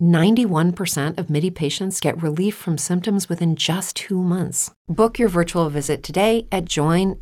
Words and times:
91% 0.00 1.18
of 1.18 1.28
MIDI 1.28 1.50
patients 1.50 2.00
get 2.00 2.22
relief 2.22 2.54
from 2.54 2.78
symptoms 2.78 3.28
within 3.28 3.56
just 3.56 3.96
two 3.96 4.22
months. 4.22 4.70
Book 4.88 5.18
your 5.18 5.28
virtual 5.28 5.68
visit 5.70 6.02
today 6.02 6.46
at 6.52 6.66
joinmidi.com. 6.66 7.20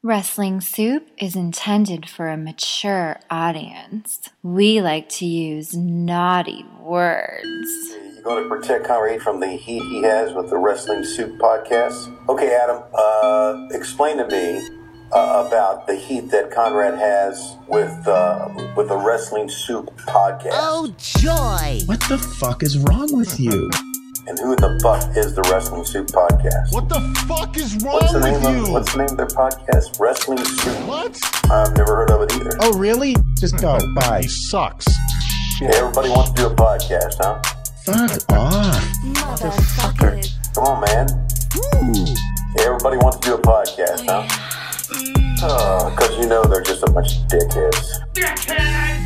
Wrestling 0.00 0.60
Soup 0.60 1.08
is 1.18 1.34
intended 1.34 2.08
for 2.08 2.28
a 2.28 2.36
mature 2.36 3.18
audience. 3.30 4.30
We 4.44 4.80
like 4.80 5.08
to 5.10 5.26
use 5.26 5.74
naughty 5.74 6.64
words. 6.80 7.42
You 8.16 8.22
going 8.22 8.44
to 8.44 8.48
protect 8.48 8.86
Conrad 8.86 9.20
from 9.22 9.40
the 9.40 9.48
heat 9.48 9.82
he 9.82 10.02
has 10.02 10.32
with 10.32 10.50
the 10.50 10.56
Wrestling 10.56 11.02
Soup 11.02 11.36
podcast? 11.40 12.14
Okay, 12.28 12.54
Adam, 12.54 12.84
uh, 12.94 13.66
explain 13.72 14.18
to 14.18 14.28
me 14.28 14.77
uh, 15.12 15.44
about 15.46 15.86
the 15.86 15.94
heat 15.96 16.30
that 16.30 16.50
Conrad 16.50 16.98
has 16.98 17.56
with 17.66 18.06
uh, 18.06 18.48
with 18.76 18.88
the 18.88 18.96
Wrestling 18.96 19.48
Soup 19.48 19.86
podcast. 20.06 20.50
Oh, 20.52 20.92
joy! 20.98 21.80
What 21.86 22.00
the 22.08 22.18
fuck 22.18 22.62
is 22.62 22.78
wrong 22.78 23.16
with 23.16 23.38
you? 23.40 23.70
And 24.26 24.38
who 24.40 24.54
the 24.56 24.78
fuck 24.82 25.16
is 25.16 25.34
the 25.34 25.40
Wrestling 25.50 25.84
Soup 25.86 26.06
podcast? 26.08 26.72
What 26.74 26.88
the 26.90 27.00
fuck 27.26 27.56
is 27.56 27.76
wrong 27.82 27.94
What's 27.94 28.12
the 28.12 28.18
with 28.20 28.42
name 28.42 28.56
you? 28.56 28.62
of 28.64 28.70
What's 28.72 28.92
the 28.92 28.98
name 28.98 29.08
of 29.10 29.16
their 29.16 29.26
podcast? 29.26 29.98
Wrestling 29.98 30.44
Soup. 30.44 30.86
what? 30.86 31.18
I've 31.50 31.74
never 31.76 31.96
heard 31.96 32.10
of 32.10 32.20
it 32.22 32.32
either. 32.34 32.50
Oh, 32.60 32.78
really? 32.78 33.16
Just 33.40 33.56
go. 33.58 33.78
Bye. 33.94 34.20
He 34.22 34.28
sucks. 34.28 34.86
Yeah, 35.62 35.70
everybody 35.76 36.10
wants 36.10 36.32
to 36.32 36.42
do 36.42 36.46
a 36.48 36.54
podcast, 36.54 37.16
huh? 37.18 37.40
Fuck 37.86 38.32
off. 38.36 38.82
Motherfucker. 39.02 40.54
Come 40.54 40.64
on, 40.64 40.80
man. 40.84 41.08
Yeah, 42.56 42.64
everybody 42.66 42.98
wants 42.98 43.16
to 43.18 43.28
do 43.30 43.34
a 43.34 43.38
podcast, 43.40 44.04
huh? 44.06 44.26
Ah, 45.40 45.90
because 45.90 46.18
you 46.18 46.26
know 46.26 46.42
they're 46.44 46.62
just 46.62 46.82
a 46.82 46.90
bunch 46.90 47.16
of 47.16 47.22
dickheads. 47.28 48.02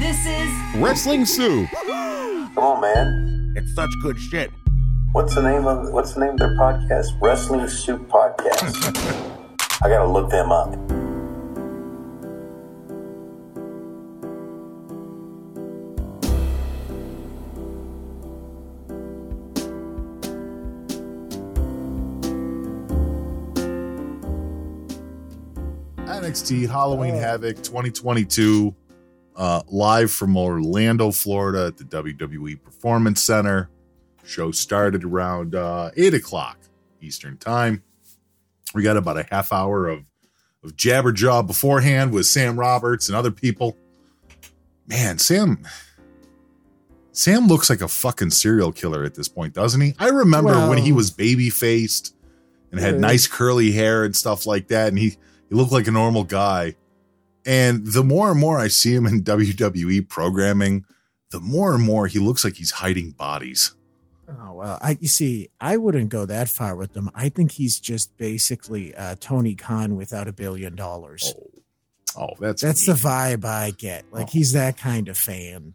This 0.01 0.27
is 0.27 0.81
Wrestling 0.81 1.27
Soup. 1.27 1.69
Come 1.71 2.59
on, 2.59 2.81
man. 2.81 3.53
It's 3.57 3.75
such 3.75 3.91
good 4.03 4.19
shit. 4.19 4.51
What's 5.13 5.35
the 5.35 5.43
name 5.43 5.67
of 5.67 5.93
What's 5.93 6.15
the 6.15 6.21
name 6.21 6.31
of 6.31 6.39
their 6.39 6.57
podcast? 6.57 7.09
Wrestling 7.21 7.69
Soup 7.69 8.01
Podcast. 8.09 8.97
I 9.83 9.89
gotta 9.89 10.11
look 10.11 10.31
them 10.31 10.51
up. 10.53 11.02
NXT 26.33 26.67
Halloween 26.67 27.15
Havoc 27.15 27.57
2022, 27.57 28.75
uh, 29.37 29.61
live 29.69 30.11
from 30.11 30.35
Orlando, 30.35 31.11
Florida 31.13 31.67
at 31.67 31.77
the 31.77 31.85
WWE 31.85 32.63
Performance 32.63 33.23
Center. 33.23 33.69
Show 34.25 34.51
started 34.51 35.05
around 35.05 35.55
uh, 35.55 35.91
8 35.95 36.15
o'clock 36.15 36.59
Eastern 37.03 37.37
Time. 37.37 37.83
We 38.75 38.83
got 38.83 38.97
about 38.97 39.19
a 39.19 39.27
half 39.31 39.53
hour 39.53 39.87
of, 39.87 40.07
of 40.65 40.75
jabberjaw 40.75 41.47
beforehand 41.47 42.15
with 42.15 42.25
Sam 42.25 42.59
Roberts 42.59 43.11
and 43.11 43.17
other 43.17 43.31
people. 43.31 43.77
Man, 44.87 45.19
Sam. 45.19 45.69
Sam 47.11 47.47
looks 47.47 47.69
like 47.69 47.83
a 47.83 47.89
fucking 47.89 48.31
serial 48.31 48.73
killer 48.73 49.05
at 49.05 49.17
this 49.17 49.29
point, 49.29 49.53
doesn't 49.53 49.83
he? 49.83 49.95
I 49.99 50.09
remember 50.09 50.67
when 50.67 50.79
he 50.79 50.93
was 50.93 51.11
baby 51.11 51.51
faced 51.51 52.17
and 52.71 52.81
had 52.81 52.99
nice 52.99 53.27
curly 53.27 53.71
hair 53.71 54.05
and 54.05 54.17
stuff 54.17 54.47
like 54.47 54.69
that, 54.69 54.89
and 54.89 54.99
he 54.99 55.19
he 55.53 55.59
looked 55.59 55.71
like 55.73 55.87
a 55.87 55.91
normal 55.91 56.25
guy. 56.25 56.75
And 57.45 57.87
the 57.87 58.03
more 58.03 58.31
and 58.31 58.41
more 58.41 58.59
I 58.59 58.69
see 58.69 58.95
him 58.95 59.07
in 59.07 59.23
WWE 59.25 60.09
programming, 60.09 60.87
the 61.31 61.41
more 61.41 61.75
and 61.75 61.83
more 61.85 62.07
he 62.07 62.19
looks 62.19 62.43
like 62.43 62.55
he's 62.55 62.71
hiding 62.71 63.11
bodies. 63.11 63.75
Oh 64.29 64.55
well, 64.55 64.79
I 64.81 64.97
you 64.99 65.09
see, 65.09 65.51
I 65.61 65.77
wouldn't 65.77 66.09
go 66.09 66.25
that 66.25 66.49
far 66.49 66.75
with 66.75 66.97
him. 66.97 67.11
I 67.15 67.29
think 67.29 67.53
he's 67.53 67.79
just 67.79 68.17
basically 68.17 68.95
uh, 68.95 69.17
Tony 69.21 69.55
Khan 69.55 69.95
without 69.97 70.27
a 70.27 70.33
billion 70.33 70.75
dollars. 70.75 71.35
Oh, 72.17 72.31
that's 72.41 72.63
That's 72.63 72.87
the 72.87 72.93
vibe 72.95 73.45
I 73.45 73.73
get. 73.73 74.07
Like 74.11 74.29
Oh. 74.29 74.31
he's 74.33 74.53
that 74.53 74.79
kind 74.79 75.09
of 75.09 75.19
fan 75.19 75.75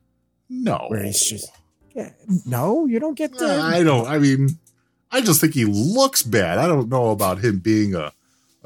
no. 0.49 0.85
where 0.87 1.03
he's 1.03 1.23
just 1.23 1.51
yeah, 1.93 2.13
no, 2.47 2.87
you 2.87 2.99
don't 2.99 3.15
get 3.17 3.37
that. 3.37 3.59
I 3.59 3.83
don't. 3.83 4.07
I 4.07 4.17
mean, 4.17 4.57
I 5.11 5.21
just 5.21 5.39
think 5.39 5.53
he 5.53 5.65
looks 5.65 6.23
bad. 6.23 6.57
I 6.57 6.65
don't 6.67 6.89
know 6.89 7.11
about 7.11 7.43
him 7.43 7.59
being 7.59 7.93
a 7.93 8.11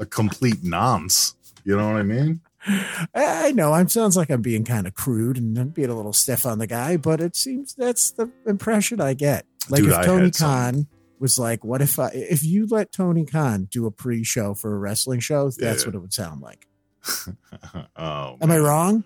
a 0.02 0.06
complete 0.06 0.62
nonce. 0.62 1.34
You 1.64 1.76
know 1.76 1.86
what 1.86 1.96
I 1.96 2.02
mean? 2.02 2.40
I 3.14 3.52
know. 3.52 3.72
I'm 3.72 3.88
sounds 3.88 4.16
like 4.16 4.30
I'm 4.30 4.42
being 4.42 4.64
kind 4.64 4.86
of 4.86 4.94
crude 4.94 5.36
and 5.38 5.56
I'm 5.58 5.68
being 5.70 5.88
a 5.90 5.94
little 5.96 6.12
stiff 6.12 6.44
on 6.44 6.58
the 6.58 6.66
guy, 6.66 6.96
but 6.96 7.20
it 7.20 7.34
seems 7.36 7.74
that's 7.74 8.10
the 8.10 8.30
impression 8.46 9.00
I 9.00 9.14
get. 9.14 9.46
Like 9.70 9.82
Dude, 9.82 9.92
if 9.92 10.04
Tony 10.04 10.32
some- 10.32 10.48
Khan 10.48 10.86
was 11.18 11.38
like, 11.38 11.64
"What 11.64 11.80
if 11.82 11.98
I 11.98 12.08
if 12.08 12.42
you 12.44 12.66
let 12.66 12.92
Tony 12.92 13.24
Khan 13.24 13.68
do 13.70 13.86
a 13.86 13.90
pre-show 13.92 14.54
for 14.54 14.74
a 14.74 14.78
wrestling 14.78 15.20
show?" 15.20 15.50
That's 15.50 15.82
Yeah. 15.82 15.88
what 15.88 15.94
it 15.94 15.98
would 15.98 16.12
sound 16.12 16.40
like. 16.42 16.66
oh, 17.96 18.36
Am 18.40 18.50
I 18.50 18.58
wrong? 18.58 19.04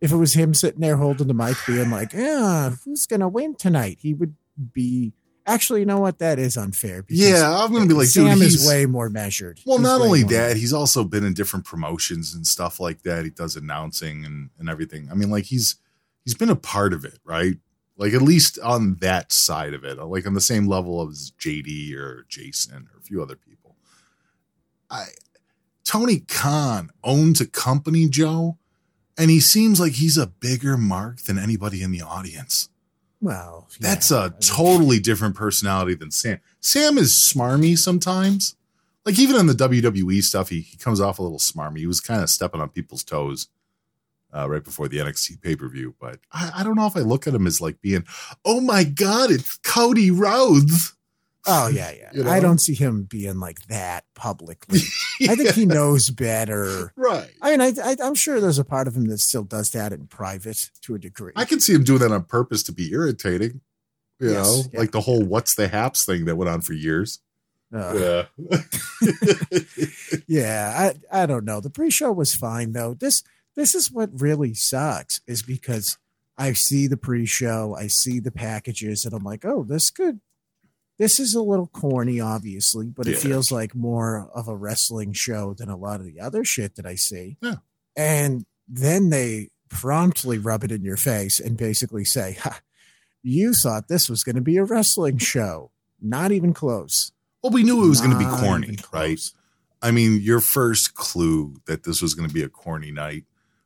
If 0.00 0.12
it 0.12 0.16
was 0.16 0.34
him 0.34 0.52
sitting 0.52 0.80
there 0.80 0.96
holding 0.96 1.28
the 1.28 1.34
mic, 1.34 1.56
being 1.66 1.90
like, 1.90 2.12
"Yeah, 2.12 2.70
who's 2.84 3.06
gonna 3.06 3.28
win 3.28 3.54
tonight?" 3.56 3.98
He 4.00 4.12
would 4.14 4.34
be. 4.72 5.12
Actually, 5.46 5.80
you 5.80 5.86
know 5.86 6.00
what? 6.00 6.18
That 6.20 6.38
is 6.38 6.56
unfair. 6.56 7.02
because 7.02 7.18
Yeah, 7.18 7.58
I'm 7.58 7.72
gonna 7.72 7.86
be 7.86 7.94
like, 7.94 8.06
Sam 8.06 8.38
dude, 8.38 8.46
is 8.46 8.66
way 8.66 8.86
more 8.86 9.10
measured. 9.10 9.60
Well, 9.66 9.76
He's 9.76 9.84
not 9.84 10.00
only 10.00 10.22
that, 10.24 10.56
he's 10.56 10.72
also 10.72 11.04
been 11.04 11.24
in 11.24 11.34
different 11.34 11.66
promotions 11.66 12.34
and 12.34 12.46
stuff 12.46 12.80
like 12.80 13.02
that. 13.02 13.24
He 13.24 13.30
does 13.30 13.54
announcing 13.56 14.24
and, 14.24 14.50
and 14.58 14.70
everything. 14.70 15.08
I 15.10 15.14
mean, 15.14 15.30
like 15.30 15.44
he's 15.44 15.76
he's 16.24 16.34
been 16.34 16.48
a 16.48 16.56
part 16.56 16.94
of 16.94 17.04
it, 17.04 17.18
right? 17.24 17.56
Like 17.96 18.14
at 18.14 18.22
least 18.22 18.58
on 18.58 18.96
that 18.96 19.32
side 19.32 19.74
of 19.74 19.84
it, 19.84 19.98
uh, 19.98 20.06
like 20.06 20.26
on 20.26 20.34
the 20.34 20.40
same 20.40 20.66
level 20.66 21.06
as 21.08 21.32
JD 21.38 21.94
or 21.94 22.24
Jason 22.28 22.88
or 22.92 22.98
a 22.98 23.02
few 23.02 23.22
other 23.22 23.36
people. 23.36 23.76
I 24.90 25.04
Tony 25.84 26.20
Khan 26.20 26.90
owns 27.04 27.42
a 27.42 27.46
company, 27.46 28.08
Joe, 28.08 28.56
and 29.18 29.30
he 29.30 29.40
seems 29.40 29.78
like 29.78 29.92
he's 29.92 30.16
a 30.16 30.26
bigger 30.26 30.78
mark 30.78 31.20
than 31.20 31.38
anybody 31.38 31.82
in 31.82 31.92
the 31.92 32.00
audience. 32.00 32.70
Well, 33.24 33.68
yeah, 33.80 33.88
That's 33.88 34.10
a 34.10 34.34
totally 34.40 35.00
different 35.00 35.34
personality 35.34 35.94
than 35.94 36.10
Sam. 36.10 36.40
Sam 36.60 36.98
is 36.98 37.12
smarmy 37.12 37.78
sometimes. 37.78 38.54
Like 39.06 39.18
even 39.18 39.36
in 39.36 39.46
the 39.46 39.54
WWE 39.54 40.22
stuff, 40.22 40.50
he, 40.50 40.60
he 40.60 40.76
comes 40.76 41.00
off 41.00 41.18
a 41.18 41.22
little 41.22 41.38
smarmy. 41.38 41.78
He 41.78 41.86
was 41.86 42.02
kind 42.02 42.22
of 42.22 42.28
stepping 42.28 42.60
on 42.60 42.68
people's 42.68 43.02
toes 43.02 43.48
uh, 44.34 44.46
right 44.46 44.62
before 44.62 44.88
the 44.88 44.98
NXT 44.98 45.40
pay 45.40 45.56
per 45.56 45.68
view. 45.68 45.94
But 45.98 46.18
I, 46.32 46.52
I 46.56 46.64
don't 46.64 46.76
know 46.76 46.86
if 46.86 46.98
I 46.98 47.00
look 47.00 47.26
at 47.26 47.34
him 47.34 47.46
as 47.46 47.62
like 47.62 47.80
being, 47.80 48.04
oh 48.44 48.60
my 48.60 48.84
God, 48.84 49.30
it's 49.30 49.56
Cody 49.56 50.10
Rhodes. 50.10 50.93
Oh 51.46 51.68
yeah, 51.72 51.90
yeah. 51.92 52.10
You 52.12 52.24
know? 52.24 52.30
I 52.30 52.40
don't 52.40 52.58
see 52.58 52.74
him 52.74 53.04
being 53.04 53.38
like 53.40 53.66
that 53.66 54.04
publicly. 54.14 54.80
I 55.28 55.34
think 55.34 55.50
he 55.50 55.66
knows 55.66 56.10
better. 56.10 56.92
Right. 56.96 57.30
I 57.42 57.56
mean, 57.56 57.60
I, 57.60 57.72
I, 57.82 57.96
I'm 58.02 58.14
sure 58.14 58.40
there's 58.40 58.58
a 58.58 58.64
part 58.64 58.88
of 58.88 58.96
him 58.96 59.06
that 59.06 59.18
still 59.18 59.44
does 59.44 59.70
that 59.72 59.92
in 59.92 60.06
private 60.06 60.70
to 60.82 60.94
a 60.94 60.98
degree. 60.98 61.32
I 61.36 61.44
can 61.44 61.60
see 61.60 61.74
him 61.74 61.84
doing 61.84 62.00
that 62.00 62.12
on 62.12 62.24
purpose 62.24 62.62
to 62.64 62.72
be 62.72 62.92
irritating. 62.92 63.60
You 64.20 64.30
Yes, 64.30 64.46
know, 64.46 64.62
yeah. 64.72 64.78
like 64.80 64.92
the 64.92 65.00
whole 65.00 65.22
what's 65.24 65.54
the 65.56 65.68
haps 65.68 66.04
thing 66.04 66.24
that 66.26 66.36
went 66.36 66.48
on 66.48 66.60
for 66.60 66.72
years. 66.72 67.20
Uh, 67.74 68.24
Yeah. 68.38 68.58
yeah, 70.26 70.92
I, 71.10 71.22
I 71.22 71.26
don't 71.26 71.44
know. 71.44 71.60
The 71.60 71.70
pre-show 71.70 72.12
was 72.12 72.34
fine 72.34 72.72
though. 72.72 72.94
This 72.94 73.22
this 73.56 73.74
is 73.74 73.90
what 73.90 74.10
really 74.20 74.54
sucks 74.54 75.20
is 75.26 75.42
because 75.42 75.98
I 76.36 76.52
see 76.52 76.86
the 76.86 76.96
pre-show, 76.96 77.76
I 77.78 77.86
see 77.86 78.18
the 78.20 78.32
packages, 78.32 79.04
and 79.04 79.14
I'm 79.14 79.22
like, 79.22 79.44
oh, 79.44 79.62
this 79.64 79.90
could 79.90 80.20
this 80.98 81.18
is 81.18 81.34
a 81.34 81.42
little 81.42 81.66
corny, 81.68 82.20
obviously, 82.20 82.86
but 82.86 83.06
it 83.06 83.12
Yeah. 83.14 83.18
feels 83.20 83.50
like 83.52 83.74
more 83.74 84.30
of 84.34 84.48
a 84.48 84.56
wrestling 84.56 85.12
show 85.12 85.54
than 85.54 85.68
a 85.68 85.76
lot 85.76 86.00
of 86.00 86.06
the 86.06 86.20
other 86.20 86.44
shit 86.44 86.76
that 86.76 86.86
I 86.86 86.94
see. 86.94 87.36
Yeah. 87.40 87.56
And 87.96 88.44
then 88.68 89.10
they 89.10 89.50
promptly 89.68 90.38
rub 90.38 90.62
it 90.64 90.70
in 90.72 90.82
your 90.84 90.96
face 90.96 91.40
and 91.40 91.56
basically 91.56 92.04
say, 92.04 92.34
ha, 92.40 92.60
you 93.22 93.52
thought 93.54 93.88
this 93.88 94.08
was 94.08 94.22
going 94.22 94.36
to 94.36 94.42
be 94.42 94.56
a 94.56 94.64
wrestling 94.64 95.18
show. 95.18 95.70
Not 96.00 96.32
even 96.32 96.52
close. 96.52 97.12
Well, 97.42 97.52
we 97.52 97.62
knew 97.62 97.84
it 97.84 97.88
was 97.88 98.00
going 98.00 98.12
to 98.12 98.18
be 98.18 98.24
corny, 98.24 98.78
right? 98.92 99.20
I 99.82 99.90
mean, 99.90 100.20
your 100.22 100.40
first 100.40 100.94
clue 100.94 101.56
that 101.66 101.84
this 101.84 102.00
was 102.00 102.14
going 102.14 102.28
to 102.28 102.34
be 102.34 102.42
a 102.42 102.48
corny 102.48 102.90
night 102.90 103.24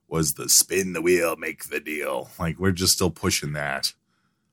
was 0.08 0.34
the 0.34 0.48
spin 0.48 0.94
the 0.94 1.02
wheel, 1.02 1.36
make 1.36 1.64
the 1.68 1.78
deal. 1.80 2.30
Like 2.38 2.58
we're 2.58 2.72
just 2.72 2.94
still 2.94 3.10
pushing 3.10 3.52
that 3.52 3.92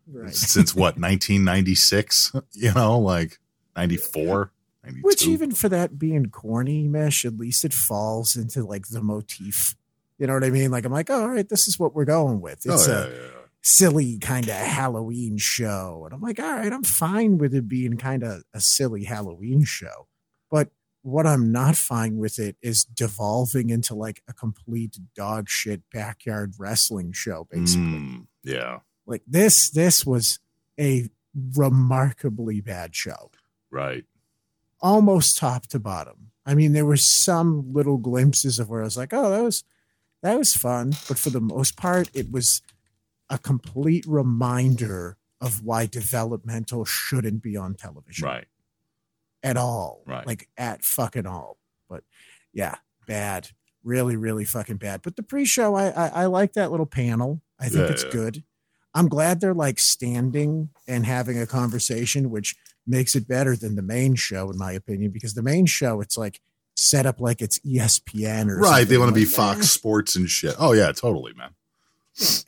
Right. 0.07 0.33
since 0.35 0.75
what 0.75 0.97
1996. 0.99 2.33
You 2.53 2.73
know, 2.73 2.99
like 2.99 3.39
94, 3.75 4.51
92. 4.83 5.01
Which 5.05 5.25
even 5.27 5.51
for 5.51 5.69
that 5.69 5.97
being 5.97 6.27
corny, 6.27 6.87
mesh, 6.87 7.25
at 7.25 7.37
least 7.37 7.65
it 7.65 7.73
falls 7.73 8.35
into 8.35 8.63
like 8.63 8.87
the 8.87 9.01
motif. 9.01 9.75
You 10.17 10.27
know 10.27 10.33
what 10.33 10.43
I 10.43 10.49
mean? 10.49 10.71
Like 10.71 10.85
I'm 10.85 10.91
like, 10.93 11.09
oh, 11.09 11.21
all 11.23 11.29
right, 11.29 11.47
this 11.47 11.67
is 11.67 11.79
what 11.79 11.93
we're 11.95 12.05
going 12.05 12.39
with. 12.41 12.63
Oh, 12.69 12.73
It's 12.75 12.87
yeah, 12.87 12.93
a 13.05 13.09
yeah, 13.09 13.13
yeah. 13.15 13.27
silly 13.61 14.17
kind 14.19 14.47
of 14.47 14.55
Halloween 14.55 15.37
show. 15.37 16.03
And 16.05 16.13
I'm 16.13 16.21
like, 16.21 16.39
all 16.39 16.53
right, 16.53 16.71
I'm 16.71 16.83
fine 16.83 17.37
with 17.37 17.53
it 17.53 17.67
being 17.67 17.97
kind 17.97 18.23
of 18.23 18.43
a 18.53 18.61
silly 18.61 19.03
Halloween 19.03 19.63
show. 19.65 20.07
But 20.49 20.69
what 21.01 21.27
I'm 21.27 21.51
not 21.51 21.75
fine 21.75 22.17
with 22.17 22.39
it 22.39 22.55
is 22.61 22.85
devolving 22.85 23.69
into 23.69 23.93
like 23.93 24.23
a 24.27 24.33
complete 24.33 24.97
dog 25.15 25.49
shit 25.49 25.81
backyard 25.91 26.53
wrestling 26.57 27.11
show, 27.11 27.47
basically. 27.51 27.83
Mm, 27.83 28.27
yeah, 28.43 28.79
Like 29.05 29.23
this, 29.27 29.69
this 29.69 30.05
was 30.05 30.39
a 30.79 31.09
remarkably 31.55 32.61
bad 32.61 32.95
show 32.95 33.29
right. 33.69 34.05
almost 34.81 35.37
top 35.37 35.67
to 35.67 35.79
bottom. 35.79 36.31
I 36.45 36.53
mean, 36.55 36.73
there 36.73 36.85
were 36.85 36.97
some 36.97 37.73
little 37.73 37.97
glimpses 37.97 38.59
of 38.59 38.69
where 38.69 38.81
I 38.81 38.85
was 38.85 38.97
like, 38.97 39.13
"Oh, 39.13 39.29
that 39.31 39.41
was 39.43 39.63
that 40.21 40.37
was 40.37 40.55
fun," 40.55 40.91
but 41.07 41.17
for 41.17 41.29
the 41.29 41.41
most 41.41 41.75
part, 41.75 42.09
it 42.13 42.31
was 42.31 42.61
a 43.29 43.37
complete 43.37 44.05
reminder 44.07 45.17
of 45.41 45.63
why 45.63 45.85
developmental 45.87 46.85
shouldn't 46.85 47.41
be 47.41 47.57
on 47.57 47.73
television 47.75 48.25
Right. 48.27 48.47
at 49.43 49.57
all, 49.57 50.03
Right. 50.05 50.25
like 50.25 50.47
at 50.57 50.83
fucking 50.83 51.25
all. 51.25 51.57
But 51.89 52.03
yeah, 52.53 52.75
bad, 53.07 53.49
really, 53.83 54.15
really 54.15 54.45
fucking 54.45 54.77
bad. 54.77 55.01
But 55.01 55.15
the 55.15 55.23
pre-show, 55.23 55.75
I 55.75 55.89
I, 55.89 56.07
I 56.07 56.25
like 56.27 56.53
that 56.53 56.71
little 56.71 56.85
panel. 56.85 57.41
I 57.59 57.65
think 57.69 57.87
Yeah, 57.87 57.91
it's 57.93 58.03
yeah. 58.03 58.11
good. 58.11 58.43
I'm 58.95 59.07
glad 59.07 59.41
they're 59.41 59.53
like 59.53 59.77
standing 59.77 60.69
and 60.87 61.05
having 61.05 61.39
a 61.39 61.45
conversation, 61.45 62.31
which 62.31 62.55
makes 62.87 63.15
it 63.15 63.27
better 63.27 63.55
than 63.55 63.75
the 63.75 63.81
main 63.81 64.15
show, 64.15 64.49
in 64.49 64.57
my 64.57 64.71
opinion, 64.71 65.11
because 65.11 65.33
the 65.33 65.43
main 65.43 65.65
show, 65.65 66.01
it's 66.01 66.17
like 66.17 66.39
set 66.75 67.05
up 67.05 67.19
like 67.19 67.41
it's 67.41 67.59
ESPN 67.59 68.49
or 68.49 68.57
Right. 68.59 68.87
They 68.87 68.97
want 68.97 69.09
to 69.09 69.15
be 69.15 69.25
Like, 69.25 69.35
Fox 69.35 69.69
Sports 69.69 70.15
and 70.15 70.29
shit. 70.29 70.55
Oh, 70.57 70.71
yeah, 70.73 70.91
totally, 70.91 71.33
man. 71.33 71.51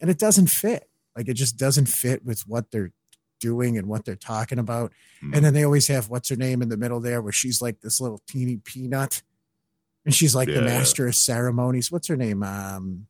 and 0.02 0.10
it 0.10 0.18
doesn't 0.18 0.48
fit. 0.48 0.90
Like 1.16 1.28
it 1.28 1.34
just 1.34 1.58
doesn't 1.58 1.88
fit 1.88 2.24
with 2.26 2.48
what 2.48 2.72
they're 2.72 2.92
doing 3.40 3.78
and 3.78 3.88
what 3.88 4.06
they're 4.06 4.16
talking 4.16 4.60
about. 4.60 4.92
Mm. 5.24 5.36
And 5.36 5.46
then 5.46 5.54
they 5.54 5.64
always 5.64 5.88
have 5.88 6.10
what's 6.10 6.30
her 6.30 6.36
name 6.36 6.62
in 6.62 6.70
the 6.70 6.78
middle 6.78 7.00
there, 7.00 7.22
where 7.22 7.32
she's 7.34 7.62
like 7.62 7.82
this 7.82 8.00
little 8.00 8.22
teeny 8.28 8.58
peanut, 8.58 9.24
and 10.06 10.14
she's 10.14 10.36
like 10.36 10.48
the 10.48 10.62
master 10.62 11.08
of 11.08 11.16
ceremonies. 11.16 11.92
What's 11.92 12.08
her 12.08 12.16
name? 12.16 12.44
Um, 12.44 13.08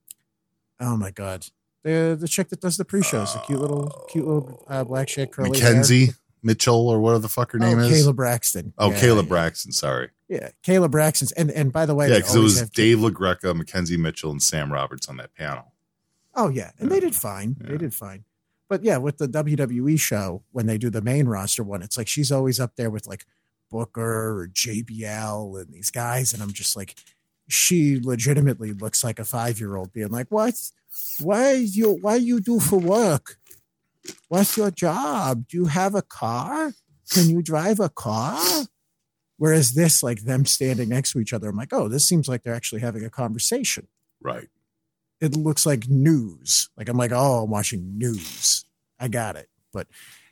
oh 0.80 0.96
my 0.98 1.12
god, 1.12 1.46
the 1.88 2.18
the 2.20 2.28
chick 2.28 2.50
that 2.50 2.60
does 2.60 2.78
the 2.78 2.86
pre-shows, 2.86 3.34
the 3.34 3.40
cute 3.40 3.60
little 3.60 3.88
cute 4.10 4.28
little 4.28 4.66
uh, 4.68 4.84
black 4.84 5.08
chick, 5.08 5.32
curly 5.32 5.58
hair. 5.58 5.70
Mackenzie 5.70 6.10
Mitchell 6.44 6.88
or 6.90 7.00
whatever 7.00 7.20
the 7.20 7.30
fuck 7.30 7.52
her 7.54 7.60
name 7.60 7.80
oh, 7.80 7.82
is. 7.82 8.06
Kayla 8.06 8.16
Braxton. 8.16 8.74
oh, 8.78 8.92
Yeah, 8.92 9.00
Kayla 9.00 9.24
yeah. 9.24 9.30
Braxton. 9.30 9.72
Sorry. 9.72 10.10
Yeah, 10.28 10.50
Kayla 10.64 10.92
Braxton's. 10.92 11.32
And 11.34 11.50
and 11.52 11.72
by 11.72 11.86
the 11.86 11.96
way, 11.96 12.10
yeah, 12.10 12.18
because 12.18 12.36
it 12.36 12.40
was 12.40 12.60
have- 12.60 12.72
Dave 12.72 12.98
LaGreca, 13.00 13.56
Mackenzie 13.56 13.98
Mitchell, 13.98 14.32
and 14.32 14.42
Sam 14.44 14.72
Roberts 14.72 15.08
on 15.08 15.18
that 15.18 15.34
panel. 15.34 15.74
Oh 16.36 16.50
yeah, 16.50 16.72
and 16.78 16.92
they 16.92 17.00
did 17.00 17.16
fine. 17.16 17.56
Yeah. 17.62 17.72
They 17.72 17.78
did 17.78 17.94
fine. 17.94 18.26
But 18.70 18.84
yeah, 18.84 18.98
with 18.98 19.18
the 19.18 19.30
WWE 19.30 19.98
show, 19.98 20.44
when 20.52 20.66
they 20.66 20.78
do 20.78 20.90
the 20.90 21.02
main 21.02 21.28
roster 21.28 21.64
one, 21.64 21.82
it's 21.82 21.98
like 21.98 22.10
she's 22.10 22.34
always 22.34 22.60
up 22.60 22.76
there 22.76 22.90
with 22.90 23.08
like 23.08 23.26
Booker 23.72 24.42
or 24.42 24.48
JBL 24.48 25.62
and 25.62 25.74
these 25.74 25.90
guys, 25.90 26.34
and 26.34 26.44
I'm 26.44 26.52
just 26.52 26.76
like, 26.76 26.96
she 27.48 27.98
legitimately 27.98 28.74
looks 28.74 29.06
like 29.06 29.20
a 29.20 29.26
five 29.26 29.62
year 29.62 29.78
old 29.78 29.94
being 29.94 30.10
like, 30.10 30.28
"What? 30.30 30.72
Why 31.22 31.54
you? 31.54 31.98
Why 32.02 32.16
you 32.16 32.40
do 32.40 32.60
for 32.60 32.80
work? 32.80 33.38
What's 34.30 34.58
your 34.58 34.72
job? 34.72 35.48
Do 35.48 35.58
you 35.58 35.66
have 35.66 35.96
a 35.96 36.02
car? 36.02 36.74
Can 37.12 37.30
you 37.30 37.42
drive 37.42 37.80
a 37.80 37.90
car?" 37.90 38.66
Whereas 39.38 39.74
this, 39.74 40.02
like 40.02 40.22
them 40.24 40.46
standing 40.46 40.90
next 40.90 41.12
to 41.12 41.20
each 41.20 41.34
other, 41.34 41.50
I'm 41.50 41.56
like, 41.58 41.74
"Oh, 41.74 41.88
this 41.88 42.08
seems 42.08 42.28
like 42.28 42.44
they're 42.44 42.56
actually 42.56 42.82
having 42.82 43.04
a 43.06 43.10
conversation." 43.10 43.88
Right. 44.22 44.50
it 45.20 45.36
looks 45.36 45.66
like 45.66 45.88
news. 45.90 46.70
Like 46.78 46.90
I'm 46.90 46.98
like, 46.98 47.12
oh, 47.12 47.44
I'm 47.44 47.50
watching 47.50 47.98
news. 47.98 48.66
I 49.00 49.08
got 49.08 49.36
it. 49.36 49.50
But 49.74 49.88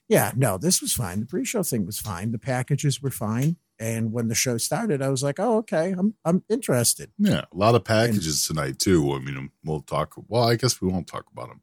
yeah, 0.07 0.31
no, 0.35 0.57
this 0.59 0.81
was 0.81 0.93
fine. 0.93 1.21
The 1.21 1.25
pre-show 1.25 1.63
thing 1.63 1.85
was 1.87 1.99
fine. 1.99 2.31
The 2.31 2.37
packages 2.39 3.01
were 3.01 3.09
fine. 3.11 3.57
And 3.77 4.13
when 4.13 4.29
the 4.29 4.35
show 4.35 4.57
started, 4.57 5.01
I 5.01 5.09
was 5.09 5.21
like, 5.21 5.39
oh, 5.39 5.57
okay, 5.57 5.93
I'm 5.97 6.13
I'm 6.23 6.43
interested. 6.49 7.11
Yeah, 7.17 7.41
a 7.51 7.55
lot 7.57 7.75
of 7.75 7.83
packages 7.83 8.47
tonight 8.47 8.79
too. 8.79 9.11
I 9.13 9.19
mean, 9.19 9.51
we'll 9.65 9.81
talk. 9.81 10.13
Well, 10.29 10.43
I 10.43 10.55
guess 10.55 10.79
we 10.81 10.87
won't 10.87 11.07
talk 11.07 11.25
about 11.31 11.49
them. 11.49 11.61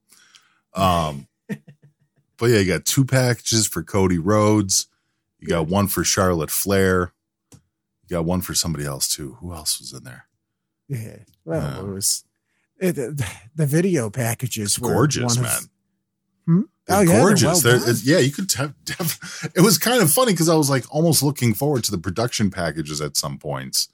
Um, 0.74 1.26
but 2.36 2.46
yeah, 2.50 2.58
you 2.58 2.66
got 2.66 2.84
two 2.84 3.04
packages 3.06 3.66
for 3.66 3.82
Cody 3.82 4.18
Rhodes. 4.18 4.88
You 5.38 5.48
got 5.48 5.68
one 5.68 5.88
for 5.88 6.04
Charlotte 6.04 6.50
Flair. 6.50 7.12
You 7.52 8.08
got 8.16 8.24
one 8.26 8.42
for 8.42 8.54
somebody 8.54 8.84
else 8.84 9.08
too. 9.08 9.38
Who 9.40 9.54
else 9.54 9.80
was 9.80 9.92
in 9.94 10.04
there? 10.04 10.26
Yeah. 10.88 11.16
Well, 11.46 11.62
Yeah. 11.62 11.80
it 11.80 11.86
was 11.94 12.24
it, 12.78 12.94
the 13.54 13.66
video 13.66 14.10
packages 14.10 14.78
were 14.78 14.92
Gorgeous, 14.92 15.36
one 15.36 15.46
of- 15.46 15.50
man. 15.50 15.60
Hmm? 16.46 16.60
They're 16.86 16.98
Oh, 16.98 17.00
yeah, 17.02 17.18
gorgeous. 17.20 17.64
well 17.64 17.94
yeah, 18.02 18.18
you 18.18 18.32
could 18.32 18.50
have. 18.52 18.74
Def- 18.84 19.50
it 19.54 19.60
was 19.60 19.78
kind 19.78 20.02
of 20.02 20.10
funny 20.10 20.32
because 20.32 20.48
I 20.48 20.54
was 20.56 20.68
like 20.68 20.84
almost 20.94 21.22
looking 21.22 21.54
forward 21.54 21.84
to 21.84 21.90
the 21.90 21.98
production 21.98 22.50
packages 22.50 23.00
at 23.00 23.16
some 23.16 23.38
points 23.38 23.88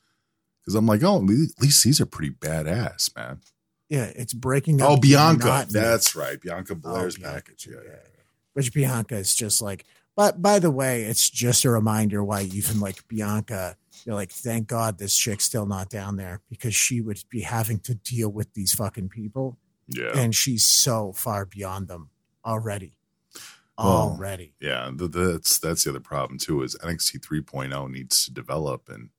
because 0.63 0.75
I'm 0.75 0.87
like, 0.87 1.03
oh, 1.03 1.17
at 1.17 1.23
least 1.25 1.85
these 1.85 2.01
are 2.01 2.07
pretty 2.07 2.31
badass, 2.33 3.15
man. 3.15 3.41
Yeah, 3.89 4.11
it's 4.15 4.35
breaking 4.35 4.83
up. 4.83 4.91
Oh, 4.91 4.97
Bianca. 4.97 5.67
That's 5.71 6.15
right. 6.15 6.41
Bianca 6.41 6.75
oh, 6.75 6.77
Belair's 6.77 7.17
Bianca, 7.17 7.35
package. 7.37 7.67
Yeah, 7.71 7.77
yeah. 7.85 7.91
yeah. 7.93 8.23
which 8.55 8.73
Bianca 8.73 9.17
is 9.17 9.35
just 9.35 9.61
like. 9.63 9.85
But 10.17 10.43
by 10.43 10.59
the 10.59 10.71
way, 10.71 11.05
it's 11.05 11.31
just 11.31 11.65
a 11.65 11.71
reminder 11.71 12.25
why 12.25 12.43
even 12.43 12.81
like 12.81 13.07
Bianca, 13.07 13.77
you're 14.05 14.17
like, 14.17 14.31
thank 14.33 14.67
God 14.67 14.99
this 14.99 15.17
chick's 15.17 15.45
still 15.45 15.65
not 15.65 15.89
down 15.91 16.17
there 16.17 16.41
because 16.51 16.75
she 16.75 17.01
would 17.01 17.23
be 17.31 17.43
having 17.43 17.79
to 17.81 17.95
deal 17.95 18.29
with 18.29 18.53
these 18.55 18.75
fucking 18.75 19.11
people, 19.11 19.57
Yeah. 19.87 20.11
and 20.19 20.35
she's 20.35 20.65
so 20.65 21.13
far 21.13 21.45
beyond 21.47 21.87
them 21.87 22.11
already. 22.49 22.95
Well, 23.77 23.87
Already, 24.11 24.55
Yeah, 24.61 24.91
th- 24.99 25.13
that's 25.13 25.61
that's 25.61 25.85
the 25.85 25.91
other 25.91 26.01
problem 26.01 26.37
too. 26.39 26.63
Is 26.65 26.75
NXT 26.83 27.21
3.0 27.21 27.89
needs 27.91 28.25
to 28.25 28.33
develop, 28.33 28.89
and 28.89 29.11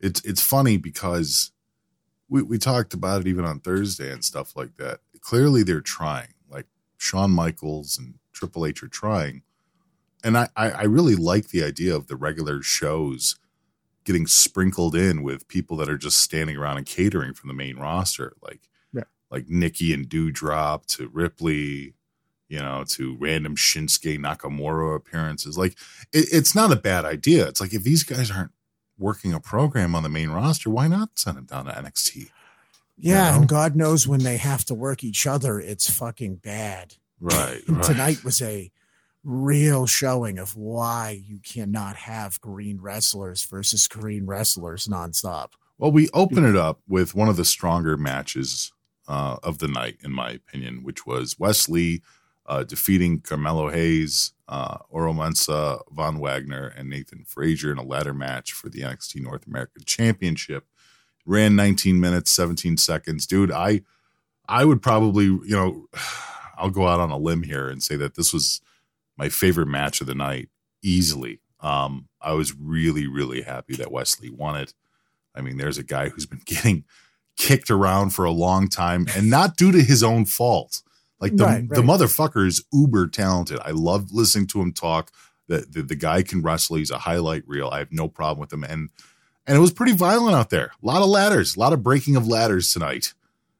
it's 0.00 0.20
it's 0.24 0.42
funny 0.42 0.76
because 0.76 1.52
we 2.28 2.42
we 2.42 2.58
talked 2.58 2.94
about 2.94 3.20
it 3.20 3.28
even 3.28 3.44
on 3.44 3.60
Thursday 3.60 4.10
and 4.10 4.24
stuff 4.24 4.56
like 4.56 4.74
that. 4.78 4.98
Clearly, 5.20 5.62
they're 5.62 5.80
trying. 5.80 6.34
Like 6.50 6.66
Shawn 6.98 7.30
Michaels 7.30 7.96
and 7.96 8.14
Triple 8.32 8.66
H 8.66 8.82
are 8.82 8.88
trying, 8.88 9.42
and 10.24 10.36
I 10.36 10.48
I, 10.56 10.70
I 10.70 10.82
really 10.82 11.14
like 11.14 11.50
the 11.50 11.62
idea 11.62 11.94
of 11.94 12.08
the 12.08 12.16
regular 12.16 12.60
shows 12.60 13.36
getting 14.02 14.26
sprinkled 14.26 14.96
in 14.96 15.22
with 15.22 15.46
people 15.46 15.76
that 15.76 15.88
are 15.88 15.96
just 15.96 16.18
standing 16.18 16.56
around 16.56 16.76
and 16.76 16.86
catering 16.86 17.34
from 17.34 17.46
the 17.46 17.54
main 17.54 17.76
roster, 17.76 18.34
like 18.42 18.68
Yeah. 18.92 19.04
like 19.30 19.48
Nikki 19.48 19.94
and 19.94 20.08
Doudrop 20.08 20.86
to 20.96 21.06
Ripley 21.06 21.94
you 22.52 22.58
know, 22.58 22.84
to 22.86 23.16
random 23.18 23.56
Shinsuke 23.56 24.18
Nakamura 24.18 24.94
appearances. 24.94 25.56
Like, 25.56 25.72
it, 26.12 26.28
it's 26.30 26.54
not 26.54 26.70
a 26.70 26.76
bad 26.76 27.06
idea. 27.06 27.48
It's 27.48 27.62
like 27.62 27.72
if 27.72 27.82
these 27.82 28.02
guys 28.02 28.30
aren't 28.30 28.52
working 28.98 29.32
a 29.32 29.40
program 29.40 29.94
on 29.94 30.02
the 30.02 30.10
main 30.10 30.28
roster, 30.28 30.68
why 30.68 30.86
not 30.86 31.18
send 31.18 31.38
them 31.38 31.46
down 31.46 31.64
to 31.64 31.72
NXT? 31.72 32.28
yeah, 32.98 33.30
know? 33.30 33.38
and 33.38 33.48
God 33.48 33.74
knows 33.74 34.06
when 34.06 34.22
they 34.22 34.36
have 34.36 34.66
to 34.66 34.74
work 34.74 35.02
each 35.02 35.26
other, 35.26 35.58
it's 35.58 35.88
fucking 35.88 36.36
bad. 36.36 36.96
Right. 37.18 37.62
Right. 37.68 37.84
Tonight 37.84 38.22
was 38.22 38.42
a 38.42 38.70
real 39.24 39.86
showing 39.86 40.38
of 40.38 40.54
why 40.54 41.22
you 41.26 41.38
cannot 41.38 41.96
have 41.96 42.38
green 42.42 42.82
wrestlers 42.82 43.46
versus 43.46 43.88
green 43.88 44.26
wrestlers 44.26 44.88
nonstop. 44.88 45.52
Well, 45.78 45.92
we 45.92 46.10
open 46.12 46.44
it 46.44 46.56
up 46.56 46.80
with 46.86 47.14
one 47.14 47.30
of 47.30 47.36
the 47.36 47.46
stronger 47.46 47.96
matches 47.96 48.72
uh, 49.08 49.38
of 49.42 49.58
the 49.58 49.68
night, 49.68 49.96
in 50.04 50.12
my 50.12 50.32
opinion, 50.32 50.82
which 50.82 51.06
was 51.06 51.38
Wes 51.38 51.66
Lee 51.68 52.02
uh, 52.52 52.64
defeating 52.64 53.20
Carmelo 53.20 53.70
Hayes, 53.70 54.32
uh, 54.46 54.76
Oro 54.90 55.14
Von 55.14 56.18
Wagner, 56.18 56.72
and 56.76 56.90
Nathan 56.90 57.24
Frazer 57.26 57.72
in 57.72 57.78
a 57.78 57.82
ladder 57.82 58.12
match 58.12 58.52
for 58.52 58.68
the 58.68 58.80
NXT 58.80 59.22
North 59.22 59.46
American 59.46 59.84
Championship. 59.84 60.66
Ran 61.24 61.56
19 61.56 61.98
minutes, 61.98 62.30
17 62.30 62.76
seconds. 62.76 63.26
Dude, 63.26 63.50
I 63.50 63.82
I 64.46 64.66
would 64.66 64.82
probably, 64.82 65.24
you 65.24 65.56
know, 65.56 65.86
I'll 66.58 66.70
go 66.70 66.86
out 66.86 67.00
on 67.00 67.10
a 67.10 67.16
limb 67.16 67.42
here 67.42 67.68
and 67.68 67.82
say 67.82 67.96
that 67.96 68.14
this 68.16 68.32
was 68.32 68.60
my 69.16 69.30
favorite 69.30 69.66
match 69.66 70.00
of 70.00 70.06
the 70.06 70.14
night 70.14 70.50
easily. 70.82 71.40
Um, 71.60 72.08
I 72.20 72.34
was 72.34 72.54
really, 72.54 73.06
really 73.06 73.42
happy 73.42 73.74
that 73.76 73.90
Wes 73.90 74.20
Lee 74.20 74.30
won 74.30 74.56
it. 74.60 74.74
I 75.34 75.40
mean, 75.40 75.56
there's 75.56 75.78
a 75.78 75.82
guy 75.82 76.10
who's 76.10 76.26
been 76.26 76.42
getting 76.44 76.84
kicked 77.38 77.70
around 77.70 78.10
for 78.10 78.26
a 78.26 78.30
long 78.30 78.68
time 78.68 79.06
and 79.16 79.30
not 79.30 79.56
due 79.56 79.72
to 79.72 79.82
his 79.82 80.02
own 80.02 80.26
fault. 80.26 80.82
Like 81.22 81.36
the, 81.36 81.44
Right, 81.44 81.68
the 81.68 81.82
motherfucker 81.82 82.44
is 82.46 82.64
uber 82.72 83.06
talented. 83.06 83.60
I 83.64 83.70
love 83.70 84.10
listening 84.10 84.48
to 84.48 84.60
him 84.60 84.72
talk. 84.72 85.12
The, 85.46 85.64
the 85.70 85.82
the 85.82 85.94
guy 85.94 86.22
can 86.22 86.42
wrestle. 86.42 86.76
He's 86.76 86.90
a 86.90 86.98
highlight 86.98 87.46
reel. 87.46 87.68
I 87.68 87.78
have 87.78 87.92
no 87.92 88.08
problem 88.08 88.40
with 88.40 88.52
him. 88.52 88.64
And 88.64 88.90
and 89.46 89.56
it 89.56 89.60
was 89.60 89.72
pretty 89.72 89.92
violent 89.92 90.34
out 90.34 90.50
there. 90.50 90.72
A 90.82 90.86
lot 90.86 91.00
of 91.00 91.08
ladders, 91.08 91.56
a 91.56 91.60
lot 91.60 91.72
of 91.72 91.82
breaking 91.82 92.16
of 92.16 92.26
ladders 92.26 92.72
tonight. 92.72 93.14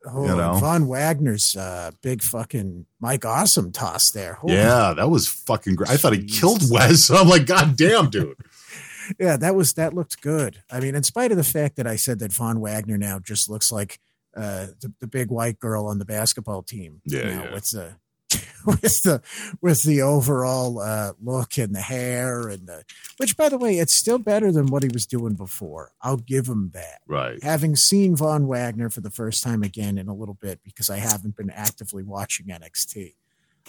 Oh, 0.05 0.23
You 0.23 0.37
know? 0.37 0.55
Von 0.55 0.89
Wagner's 0.89 1.57
uh, 1.57 1.93
big 2.03 2.23
fucking 2.23 2.87
Mike 2.99 3.25
Awesome 3.25 3.71
toss 3.71 4.11
there. 4.11 4.35
Holy 4.35 4.55
Yeah, 4.55 4.95
that 4.95 5.09
was 5.09 5.29
fucking 5.29 5.77
great. 5.77 5.91
I 5.91 5.97
thought 5.97 6.15
he 6.15 6.25
killed 6.25 6.69
Wes. 6.69 7.05
So 7.05 7.17
I'm 7.21 7.29
like, 7.29 7.47
God 7.47 7.77
damn, 7.77 8.11
dude. 8.11 8.37
yeah, 9.21 9.37
that 9.37 9.55
was 9.55 9.75
that 9.75 9.95
looked 9.95 10.21
good. 10.21 10.63
I 10.71 10.81
mean, 10.81 10.97
in 10.97 11.05
spite 11.05 11.31
of 11.31 11.37
the 11.37 11.45
fact 11.45 11.77
that 11.77 11.87
I 11.87 11.95
said 11.95 12.19
that 12.19 12.33
Von 12.33 12.61
Wagner 12.61 12.99
now 12.99 13.21
just 13.21 13.49
looks 13.49 13.71
like 13.71 14.01
uh, 14.37 14.67
the, 14.81 14.93
the 15.01 15.07
big 15.07 15.31
white 15.31 15.59
girl 15.59 15.87
on 15.87 15.99
the 15.99 16.05
basketball 16.05 16.63
team. 16.63 17.01
Yeah, 17.05 17.23
now, 17.23 17.45
yeah. 17.45 17.55
with 17.55 17.71
the 17.71 17.97
with 18.67 19.03
the 19.03 19.23
with 19.61 19.83
the 19.83 20.01
overall 20.03 20.81
uh, 20.81 21.13
look 21.23 21.59
and 21.59 21.75
the 21.75 21.81
hair 21.81 22.49
and 22.49 22.67
the 22.67 22.85
which, 23.17 23.37
by 23.37 23.49
the 23.49 23.59
way, 23.59 23.79
it's 23.79 23.95
still 23.95 24.19
better 24.19 24.51
than 24.53 24.67
what 24.67 24.83
he 24.83 24.89
was 24.89 25.07
doing 25.07 25.35
before. 25.35 25.93
I'll 26.01 26.17
give 26.17 26.47
him 26.47 26.71
that. 26.75 27.01
Right. 27.07 27.43
Having 27.43 27.77
seen 27.77 28.17
Von 28.17 28.47
Wagner 28.47 28.89
for 28.89 29.01
the 29.01 29.11
first 29.11 29.43
time 29.43 29.63
again 29.63 29.99
in 29.99 30.09
a 30.09 30.15
little 30.15 30.35
bit 30.41 30.61
because 30.65 30.91
I 30.91 30.97
haven't 30.99 31.37
been 31.37 31.51
actively 31.51 32.03
watching 32.03 32.47
NXT, 32.47 33.15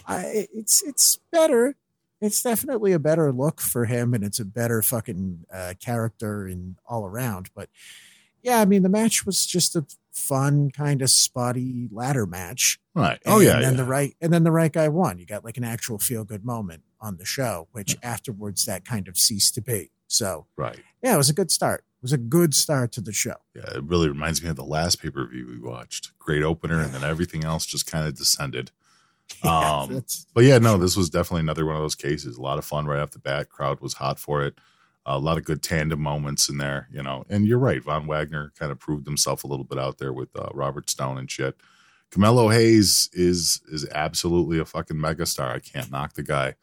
I, 0.08 0.48
it's 0.54 0.82
it's 0.84 1.18
better. 1.32 1.76
It's 2.22 2.42
definitely 2.42 2.94
a 2.94 3.00
better 3.00 3.34
look 3.34 3.60
for 3.60 3.86
him, 3.86 4.14
and 4.14 4.24
it's 4.24 4.40
a 4.40 4.46
better 4.46 4.82
fucking 4.82 5.46
uh, 5.54 5.74
character 5.80 6.46
and 6.46 6.78
all 6.88 7.06
around. 7.06 7.50
But 7.54 7.70
yeah, 8.42 8.62
I 8.62 8.66
mean, 8.66 8.84
the 8.84 8.90
match 8.90 9.26
was 9.26 9.46
just 9.46 9.76
a 9.76 9.86
fun 10.14 10.70
kind 10.72 11.02
of 11.02 11.10
spotty 11.10 11.90
ladder 11.92 12.26
match. 12.26 12.80
Right. 12.96 13.20
Oh 13.26 13.40
yeah. 13.40 13.56
And 13.56 13.64
then 13.64 13.74
yeah. 13.74 13.78
the 13.78 13.86
right 13.86 14.16
and 14.22 14.32
then 14.32 14.44
the 14.44 14.52
right 14.52 14.72
guy 14.72 14.88
won. 14.88 15.18
You 15.18 15.26
got 15.26 15.44
like 15.44 15.58
an 15.58 15.64
actual 15.64 15.98
feel 15.98 16.24
good 16.24 16.46
moment 16.46 16.84
on 17.02 17.18
the 17.18 17.26
show, 17.26 17.68
which 17.72 17.98
afterwards 18.02 18.66
that 18.66 18.86
kind 18.86 19.08
of 19.08 19.18
ceased 19.18 19.56
to 19.56 19.62
be. 19.62 19.92
So 20.08 20.46
right. 20.56 20.80
yeah, 21.02 21.14
it 21.14 21.18
was 21.18 21.30
a 21.30 21.34
good 21.34 21.52
start. 21.52 21.82
It 21.82 22.04
was 22.04 22.14
a 22.14 22.18
good 22.18 22.54
start 22.54 22.92
to 22.94 23.02
the 23.02 23.14
show. 23.14 23.36
Yeah, 23.56 23.78
it 23.78 23.84
really 23.84 24.08
reminds 24.08 24.44
me 24.44 24.50
of 24.50 24.56
the 24.56 24.64
last 24.64 25.02
pay 25.02 25.10
per 25.10 25.28
view 25.28 25.48
we 25.48 25.58
watched. 25.58 26.18
Great 26.20 26.44
opener, 26.44 26.80
and 26.80 26.94
then 26.94 27.04
everything 27.04 27.44
else 27.44 27.66
just 27.66 27.90
kind 27.90 28.08
of 28.08 28.16
descended. 28.16 28.72
Yeah, 29.44 29.80
Um, 29.80 30.04
But 30.34 30.44
yeah, 30.44 30.58
no, 30.60 30.78
this 30.78 30.98
was 30.98 31.10
definitely 31.10 31.40
another 31.40 31.66
one 31.66 31.78
of 31.78 31.82
those 31.82 31.96
cases. 31.96 32.38
A 32.38 32.42
lot 32.42 32.60
of 32.60 32.66
fun 32.66 32.86
right 32.86 33.00
off 33.00 33.12
the 33.12 33.20
bat. 33.20 33.50
Crowd 33.50 33.80
was 33.80 33.94
hot 33.94 34.20
for 34.20 34.44
it. 34.44 34.56
A 35.06 35.20
lot 35.20 35.38
of 35.38 35.44
good 35.44 35.62
tandem 35.62 36.02
moments 36.02 36.48
in 36.48 36.58
there, 36.58 36.88
you 36.92 37.04
know. 37.04 37.26
And 37.30 37.46
you're 37.46 37.60
right, 37.60 37.84
Von 37.84 38.08
Wagner 38.08 38.54
kind 38.58 38.72
of 38.72 38.80
proved 38.80 39.06
himself 39.06 39.44
a 39.44 39.48
little 39.48 39.66
bit 39.66 39.78
out 39.78 39.98
there 39.98 40.14
with 40.14 40.30
uh, 40.36 40.50
Robert 40.54 40.90
Stone 40.90 41.18
and 41.18 41.30
shit. 41.30 41.58
Carmelo 42.14 42.50
Hayes 42.50 43.10
is 43.12 43.62
is 43.72 43.88
absolutely 43.92 44.60
a 44.60 44.66
fucking 44.66 44.98
megastar. 44.98 45.56
I 45.56 45.60
can't 45.60 45.92
knock 45.92 46.14
the 46.14 46.24
guy. 46.24 46.54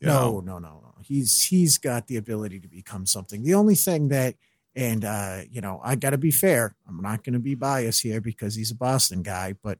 You 0.00 0.08
no, 0.08 0.12
know? 0.12 0.40
no, 0.40 0.58
no, 0.58 0.68
no. 0.68 0.94
He's 1.02 1.40
he's 1.40 1.78
got 1.78 2.08
the 2.08 2.18
ability 2.18 2.60
to 2.60 2.68
become 2.68 3.06
something. 3.06 3.42
The 3.42 3.54
only 3.54 3.74
thing 3.74 4.08
that, 4.08 4.34
and 4.76 5.04
uh, 5.04 5.40
you 5.50 5.60
know, 5.60 5.80
I 5.82 5.96
got 5.96 6.10
to 6.10 6.18
be 6.18 6.30
fair. 6.30 6.76
I'm 6.86 7.00
not 7.00 7.24
going 7.24 7.32
to 7.32 7.38
be 7.38 7.54
biased 7.54 8.02
here 8.02 8.20
because 8.20 8.54
he's 8.54 8.70
a 8.70 8.76
Boston 8.76 9.22
guy, 9.22 9.54
but 9.62 9.78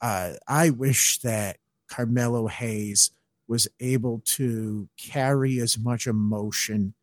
uh, 0.00 0.34
I 0.46 0.70
wish 0.70 1.18
that 1.20 1.56
Carmelo 1.88 2.46
Hayes 2.46 3.10
was 3.48 3.68
able 3.80 4.22
to 4.24 4.88
carry 4.96 5.58
as 5.58 5.78
much 5.78 6.06
emotion 6.06 6.94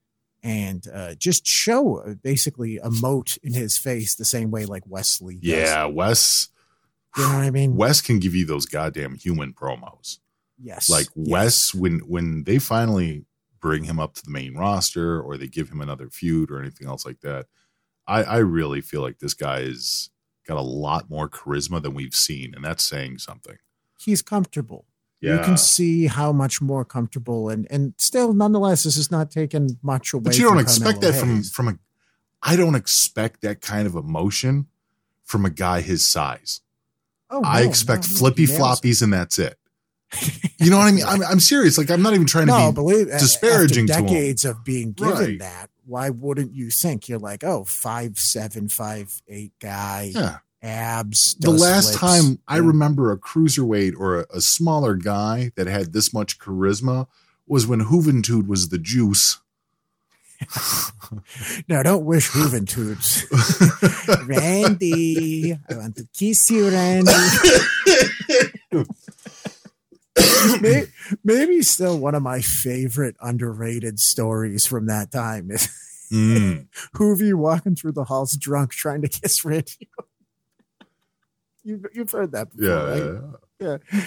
and 0.43 0.87
uh, 0.93 1.15
just 1.15 1.45
show 1.45 2.15
basically 2.23 2.77
a 2.77 2.89
moat 2.89 3.37
in 3.43 3.53
his 3.53 3.77
face 3.77 4.15
the 4.15 4.25
same 4.25 4.51
way 4.51 4.65
like 4.65 4.83
Wes 4.85 5.21
Lee. 5.21 5.35
does. 5.35 5.43
Yeah, 5.43 5.85
Wes 5.85 6.49
you 7.17 7.23
know 7.23 7.35
what 7.35 7.43
I 7.43 7.51
mean. 7.51 7.75
Wes 7.75 8.01
can 8.01 8.19
give 8.19 8.35
you 8.35 8.45
those 8.45 8.65
goddamn 8.65 9.15
human 9.15 9.53
promos. 9.53 10.19
yes, 10.61 10.89
like 10.89 11.07
yes. 11.15 11.27
Wes 11.29 11.73
when 11.73 11.99
when 11.99 12.43
they 12.43 12.59
finally 12.59 13.25
bring 13.59 13.83
him 13.83 13.99
up 13.99 14.13
to 14.13 14.23
the 14.23 14.31
main 14.31 14.55
roster 14.55 15.19
or 15.21 15.35
they 15.37 15.47
give 15.47 15.69
him 15.69 15.81
another 15.81 16.09
feud 16.09 16.49
or 16.51 16.61
anything 16.61 16.87
else 16.87 17.05
like 17.05 17.19
that, 17.21 17.47
I 18.07 18.23
I 18.23 18.37
really 18.37 18.81
feel 18.81 19.01
like 19.01 19.19
this 19.19 19.33
guy 19.33 19.61
has 19.61 20.09
got 20.47 20.57
a 20.57 20.61
lot 20.61 21.09
more 21.09 21.29
charisma 21.29 21.81
than 21.81 21.93
we've 21.93 22.15
seen, 22.15 22.53
and 22.55 22.63
that's 22.63 22.83
saying 22.83 23.17
something. 23.17 23.57
he's 23.99 24.21
comfortable. 24.21 24.85
Yeah, 25.21 25.37
You 25.37 25.43
can 25.43 25.57
see 25.57 26.07
how 26.07 26.31
much 26.31 26.61
more 26.61 26.85
comfortable 26.85 27.49
and 27.49 27.67
and 27.69 27.93
still 27.97 28.33
nonetheless 28.33 28.83
this 28.83 28.95
is 28.97 29.11
not 29.11 29.31
taking 29.31 29.77
much 29.81 30.13
away. 30.13 30.23
but 30.23 30.37
you 30.37 30.43
don't 30.43 30.53
from 30.53 30.59
expect 30.61 31.01
Carmelo 31.01 31.11
that 31.11 31.19
from 31.19 31.35
Hayes. 31.35 31.51
from 31.51 31.67
a. 31.67 31.79
I 32.41 32.55
don't 32.55 32.75
expect 32.75 33.41
that 33.41 33.59
kind 33.61 33.85
of 33.85 33.95
emotion 33.95 34.67
from 35.25 35.43
a 35.45 35.49
guy 35.49 35.81
his 35.81 36.07
size. 36.07 36.61
Oh, 37.29 37.41
I 37.43 37.63
no, 37.63 37.69
expect 37.69 38.09
no, 38.09 38.15
flippy 38.17 38.45
floppies 38.47 39.01
and 39.01 39.11
that's 39.13 39.37
it. 39.39 39.57
You 40.61 40.69
know 40.69 40.77
what 40.77 40.87
I 40.87 40.91
mean? 40.91 41.05
I'm, 41.05 41.23
I'm 41.23 41.39
serious. 41.39 41.77
Like 41.77 41.89
I'm 41.89 42.01
not 42.01 42.13
even 42.13 42.25
trying 42.27 42.47
to 42.47 42.51
No, 42.51 42.71
be 42.71 42.75
believe 42.75 43.07
disparaging 43.07 43.87
to 43.87 43.93
after 43.93 44.03
him. 44.03 44.07
decades 44.13 44.43
of 44.43 44.63
being 44.65 44.91
given 44.91 45.13
Right. 45.13 45.39
that. 45.39 45.69
Why 45.85 46.09
wouldn't 46.09 46.53
you 46.53 46.69
think 46.69 47.07
you're 47.07 47.17
like, 47.19 47.43
oh, 47.45 47.63
five 47.63 48.17
seven, 48.19 48.67
five 48.67 49.21
eight 49.29 49.53
guy, 49.61 50.11
yeah. 50.13 50.37
Abs? 50.61 51.35
the 51.39 51.51
last 51.51 51.97
flips. 51.97 51.99
time 51.99 52.39
I 52.47 52.57
remember 52.57 53.11
a 53.11 53.17
cruiserweight 53.17 53.93
or 53.97 54.19
a, 54.21 54.25
a 54.35 54.41
smaller 54.41 54.95
guy 54.95 55.51
that 55.55 55.67
had 55.67 55.93
this 55.93 56.13
much 56.13 56.37
charisma 56.39 57.07
was 57.47 57.65
when 57.65 57.85
Juventud 57.85 58.47
was 58.47 58.69
the 58.69 58.77
juice. 58.79 59.39
No, 61.67 61.81
don't 61.81 62.05
wish 62.05 62.29
Juventudes. 62.29 63.25
Randy, 64.27 65.53
I 65.69 65.73
want 65.75 65.95
to 65.97 66.07
kiss 66.13 66.51
you, 66.51 66.69
Randy. 66.69 67.11
maybe, 70.61 70.87
maybe 71.23 71.61
still 71.61 71.97
one 71.99 72.13
of 72.15 72.21
my 72.21 72.41
favorite 72.41 73.15
underrated 73.21 73.99
stories 73.99 74.65
from 74.65 74.85
that 74.87 75.11
time 75.11 75.51
is 75.51 75.67
Mm. 76.11 76.67
Juvi 76.95 77.35
walking 77.35 77.75
through 77.75 77.91
the 77.91 78.05
halls 78.05 78.31
drunk 78.33 78.71
trying 78.71 79.03
to 79.03 79.07
kiss 79.07 79.45
Randy. 79.45 79.89
You've, 81.63 81.85
you've 81.93 82.11
heard 82.11 82.31
that 82.31 82.49
before, 82.55 82.67
Yeah, 82.67 82.83
right? 82.83 83.21
yeah. 83.59 84.01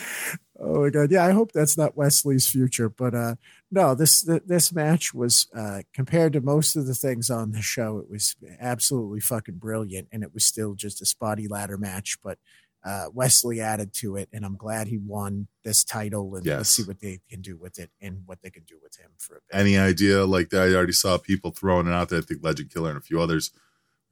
Oh 0.58 0.82
my 0.82 0.90
god. 0.90 1.10
Yeah, 1.10 1.24
I 1.26 1.32
hope 1.32 1.52
that's 1.52 1.76
not 1.76 1.96
Wes 1.96 2.24
Lee's 2.24 2.48
future. 2.48 2.88
But 2.88 3.14
uh 3.14 3.34
no, 3.70 3.94
this 3.94 4.22
this 4.22 4.72
match 4.72 5.12
was 5.12 5.48
uh 5.54 5.82
compared 5.92 6.32
to 6.34 6.40
most 6.40 6.76
of 6.76 6.86
the 6.86 6.94
things 6.94 7.30
on 7.30 7.52
the 7.52 7.60
show, 7.62 7.98
it 7.98 8.08
was 8.10 8.36
absolutely 8.60 9.20
fucking 9.20 9.56
brilliant. 9.56 10.08
And 10.12 10.22
it 10.22 10.32
was 10.32 10.44
still 10.44 10.74
just 10.74 11.02
a 11.02 11.06
spotty 11.06 11.48
ladder 11.48 11.76
match. 11.76 12.18
But 12.22 12.38
uh 12.84 13.06
Wesley 13.12 13.60
added 13.60 13.92
to 13.94 14.16
it, 14.16 14.28
and 14.32 14.44
I'm 14.44 14.56
glad 14.56 14.86
he 14.88 14.98
won 14.98 15.48
this 15.64 15.84
title 15.84 16.34
and 16.36 16.46
Yes. 16.46 16.56
let's 16.58 16.70
see 16.70 16.82
what 16.84 17.00
they 17.00 17.20
can 17.28 17.40
do 17.42 17.56
with 17.56 17.78
it 17.78 17.90
and 18.00 18.22
what 18.26 18.40
they 18.42 18.50
can 18.50 18.62
do 18.64 18.76
with 18.82 18.96
him 18.96 19.10
for 19.18 19.36
a 19.36 19.40
bit. 19.50 19.58
Any 19.60 19.76
idea? 19.78 20.24
Like 20.24 20.50
that, 20.50 20.68
I 20.68 20.74
already 20.74 20.92
saw 20.92 21.18
people 21.18 21.50
throwing 21.50 21.86
it 21.88 21.92
out 21.92 22.08
there. 22.08 22.20
I 22.20 22.22
think 22.22 22.42
Legend 22.42 22.70
Killer 22.72 22.90
and 22.90 22.98
a 22.98 23.02
few 23.02 23.20
others 23.20 23.50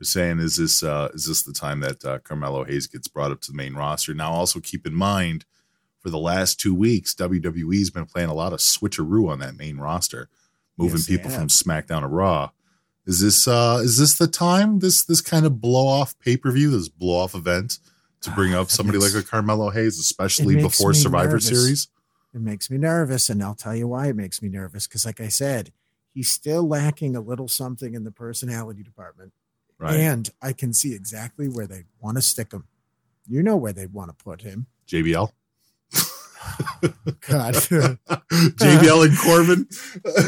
saying, 0.07 0.39
"Is 0.39 0.57
this 0.57 0.83
uh, 0.83 1.11
is 1.15 1.27
this 1.27 1.43
the 1.43 1.53
time 1.53 1.81
that 1.81 2.05
uh, 2.05 2.19
Carmelo 2.21 2.65
Hayes 2.65 2.87
gets 2.87 3.09
brought 3.09 3.31
up 3.31 3.41
to 3.43 3.53
the 3.53 3.57
main 3.57 3.75
roster?" 3.75 4.15
Now, 4.15 4.33
also 4.33 4.61
keep 4.61 4.87
in 4.87 4.95
mind, 4.95 5.45
for 6.01 6.11
the 6.11 6.19
last 6.19 6.61
two 6.61 6.75
weeks, 6.75 7.15
WWE's 7.15 7.91
been 7.91 8.07
playing 8.07 8.29
a 8.29 8.35
lot 8.35 8.53
of 8.53 8.61
switcheroo 8.61 9.29
on 9.29 9.39
that 9.41 9.57
main 9.57 9.79
roster, 9.79 10.29
moving 10.77 10.99
Yes, 10.99 11.07
people 11.07 11.31
from 11.31 11.49
SmackDown 11.49 12.01
to 12.01 12.09
Raw. 12.09 12.51
Is 13.07 13.21
this 13.21 13.49
uh, 13.49 13.81
is 13.83 13.99
this 13.99 14.19
the 14.19 14.29
time? 14.29 14.79
This 14.79 15.05
this 15.05 15.21
kind 15.21 15.47
of 15.47 15.61
blow 15.61 15.87
off 15.87 16.19
pay 16.19 16.37
per 16.37 16.51
view, 16.51 16.71
this 16.71 16.89
blow 16.89 17.19
off 17.19 17.35
event 17.35 17.79
to 18.23 18.31
bring 18.31 18.55
up 18.55 18.71
somebody 18.71 18.99
makes- 18.99 19.15
like 19.15 19.25
a 19.25 19.27
Carmelo 19.27 19.71
Hayes, 19.71 19.99
especially 19.99 20.57
before 20.57 20.95
Survivor 20.95 21.33
nervous. 21.33 21.47
Series. 21.47 21.89
It 22.33 22.41
makes 22.41 22.71
me 22.71 22.79
nervous, 22.79 23.29
and 23.29 23.43
I'll 23.43 23.57
tell 23.57 23.75
you 23.75 23.89
why 23.89 24.07
it 24.07 24.15
makes 24.17 24.41
me 24.41 24.49
nervous. 24.49 24.87
Because, 24.87 25.05
like 25.05 25.21
I 25.21 25.27
said, 25.27 25.73
he's 26.15 26.31
still 26.31 26.63
lacking 26.67 27.17
a 27.17 27.21
little 27.21 27.49
something 27.49 27.95
in 27.95 28.05
the 28.05 28.13
personality 28.13 28.85
department, 28.85 29.33
Right, 29.81 29.97
and 29.97 30.29
I 30.43 30.53
can 30.53 30.73
see 30.75 30.95
exactly 30.95 31.49
where 31.49 31.67
they 31.67 31.85
want 32.01 32.19
to 32.19 32.23
stick 32.23 32.53
him. 32.53 32.65
You 33.27 33.43
know 33.43 33.57
where 33.57 33.73
they 33.73 33.87
want 33.87 34.11
to 34.17 34.25
put 34.25 34.43
him. 34.43 34.67
JBL, 34.87 35.31
God, 37.27 37.55
JBL 37.55 39.05
and 39.07 39.19
Corbin. 39.19 39.69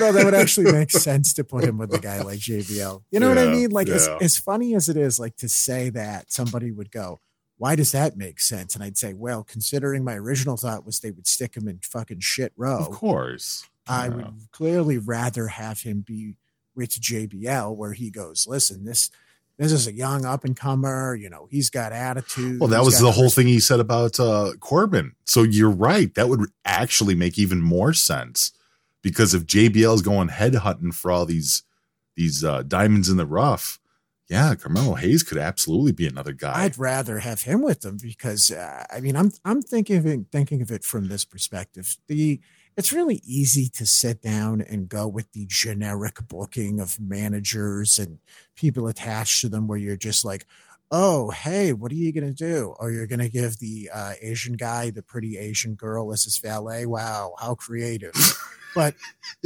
no, 0.01 0.13
that 0.13 0.25
would 0.25 0.35
actually 0.35 0.73
make 0.73 0.91
sense 0.91 1.33
to 1.35 1.45
put 1.45 1.65
him 1.65 1.79
with 1.79 1.93
a 1.95 1.99
guy 1.99 2.23
like 2.23 2.39
JBL. 2.39 3.03
You 3.11 3.21
know 3.21 3.29
what 3.29 3.39
I 3.39 3.47
mean? 3.47 3.71
Like, 3.71 3.89
as, 3.89 4.07
yeah. 4.07 4.19
as 4.21 4.39
funny 4.39 4.75
as 4.75 4.89
it 4.89 4.97
is, 4.97 5.19
like 5.21 5.37
to 5.39 5.49
say 5.49 5.91
that 5.91 6.33
somebody 6.33 6.71
would 6.71 6.91
go, 6.91 7.21
"Why 7.59 7.77
does 7.77 7.93
that 7.93 8.17
make 8.17 8.41
sense?" 8.41 8.75
And 8.75 8.83
I'd 8.85 8.97
say, 8.99 9.13
"Well, 9.15 9.43
considering 9.45 10.05
my 10.05 10.15
original 10.15 10.57
thought 10.57 10.87
was 10.87 11.01
they 11.01 11.11
would 11.11 11.27
stick 11.27 11.57
him 11.57 11.69
in 11.69 11.81
fucking 11.83 12.21
shit 12.21 12.53
row." 12.57 12.79
Of 12.79 12.91
course. 12.91 13.65
I 13.87 14.07
Yeah. 14.07 14.15
would 14.15 14.35
clearly 14.53 14.97
rather 14.99 15.49
have 15.49 15.81
him 15.83 16.01
be 16.07 16.37
with 16.75 16.99
JBL, 17.01 17.75
where 17.77 17.93
he 17.93 18.11
goes, 18.11 18.47
listen, 18.47 18.85
this 18.85 19.11
this 19.59 19.73
is 19.73 19.87
a 19.87 19.93
young 19.93 20.25
up 20.25 20.45
and 20.45 20.57
comer. 20.57 21.15
You 21.15 21.31
know, 21.31 21.47
he's 21.51 21.71
got 21.71 21.93
attitude. 21.93 22.61
Well, 22.61 22.71
that 22.71 22.85
was 22.85 23.01
the 23.01 23.13
whole 23.13 23.31
thing 23.31 23.47
he 23.47 23.61
said 23.61 23.81
about 23.81 24.19
uh, 24.19 24.53
Corbin. 24.61 25.15
So 25.27 25.43
you're 25.43 25.71
right. 25.71 26.15
That 26.15 26.29
would 26.29 26.51
actually 26.65 27.15
make 27.15 27.39
even 27.39 27.61
more 27.61 27.93
sense 27.93 28.53
Because 29.03 29.35
if 29.35 29.45
JBL 29.47 29.95
is 29.95 30.03
going 30.03 30.29
head 30.29 30.55
hunting 30.57 30.93
for 30.93 31.11
all 31.11 31.27
these 31.27 31.63
these 32.17 32.45
uh, 32.45 32.63
diamonds 32.63 33.09
in 33.09 33.17
the 33.17 33.27
rough, 33.27 33.79
yeah, 34.29 34.55
Carmelo 34.55 34.95
Hayes 34.95 35.23
could 35.23 35.39
absolutely 35.39 35.93
be 35.93 36.07
another 36.07 36.33
guy. 36.33 36.65
I'd 36.65 36.79
rather 36.79 37.19
have 37.19 37.43
him 37.43 37.63
with 37.63 37.81
them 37.83 37.99
because 38.01 38.51
uh, 38.51 38.85
I 38.91 39.01
mean 39.01 39.17
I'm 39.17 39.33
I'm 39.45 39.63
thinking 39.63 39.97
of 39.97 40.07
it, 40.07 40.21
thinking 40.33 40.63
of 40.63 40.71
it 40.71 40.85
from 40.85 41.09
this 41.09 41.25
perspective. 41.25 41.97
The 42.07 42.41
it's 42.77 42.93
really 42.93 43.21
easy 43.25 43.69
to 43.69 43.87
sit 43.87 44.23
down 44.23 44.61
and 44.63 44.89
go 44.89 45.07
with 45.07 45.31
the 45.33 45.47
generic 45.49 46.17
booking 46.29 46.81
of 46.81 46.99
managers 47.01 47.99
and 47.99 48.19
people 48.57 48.87
attached 48.89 49.41
to 49.43 49.49
them 49.49 49.67
where 49.67 49.79
you're 49.79 49.97
just 49.97 50.25
like, 50.25 50.47
oh, 50.91 51.31
hey, 51.31 51.73
what 51.73 51.91
are 51.91 51.97
you 51.97 52.13
going 52.13 52.27
to 52.27 52.33
do? 52.33 52.75
Or 52.79 52.91
you're 52.91 53.07
going 53.07 53.19
to 53.21 53.29
give 53.29 53.59
the 53.59 53.91
uh, 53.93 54.13
Asian 54.21 54.55
guy 54.55 54.91
the 54.91 55.03
pretty 55.03 55.39
Asian 55.39 55.75
girl 55.75 56.13
as 56.13 56.25
his 56.25 56.39
valet. 56.39 56.87
Wow, 56.87 57.35
how 57.41 57.55
creative. 57.55 58.13
but 58.75 58.95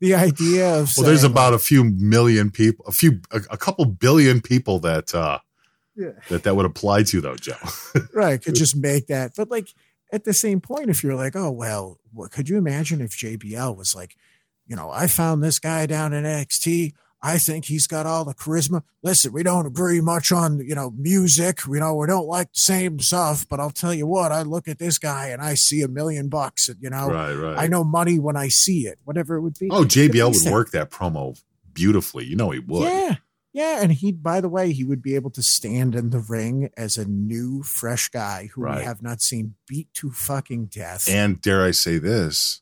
the 0.00 0.14
idea 0.14 0.80
of 0.80 0.92
well, 0.96 1.06
there's 1.06 1.24
about 1.24 1.54
a 1.54 1.58
few 1.58 1.84
million 1.84 2.50
people, 2.50 2.84
a 2.86 2.92
few, 2.92 3.20
a, 3.30 3.40
a 3.50 3.56
couple 3.58 3.84
billion 3.84 4.40
people 4.40 4.78
that 4.80 5.14
uh, 5.14 5.38
Yeah. 5.94 6.10
that 6.28 6.42
that 6.44 6.56
would 6.56 6.66
apply 6.66 7.02
to, 7.04 7.20
though, 7.20 7.36
Joe. 7.36 7.56
right 8.14 8.42
could 8.42 8.54
just 8.54 8.76
make 8.76 9.06
that 9.08 9.32
but 9.36 9.50
like 9.50 9.68
at 10.14 10.24
the 10.24 10.32
same 10.32 10.60
point 10.60 10.88
if 10.88 11.02
you're 11.02 11.14
like 11.16 11.34
oh 11.34 11.50
well 11.50 11.98
what 12.12 12.30
could 12.30 12.48
you 12.48 12.56
imagine 12.56 13.00
if 13.00 13.10
jbl 13.10 13.76
was 13.76 13.94
like 13.94 14.16
you 14.66 14.76
know 14.76 14.90
i 14.90 15.06
found 15.06 15.42
this 15.42 15.58
guy 15.58 15.86
down 15.86 16.12
in 16.12 16.24
nxt 16.24 16.92
i 17.20 17.36
think 17.36 17.64
he's 17.64 17.86
got 17.86 18.06
all 18.06 18.24
the 18.24 18.34
charisma 18.34 18.82
listen 19.02 19.32
we 19.32 19.42
don't 19.42 19.66
agree 19.66 20.00
much 20.00 20.30
on 20.30 20.58
you 20.60 20.74
know 20.74 20.90
music 20.96 21.66
you 21.66 21.80
know 21.80 21.94
we 21.96 22.06
don't 22.06 22.28
like 22.28 22.52
the 22.52 22.60
same 22.60 22.98
stuff 23.00 23.44
but 23.48 23.58
i'll 23.58 23.70
tell 23.70 23.92
you 23.92 24.06
what 24.06 24.30
i 24.30 24.42
look 24.42 24.68
at 24.68 24.78
this 24.78 24.98
guy 24.98 25.28
and 25.28 25.42
i 25.42 25.54
see 25.54 25.82
a 25.82 25.88
million 25.88 26.28
bucks 26.28 26.68
and, 26.68 26.78
you 26.80 26.90
know 26.90 27.08
right, 27.08 27.34
right. 27.34 27.58
i 27.58 27.66
know 27.66 27.82
money 27.82 28.18
when 28.18 28.36
i 28.36 28.46
see 28.48 28.86
it 28.86 28.98
whatever 29.04 29.34
it 29.34 29.40
would 29.40 29.58
be 29.58 29.68
Oh, 29.70 29.84
JBL 29.84 30.44
would 30.44 30.52
work 30.52 30.70
that 30.70 30.90
promo 30.90 31.36
beautifully. 31.72 32.24
You 32.24 32.36
know 32.36 32.50
he 32.52 32.60
would. 32.60 32.88
yeah. 32.88 33.16
Yeah. 33.54 33.80
And 33.80 33.92
he, 33.92 34.12
by 34.12 34.40
the 34.42 34.48
way, 34.50 34.72
he 34.72 34.84
would 34.84 35.00
be 35.00 35.14
able 35.14 35.30
to 35.30 35.42
stand 35.42 35.94
in 35.94 36.10
the 36.10 36.18
ring 36.18 36.68
as 36.76 36.98
a 36.98 37.06
new, 37.06 37.62
fresh 37.62 38.08
guy 38.08 38.50
who 38.52 38.62
Right. 38.62 38.78
we 38.78 38.84
have 38.84 39.00
not 39.00 39.22
seen 39.22 39.54
beat 39.66 39.88
to 39.94 40.10
fucking 40.10 40.66
death. 40.66 41.08
And 41.08 41.40
dare 41.40 41.64
I 41.64 41.70
say 41.70 41.98
this, 41.98 42.60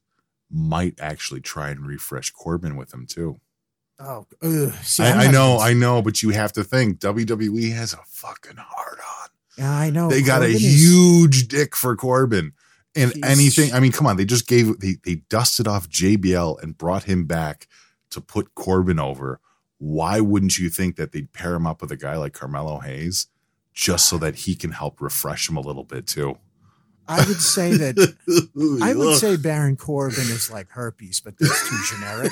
might 0.51 1.01
actually 1.01 1.41
try 1.41 1.71
and 1.71 1.85
refresh 1.87 2.31
Corbin 2.31 2.77
with 2.77 2.93
him 2.95 3.07
too. 3.07 3.41
oh. 3.99 4.27
See, 4.83 5.03
I, 5.03 5.25
I 5.25 5.31
know, 5.31 5.59
I 5.59 5.73
know, 5.73 6.03
but 6.03 6.23
you 6.23 6.31
have 6.31 6.53
to 6.53 6.63
think 6.65 6.99
WWE 7.01 7.73
has 7.75 7.93
a 7.95 8.01
fucking 8.07 8.57
hard 8.59 8.99
on. 8.99 9.29
Yeah, 9.57 9.73
I 9.73 9.91
know. 9.91 10.09
they 10.11 10.21
got 10.23 10.43
a 10.43 10.47
Corbin 10.47 10.57
is- 10.57 10.83
huge 10.83 11.49
dick 11.49 11.75
for 11.75 11.97
Corbin. 11.97 12.53
And 12.95 13.13
anything, 13.25 13.73
I 13.73 13.81
mean, 13.81 13.93
come 13.93 14.07
on, 14.07 14.19
they 14.19 14.27
just 14.27 14.47
gave 14.47 14.79
they 14.81 14.97
they 15.05 15.23
dusted 15.31 15.67
off 15.67 15.89
JBL 15.89 16.63
and 16.63 16.77
brought 16.77 17.05
him 17.05 17.25
back 17.25 17.67
to 18.11 18.21
put 18.21 18.55
Corbin 18.55 18.99
over. 18.99 19.41
Why 19.83 20.21
wouldn't 20.21 20.59
you 20.59 20.71
think 20.71 20.95
that 20.95 21.11
they'd 21.11 21.33
pair 21.33 21.55
him 21.55 21.67
up 21.67 21.81
with 21.81 21.91
a 21.91 21.97
guy 21.97 22.17
like 22.17 22.35
Carmelo 22.35 22.79
Hayes 22.79 23.27
just 23.75 24.09
so 24.09 24.17
that 24.19 24.37
he 24.37 24.55
can 24.55 24.71
help 24.71 25.01
refresh 25.01 25.49
him 25.49 25.57
a 25.57 25.61
little 25.61 25.83
bit 25.83 26.07
too? 26.07 26.39
I 27.09 27.27
would 27.27 27.41
say 27.41 27.77
that 27.77 28.79
I 28.81 28.95
would 28.95 29.19
say 29.19 29.37
Baron 29.37 29.77
Corbin 29.77 30.21
is 30.21 30.53
like 30.53 30.69
herpes, 30.71 31.19
but 31.19 31.37
that's 31.37 31.69
too 31.69 31.97
generic. 31.97 32.31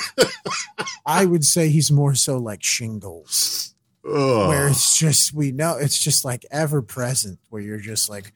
I 1.04 1.26
would 1.26 1.44
say 1.44 1.70
he's 1.70 1.90
more 1.90 2.14
so 2.14 2.38
like 2.38 2.62
shingles, 2.62 3.74
Ugh. 4.04 4.48
where 4.48 4.68
it's 4.68 4.96
just 4.96 5.34
we 5.34 5.50
know 5.50 5.76
it's 5.76 5.98
just 5.98 6.24
like 6.24 6.46
ever 6.52 6.82
present, 6.82 7.40
where 7.48 7.60
you're 7.60 7.80
just 7.80 8.08
like, 8.08 8.32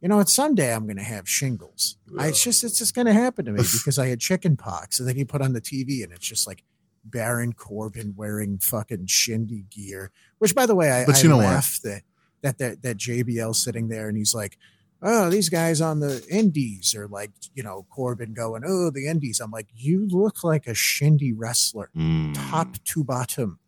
you 0.00 0.08
know, 0.08 0.16
what 0.16 0.28
someday 0.28 0.74
I'm 0.74 0.86
going 0.86 0.96
to 0.96 1.04
have 1.04 1.28
shingles. 1.28 1.98
I, 2.18 2.26
it's 2.28 2.42
just 2.42 2.64
it's 2.64 2.78
just 2.78 2.96
going 2.96 3.06
to 3.06 3.12
happen 3.12 3.44
to 3.44 3.52
me 3.52 3.58
because 3.58 3.96
I 3.96 4.08
had 4.08 4.18
chicken 4.18 4.56
pox, 4.56 4.98
and 4.98 5.08
then 5.08 5.16
you 5.16 5.24
put 5.24 5.40
on 5.40 5.52
the 5.52 5.60
TV, 5.60 6.02
and 6.02 6.12
it's 6.12 6.26
just 6.26 6.48
like 6.48 6.64
Baron 7.10 7.52
Corbin 7.52 8.14
wearing 8.16 8.58
fucking 8.58 9.06
shindy 9.06 9.64
gear. 9.70 10.10
Which, 10.38 10.54
by 10.54 10.66
the 10.66 10.74
way, 10.74 10.90
I, 10.90 11.06
But 11.06 11.16
I 11.16 11.20
you 11.22 11.28
know 11.28 11.36
what? 11.38 11.44
laugh 11.46 11.80
that 11.82 12.02
that 12.42 12.58
that 12.58 12.82
that 12.82 12.96
JBL 12.98 13.54
sitting 13.54 13.88
there, 13.88 14.08
and 14.08 14.16
he's 14.16 14.34
like 14.34 14.58
oh, 15.02 15.28
these 15.30 15.48
guys 15.50 15.80
on 15.80 16.00
the 16.00 16.24
indies 16.30 16.94
are 16.94 17.06
like, 17.06 17.30
you 17.54 17.62
know, 17.62 17.86
Corbin 17.90 18.32
going, 18.32 18.62
oh, 18.66 18.90
the 18.90 19.06
indies. 19.06 19.40
I'm 19.40 19.50
like, 19.50 19.68
you 19.74 20.06
look 20.08 20.42
like 20.42 20.66
a 20.66 20.74
shindy 20.74 21.32
wrestler, 21.32 21.90
Mm, 21.94 22.34
top 22.50 22.82
to 22.84 23.04
bottom. 23.04 23.58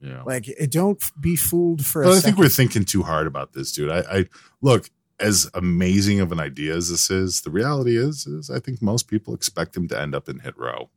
yeah. 0.00 0.22
Like, 0.24 0.48
eh, 0.58 0.66
don't 0.68 1.02
be 1.20 1.36
fooled 1.36 1.84
for 1.86 2.02
a 2.02 2.04
But 2.06 2.16
I 2.18 2.20
think 2.20 2.36
we're 2.36 2.48
thinking 2.50 2.84
too 2.84 3.02
hard 3.02 3.26
about 3.26 3.54
this, 3.54 3.72
dude. 3.72 3.90
I, 3.90 4.00
I 4.18 4.24
look 4.60 4.90
as 5.18 5.50
amazing 5.54 6.20
of 6.20 6.32
an 6.32 6.38
idea 6.38 6.76
as 6.76 6.90
this 6.90 7.10
is. 7.10 7.40
The 7.40 7.50
reality 7.50 7.96
is, 7.96 8.26
is 8.26 8.50
I 8.50 8.60
think 8.60 8.80
most 8.82 9.08
people 9.08 9.34
expect 9.34 9.76
him 9.76 9.88
to 9.88 9.98
end 10.00 10.14
up 10.14 10.28
in 10.28 10.40
hit 10.40 10.56
row 10.56 10.90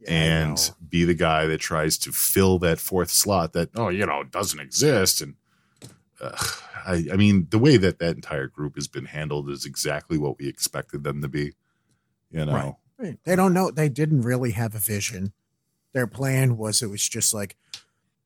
Yeah, 0.00 0.10
and 0.12 0.70
be 0.88 1.04
the 1.04 1.14
guy 1.14 1.46
that 1.46 1.58
tries 1.58 1.98
to 1.98 2.12
fill 2.12 2.58
that 2.60 2.78
fourth 2.78 3.10
slot 3.10 3.52
that 3.54 3.70
oh 3.74 3.88
you 3.88 4.06
know 4.06 4.22
doesn't 4.24 4.60
exist. 4.60 5.20
And 5.20 5.34
uh, 6.20 6.36
I, 6.86 7.06
I 7.12 7.16
mean, 7.16 7.48
the 7.50 7.58
way 7.58 7.76
that 7.76 7.98
that 7.98 8.14
entire 8.16 8.46
group 8.46 8.76
has 8.76 8.86
been 8.88 9.06
handled 9.06 9.50
is 9.50 9.64
exactly 9.66 10.16
what 10.16 10.38
we 10.38 10.48
expected 10.48 11.02
them 11.04 11.20
to 11.22 11.28
be. 11.28 11.54
You 12.30 12.44
know, 12.44 12.52
Right. 12.52 12.74
Right. 12.98 13.18
They 13.24 13.36
don't 13.36 13.54
know. 13.54 13.70
They 13.70 13.88
didn't 13.88 14.22
really 14.22 14.50
have 14.52 14.74
a 14.74 14.78
vision. 14.78 15.32
Their 15.92 16.06
plan 16.08 16.56
was 16.56 16.82
it 16.82 16.90
was 16.90 17.08
just 17.08 17.32
like, 17.32 17.56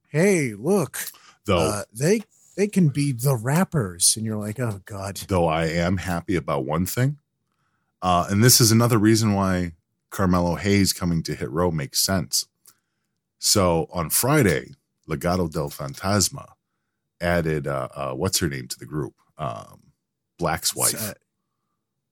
hey, 0.09 0.55
look, 0.55 0.99
though. 1.45 1.59
uh, 1.59 1.83
they 1.93 2.23
they 2.57 2.67
can 2.69 2.89
be 2.89 3.13
the 3.13 3.37
rappers, 3.37 4.17
and 4.17 4.27
you're 4.27 4.39
like, 4.39 4.59
oh 4.61 4.81
god, 4.85 5.17
though 5.29 5.47
I 5.47 5.67
am 5.67 5.99
happy 5.99 6.37
about 6.37 6.65
one 6.65 6.87
thing. 6.87 7.19
Uh, 8.01 8.27
and 8.31 8.43
this 8.43 8.61
is 8.61 8.73
another 8.73 8.99
reason 8.99 9.35
why 9.35 9.73
Carmelo 10.13 10.55
Hayes 10.55 10.93
coming 10.93 11.23
to 11.25 11.35
Hit 11.35 11.51
Row 11.51 11.73
makes 11.73 11.99
sense. 11.99 12.47
So 13.41 13.89
on 13.93 14.11
Friday, 14.11 14.69
Legado 15.09 15.51
del 15.51 15.69
Fantasma 15.71 16.47
added 17.21 17.67
uh, 17.67 17.89
uh, 17.95 18.13
what's 18.13 18.39
her 18.39 18.49
name 18.49 18.69
to 18.69 18.79
the 18.79 18.87
group? 18.87 19.15
Um, 19.39 19.81
Black's 20.39 20.77
wife. 20.77 20.95
Uh, 21.11 21.15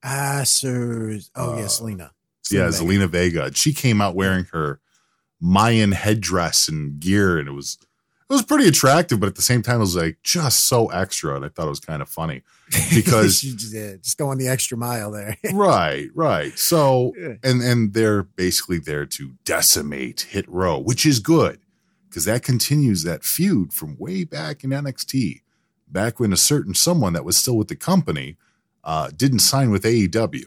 ah, 0.02 0.42
sir. 0.44 1.20
Oh 1.36 1.52
Uh, 1.54 1.58
yes, 1.58 1.80
Lena. 1.80 2.10
yeah, 2.50 2.68
Vega. 2.70 2.84
Zelina 2.84 3.08
Vega. 3.08 3.54
She 3.54 3.72
came 3.72 4.00
out 4.00 4.16
wearing 4.16 4.46
her 4.52 4.80
Mayan 5.40 5.92
headdress 5.92 6.68
and 6.68 6.98
gear, 6.98 7.38
and 7.38 7.48
it 7.48 7.52
was 7.52 7.78
it 8.30 8.32
was 8.32 8.42
pretty 8.42 8.68
attractive, 8.68 9.18
but 9.18 9.26
at 9.26 9.34
the 9.34 9.42
same 9.42 9.60
time, 9.60 9.76
it 9.76 9.80
was 9.80 9.96
like 9.96 10.18
just 10.22 10.66
so 10.66 10.86
extra, 10.90 11.34
and 11.34 11.44
I 11.44 11.48
thought 11.48 11.66
it 11.66 11.70
was 11.70 11.80
kind 11.80 12.00
of 12.00 12.08
funny 12.08 12.42
because 12.94 13.40
She 13.40 13.52
just, 13.56 13.74
yeah, 13.74 13.96
just 13.96 14.16
going 14.18 14.38
the 14.38 14.46
extra 14.48 14.78
mile 14.78 15.10
there. 15.10 15.36
right, 15.52 16.08
right. 16.14 16.56
So 16.58 17.12
and 17.42 17.60
and 17.62 17.92
they're 17.92 18.22
basically 18.22 18.78
there 18.78 19.04
to 19.06 19.32
decimate 19.44 20.20
Hit 20.30 20.48
Row, 20.48 20.78
which 20.78 21.04
is 21.04 21.18
good 21.18 21.58
because 22.08 22.24
that 22.24 22.42
continues 22.42 23.02
that 23.02 23.24
feud 23.24 23.72
from 23.72 23.96
way 23.98 24.24
back 24.24 24.62
in 24.64 24.70
NXT, 24.70 25.42
back 25.88 26.18
when 26.20 26.32
a 26.32 26.36
certain 26.36 26.74
someone 26.74 27.12
that 27.14 27.24
was 27.24 27.36
still 27.36 27.56
with 27.56 27.68
the 27.68 27.76
company 27.76 28.36
uh, 28.84 29.10
didn't 29.16 29.40
sign 29.40 29.70
with 29.70 29.82
AEW. 29.84 30.44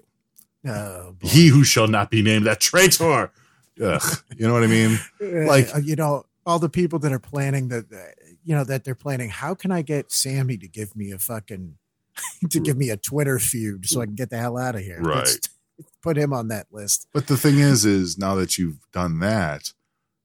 Oh, 0.65 1.11
boy. 1.19 1.27
He 1.27 1.47
who 1.47 1.63
shall 1.63 1.87
not 1.87 2.09
be 2.09 2.21
named, 2.21 2.45
that 2.47 2.59
traitor. 2.61 3.31
Ugh, 3.81 4.03
you 4.37 4.47
know 4.47 4.53
what 4.53 4.63
I 4.63 4.67
mean? 4.67 4.99
like- 5.19 5.73
Uh, 5.75 5.79
you 5.79 5.95
know, 5.95 6.25
all 6.45 6.59
the 6.59 6.69
people 6.69 6.99
that 6.99 7.11
are 7.11 7.19
planning 7.19 7.69
that, 7.69 7.89
that, 7.89 8.15
you 8.43 8.55
know, 8.55 8.63
that 8.63 8.83
they're 8.83 8.95
planning. 8.95 9.29
How 9.29 9.55
can 9.55 9.71
I 9.71 9.81
get 9.81 10.11
Sammy 10.11 10.57
to 10.57 10.67
give 10.67 10.95
me 10.95 11.11
a 11.11 11.17
fucking 11.19 11.77
to 12.49 12.59
give 12.59 12.77
me 12.77 12.89
a 12.89 12.97
Twitter 12.97 13.39
feud 13.39 13.87
so 13.87 14.01
I 14.01 14.05
can 14.05 14.15
get 14.15 14.29
the 14.29 14.37
hell 14.37 14.57
out 14.57 14.75
of 14.75 14.81
here? 14.81 14.99
Right. 14.99 15.17
Let's 15.17 15.49
put 16.01 16.17
him 16.17 16.33
on 16.33 16.49
that 16.49 16.67
list. 16.71 17.07
But 17.13 17.27
the 17.27 17.37
thing 17.37 17.59
is, 17.59 17.85
is 17.85 18.17
now 18.17 18.35
that 18.35 18.57
you've 18.57 18.79
done 18.91 19.19
that, 19.19 19.73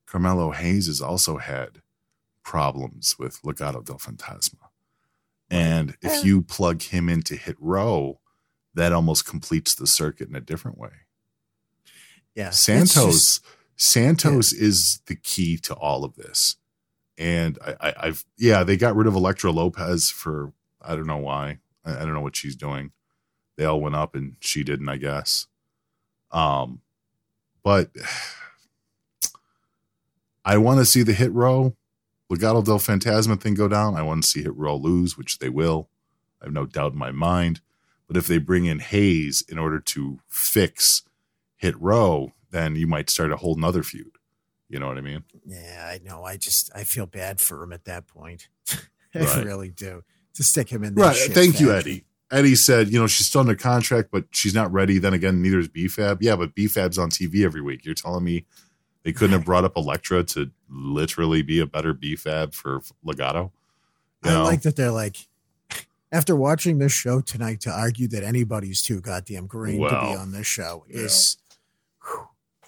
Carmelo 0.07 0.53
Hayes 0.53 0.87
has 0.87 1.01
also 1.01 1.39
had 1.39 1.83
problems 2.43 3.19
with 3.19 3.41
Legado 3.43 3.85
del 3.85 3.99
Fantasma. 3.99 4.69
And 5.51 5.97
if 6.03 6.25
you 6.25 6.43
plug 6.43 6.83
him 6.83 7.09
into 7.09 7.37
Hit 7.37 7.57
Row, 7.59 8.21
that 8.75 8.93
almost 8.93 9.27
completes 9.27 9.75
the 9.75 9.87
circuit 9.87 10.29
in 10.29 10.35
a 10.35 10.41
different 10.41 10.79
way. 10.79 10.91
Yeah, 12.35 12.51
Santos, 12.51 12.95
just- 12.95 13.45
Santos 13.79 14.53
is 14.53 15.01
the 15.07 15.14
key 15.14 15.57
to 15.59 15.75
all 15.75 16.05
of 16.05 16.17
this. 16.17 16.57
And 17.17 17.59
I, 17.64 17.75
I, 17.81 17.95
I've, 18.09 18.25
yeah, 18.37 18.64
they 18.64 18.77
got 18.77 18.97
rid 18.97 19.07
of 19.07 19.14
Elektra 19.14 19.53
Lopez 19.53 20.11
for, 20.11 20.53
I 20.83 20.97
don't 20.97 21.07
know 21.07 21.17
why. 21.17 21.59
I, 21.85 21.97
I 21.97 21.99
don't 22.01 22.12
know 22.12 22.21
what 22.21 22.37
she's 22.37 22.57
doing. 22.57 22.91
They 23.57 23.64
all 23.64 23.81
went 23.81 23.95
up 23.95 24.14
and 24.14 24.37
she 24.41 24.64
didn't, 24.64 24.88
I 24.88 24.97
guess. 24.97 25.47
Um, 26.33 26.81
but 27.62 27.91
I 30.45 30.59
want 30.59 30.81
to 30.81 30.85
see 30.85 31.03
the 31.03 31.12
hit 31.12 31.33
row, 31.33 31.77
Legado 32.31 32.64
del 32.64 32.79
Fantasma 32.79 33.41
thing 33.41 33.55
go 33.55 33.69
down. 33.69 33.97
I 33.97 34.03
want 34.03 34.25
to 34.25 34.29
see 34.29 34.43
hit 34.43 34.57
row 34.57 34.77
lose, 34.77 35.17
which 35.17 35.38
they 35.38 35.49
will. 35.49 35.88
I 36.43 36.47
have 36.47 36.53
no 36.53 36.67
doubt 36.67 36.93
in 36.93 36.99
my 36.99 37.12
mind. 37.12 37.61
But 38.09 38.17
if 38.17 38.27
they 38.27 38.38
bring 38.38 38.64
in 38.64 38.81
Hayes 38.81 39.45
in 39.49 39.59
order 39.59 39.79
to 39.81 40.19
fix 40.27 41.03
hit 41.57 41.81
row, 41.81 42.33
then 42.51 42.77
you 42.77 42.87
might 42.87 43.11
start 43.11 43.33
a 43.33 43.37
whole 43.37 43.55
nother 43.57 43.83
feud. 43.83 44.13
You 44.69 44.79
know 44.79 44.87
what 44.89 44.99
I 44.99 45.01
mean? 45.03 45.25
yeah, 45.47 45.87
I 45.91 45.99
know. 46.05 46.25
I 46.25 46.37
just 46.37 46.71
I 46.75 46.85
feel 46.85 47.07
bad 47.07 47.41
for 47.41 47.63
him 47.63 47.73
at 47.73 47.85
that 47.87 48.07
point. 48.07 48.49
I 49.15 49.21
Right. 49.21 49.45
really 49.45 49.71
do 49.71 50.03
to 50.35 50.43
stick 50.45 50.69
him 50.69 50.85
in. 50.85 50.95
Right. 50.95 51.17
Thank 51.17 51.59
you. 51.61 51.73
Eddie. 51.73 52.05
Eddie 52.31 52.55
said, 52.57 52.89
you 52.91 52.99
know, 53.01 53.07
she's 53.07 53.27
still 53.27 53.41
under 53.41 53.55
contract, 53.55 54.11
but 54.13 54.25
she's 54.33 54.53
not 54.53 54.71
ready. 54.71 54.99
Then 54.99 55.15
again, 55.15 55.41
neither 55.41 55.59
is 55.61 55.69
BFAB. 55.69 56.19
Yeah, 56.21 56.37
but 56.37 56.55
BFAB's 56.55 56.99
on 56.99 57.09
TV 57.09 57.43
every 57.43 57.63
week. 57.63 57.87
You're 57.87 57.95
telling 57.95 58.23
me 58.23 58.45
they 59.03 59.15
couldn't 59.15 59.33
have 59.33 59.47
brought 59.47 59.65
up 59.65 59.77
Elektra 59.79 60.23
to 60.25 60.51
literally 60.69 61.41
be 61.41 61.59
a 61.61 61.67
better 61.67 61.95
BFAB 61.95 62.53
for 62.53 62.81
Legado? 63.07 63.53
You 64.25 64.33
I 64.33 64.43
like 64.43 64.61
that 64.63 64.77
they're 64.77 64.91
like, 64.91 65.17
after 66.13 66.37
watching 66.37 66.77
this 66.79 66.93
show 66.93 67.23
tonight, 67.23 67.63
to 67.63 67.71
argue 67.71 68.09
that 68.09 68.23
anybody's 68.23 68.83
too 68.83 69.01
goddamn 69.01 69.47
green 69.47 69.81
to 69.81 69.89
be 69.89 70.15
on 70.15 70.33
this 70.33 70.47
show 70.47 70.85
is, 70.89 71.39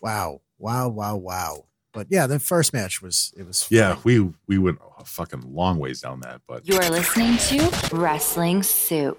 wow, 0.03 0.41
wow, 0.59 0.89
wow, 0.89 1.17
wow. 1.17 1.65
But 1.93 2.07
yeah, 2.11 2.27
the 2.27 2.39
first 2.39 2.73
match 2.73 3.03
was 3.03 3.33
it 3.37 3.47
was 3.47 3.67
yeah, 3.71 3.95
fun. 3.95 4.03
we 4.05 4.31
we 4.47 4.59
went 4.59 4.79
a 4.99 5.05
fucking 5.05 5.55
long 5.55 5.79
ways 5.79 6.01
down 6.01 6.21
that, 6.21 6.43
but 6.47 6.67
You're 6.67 6.89
listening 6.89 7.37
to 7.39 7.97
Wrestling 7.97 8.63
Soup. 8.63 9.19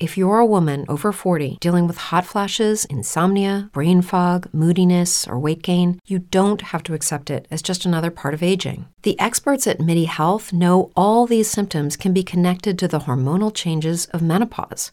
If 0.00 0.16
you're 0.16 0.38
a 0.38 0.46
woman 0.46 0.84
over 0.88 1.10
40 1.10 1.58
dealing 1.60 1.88
with 1.88 1.96
hot 1.96 2.24
flashes, 2.24 2.84
insomnia, 2.84 3.68
brain 3.72 4.00
fog, 4.00 4.48
moodiness, 4.52 5.26
or 5.26 5.40
weight 5.40 5.60
gain, 5.60 5.98
you 6.06 6.20
don't 6.20 6.62
have 6.62 6.84
to 6.84 6.94
accept 6.94 7.30
it 7.30 7.48
as 7.50 7.62
just 7.62 7.84
another 7.84 8.12
part 8.12 8.32
of 8.32 8.40
aging. 8.40 8.86
The 9.02 9.18
experts 9.18 9.66
at 9.66 9.80
MIDI 9.80 10.04
Health 10.04 10.52
know 10.52 10.92
all 10.94 11.26
these 11.26 11.50
symptoms 11.50 11.96
can 11.96 12.12
be 12.12 12.22
connected 12.22 12.78
to 12.78 12.86
the 12.86 13.00
hormonal 13.00 13.52
changes 13.52 14.06
of 14.06 14.22
menopause. 14.22 14.92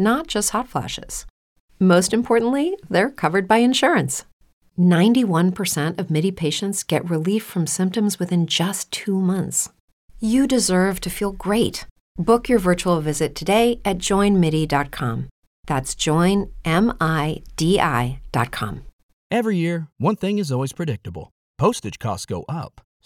not 0.00 0.26
just 0.26 0.50
hot 0.50 0.68
flashes. 0.68 1.26
Most 1.78 2.12
importantly, 2.12 2.76
they're 2.88 3.10
covered 3.10 3.46
by 3.46 3.58
insurance. 3.58 4.24
91% 4.78 5.98
of 5.98 6.10
MIDI 6.10 6.32
patients 6.32 6.82
get 6.82 7.08
relief 7.08 7.44
from 7.44 7.66
symptoms 7.66 8.18
within 8.18 8.46
just 8.46 8.90
two 8.90 9.20
months. 9.20 9.68
You 10.20 10.46
deserve 10.46 11.00
to 11.00 11.10
feel 11.10 11.32
great. 11.32 11.86
Book 12.16 12.48
your 12.48 12.58
virtual 12.58 13.00
visit 13.00 13.34
today 13.34 13.80
at 13.84 13.98
joinmidi.com. 13.98 15.28
That's 15.66 15.94
joinmidi.com. 15.94 16.50
Every 19.30 19.56
year, 19.56 19.86
one 19.98 20.16
thing 20.16 20.38
is 20.38 20.50
always 20.50 20.72
predictable 20.72 21.30
postage 21.58 21.98
costs 21.98 22.26
go 22.26 22.44
up. 22.48 22.80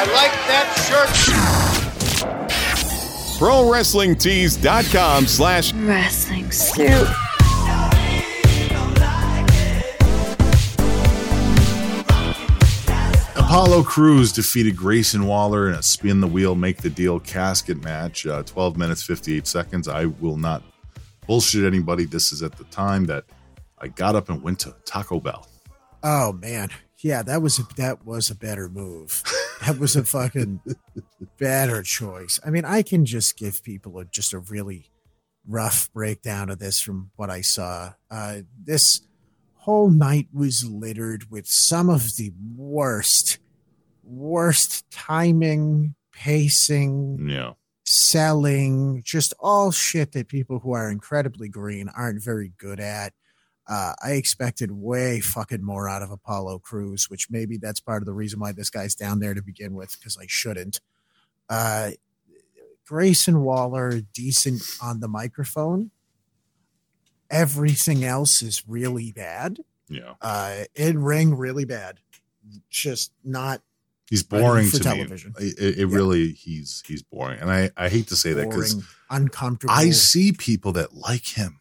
I 0.00 0.04
like 0.12 0.30
that 0.46 0.70
shirt. 0.86 1.10
ProWrestlingTees.com 3.40 5.26
slash 5.26 5.72
Wrestling 5.72 6.52
Soup. 6.52 7.08
Apollo 13.36 13.82
Crews 13.82 14.30
defeated 14.30 14.76
Grayson 14.76 15.26
Waller 15.26 15.68
in 15.68 15.74
a 15.74 15.82
spin 15.82 16.20
the 16.20 16.28
wheel, 16.28 16.54
make 16.54 16.76
the 16.76 16.90
deal 16.90 17.18
casket 17.18 17.82
match. 17.82 18.24
Uh, 18.24 18.44
12 18.44 18.76
minutes, 18.76 19.02
58 19.02 19.48
seconds. 19.48 19.88
I 19.88 20.04
will 20.04 20.36
not 20.36 20.62
bullshit 21.26 21.64
anybody. 21.64 22.04
This 22.04 22.32
is 22.32 22.44
at 22.44 22.52
the 22.52 22.62
time 22.64 23.06
that 23.06 23.24
I 23.80 23.88
got 23.88 24.14
up 24.14 24.28
and 24.28 24.44
went 24.44 24.60
to 24.60 24.76
Taco 24.84 25.18
Bell. 25.18 25.48
Oh 26.04 26.34
man, 26.34 26.70
yeah, 27.00 27.22
that 27.22 27.40
was 27.42 27.58
a, 27.58 27.62
that 27.76 28.04
was 28.04 28.30
a 28.30 28.34
better 28.34 28.68
move. 28.68 29.22
That 29.66 29.78
was 29.78 29.96
a 29.96 30.04
fucking 30.04 30.60
better 31.38 31.82
choice. 31.82 32.38
I 32.46 32.50
mean, 32.50 32.64
I 32.64 32.82
can 32.82 33.04
just 33.04 33.36
give 33.36 33.62
people 33.62 33.98
a, 33.98 34.04
just 34.04 34.32
a 34.32 34.38
really 34.38 34.90
rough 35.46 35.92
breakdown 35.92 36.50
of 36.50 36.58
this 36.58 36.80
from 36.80 37.10
what 37.16 37.30
I 37.30 37.40
saw. 37.40 37.94
Uh, 38.10 38.40
this 38.62 39.02
whole 39.54 39.90
night 39.90 40.28
was 40.32 40.64
littered 40.64 41.30
with 41.30 41.46
some 41.46 41.88
of 41.90 42.16
the 42.16 42.32
worst, 42.56 43.38
worst 44.04 44.90
timing, 44.90 45.94
pacing, 46.12 47.28
Yeah. 47.28 47.52
selling, 47.84 49.02
just 49.04 49.34
all 49.40 49.70
shit 49.70 50.12
that 50.12 50.28
people 50.28 50.58
who 50.60 50.72
are 50.72 50.90
incredibly 50.90 51.48
green 51.48 51.88
aren't 51.96 52.22
very 52.22 52.52
good 52.58 52.80
at. 52.80 53.12
Uh, 53.68 53.92
I 54.02 54.12
expected 54.12 54.72
way 54.72 55.20
fucking 55.20 55.62
more 55.62 55.88
out 55.88 56.02
of 56.02 56.10
Apollo 56.10 56.60
Crews, 56.60 57.10
which 57.10 57.30
maybe 57.30 57.58
that's 57.58 57.80
part 57.80 58.00
of 58.02 58.06
the 58.06 58.14
reason 58.14 58.40
why 58.40 58.52
this 58.52 58.70
guy's 58.70 58.94
down 58.94 59.20
there 59.20 59.34
to 59.34 59.42
begin 59.42 59.74
with, 59.74 59.96
because 59.98 60.16
I 60.16 60.24
shouldn't. 60.26 60.80
Uh, 61.50 61.90
Grayson 62.86 63.42
Waller, 63.42 64.00
decent 64.14 64.62
on 64.82 65.00
the 65.00 65.08
microphone. 65.08 65.90
Everything 67.30 68.04
else 68.04 68.40
is 68.40 68.66
really 68.66 69.12
bad. 69.12 69.58
Yeah. 69.90 70.14
Uh, 70.22 70.64
in 70.74 71.02
ring, 71.02 71.34
really 71.34 71.66
bad. 71.66 72.00
Just 72.70 73.12
not 73.22 73.60
He's 74.08 74.22
boring 74.22 74.68
for 74.68 74.78
to 74.78 74.82
television. 74.82 75.34
me. 75.38 75.48
It, 75.48 75.80
it 75.80 75.86
really, 75.86 76.32
he's 76.32 76.82
he's 76.86 77.02
boring. 77.02 77.38
And 77.40 77.50
I, 77.50 77.70
I 77.76 77.90
hate 77.90 78.08
to 78.08 78.16
say 78.16 78.32
that 78.32 78.48
because 78.48 78.82
uncomfortable. 79.10 79.74
I 79.74 79.90
see 79.90 80.32
people 80.32 80.72
that 80.72 80.94
like 80.94 81.26
him 81.26 81.60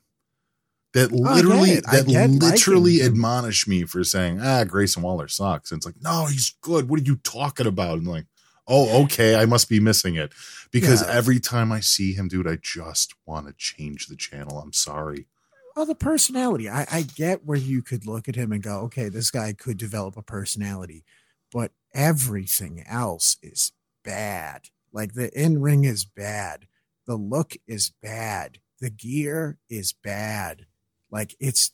that 0.99 1.11
literally 1.11 1.71
it. 1.71 1.83
I 1.87 2.01
that 2.01 2.07
literally 2.07 3.01
admonish 3.01 3.67
me 3.67 3.83
for 3.83 4.03
saying 4.03 4.39
ah 4.41 4.63
Grayson 4.63 5.03
Waller 5.03 5.27
sucks. 5.27 5.71
And 5.71 5.79
it's 5.79 5.85
like 5.85 6.01
no, 6.01 6.25
he's 6.25 6.55
good. 6.61 6.89
What 6.89 6.99
are 6.99 7.03
you 7.03 7.17
talking 7.17 7.67
about? 7.67 7.99
And 7.99 8.07
like 8.07 8.25
oh 8.67 9.03
okay, 9.03 9.35
I 9.35 9.45
must 9.45 9.69
be 9.69 9.79
missing 9.79 10.15
it 10.15 10.33
because 10.71 11.01
Yeah. 11.01 11.13
every 11.13 11.39
time 11.39 11.71
I 11.71 11.79
see 11.79 12.13
him, 12.13 12.27
dude, 12.27 12.47
I 12.47 12.57
just 12.61 13.13
want 13.25 13.47
to 13.47 13.53
change 13.57 14.07
the 14.07 14.15
channel. 14.15 14.59
I'm 14.59 14.73
sorry. 14.73 15.27
Well, 15.75 15.85
the 15.85 15.95
personality. 15.95 16.67
I, 16.69 16.87
I 16.91 17.01
get 17.03 17.45
where 17.45 17.57
you 17.57 17.83
could 17.83 18.07
look 18.07 18.27
at 18.27 18.35
him 18.35 18.51
and 18.51 18.63
go, 18.63 18.79
okay, 18.85 19.09
this 19.09 19.29
guy 19.29 19.53
could 19.53 19.77
develop 19.77 20.17
a 20.17 20.23
personality, 20.23 21.03
but 21.51 21.71
everything 21.93 22.83
else 22.87 23.37
is 23.43 23.73
bad. 24.03 24.69
Like 24.91 25.13
the 25.13 25.29
in 25.39 25.61
ring 25.61 25.83
is 25.83 26.03
bad, 26.03 26.67
the 27.05 27.15
look 27.15 27.53
is 27.67 27.91
bad, 28.01 28.57
the 28.81 28.89
gear 28.89 29.59
is 29.69 29.93
bad. 29.93 30.65
Like 31.11 31.35
it's, 31.39 31.71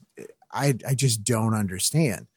I 0.51 0.75
I 0.87 0.93
just 0.95 1.23
don't 1.23 1.53
understand. 1.53 2.27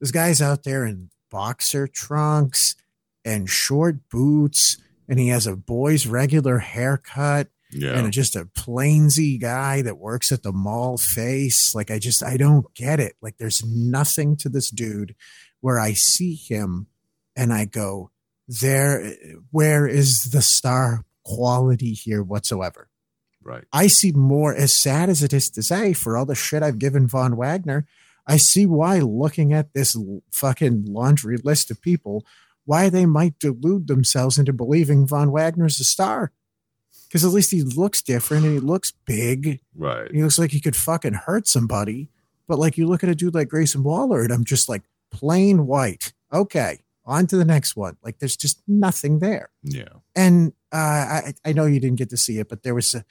This 0.00 0.10
guy's 0.10 0.40
out 0.42 0.64
there 0.64 0.84
in 0.84 1.10
boxer 1.30 1.86
trunks 1.88 2.76
and 3.24 3.48
short 3.48 4.08
boots, 4.10 4.76
and 5.08 5.18
he 5.18 5.28
has 5.28 5.46
a 5.46 5.56
boy's 5.56 6.06
regular 6.06 6.58
haircut 6.58 7.48
Yeah. 7.72 7.98
and 7.98 8.12
just 8.12 8.36
a 8.36 8.44
plainsy 8.44 9.40
guy 9.40 9.82
that 9.82 9.98
works 9.98 10.30
at 10.30 10.42
the 10.42 10.52
mall 10.52 10.96
face. 10.98 11.74
Like 11.74 11.90
I 11.90 11.98
just 11.98 12.22
I 12.22 12.36
don't 12.36 12.72
get 12.74 13.00
it. 13.00 13.14
Like 13.20 13.38
there's 13.38 13.64
nothing 13.64 14.36
to 14.38 14.48
this 14.48 14.70
dude 14.70 15.14
where 15.60 15.80
I 15.80 15.94
see 15.94 16.34
him 16.34 16.86
and 17.34 17.52
I 17.52 17.64
go, 17.64 18.10
there 18.46 19.14
where 19.50 19.86
is 19.88 20.24
the 20.24 20.42
star 20.42 21.04
quality 21.24 21.92
here 21.94 22.22
whatsoever? 22.22 22.88
Right. 23.44 23.64
I 23.72 23.86
see 23.86 24.12
more 24.12 24.54
as 24.54 24.74
sad 24.74 25.08
as 25.08 25.22
it 25.22 25.32
is 25.32 25.50
to 25.50 25.62
say 25.62 25.92
for 25.92 26.16
all 26.16 26.26
the 26.26 26.34
shit 26.34 26.62
I've 26.62 26.78
given 26.78 27.06
Von 27.06 27.36
Wagner. 27.36 27.86
I 28.26 28.38
see 28.38 28.66
why 28.66 29.00
looking 29.00 29.52
at 29.52 29.74
this 29.74 29.96
fucking 30.30 30.86
laundry 30.86 31.36
list 31.36 31.70
of 31.70 31.82
people, 31.82 32.24
why 32.64 32.88
they 32.88 33.06
might 33.06 33.38
delude 33.38 33.86
themselves 33.86 34.38
into 34.38 34.52
believing 34.52 35.06
Von 35.06 35.30
Wagner's 35.30 35.78
a 35.78 35.84
star. 35.84 36.32
Because 37.06 37.24
at 37.24 37.32
least 37.32 37.50
he 37.52 37.62
looks 37.62 38.02
different 38.02 38.44
and 38.44 38.54
he 38.54 38.60
looks 38.60 38.92
big. 39.04 39.60
Right. 39.76 40.10
He 40.10 40.22
looks 40.22 40.38
like 40.38 40.50
he 40.50 40.60
could 40.60 40.74
fucking 40.74 41.12
hurt 41.12 41.46
somebody. 41.46 42.08
But 42.46 42.58
like 42.58 42.76
you 42.76 42.86
look 42.86 43.04
at 43.04 43.10
a 43.10 43.14
dude 43.14 43.34
like 43.34 43.48
Grayson 43.48 43.82
Waller, 43.82 44.22
and 44.22 44.32
I'm 44.32 44.44
just 44.44 44.68
like 44.68 44.82
plain 45.10 45.66
white. 45.66 46.12
Okay, 46.32 46.80
on 47.04 47.26
to 47.28 47.36
the 47.36 47.44
next 47.44 47.76
one. 47.76 47.96
Like 48.02 48.18
there's 48.18 48.36
just 48.36 48.62
nothing 48.66 49.20
there. 49.20 49.50
Yeah. 49.62 49.88
And 50.14 50.52
uh, 50.72 50.76
I 50.76 51.34
I 51.44 51.52
know 51.52 51.66
you 51.66 51.80
didn't 51.80 51.98
get 51.98 52.10
to 52.10 52.16
see 52.16 52.38
it, 52.38 52.48
but 52.48 52.62
there 52.62 52.74
was 52.74 52.94
a, 52.94 53.04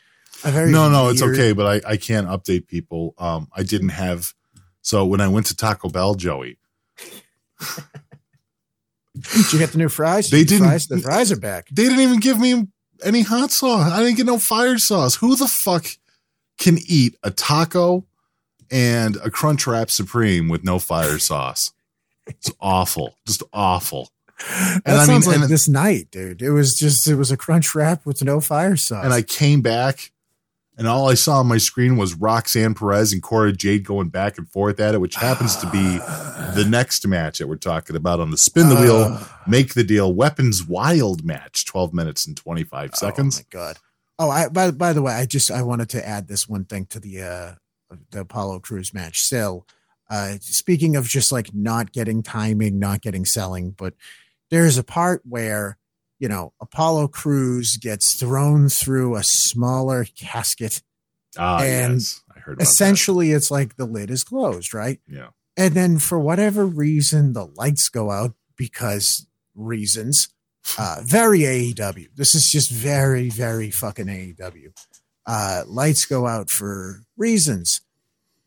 No, 0.45 0.89
no, 0.89 1.09
it's 1.09 1.21
okay, 1.21 1.53
but 1.53 1.85
I, 1.85 1.91
I 1.93 1.97
can't 1.97 2.27
update 2.27 2.67
people. 2.67 3.13
Um, 3.17 3.47
I 3.55 3.63
didn't 3.63 3.89
have 3.89 4.33
so 4.81 5.05
when 5.05 5.21
I 5.21 5.27
went 5.29 5.45
to 5.47 5.55
Taco 5.55 5.89
Bell, 5.89 6.15
Joey, 6.15 6.57
Did 9.33 9.53
you 9.53 9.59
get 9.59 9.71
the 9.71 9.77
new 9.77 9.89
fries? 9.89 10.29
They 10.29 10.43
didn't- 10.43 10.67
Fries, 10.67 10.87
the 10.87 10.97
fries 10.99 11.31
are 11.31 11.39
back. 11.39 11.67
they 11.71 11.83
didn't 11.83 11.99
even 11.99 12.19
give 12.19 12.39
me 12.39 12.67
any 13.03 13.21
hot 13.21 13.51
sauce. 13.51 13.91
I 13.91 14.01
didn't 14.01 14.17
get 14.17 14.25
no 14.25 14.39
fire 14.39 14.77
sauce. 14.77 15.15
Who 15.15 15.35
the 15.35 15.47
fuck 15.47 15.85
can 16.57 16.77
eat 16.87 17.15
a 17.23 17.29
taco 17.29 18.05
and 18.71 19.17
a 19.17 19.29
Crunch 19.29 19.67
Wrap 19.67 19.91
Supreme 19.91 20.47
with 20.49 20.63
no 20.63 20.79
fire 20.79 21.19
sauce? 21.19 21.71
It's 22.25 22.51
awful, 22.59 23.17
just 23.27 23.43
awful. 23.53 24.09
That 24.39 24.81
I 24.87 25.05
sounds 25.05 25.27
mean, 25.27 25.35
like 25.35 25.41
and- 25.43 25.49
this 25.51 25.67
night, 25.69 26.07
dude. 26.11 26.41
It 26.41 26.51
was 26.51 26.73
just 26.73 27.07
it 27.07 27.15
was 27.15 27.31
a 27.31 27.37
crunch 27.37 27.75
wrap 27.75 28.05
with 28.05 28.23
no 28.23 28.39
fire 28.39 28.75
sauce. 28.75 29.03
And 29.05 29.13
I 29.13 29.21
came 29.21 29.61
back, 29.61 30.11
and 30.77 30.87
all 30.87 31.09
I 31.09 31.13
saw 31.13 31.39
on 31.39 31.47
my 31.47 31.57
screen 31.57 31.97
was 31.97 32.15
Roxanne 32.15 32.73
Perez 32.73 33.13
and 33.13 33.21
Cora 33.21 33.53
Jade 33.53 33.85
going 33.85 34.09
back 34.09 34.37
and 34.37 34.49
forth 34.49 34.79
at 34.79 34.95
it, 34.95 35.01
which 35.01 35.15
happens 35.15 35.55
to 35.57 35.69
be 35.69 35.97
the 36.55 36.65
next 36.67 37.05
match 37.07 37.37
that 37.39 37.47
we're 37.47 37.57
talking 37.57 37.95
about 37.95 38.19
on 38.19 38.31
the 38.31 38.37
spin 38.37 38.69
the 38.69 38.75
wheel, 38.75 39.19
make 39.47 39.75
the 39.75 39.83
deal, 39.83 40.13
weapons 40.13 40.65
wild 40.65 41.23
match, 41.23 41.65
12 41.65 41.93
minutes 41.93 42.25
and 42.25 42.35
25 42.35 42.95
seconds. 42.95 43.39
Oh 43.39 43.41
my 43.41 43.63
god. 43.65 43.77
Oh, 44.19 44.29
I 44.29 44.47
by 44.47 44.71
by 44.71 44.93
the 44.93 45.01
way, 45.01 45.13
I 45.13 45.25
just 45.25 45.51
I 45.51 45.61
wanted 45.63 45.89
to 45.89 46.07
add 46.07 46.27
this 46.27 46.47
one 46.47 46.65
thing 46.65 46.85
to 46.87 46.99
the 46.99 47.21
uh 47.21 47.51
the 48.11 48.21
Apollo 48.21 48.59
Crews 48.59 48.93
match. 48.93 49.21
Still, 49.21 49.67
uh 50.09 50.35
speaking 50.39 50.95
of 50.95 51.07
just 51.07 51.31
like 51.31 51.53
not 51.53 51.91
getting 51.91 52.23
timing, 52.23 52.79
not 52.79 53.01
getting 53.01 53.25
selling, 53.25 53.71
but 53.71 53.93
there's 54.49 54.77
a 54.77 54.83
part 54.83 55.21
where 55.27 55.77
you 56.19 56.27
know 56.27 56.53
Apollo 56.61 57.09
Crews 57.09 57.77
gets 57.77 58.13
thrown 58.13 58.69
through 58.69 59.15
a 59.15 59.23
smaller 59.23 60.05
casket. 60.17 60.81
Ah, 61.37 61.61
And 61.61 61.93
yes. 61.95 62.21
I 62.35 62.39
heard 62.39 62.61
Essentially, 62.61 63.31
it's 63.31 63.49
like 63.49 63.75
the 63.75 63.85
lid 63.85 64.11
is 64.11 64.23
closed, 64.23 64.73
right? 64.73 64.99
Yeah. 65.07 65.29
And 65.57 65.73
then 65.73 65.97
for 65.99 66.19
whatever 66.19 66.65
reason, 66.65 67.33
the 67.33 67.45
lights 67.45 67.89
go 67.89 68.11
out 68.11 68.33
because 68.57 69.27
reasons. 69.55 70.29
Uh, 70.77 71.01
very 71.03 71.39
AEW. 71.41 72.07
This 72.15 72.33
is 72.33 72.49
just 72.49 72.71
very, 72.71 73.29
very 73.29 73.69
fucking 73.69 74.05
AEW. 74.05 74.71
Uh, 75.25 75.63
lights 75.67 76.05
go 76.05 76.25
out 76.25 76.49
for 76.49 77.01
reasons. 77.17 77.81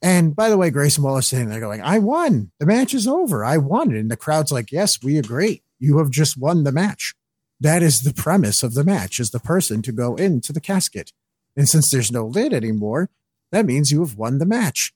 And 0.01 0.35
by 0.35 0.49
the 0.49 0.57
way, 0.57 0.71
Grayson 0.71 1.05
Wallace 1.05 1.29
sitting 1.29 1.51
there 1.51 1.61
going, 1.61 1.83
I 1.83 1.99
won. 1.99 2.53
The 2.59 2.65
match 2.65 2.95
is 2.95 3.07
over. 3.07 3.45
I 3.45 3.59
won. 3.59 3.95
And 3.95 4.11
the 4.11 4.17
crowd's 4.17 4.51
like, 4.51 4.73
yes, 4.73 5.03
we 5.03 5.19
agree. 5.19 5.63
You 5.79 5.99
have 5.99 6.09
just 6.09 6.39
won 6.39 6.65
the 6.65 6.73
match. 6.73 7.15
That 7.61 7.83
is 7.83 8.01
the 8.01 8.13
premise 8.13 8.63
of 8.63 8.75
the 8.75 8.85
match 8.85 9.19
is 9.19 9.31
the 9.31 9.41
person 9.41 9.83
to 9.83 9.93
go 9.93 10.15
into 10.17 10.53
the 10.53 10.61
casket. 10.61 11.13
And 11.57 11.69
since 11.69 11.91
there's 11.91 12.13
no 12.13 12.27
lid 12.27 12.53
anymore, 12.53 13.09
that 13.51 13.65
means 13.65 13.91
you 13.91 14.01
have 14.01 14.17
won 14.17 14.39
the 14.39 14.45
match. 14.47 14.93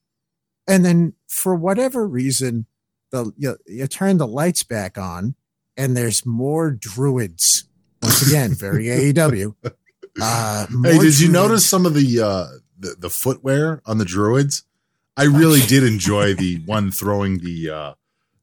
And 0.68 0.84
then 0.84 1.14
for 1.26 1.54
whatever 1.54 2.06
reason, 2.06 2.66
the 3.10 3.32
you, 3.36 3.56
you 3.66 3.86
turn 3.86 4.18
the 4.18 4.26
lights 4.26 4.62
back 4.62 4.98
on 4.98 5.34
and 5.76 5.96
there's 5.96 6.26
more 6.26 6.70
druids. 6.70 7.64
Once 8.02 8.26
again, 8.28 8.54
very 8.54 8.84
AEW. 9.12 9.54
Uh, 10.20 10.66
Hey, 10.84 10.98
did 10.98 11.18
you 11.18 11.30
notice 11.30 11.68
some 11.68 11.86
of 11.86 11.94
the, 11.94 12.20
uh, 12.20 12.46
the 12.78 12.94
the 12.98 13.10
footwear 13.10 13.80
on 13.86 13.98
the 13.98 14.04
druids? 14.04 14.64
I 15.16 15.24
really 15.24 15.60
did 15.60 15.82
enjoy 15.84 16.34
the 16.34 16.60
one 16.66 16.90
throwing 16.90 17.38
the 17.38 17.70
uh, 17.70 17.94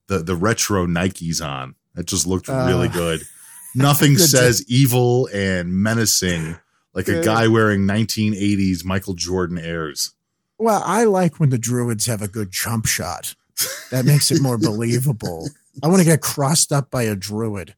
the 0.08 0.20
the 0.20 0.36
retro 0.36 0.86
Nikes 0.88 1.44
on. 1.46 1.76
That 1.96 2.06
just 2.08 2.28
looked 2.28 2.48
really 2.48 2.88
Uh, 2.88 2.92
good. 2.94 3.22
Nothing 3.78 4.18
says 4.18 4.64
evil 4.68 5.28
and 5.34 5.74
menacing 5.74 6.58
like 6.94 7.08
a 7.08 7.22
guy 7.24 7.48
wearing 7.48 7.82
1980s 7.82 8.84
Michael 8.84 9.14
Jordan 9.14 9.58
airs. 9.58 10.14
Well, 10.58 10.82
I 10.86 11.04
like 11.04 11.40
when 11.40 11.50
the 11.52 11.58
druids 11.60 12.08
have 12.08 12.22
a 12.22 12.28
good 12.28 12.52
jump 12.52 12.88
shot. 12.88 13.36
That 13.92 14.06
makes 14.06 14.32
it 14.32 14.42
more 14.42 14.58
believable. 14.58 15.50
I 15.84 15.88
want 15.88 16.00
to 16.00 16.06
get 16.06 16.22
crossed 16.22 16.72
up 16.72 16.90
by 16.90 17.04
a 17.04 17.16
druid. 17.16 17.76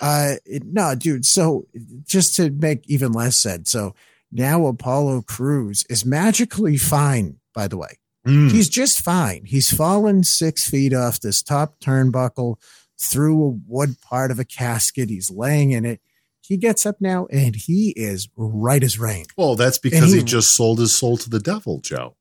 Uh, 0.00 0.34
it- 0.44 0.64
no, 0.64 0.94
dude. 0.94 1.26
So 1.26 1.66
just 2.06 2.36
to 2.36 2.50
make 2.50 2.88
even 2.88 3.10
less 3.12 3.36
sense, 3.36 3.70
so 3.72 3.94
now 4.30 4.66
Apollo 4.66 5.22
Crews 5.22 5.84
is 5.90 6.04
magically 6.06 6.76
fine. 6.76 7.38
By 7.52 7.66
the 7.66 7.76
way, 7.76 7.98
Mm. 8.26 8.52
he's 8.52 8.68
just 8.68 9.00
fine. 9.00 9.44
He's 9.46 9.72
fallen 9.74 10.22
six 10.24 10.68
feet 10.68 10.92
off 10.94 11.18
this 11.20 11.42
top 11.42 11.80
turnbuckle 11.80 12.56
through 13.00 13.42
a 13.44 13.48
wood 13.66 13.96
part 14.02 14.30
of 14.30 14.38
a 14.38 14.44
casket. 14.44 15.08
He's 15.08 15.30
laying 15.30 15.70
in 15.70 15.84
it. 15.86 16.00
He 16.42 16.56
gets 16.56 16.84
up 16.84 16.96
now 17.00 17.26
and 17.30 17.54
he 17.56 17.90
is 17.96 18.28
right 18.36 18.82
as 18.82 18.98
rain. 18.98 19.24
Well, 19.36 19.56
that's 19.56 19.78
because 19.78 20.12
he- 20.12 20.18
he, 20.18 20.24
just 20.24 20.50
sold 20.54 20.78
his 20.80 20.94
soul 20.94 21.16
to 21.18 21.30
the 21.30 21.38
devil, 21.40 21.80
Joe. 21.80 22.16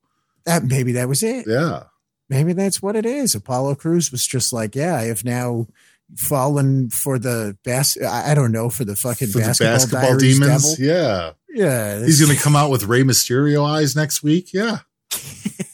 That 0.45 0.63
maybe 0.63 0.93
that 0.93 1.09
was 1.09 1.21
it. 1.23 1.45
Yeah. 1.47 1.83
maybe 2.29 2.53
that's 2.53 2.81
what 2.81 2.95
it 2.95 3.05
is. 3.05 3.35
Apollo 3.35 3.75
Crews 3.75 4.11
was 4.11 4.25
just 4.25 4.53
like, 4.53 4.75
yeah, 4.75 4.95
I 4.95 5.05
have 5.05 5.25
now 5.25 5.67
fallen 6.15 6.89
for 6.89 7.19
the 7.19 7.57
bas 7.63 7.97
I 8.01 8.33
don't 8.33 8.51
know 8.51 8.69
for 8.69 8.83
the 8.85 8.95
fucking 8.95 9.27
For 9.29 9.39
the 9.39 9.45
basketball, 9.45 9.73
basketball 9.75 10.17
demons. 10.17 10.77
devil. 10.77 10.85
Yeah. 10.93 11.31
Yeah, 11.51 11.99
He's 12.05 12.25
to 12.25 12.35
come 12.41 12.55
out 12.55 12.69
with 12.69 12.83
Rey 12.83 13.01
Mysterio 13.03 13.65
eyes 13.67 13.95
next 13.95 14.21
week. 14.21 14.53
Yeah. 14.53 14.79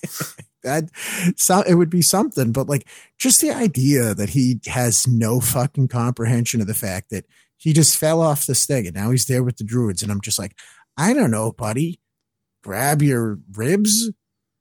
that 0.66 0.90
so 1.38 1.62
it 1.62 1.76
would 1.76 1.90
be 1.90 2.02
something, 2.02 2.52
but 2.52 2.68
like 2.68 2.88
just 3.18 3.40
the 3.42 3.52
idea 3.52 4.14
that 4.14 4.30
he 4.30 4.60
has 4.68 5.08
no 5.08 5.40
fucking 5.40 5.88
comprehension 5.88 6.62
of 6.62 6.68
the 6.68 6.74
fact 6.74 7.10
that 7.12 7.26
he 7.58 7.72
just 7.72 7.98
fell 7.98 8.22
off 8.22 8.46
this 8.46 8.66
thing 8.66 8.86
and 8.86 8.96
now 8.96 9.12
he's 9.12 9.26
there 9.26 9.44
with 9.44 9.58
the 9.58 9.64
druids, 9.64 10.04
and 10.04 10.12
I'm 10.12 10.22
just 10.22 10.38
like, 10.38 10.58
I 10.98 11.14
don't 11.14 11.32
know, 11.32 11.52
buddy. 11.52 12.00
Grab 12.64 13.04
your 13.04 13.38
ribs, 13.54 14.10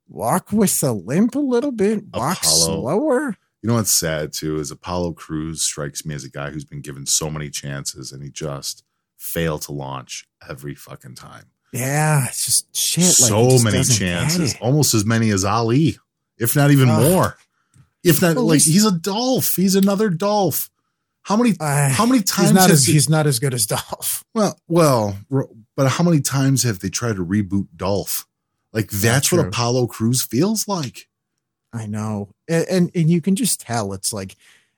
walk 0.07 0.51
with 0.51 0.83
a 0.83 0.91
limp 0.91 1.35
a 1.35 1.39
little 1.39 1.71
bit, 1.71 2.03
walk 2.13 2.37
Apollo. 2.37 2.65
slower. 2.65 3.37
You 3.63 3.69
know 3.69 3.75
what's 3.75 3.91
sad 3.91 4.31
too 4.31 4.59
is 4.59 4.69
Apollo 4.69 5.13
Crews 5.13 5.63
strikes 5.63 6.05
me 6.05 6.13
as 6.13 6.23
a 6.23 6.29
guy 6.29 6.51
who's 6.51 6.65
been 6.65 6.81
given 6.81 7.07
so 7.07 7.31
many 7.31 7.49
chances 7.49 8.11
and 8.11 8.21
he 8.21 8.29
just 8.29 8.83
failed 9.17 9.63
to 9.63 9.71
launch 9.71 10.27
every 10.47 10.75
fucking 10.75 11.15
time. 11.15 11.45
Yeah, 11.75 12.25
it's 12.27 12.45
just 12.45 12.75
shit. 12.75 13.03
Like, 13.03 13.29
so 13.29 13.49
just 13.49 13.63
many 13.63 13.83
chances, 13.83 14.55
almost 14.61 14.93
as 14.93 15.05
many 15.05 15.29
as 15.31 15.43
Ali, 15.45 15.97
if 16.37 16.55
not 16.55 16.71
even 16.71 16.89
Ugh. 16.89 17.01
more. 17.11 17.37
If 18.03 18.21
not, 18.21 18.37
like 18.37 18.61
he's- 18.61 18.65
he's 18.73 18.85
a 18.85 18.91
Dolph. 18.91 19.55
He's 19.55 19.75
another 19.75 20.09
Dolph. 20.09 20.69
How 21.23 21.35
many? 21.37 21.55
Uh, 21.59 21.89
how 21.89 22.05
many 22.05 22.21
times? 22.21 22.49
He's 22.49 22.53
not 22.55 22.69
has 22.69 22.79
as 22.81 22.85
he's 22.85 23.09
not 23.09 23.25
as 23.27 23.39
good 23.39 23.53
as 23.53 23.65
Dolph. 23.65 24.23
well, 24.33 24.59
well, 24.67 25.17
but 25.75 25.87
how 25.89 26.03
many 26.03 26.21
times 26.21 26.63
have 26.63 26.79
they 26.79 26.89
tried 26.89 27.15
to 27.15 27.25
reboot 27.25 27.67
Dolph? 27.75 28.27
Like 28.71 28.91
that's 28.91 29.31
what. 29.31 29.45
Apollo 29.47 29.87
Crews 29.87 30.21
feels 30.21 30.67
like. 30.67 31.07
I 31.73 31.87
know, 31.87 32.29
and, 32.47 32.65
and 32.69 32.91
and 32.95 33.09
you 33.09 33.21
can 33.21 33.35
just 33.35 33.59
tell 33.59 33.91
it's 33.93 34.13
like 34.13 34.35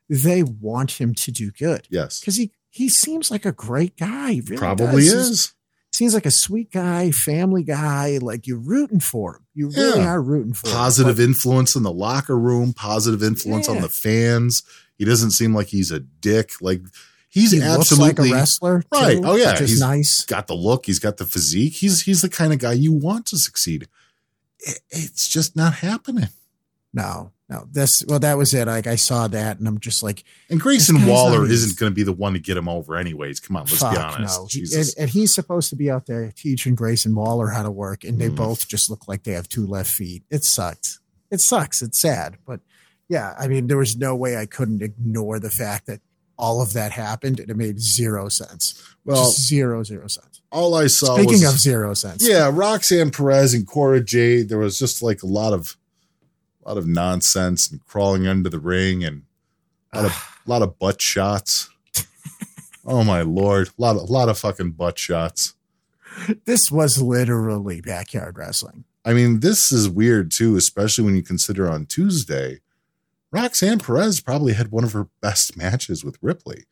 they 0.09 0.41
want 0.41 0.99
him 1.01 1.13
to 1.15 1.31
do 1.31 1.51
good 1.51 1.85
Yes, 1.89 2.21
because 2.21 2.37
he 2.37 2.51
he 2.69 2.87
seems 2.89 3.29
like 3.29 3.45
a 3.45 3.51
great 3.51 3.97
guy. 3.97 4.31
He 4.33 4.41
really 4.41 4.57
probably 4.57 5.03
does. 5.03 5.13
is. 5.29 5.53
Seems 5.97 6.13
like 6.13 6.27
a 6.27 6.31
sweet 6.31 6.71
guy, 6.71 7.09
family 7.09 7.63
guy. 7.63 8.19
Like 8.21 8.45
you're 8.45 8.59
rooting 8.59 8.99
for 8.99 9.37
him. 9.37 9.45
You 9.55 9.69
really 9.69 10.01
Yeah. 10.01 10.09
are 10.09 10.21
rooting 10.21 10.53
for 10.53 10.67
him. 10.67 10.73
Positive 10.75 11.17
him. 11.19 11.25
influence 11.31 11.75
in 11.75 11.81
the 11.81 11.91
locker 11.91 12.37
room. 12.37 12.71
Positive 12.73 13.23
influence 13.23 13.67
on 13.67 13.81
the 13.81 13.89
fans. 13.89 14.61
He 14.99 15.05
doesn't 15.05 15.31
seem 15.31 15.55
like 15.55 15.67
he's 15.69 15.89
a 15.89 15.99
dick. 15.99 16.51
Like 16.61 16.81
he's 17.29 17.49
he 17.51 17.59
looks 17.59 17.91
absolutely 17.91 18.29
like 18.29 18.31
a 18.31 18.35
wrestler, 18.35 18.81
too, 18.83 18.87
Right. 18.93 19.19
Oh, 19.23 19.35
yeah. 19.37 19.57
He's- 19.57 19.79
nice. 19.79 20.23
got 20.25 20.45
the 20.45 20.53
look. 20.53 20.85
He's 20.85 20.99
got 20.99 21.17
the 21.17 21.25
physique. 21.25 21.73
He's 21.73 22.01
he's 22.01 22.21
the 22.21 22.29
kind 22.29 22.53
of 22.53 22.59
guy 22.59 22.73
you 22.73 22.91
want 22.93 23.25
to 23.27 23.37
succeed. 23.37 23.87
It- 24.59 24.81
it's 24.91 25.27
just 25.27 25.55
not 25.55 25.73
happening. 25.75 26.29
No, 26.93 27.31
no. 27.49 27.67
This 27.71 28.03
well, 28.07 28.19
that 28.19 28.37
was 28.37 28.53
it. 28.53 28.67
Like 28.67 28.87
I 28.87 28.95
saw 28.95 29.27
that, 29.27 29.59
and 29.59 29.67
I'm 29.67 29.79
just 29.79 30.03
like, 30.03 30.23
And 30.49 30.59
Grayson 30.59 31.05
Waller 31.05 31.39
not 31.43 31.51
isn't 31.51 31.77
going 31.79 31.91
to 31.91 31.95
be 31.95 32.03
the 32.03 32.11
one 32.13 32.33
to 32.33 32.39
get 32.39 32.57
him 32.57 32.67
over, 32.67 32.95
anyways. 32.97 33.39
Come 33.39 33.55
on, 33.55 33.63
let's 33.63 33.79
fuck 33.79 33.93
be 33.95 33.97
honest. 33.99 34.39
no. 34.39 34.47
He- 34.49 34.75
and, 34.75 34.87
and 34.97 35.09
he's 35.09 35.33
supposed 35.33 35.69
to 35.69 35.75
be 35.75 35.89
out 35.89 36.05
there 36.07 36.31
teaching 36.35 36.75
Grayson 36.75 37.15
Waller 37.15 37.47
how 37.49 37.63
to 37.63 37.71
work, 37.71 38.03
and 38.03 38.19
they 38.19 38.29
Mm. 38.29 38.35
both 38.35 38.67
just 38.67 38.89
look 38.89 39.07
like 39.07 39.23
they 39.23 39.33
have 39.33 39.47
two 39.49 39.65
left 39.65 39.91
feet. 39.91 40.23
It 40.29 40.43
sucks. 40.43 40.99
It 41.31 41.41
sucks. 41.41 41.81
It's 41.81 41.99
sad, 41.99 42.37
but 42.45 42.59
yeah, 43.09 43.33
I 43.39 43.47
mean, 43.47 43.67
there 43.67 43.77
was 43.77 43.95
no 43.97 44.15
way 44.15 44.35
I 44.37 44.45
couldn't 44.45 44.81
ignore 44.81 45.39
the 45.39 45.49
fact 45.49 45.87
that 45.87 46.01
all 46.37 46.61
of 46.61 46.73
that 46.73 46.91
happened, 46.91 47.39
and 47.39 47.49
it 47.49 47.57
made 47.57 47.79
zero 47.79 48.29
sense. 48.29 48.81
well, 49.05 49.25
Just 49.25 49.47
zero, 49.47 49.83
zero 49.83 50.07
sense. 50.07 50.41
all 50.51 50.75
I 50.75 50.87
saw 50.87 51.15
Speaking 51.15 51.31
was 51.41 51.53
of 51.53 51.59
zero 51.59 51.93
sense, 51.93 52.27
yeah, 52.27 52.51
Roxanne 52.53 53.09
Perez 53.11 53.53
and 53.53 53.65
Cora 53.65 54.03
Jade. 54.03 54.49
There 54.49 54.59
was 54.59 54.77
just 54.77 55.01
like 55.01 55.23
a 55.23 55.27
lot 55.27 55.53
of 55.53 55.75
a 56.67 56.71
lot 56.71 56.77
of 56.77 56.85
nonsense 56.87 57.71
and 57.71 57.83
crawling 57.85 58.27
under 58.27 58.49
the 58.49 58.59
ring 58.59 59.03
and 59.03 59.23
a 59.93 60.01
lot 60.01 60.05
of, 60.05 60.39
lot 60.45 60.61
of 60.61 60.77
butt 60.77 61.01
shots. 61.01 61.69
oh 62.85 63.03
my 63.03 63.21
lord, 63.21 63.69
a 63.69 63.81
lot 63.81 63.95
of, 63.95 64.09
lot 64.09 64.27
of 64.29 64.37
fucking 64.37 64.71
butt 64.71 64.99
shots. 64.99 65.55
This 66.45 66.69
was 66.71 67.01
literally 67.01 67.79
backyard 67.79 68.37
wrestling. 68.37 68.83
I 69.05 69.13
mean, 69.13 69.39
this 69.39 69.71
is 69.71 69.87
weird 69.89 70.31
too, 70.31 70.57
especially 70.57 71.05
when 71.05 71.15
you 71.15 71.23
consider 71.23 71.69
on 71.69 71.85
Tuesday, 71.85 72.59
Roxanne 73.31 73.79
Perez 73.79 74.19
probably 74.19 74.53
had 74.53 74.71
one 74.71 74.83
of 74.83 74.93
her 74.93 75.07
best 75.21 75.55
matches 75.55 76.03
with 76.03 76.17
Ripley. 76.21 76.63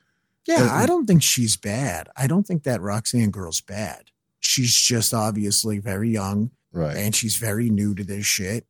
Yeah, 0.46 0.64
Uh, 0.64 0.74
I 0.74 0.86
don't 0.86 1.06
think 1.06 1.24
she's 1.24 1.56
bad. 1.58 2.10
I 2.18 2.28
don't 2.28 2.46
think 2.46 2.64
that 2.64 2.82
Roxanne 2.82 3.32
girl's 3.32 3.62
bad. 3.62 4.12
She's 4.40 4.76
just 4.76 5.14
obviously 5.14 5.80
very 5.80 6.10
young 6.10 6.52
Right. 6.74 6.98
and 6.98 7.16
she's 7.16 7.38
very 7.38 7.70
new 7.70 7.96
to 7.96 8.04
this 8.04 8.26
shit. 8.26 8.66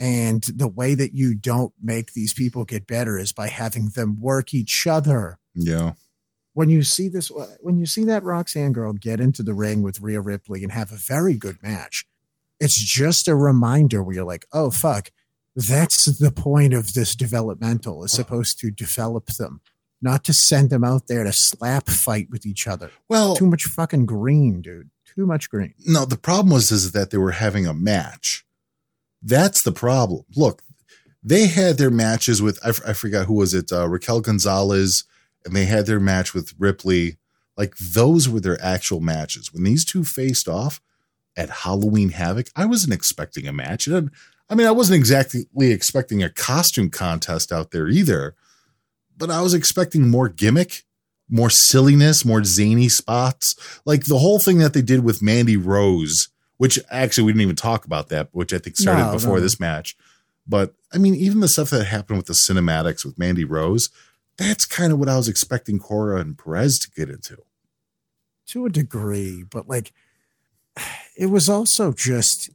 And 0.00 0.42
the 0.42 0.66
way 0.66 0.94
that 0.94 1.12
you 1.14 1.34
don't 1.34 1.74
make 1.80 2.14
these 2.14 2.32
people 2.32 2.64
get 2.64 2.86
better 2.86 3.18
is 3.18 3.32
by 3.32 3.48
having 3.48 3.90
them 3.90 4.18
work 4.18 4.54
each 4.54 4.86
other. 4.86 5.38
Yeah. 5.54 5.92
When 6.54 6.70
you 6.70 6.82
see 6.82 7.08
this, 7.08 7.30
when 7.60 7.76
you 7.76 7.84
see 7.84 8.04
that 8.04 8.24
Roxanne 8.24 8.72
girl 8.72 8.94
get 8.94 9.20
into 9.20 9.42
the 9.42 9.52
ring 9.54 9.82
with 9.82 10.00
Rhea 10.00 10.20
Ripley 10.22 10.62
and 10.62 10.72
have 10.72 10.90
a 10.90 10.96
very 10.96 11.34
good 11.34 11.62
match, 11.62 12.06
it's 12.58 12.76
just 12.76 13.28
a 13.28 13.34
reminder 13.36 14.02
where 14.02 14.16
you're 14.16 14.24
like, 14.24 14.46
oh, 14.52 14.70
fuck, 14.70 15.10
that's 15.54 16.06
the 16.06 16.32
point 16.32 16.72
of 16.72 16.94
this 16.94 17.14
developmental 17.14 18.02
is 18.02 18.12
supposed 18.12 18.58
to 18.60 18.70
develop 18.70 19.26
them, 19.26 19.60
not 20.00 20.24
to 20.24 20.32
send 20.32 20.70
them 20.70 20.82
out 20.82 21.08
there 21.08 21.24
to 21.24 21.32
slap 21.32 21.88
fight 21.88 22.28
with 22.30 22.46
each 22.46 22.66
other. 22.66 22.90
Well, 23.08 23.36
Too 23.36 23.46
much 23.46 23.64
fucking 23.64 24.06
green, 24.06 24.62
dude. 24.62 24.90
Too 25.14 25.26
much 25.26 25.50
green. 25.50 25.74
no, 25.86 26.04
the 26.04 26.16
problem 26.16 26.52
was 26.52 26.70
is 26.70 26.92
that 26.92 27.10
they 27.10 27.18
were 27.18 27.32
having 27.32 27.66
a 27.66 27.74
match. 27.74 28.44
That's 29.22 29.62
the 29.62 29.72
problem. 29.72 30.24
Look, 30.34 30.62
they 31.22 31.46
had 31.46 31.76
their 31.76 31.90
matches 31.90 32.40
with 32.40 32.58
I, 32.64 32.70
f- 32.70 32.80
I 32.86 32.92
forgot 32.92 33.26
who 33.26 33.34
was 33.34 33.54
it, 33.54 33.72
uh, 33.72 33.88
Raquel 33.88 34.20
Gonzalez, 34.20 35.04
and 35.44 35.54
they 35.54 35.66
had 35.66 35.86
their 35.86 36.00
match 36.00 36.34
with 36.34 36.54
Ripley. 36.58 37.18
Like 37.56 37.76
those 37.76 38.28
were 38.28 38.40
their 38.40 38.62
actual 38.62 39.00
matches. 39.00 39.52
When 39.52 39.64
these 39.64 39.84
two 39.84 40.04
faced 40.04 40.48
off 40.48 40.80
at 41.36 41.50
Halloween 41.50 42.10
Havoc, 42.10 42.48
I 42.56 42.64
wasn't 42.64 42.94
expecting 42.94 43.46
a 43.46 43.52
match. 43.52 43.86
And 43.86 44.10
I 44.48 44.54
mean, 44.54 44.66
I 44.66 44.72
wasn't 44.72 44.96
exactly 44.96 45.46
expecting 45.58 46.22
a 46.22 46.30
costume 46.30 46.90
contest 46.90 47.52
out 47.52 47.70
there 47.70 47.88
either, 47.88 48.34
but 49.16 49.30
I 49.30 49.42
was 49.42 49.54
expecting 49.54 50.08
more 50.08 50.28
gimmick, 50.28 50.84
more 51.28 51.50
silliness, 51.50 52.24
more 52.24 52.42
zany 52.44 52.88
spots. 52.88 53.54
Like 53.84 54.04
the 54.04 54.18
whole 54.18 54.38
thing 54.38 54.58
that 54.58 54.72
they 54.72 54.82
did 54.82 55.04
with 55.04 55.22
Mandy 55.22 55.56
Rose, 55.56 56.28
which 56.60 56.78
actually 56.90 57.24
we 57.24 57.32
didn't 57.32 57.40
even 57.40 57.56
talk 57.56 57.86
about 57.86 58.10
that, 58.10 58.28
which 58.32 58.52
I 58.52 58.58
think 58.58 58.76
started 58.76 59.06
No, 59.06 59.12
before 59.12 59.36
no. 59.36 59.40
this 59.40 59.58
match. 59.58 59.96
But 60.46 60.74
I 60.92 60.98
mean, 60.98 61.14
even 61.14 61.40
the 61.40 61.48
stuff 61.48 61.70
that 61.70 61.84
happened 61.86 62.18
with 62.18 62.26
the 62.26 62.34
cinematics 62.34 63.02
with 63.02 63.18
Mandy 63.18 63.44
Rose, 63.44 63.88
that's 64.36 64.66
kind 64.66 64.92
of 64.92 64.98
what 64.98 65.08
I 65.08 65.16
was 65.16 65.26
expecting 65.26 65.78
Cora 65.78 66.20
and 66.20 66.36
Perez 66.36 66.78
to 66.80 66.90
get 66.90 67.08
into. 67.08 67.38
to 68.48 68.66
a 68.66 68.68
degree, 68.68 69.42
but 69.42 69.70
like 69.70 69.94
it 71.16 71.26
was 71.30 71.48
also 71.48 71.92
just 71.92 72.50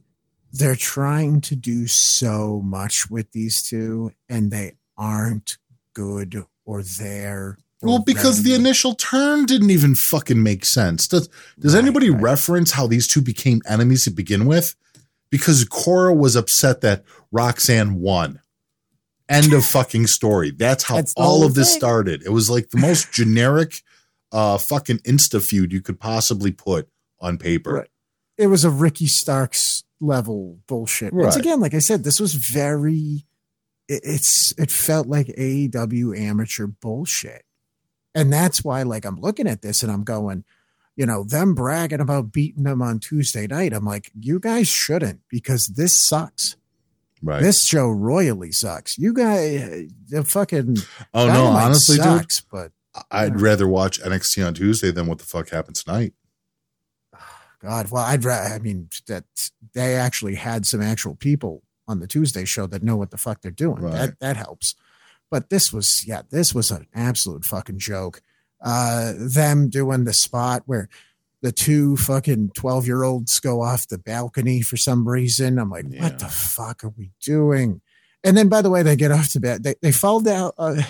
they're 0.52 0.76
trying 0.76 1.40
to 1.40 1.56
do 1.56 1.88
so 1.88 2.60
much 2.64 3.10
with 3.10 3.32
these 3.32 3.60
two 3.60 4.12
and 4.28 4.52
they 4.52 4.74
aren't 4.96 5.58
good 5.94 6.44
or 6.64 6.84
there. 6.84 7.58
Or 7.82 7.88
Well, 7.88 7.98
because 8.04 8.42
the 8.42 8.54
initial 8.54 8.94
turn 8.94 9.44
didn't 9.46 9.70
even 9.70 9.94
fucking 9.94 10.42
make 10.42 10.64
sense. 10.64 11.06
Does 11.08 11.28
Does 11.58 11.74
Right, 11.74 11.82
anybody 11.82 12.10
right. 12.10 12.22
reference 12.22 12.72
how 12.72 12.86
these 12.86 13.06
two 13.08 13.20
became 13.22 13.60
enemies 13.68 14.04
to 14.04 14.10
begin 14.10 14.46
with? 14.46 14.74
Because 15.30 15.64
Cora 15.64 16.14
was 16.14 16.36
upset 16.36 16.80
that 16.82 17.04
Roxanne 17.32 17.96
won. 18.00 18.40
End 19.28 19.52
of 19.52 19.64
fucking 19.64 20.06
story. 20.06 20.52
That's 20.52 20.84
how 20.84 20.96
That's 20.96 21.12
all 21.16 21.38
whole 21.38 21.44
of 21.46 21.54
this 21.54 21.70
thing. 21.72 21.80
started. 21.80 22.22
It 22.24 22.30
was 22.30 22.48
like 22.48 22.70
the 22.70 22.78
most 22.78 23.12
generic 23.12 23.82
uh 24.32 24.58
fucking 24.58 24.98
insta 24.98 25.44
feud 25.44 25.72
you 25.72 25.80
could 25.80 25.98
possibly 26.00 26.52
put 26.52 26.88
on 27.20 27.38
paper. 27.38 27.72
Right. 27.72 27.88
it 28.38 28.46
was 28.48 28.64
a 28.64 28.70
Ricky 28.70 29.06
Starks 29.06 29.82
level 30.00 30.58
bullshit. 30.68 31.12
Once 31.12 31.36
again, 31.36 31.58
like 31.60 31.74
I 31.74 31.78
said, 31.78 32.04
this 32.04 32.20
was 32.20 32.34
very 32.34 33.24
it, 33.88 34.00
it's 34.04 34.52
it 34.58 34.70
felt 34.70 35.06
like 35.08 35.26
AEW 35.28 36.16
amateur 36.18 36.66
bullshit. 36.66 37.42
And 38.16 38.32
that's 38.32 38.64
why 38.64 38.82
like 38.82 39.04
I'm 39.04 39.20
looking 39.20 39.46
at 39.46 39.62
this 39.62 39.82
and 39.82 39.92
I'm 39.92 40.02
going, 40.02 40.44
you 40.96 41.04
know, 41.04 41.22
them 41.22 41.54
bragging 41.54 42.00
about 42.00 42.32
beating 42.32 42.64
them 42.64 42.80
on 42.80 42.98
Tuesday 42.98 43.46
night. 43.46 43.72
I'm 43.72 43.84
like, 43.84 44.10
you 44.18 44.40
guys 44.40 44.66
shouldn't 44.68 45.20
because 45.28 45.68
this 45.68 45.94
sucks. 45.94 46.56
Right. 47.22 47.42
This 47.42 47.64
show 47.64 47.88
royally 47.88 48.52
sucks. 48.52 48.98
You 48.98 49.12
guys, 49.12 49.90
the 50.08 50.24
fucking 50.24 50.78
oh 51.14 51.26
no, 51.26 51.46
honestly, 51.46 51.96
dude, 51.96 52.04
sucks, 52.04 52.40
but 52.40 52.72
I'd 53.10 53.40
rather 53.40 53.68
watch 53.68 54.00
NXT 54.00 54.46
on 54.46 54.54
Tuesday 54.54 54.90
than 54.90 55.06
what 55.06 55.18
the 55.18 55.24
fuck 55.24 55.50
happened 55.50 55.76
tonight. 55.76 56.12
God, 57.60 57.90
well, 57.90 58.04
I'd 58.04 58.24
rather. 58.24 58.54
I 58.54 58.58
mean, 58.58 58.88
that 59.08 59.24
they 59.72 59.94
actually 59.94 60.36
had 60.36 60.66
some 60.66 60.82
actual 60.82 61.14
people 61.14 61.62
on 61.88 62.00
the 62.00 62.06
Tuesday 62.06 62.44
show 62.44 62.66
that 62.66 62.82
know 62.82 62.96
what 62.96 63.10
the 63.10 63.18
fuck 63.18 63.42
they're 63.42 63.50
doing. 63.50 63.82
Right. 63.82 63.92
That 63.92 64.20
that 64.20 64.36
helps. 64.36 64.74
But 65.30 65.50
this 65.50 65.72
was, 65.72 66.06
yeah, 66.06 66.22
this 66.30 66.54
was 66.54 66.70
an 66.70 66.86
absolute 66.94 67.44
fucking 67.44 67.78
joke. 67.78 68.22
Uh, 68.64 69.12
them 69.18 69.68
doing 69.68 70.04
the 70.04 70.12
spot 70.12 70.62
where 70.66 70.88
the 71.42 71.52
two 71.52 71.96
fucking 71.96 72.50
twelve 72.54 72.86
year 72.86 73.02
olds 73.02 73.38
go 73.40 73.60
off 73.62 73.86
the 73.88 73.98
balcony 73.98 74.62
for 74.62 74.76
some 74.76 75.06
reason. 75.06 75.58
I'm 75.58 75.70
like, 75.70 75.84
Yeah. 75.88 76.02
what 76.04 76.18
the 76.18 76.28
fuck 76.28 76.82
are 76.84 76.92
we 76.96 77.10
doing? 77.20 77.80
And 78.24 78.36
then, 78.36 78.48
by 78.48 78.62
the 78.62 78.70
way, 78.70 78.82
they 78.82 78.96
get 78.96 79.12
off 79.12 79.32
the 79.32 79.40
bed. 79.40 79.62
They 79.62 79.74
they 79.82 79.92
fall 79.92 80.20
down. 80.20 80.52
Uh, 80.56 80.82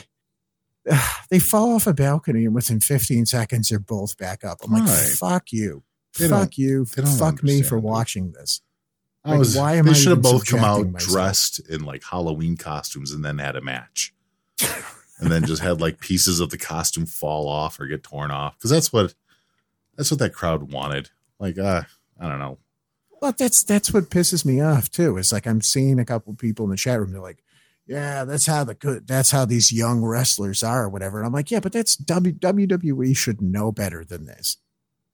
they 1.31 1.39
fall 1.39 1.75
off 1.75 1.87
a 1.87 1.93
balcony, 1.95 2.45
and 2.45 2.55
within 2.55 2.81
15 2.81 3.27
seconds, 3.27 3.69
they're 3.69 3.79
both 3.79 4.17
back 4.17 4.45
up. 4.45 4.59
I'm 4.65 4.73
like, 4.73 4.85
Right. 4.85 5.09
fuck 5.19 5.53
you. 5.53 5.83
They 6.19 6.29
fuck 6.29 6.57
you. 6.57 6.85
Fuck 6.87 7.43
me 7.43 7.63
for 7.63 7.79
watching 7.79 8.33
this. 8.33 8.63
I 9.25 9.37
was. 9.37 9.57
why 9.57 9.75
am 9.75 9.87
they 9.87 9.91
I 9.91 9.95
should 9.95 10.11
have 10.13 10.23
both 10.23 10.47
come 10.47 10.61
out 10.61 10.89
myself? 10.89 11.11
dressed 11.13 11.59
in 11.69 11.85
like 11.85 12.05
Halloween 12.05 12.57
costumes 12.57 13.11
and 13.13 13.25
then 13.25 13.39
had 13.39 13.57
a 13.57 13.61
match, 13.61 14.15
and 14.61 15.31
then 15.31 15.45
just 15.45 15.63
had 15.63 15.81
like 15.81 16.01
pieces 16.01 16.41
of 16.41 16.51
the 16.51 16.59
costume 16.59 17.07
fall 17.07 17.49
off 17.49 17.79
or 17.81 17.87
get 17.87 18.03
torn 18.03 18.31
off 18.31 18.57
because 18.59 18.71
that's 18.71 18.93
what 18.93 19.15
that's 19.97 20.11
what 20.11 20.21
that 20.21 20.35
crowd 20.35 20.73
wanted. 20.73 21.11
Like, 21.39 21.59
uh, 21.59 21.83
I 22.21 22.29
don't 22.29 22.39
know. 22.39 22.59
Well, 23.21 23.33
that's 23.37 23.63
that's 23.63 23.93
what 23.93 24.11
pisses 24.11 24.45
me 24.45 24.61
off 24.61 24.91
too. 24.91 25.17
It's 25.17 25.33
like 25.33 25.47
I'm 25.47 25.63
seeing 25.63 25.99
a 25.99 26.05
couple 26.05 26.35
people 26.35 26.65
in 26.67 26.71
the 26.71 26.77
chat 26.77 27.01
room. 27.01 27.13
They're 27.13 27.21
like, 27.21 27.43
"Yeah, 27.87 28.25
that's 28.25 28.47
how 28.47 28.65
the 28.65 28.75
good. 28.75 29.07
That's 29.07 29.31
how 29.31 29.45
these 29.47 29.73
young 29.73 30.05
wrestlers 30.05 30.63
are, 30.63 30.85
or 30.85 30.89
whatever." 30.89 31.19
And 31.19 31.27
I'm 31.27 31.33
like, 31.33 31.51
"Yeah, 31.51 31.61
but 31.61 31.73
that's 31.73 31.97
w, 31.97 32.35
WWE 32.35 33.17
should 33.17 33.41
know 33.41 33.73
better 33.73 34.05
than 34.05 34.27
this. 34.27 34.59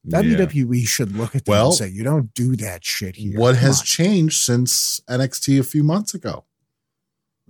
Yeah. 0.05 0.23
WWE 0.23 0.85
should 0.85 1.17
look 1.17 1.37
at 1.37 1.45
them 1.45 1.53
Well, 1.53 1.67
and 1.69 1.77
say, 1.77 1.89
you 1.89 2.03
don't 2.03 2.35
do 2.35 2.57
that 2.57 2.85
shit 2.85 3.15
here." 3.17 3.39
What 3.39 3.55
Come 3.55 3.65
has 3.65 3.79
on." 3.81 3.85
changed 3.87 4.43
since 4.43 5.01
NXT 5.09 5.61
a 5.61 5.63
few 5.65 5.85
months 5.85 6.13
ago? 6.13 6.45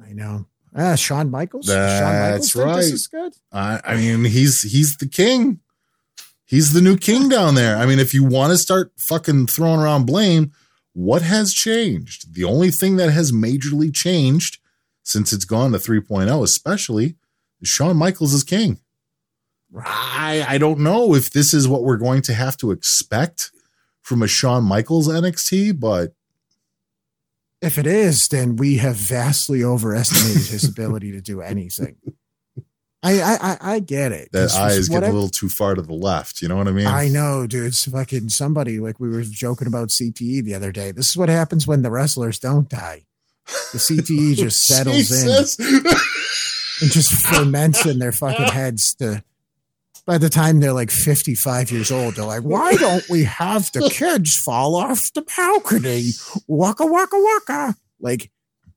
I 0.06 0.12
know. 0.12 0.46
Ah, 0.74 0.94
Shawn 0.94 1.30
Michaels. 1.30 1.66
Shawn 1.66 1.76
Michaels 1.76 2.52
That's 2.52 2.56
right. 2.56 2.76
This 2.76 2.92
is 2.92 3.06
good. 3.06 3.32
I, 3.52 3.80
I 3.84 3.96
mean, 3.96 4.24
he's 4.24 4.62
he's 4.62 4.96
the 4.96 5.08
king. 5.08 5.60
He's 6.44 6.72
the 6.72 6.80
new 6.80 6.96
king 6.96 7.28
down 7.28 7.54
there. 7.54 7.76
I 7.76 7.86
mean, 7.86 7.98
if 7.98 8.12
you 8.12 8.24
want 8.24 8.52
to 8.52 8.58
start 8.58 8.92
fucking 8.98 9.46
throwing 9.46 9.80
around 9.80 10.04
blame, 10.06 10.52
what 10.92 11.22
has 11.22 11.54
changed? 11.54 12.34
The 12.34 12.44
only 12.44 12.70
thing 12.70 12.96
that 12.96 13.10
has 13.10 13.32
majorly 13.32 13.94
changed 13.94 14.58
since 15.02 15.32
it's 15.32 15.46
gone 15.46 15.72
to 15.72 15.78
3.0, 15.78 16.42
especially, 16.42 17.16
is 17.60 17.68
Shawn 17.68 17.96
Michaels 17.96 18.34
is 18.34 18.44
king. 18.44 18.80
I 19.74 20.44
I 20.46 20.58
don't 20.58 20.80
know 20.80 21.14
if 21.14 21.30
this 21.30 21.54
is 21.54 21.66
what 21.66 21.82
we're 21.82 21.96
going 21.96 22.22
to 22.22 22.34
have 22.34 22.56
to 22.58 22.70
expect 22.70 23.50
from 24.02 24.22
a 24.22 24.28
Shawn 24.28 24.64
Michaels 24.64 25.08
NXT, 25.08 25.80
but 25.80 26.12
If 27.62 27.78
it 27.78 27.86
is, 27.86 28.26
then 28.28 28.56
we 28.56 28.76
have 28.78 28.96
vastly 28.96 29.62
overestimated 29.64 30.48
his 30.50 30.64
ability 30.68 31.12
to 31.12 31.20
do 31.20 31.40
anything. 31.40 31.96
I 33.04 33.20
I 33.20 33.36
I, 33.40 33.58
I 33.74 33.78
get 33.80 34.12
it. 34.12 34.30
that 34.32 34.52
eye 34.54 34.72
is 34.72 34.88
getting 34.88 34.94
whatever- 34.96 35.10
a 35.12 35.14
little 35.14 35.28
too 35.30 35.48
far 35.48 35.74
to 35.74 35.82
the 35.82 35.92
left. 35.94 36.42
You 36.42 36.48
know 36.48 36.56
what 36.56 36.68
I 36.68 36.72
mean? 36.72 36.86
I 36.86 37.08
know, 37.08 37.46
dude. 37.46 37.66
It's 37.66 37.84
fucking 37.88 38.28
somebody 38.28 38.78
like 38.80 39.00
we 39.00 39.08
were 39.08 39.22
joking 39.22 39.66
about 39.68 39.88
CTE 39.88 40.44
the 40.44 40.54
other 40.54 40.70
day. 40.72 40.92
This 40.92 41.08
is 41.08 41.16
what 41.16 41.28
happens 41.28 41.66
when 41.66 41.82
the 41.82 41.90
wrestlers 41.90 42.38
don't 42.38 42.68
die. 42.68 43.04
The 43.72 43.78
CTE 43.78 44.34
just 44.36 44.64
settles 44.66 45.10
in 45.10 45.28
and 46.80 46.90
just 46.90 47.10
ferments 47.26 47.84
in 47.86 47.98
their 47.98 48.12
fucking 48.12 48.48
heads 48.48 48.94
to 48.96 49.22
by 50.04 50.18
the 50.18 50.28
time 50.28 50.60
they're 50.60 50.72
like 50.72 50.90
55 50.90 51.70
years 51.70 51.90
old, 51.90 52.16
they're 52.16 52.24
like, 52.24 52.42
why 52.42 52.74
don't 52.74 53.08
we 53.08 53.24
have 53.24 53.70
the 53.72 53.88
kids 53.92 54.36
fall 54.36 54.74
off 54.74 55.12
the 55.12 55.22
balcony? 55.22 56.10
Waka 56.46 56.84
waka 56.86 57.16
waka. 57.18 57.76
Like 58.00 58.30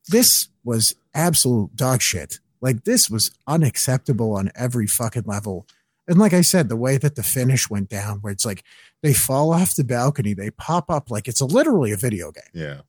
this 0.09 0.49
was 0.63 0.95
absolute 1.13 1.75
dog 1.75 2.01
shit. 2.01 2.39
Like 2.61 2.83
this 2.83 3.09
was 3.09 3.31
unacceptable 3.47 4.33
on 4.35 4.51
every 4.55 4.87
fucking 4.87 5.23
level. 5.25 5.67
And 6.07 6.19
like 6.19 6.33
I 6.33 6.41
said, 6.41 6.69
the 6.69 6.75
way 6.75 6.97
that 6.97 7.15
the 7.15 7.23
finish 7.23 7.69
went 7.69 7.89
down, 7.89 8.19
where 8.19 8.31
it's 8.31 8.45
like 8.45 8.63
they 9.01 9.13
fall 9.13 9.51
off 9.51 9.75
the 9.75 9.83
balcony, 9.83 10.33
they 10.33 10.51
pop 10.51 10.89
up 10.89 11.09
like 11.09 11.27
it's 11.27 11.41
a, 11.41 11.45
literally 11.45 11.91
a 11.91 11.97
video 11.97 12.31
game. 12.31 12.43
yeah. 12.53 12.81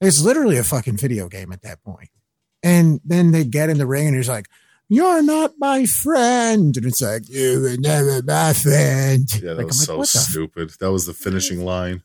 It's 0.00 0.22
literally 0.22 0.58
a 0.58 0.64
fucking 0.64 0.96
video 0.98 1.28
game 1.28 1.52
at 1.52 1.62
that 1.62 1.82
point. 1.82 2.10
And 2.62 3.00
then 3.04 3.30
they 3.30 3.44
get 3.44 3.70
in 3.70 3.78
the 3.78 3.86
ring 3.86 4.08
and 4.08 4.16
he's 4.16 4.28
like, 4.28 4.48
You're 4.88 5.22
not 5.22 5.54
my 5.58 5.86
friend. 5.86 6.76
And 6.76 6.86
it's 6.86 7.00
like, 7.00 7.28
You 7.28 7.60
were 7.60 7.76
never 7.78 8.22
my 8.22 8.52
friend. 8.52 9.28
Yeah, 9.34 9.54
that 9.54 9.58
Like, 9.58 9.66
was 9.68 9.84
so 9.84 9.92
like, 9.94 9.98
"What 10.00 10.08
the 10.12 10.18
f-" 10.18 10.24
stupid. 10.24 10.70
That 10.80 10.92
was 10.92 11.06
the 11.06 11.14
finishing 11.14 11.64
line. 11.64 12.02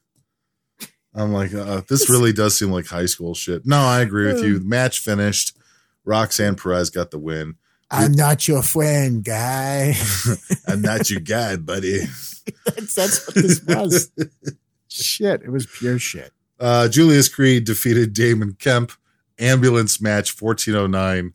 I'm 1.13 1.33
like, 1.33 1.53
uh, 1.53 1.81
this 1.89 2.09
really 2.09 2.31
does 2.31 2.57
seem 2.57 2.71
like 2.71 2.85
high 2.85 3.07
school 3.07 3.33
shit. 3.33 3.65
No, 3.65 3.79
I 3.79 4.01
agree 4.01 4.31
with 4.31 4.43
you. 4.43 4.59
Match 4.61 4.99
finished. 4.99 5.57
Roxanne 6.05 6.55
Perez 6.55 6.89
got 6.89 7.11
the 7.11 7.17
win. 7.19 7.55
I'm 7.91 8.11
not 8.11 8.47
your 8.47 8.61
friend, 8.61 9.23
guy. 9.23 9.95
I'm 10.67 10.81
not 10.81 11.09
your 11.09 11.19
guy, 11.19 11.55
buddy. 11.55 11.99
that's, 12.65 12.93
that's 12.95 13.25
what 13.27 13.35
this 13.35 13.61
was. 13.65 14.11
shit. 14.87 15.41
It 15.41 15.51
was 15.51 15.65
pure 15.65 15.97
shit. 15.97 16.31
Uh, 16.59 16.87
Julius 16.87 17.27
Creed 17.27 17.63
defeated 17.65 18.13
Damon 18.13 18.53
Kemp. 18.59 18.91
Ambulance 19.39 19.99
match 20.01 20.39
1409. 20.39 21.33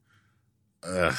Ugh. 0.87 1.17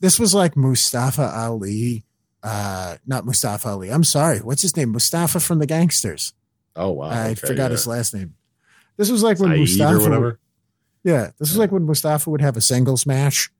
This 0.00 0.20
was 0.20 0.34
like 0.34 0.56
Mustafa 0.56 1.32
Ali. 1.34 2.04
Uh, 2.42 2.96
not 3.06 3.24
Mustafa 3.24 3.68
Ali. 3.68 3.90
I'm 3.90 4.04
sorry. 4.04 4.38
What's 4.38 4.62
his 4.62 4.76
name? 4.76 4.92
Mustafa 4.92 5.40
from 5.40 5.58
the 5.58 5.66
Gangsters. 5.66 6.32
Oh 6.76 6.90
wow! 6.90 7.08
I 7.08 7.30
okay, 7.30 7.34
forgot 7.34 7.64
yeah. 7.64 7.68
his 7.70 7.86
last 7.86 8.14
name. 8.14 8.34
This 8.96 9.10
was 9.10 9.22
like 9.22 9.38
when 9.38 9.50
Saeed 9.50 9.60
Mustafa. 9.60 9.96
or 9.96 10.00
whatever. 10.00 10.38
Yeah, 11.02 11.30
this 11.38 11.50
was 11.50 11.56
like 11.56 11.72
when 11.72 11.86
Mustafa 11.86 12.28
would 12.30 12.40
have 12.40 12.56
a 12.56 12.60
singles 12.60 13.06
match, 13.06 13.50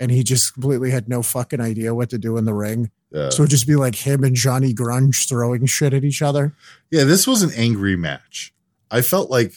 and 0.00 0.10
he 0.10 0.22
just 0.22 0.54
completely 0.54 0.90
had 0.90 1.08
no 1.08 1.22
fucking 1.22 1.60
idea 1.60 1.94
what 1.94 2.10
to 2.10 2.18
do 2.18 2.36
in 2.36 2.44
the 2.44 2.54
ring. 2.54 2.90
Yeah. 3.12 3.30
So 3.30 3.42
it'd 3.42 3.50
just 3.50 3.66
be 3.66 3.76
like 3.76 3.94
him 3.94 4.24
and 4.24 4.34
Johnny 4.34 4.74
Grunge 4.74 5.28
throwing 5.28 5.66
shit 5.66 5.94
at 5.94 6.04
each 6.04 6.22
other. 6.22 6.54
Yeah, 6.90 7.04
this 7.04 7.26
was 7.26 7.42
an 7.42 7.52
angry 7.54 7.96
match. 7.96 8.52
I 8.90 9.02
felt 9.02 9.30
like 9.30 9.52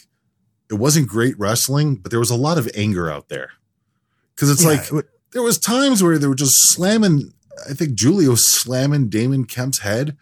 it 0.70 0.76
wasn't 0.76 1.08
great 1.08 1.38
wrestling, 1.40 1.96
but 1.96 2.12
there 2.12 2.20
was 2.20 2.30
a 2.30 2.36
lot 2.36 2.58
of 2.58 2.70
anger 2.76 3.10
out 3.10 3.30
there. 3.30 3.52
Because 4.40 4.52
it's 4.52 4.64
Yeah, 4.64 4.96
like 4.96 5.06
there 5.32 5.42
was 5.42 5.58
times 5.58 6.02
where 6.02 6.18
they 6.18 6.28
were 6.28 6.36
just 6.36 6.70
slamming. 6.70 7.34
I 7.70 7.74
think 7.74 7.94
Julia 7.94 8.30
was 8.30 8.46
slamming 8.46 9.10
Damon 9.10 9.44
Kemp's 9.44 9.80
head 9.80 10.16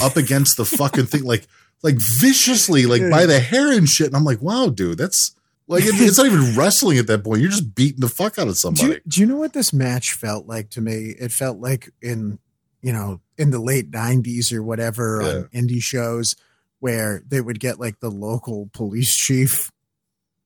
up 0.00 0.16
against 0.16 0.56
the 0.56 0.64
fucking 0.64 1.06
thing, 1.06 1.24
like 1.24 1.46
like 1.82 1.96
viciously, 1.96 2.86
like 2.86 3.02
by 3.10 3.26
the 3.26 3.40
hair 3.40 3.72
and 3.72 3.88
shit. 3.88 4.06
And 4.06 4.16
I'm 4.16 4.24
like, 4.24 4.40
wow, 4.40 4.68
dude, 4.68 4.98
that's 4.98 5.34
like 5.66 5.82
it, 5.82 5.94
it's 5.96 6.18
not 6.18 6.26
even 6.26 6.56
wrestling 6.56 6.98
at 6.98 7.08
that 7.08 7.24
point. 7.24 7.40
You're 7.40 7.50
just 7.50 7.74
beating 7.74 8.00
the 8.00 8.08
fuck 8.08 8.38
out 8.38 8.46
of 8.46 8.54
do, 8.54 8.58
somebody. 8.58 8.88
you, 8.88 9.00
do 9.08 9.20
you 9.20 9.26
know 9.26 9.36
what 9.36 9.54
this 9.54 9.72
match 9.72 10.12
felt 10.12 10.46
like 10.46 10.70
to 10.70 10.80
me? 10.80 11.14
It 11.18 11.32
felt 11.32 11.58
like 11.58 11.90
in 12.00 12.38
you 12.80 12.92
know 12.92 13.20
in 13.36 13.50
the 13.50 13.60
late 13.60 13.90
'90s 13.90 14.52
or 14.52 14.62
whatever 14.62 15.20
on 15.20 15.48
indie 15.52 15.82
shows 15.82 16.36
where 16.78 17.24
they 17.26 17.40
would 17.40 17.58
get 17.58 17.80
like 17.80 17.98
the 17.98 18.10
local 18.10 18.70
police 18.72 19.16
chief 19.16 19.72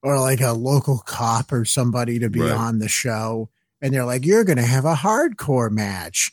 or 0.03 0.19
like 0.21 0.41
a 0.41 0.53
local 0.53 0.99
cop 0.99 1.53
or 1.53 1.65
somebody 1.65 2.19
to 2.19 2.29
be 2.29 2.41
Right. 2.41 2.51
on 2.53 2.79
the 2.79 2.89
show, 2.89 3.49
and 3.81 3.95
they're 3.95 4.05
like, 4.05 4.25
"You're 4.27 4.45
going 4.45 4.59
to 4.59 4.65
have 4.67 4.85
a 4.85 4.95
hardcore 4.97 5.71
match," 5.71 6.33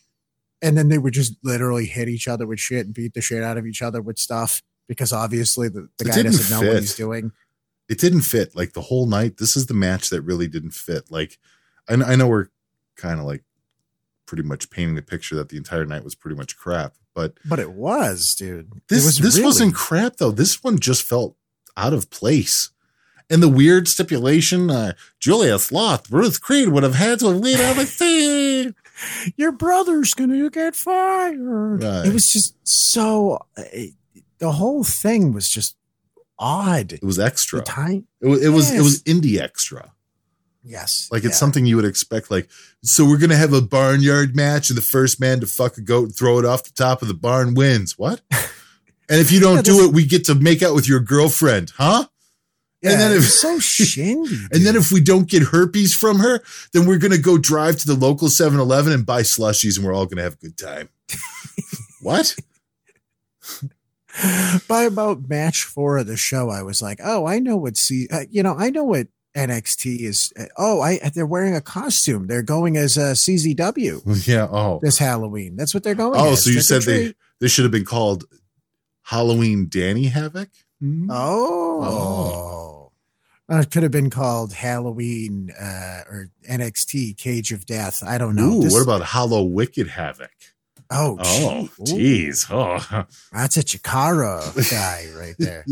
and 0.62 0.78
then 0.78 0.90
they 0.90 0.98
would 0.98 1.14
just 1.14 1.36
literally 1.44 1.86
hit 1.86 2.10
each 2.10 2.28
other 2.28 2.46
with 2.48 2.60
shit 2.60 2.86
and 2.86 2.94
beat 2.96 3.14
the 3.14 3.22
shit 3.22 3.44
out 3.44 3.58
of 3.58 3.66
each 3.68 3.82
other 3.82 4.02
with 4.02 4.18
stuff 4.20 4.62
because 4.88 5.14
obviously 5.14 5.70
the, 5.70 5.88
the 5.98 6.06
guy 6.06 6.22
doesn't 6.24 6.50
know 6.50 6.66
what 6.68 6.80
he's 6.82 6.96
doing. 6.96 7.32
it 7.88 8.00
didn't 8.00 8.22
fit 8.22 8.56
like 8.56 8.74
the 8.74 8.82
whole 8.82 9.06
night. 9.06 9.38
This 9.38 9.56
is 9.56 9.68
the 9.68 9.74
match 9.76 10.10
that 10.10 10.22
really 10.24 10.48
didn't 10.48 10.72
fit. 10.72 11.12
Like, 11.12 11.38
I, 11.88 11.94
I 11.94 12.16
know 12.16 12.28
we're 12.28 12.48
kind 12.96 13.20
of 13.20 13.26
like 13.28 13.44
pretty 14.26 14.44
much 14.44 14.70
painting 14.72 14.96
the 14.96 15.02
picture 15.02 15.36
that 15.36 15.50
the 15.50 15.58
entire 15.58 15.86
night 15.86 16.04
was 16.04 16.16
pretty 16.16 16.36
much 16.36 16.58
crap, 16.58 16.94
but 17.16 17.34
But 17.46 17.60
it 17.60 17.72
was, 17.72 18.34
dude. 18.36 18.72
this 18.90 19.06
was 19.06 19.18
this 19.18 19.36
really- 19.36 19.46
wasn't 19.46 19.76
crap 19.76 20.18
though. 20.18 20.32
This 20.32 20.64
one 20.64 20.80
just 20.80 21.04
felt 21.04 21.36
out 21.78 21.94
of 21.94 22.10
place. 22.10 22.70
And 23.30 23.44
the 23.44 23.50
weird 23.50 23.88
stipulation, 23.88 24.72
uh, 24.72 24.94
Julius 25.20 25.72
Loth, 25.72 26.10
Ruth 26.12 26.42
Creed 26.42 26.70
would 26.70 26.84
have 26.84 26.96
had 26.96 27.20
to 27.20 27.28
have 27.28 27.38
laid 27.38 27.60
out 27.60 27.78
a 27.78 27.86
thing. 27.86 28.74
your 29.38 29.52
brother's 29.52 30.14
gonna 30.14 30.50
get 30.50 30.76
fired. 30.76 31.84
Right. 31.84 32.08
It 32.08 32.14
was 32.14 32.32
just 32.32 32.56
so. 32.68 33.40
it- 33.58 33.94
the 34.40 34.54
whole 34.54 34.86
thing 34.86 35.34
was 35.34 35.50
just 35.50 35.76
odd. 36.40 36.94
It 36.94 37.04
was 37.04 37.20
extra. 37.20 37.62
Time, 37.62 38.08
It 38.22 38.28
was 38.28 38.42
it 38.44 38.50
was, 38.50 38.72
it 38.72 38.80
was 38.82 39.04
indie 39.04 39.38
extra. 39.38 39.92
yes, 40.64 41.10
Like 41.12 41.24
it's 41.26 41.34
yeah. 41.34 41.40
something 41.40 41.66
you 41.66 41.76
would 41.76 41.84
expect. 41.86 42.32
Like, 42.32 42.48
so 42.82 43.04
we're 43.06 43.18
gonna 43.18 43.36
have 43.36 43.52
a 43.52 43.62
barnyard 43.62 44.36
match, 44.38 44.70
and 44.70 44.78
the 44.78 44.82
first 44.82 45.20
man 45.20 45.42
to 45.42 45.46
fuck 45.46 45.78
a 45.78 45.82
goat 45.82 46.04
and 46.06 46.16
throw 46.16 46.40
it 46.40 46.46
off 46.46 46.64
the 46.64 46.72
top 46.72 47.02
of 47.02 47.10
the 47.10 47.14
barn 47.14 47.54
wins. 47.54 47.98
What? 48.00 48.22
And 49.12 49.20
if 49.20 49.32
you 49.32 49.40
don't 49.40 49.56
Yeah, 49.56 49.62
do 49.64 49.86
it, 49.86 49.92
we 49.92 50.06
get 50.06 50.26
to 50.26 50.36
make 50.36 50.62
out 50.62 50.76
with 50.76 50.88
your 50.88 51.00
girlfriend, 51.00 51.72
huh? 51.76 52.06
Yeah, 52.82 52.92
and 52.94 53.02
then 53.02 53.12
if- 53.18 53.26
so 53.30 53.60
shindy. 53.60 54.38
And 54.52 54.66
then 54.66 54.76
if 54.76 54.92
we 54.92 55.02
don't 55.02 55.28
get 55.30 55.44
herpes 55.44 55.94
from 55.94 56.20
her, 56.20 56.42
then 56.74 56.86
we're 56.88 56.98
gonna 56.98 57.18
go 57.18 57.38
drive 57.38 57.78
to 57.80 57.88
the 57.88 57.96
local 57.96 58.28
7-Eleven 58.30 58.94
and 58.94 59.06
buy 59.06 59.22
slushies, 59.22 59.78
and 59.78 59.86
we're 59.86 59.94
all 59.94 60.06
gonna 60.06 60.24
have 60.24 60.34
a 60.34 60.38
good 60.38 60.58
time. 60.58 60.90
what? 62.02 62.36
by 64.68 64.84
about 64.84 65.30
match 65.30 65.64
four 65.64 65.98
of 65.98 66.08
the 66.08 66.18
show, 66.18 66.50
I 66.50 66.62
was 66.64 66.82
like, 66.82 67.00
oh, 67.04 67.26
I 67.26 67.40
know 67.40 67.58
what 67.58 67.78
C. 67.78 68.08
Uh, 68.12 68.22
you 68.30 68.44
know, 68.44 68.56
I 68.58 68.70
know 68.70 68.84
what 68.84 69.08
NXT 69.36 70.00
is. 70.02 70.34
Uh, 70.38 70.46
oh, 70.58 70.82
I 70.82 71.00
they're 71.14 71.26
wearing 71.26 71.56
a 71.56 71.62
costume. 71.62 72.28
They're 72.28 72.42
going 72.42 72.76
as 72.78 72.98
a 72.98 73.12
CZW 73.14 74.28
Yeah. 74.28 74.48
Oh. 74.50 74.80
this 74.82 74.98
Halloween. 74.98 75.56
That's 75.56 75.74
what 75.74 75.84
they're 75.84 75.96
going. 75.96 76.20
Oh, 76.20 76.32
as. 76.34 76.44
so 76.44 76.50
you 76.50 76.56
Trick 76.56 76.66
said 76.66 76.82
they 76.84 77.04
treat. 77.06 77.16
this 77.40 77.52
should 77.52 77.66
have 77.66 77.72
been 77.72 77.86
called 77.86 78.26
Halloween 79.04 79.68
Danny 79.70 80.06
Havoc? 80.06 80.50
Oh. 81.10 82.49
Uh, 83.52 83.58
it 83.58 83.72
could 83.72 83.84
have 83.84 83.92
been 83.92 84.10
called 84.10 84.54
Halloween 84.54 85.52
uh, 85.60 86.02
or 86.10 86.30
NXT 86.50 87.18
Cage 87.18 87.52
of 87.52 87.66
Death. 87.66 88.04
I 88.06 88.18
don't 88.18 88.36
know. 88.36 88.54
Ooh, 88.58 88.62
This- 88.64 88.74
what 88.74 88.84
about 88.84 89.02
Hollow 89.02 89.44
Wicked 89.44 89.88
Havoc? 89.88 90.32
Oh, 90.92 91.18
Oh, 91.20 91.70
jeez. 91.82 92.48
Oh, 92.50 93.06
that's 93.32 93.58
a 93.58 93.64
Chikara 93.64 94.70
guy 94.72 95.08
right 95.16 95.36
there. 95.38 95.64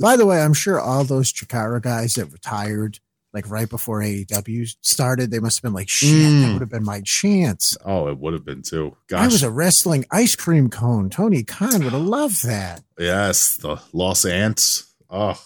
By 0.00 0.16
the 0.16 0.26
way, 0.26 0.40
I'm 0.40 0.54
sure 0.54 0.80
all 0.80 1.02
those 1.04 1.32
Chikara 1.32 1.82
guys 1.82 2.14
that 2.14 2.26
retired 2.32 3.00
like 3.32 3.50
right 3.50 3.68
before 3.68 4.00
AEW 4.00 4.76
started, 4.80 5.32
they 5.32 5.40
must 5.40 5.58
have 5.58 5.62
been 5.64 5.72
like, 5.72 5.88
shit, 5.88 6.08
that 6.10 6.16
Mm. 6.28 6.52
would 6.52 6.60
have 6.62 6.70
been 6.70 6.84
my 6.84 7.00
chance. 7.00 7.76
oh, 7.84 8.06
it 8.06 8.16
would 8.18 8.32
have 8.32 8.44
been 8.44 8.62
too. 8.62 8.96
I 9.12 9.26
was 9.26 9.42
a 9.42 9.50
wrestling 9.50 10.04
ice 10.12 10.36
cream 10.36 10.70
cone. 10.70 11.10
Tony 11.10 11.42
Khan 11.42 11.82
would 11.82 11.92
have 11.92 12.00
loved 12.02 12.44
that. 12.46 12.84
yes, 12.96 13.56
the 13.56 13.80
Los 13.92 14.24
Ants. 14.24 14.84
Oh, 15.10 15.40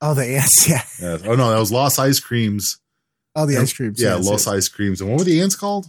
Oh, 0.00 0.14
the 0.14 0.24
ants, 0.36 0.68
yeah. 0.68 0.82
yes. 1.00 1.22
oh 1.24 1.34
no, 1.34 1.50
that 1.50 1.58
was 1.58 1.72
Los 1.72 1.98
Ice 1.98 2.20
Creams. 2.20 2.78
Oh, 3.36 3.46
the 3.46 3.56
ice 3.56 3.72
cream. 3.72 3.92
Yeah, 3.96 4.16
yes, 4.16 4.26
Los 4.26 4.46
yes. 4.46 4.54
Ice 4.54 4.68
Creams. 4.68 5.00
And 5.00 5.10
what 5.10 5.18
were 5.18 5.24
the 5.24 5.40
ants 5.40 5.56
called? 5.56 5.86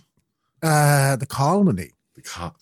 Uh, 0.64 1.16
the 1.16 1.28
colony. 1.28 1.91
The 2.16 2.22
co- 2.24 2.56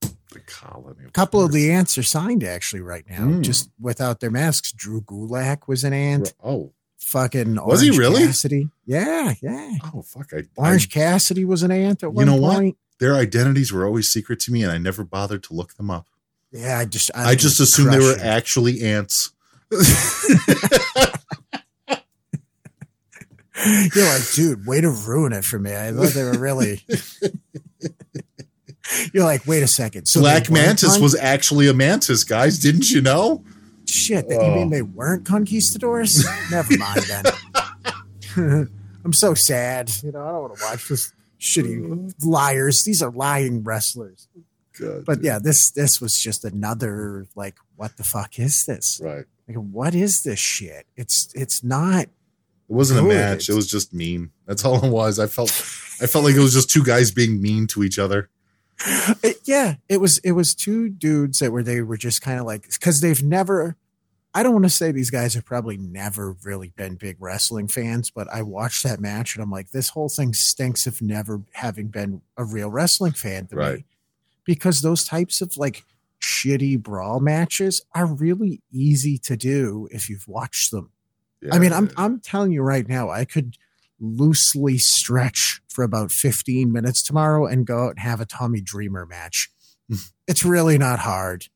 the 0.00 0.40
colony. 0.46 1.04
A 1.06 1.10
couple 1.10 1.44
of 1.44 1.52
the 1.52 1.70
ants 1.70 1.98
are 1.98 2.02
signed 2.02 2.42
actually 2.42 2.80
right 2.80 3.04
now, 3.10 3.26
Mm. 3.26 3.42
just 3.42 3.68
without 3.78 4.20
their 4.20 4.30
masks. 4.30 4.72
Drew 4.72 5.02
Gulak 5.02 5.68
was 5.68 5.84
an 5.84 5.92
ant. 5.92 6.32
Oh, 6.42 6.72
Fucking 6.98 7.56
Was 7.56 7.80
he 7.82 7.90
really? 7.90 8.22
Cassidy. 8.24 8.68
Yeah, 8.86 9.34
yeah. 9.42 9.72
oh, 9.92 10.00
fuck! 10.02 10.30
I, 10.32 10.44
Orange 10.56 10.88
I- 10.88 10.94
Cassidy 10.94 11.44
was 11.44 11.62
an 11.64 11.70
ant 11.72 12.02
at 12.02 12.06
You 12.06 12.10
one 12.12 12.26
know 12.26 12.36
what? 12.36 12.54
point. 12.54 12.76
their 13.00 13.16
identities 13.16 13.72
were 13.72 13.84
always 13.84 14.08
secret 14.08 14.38
to 14.40 14.52
me, 14.52 14.62
and 14.62 14.70
I 14.72 14.78
never 14.78 15.02
bothered 15.04 15.42
to 15.44 15.52
look 15.52 15.74
them 15.74 15.90
up. 15.90 16.06
Yeah, 16.52 16.78
I 16.78 16.84
just 16.86 17.10
I, 17.14 17.34
just 17.34 17.60
assumed 17.60 17.92
they 17.92 17.98
were 17.98 18.12
crushing. 18.14 18.22
actually 18.30 18.82
ants. 18.82 19.32
You're 23.94 24.06
like, 24.06 24.32
dude, 24.34 24.66
way 24.66 24.80
to 24.80 24.90
ruin 24.90 25.32
it 25.32 25.44
for 25.44 25.58
me. 25.58 25.74
I 25.74 25.92
thought 25.92 26.08
they 26.08 26.24
were 26.24 26.38
really. 26.38 26.82
You're 29.14 29.24
like, 29.24 29.46
wait 29.46 29.62
a 29.62 29.68
second. 29.68 30.06
So 30.06 30.20
Black 30.20 30.50
Mantis 30.50 30.94
con- 30.94 31.02
was 31.02 31.14
actually 31.14 31.68
a 31.68 31.74
mantis, 31.74 32.24
guys. 32.24 32.58
Didn't 32.58 32.90
you 32.90 33.00
know? 33.00 33.44
shit. 33.86 34.28
That, 34.28 34.38
Oh. 34.40 34.48
You 34.48 34.54
mean 34.56 34.66
oh. 34.68 34.70
they 34.70 34.82
weren't 34.82 35.24
conquistadors? 35.24 36.24
Never 36.50 36.76
mind 36.76 37.00
then. 38.36 38.36
I'm 39.04 39.12
so 39.12 39.34
sad. 39.34 39.90
You 40.02 40.12
know, 40.12 40.26
I 40.26 40.32
don't 40.32 40.42
want 40.42 40.56
to 40.58 40.64
watch 40.64 40.88
this 40.88 41.12
shitty 41.40 42.14
liars. 42.24 42.84
These 42.84 43.02
are 43.02 43.10
lying 43.10 43.62
wrestlers. 43.62 44.28
God, 44.78 45.04
But 45.04 45.22
yeah, 45.22 45.38
this 45.38 45.70
this 45.70 46.00
was 46.00 46.18
just 46.18 46.44
another 46.44 47.26
like, 47.34 47.56
what 47.76 47.96
the 47.96 48.04
fuck 48.04 48.38
is 48.38 48.64
this? 48.64 49.00
right. 49.04 49.24
Like, 49.48 49.56
what 49.56 49.94
is 49.94 50.22
this 50.22 50.38
shit? 50.38 50.86
It's 50.96 51.32
it's 51.34 51.62
not. 51.64 52.02
It 52.04 52.10
wasn't 52.68 53.00
a 53.00 53.02
match. 53.02 53.48
It 53.48 53.54
was 53.54 53.66
just 53.66 53.92
mean. 53.92 54.30
That's 54.46 54.64
all 54.64 54.82
it 54.84 54.90
was. 54.90 55.18
I 55.18 55.26
felt 55.26 55.50
I 56.00 56.06
felt 56.06 56.24
like 56.24 56.34
it 56.34 56.40
was 56.40 56.54
just 56.54 56.70
two 56.70 56.84
guys 56.84 57.10
being 57.10 57.40
mean 57.42 57.66
to 57.68 57.82
each 57.82 57.98
other. 57.98 58.28
It- 59.22 59.40
yeah, 59.44 59.76
it 59.88 59.98
was 59.98 60.18
it 60.18 60.32
was 60.32 60.54
two 60.54 60.88
dudes 60.88 61.38
that 61.40 61.52
were 61.52 61.62
they 61.62 61.82
were 61.82 61.96
just 61.96 62.22
kind 62.22 62.38
of 62.40 62.46
like 62.46 62.70
because 62.70 63.00
they've 63.00 63.22
never. 63.22 63.76
I 64.34 64.42
don't 64.42 64.52
want 64.54 64.64
to 64.64 64.70
say 64.70 64.92
these 64.92 65.10
guys 65.10 65.34
have 65.34 65.44
probably 65.44 65.76
never 65.76 66.34
really 66.42 66.72
been 66.74 66.94
big 66.94 67.16
wrestling 67.20 67.68
fans, 67.68 68.10
but 68.10 68.28
I 68.32 68.40
watched 68.40 68.82
that 68.84 68.98
match 68.98 69.34
and 69.34 69.42
I'm 69.42 69.50
like, 69.50 69.72
this 69.72 69.90
whole 69.90 70.08
thing 70.08 70.32
stinks 70.32 70.86
of 70.86 71.02
never 71.02 71.42
having 71.52 71.88
been 71.88 72.22
a 72.38 72.44
real 72.46 72.70
wrestling 72.70 73.12
fan 73.12 73.46
to 73.48 73.56
Right. 73.56 73.76
me. 73.80 73.84
Because 74.46 74.80
those 74.80 75.04
types 75.04 75.42
of 75.42 75.58
like 75.58 75.84
shitty 76.22 76.80
brawl 76.80 77.20
matches 77.20 77.82
are 77.94 78.06
really 78.06 78.62
easy 78.70 79.18
to 79.18 79.36
do 79.36 79.88
if 79.90 80.08
you've 80.08 80.28
watched 80.28 80.70
them. 80.70 80.90
I 81.50 81.58
mean, 81.58 81.72
I'm 81.72 81.90
I'm 81.96 82.20
telling 82.20 82.52
you 82.52 82.62
right 82.62 82.88
now, 82.88 83.10
I 83.10 83.24
could 83.24 83.56
loosely 83.98 84.78
stretch 84.78 85.60
for 85.68 85.82
about 85.82 86.12
15 86.12 86.72
minutes 86.72 87.02
tomorrow 87.02 87.46
and 87.46 87.66
go 87.66 87.86
out 87.86 87.90
and 87.90 87.98
have 88.00 88.20
a 88.20 88.26
Tommy 88.26 88.60
Dreamer 88.60 89.06
match. 89.06 89.50
it's 90.28 90.44
really 90.44 90.78
not 90.78 91.00
hard. 91.00 91.48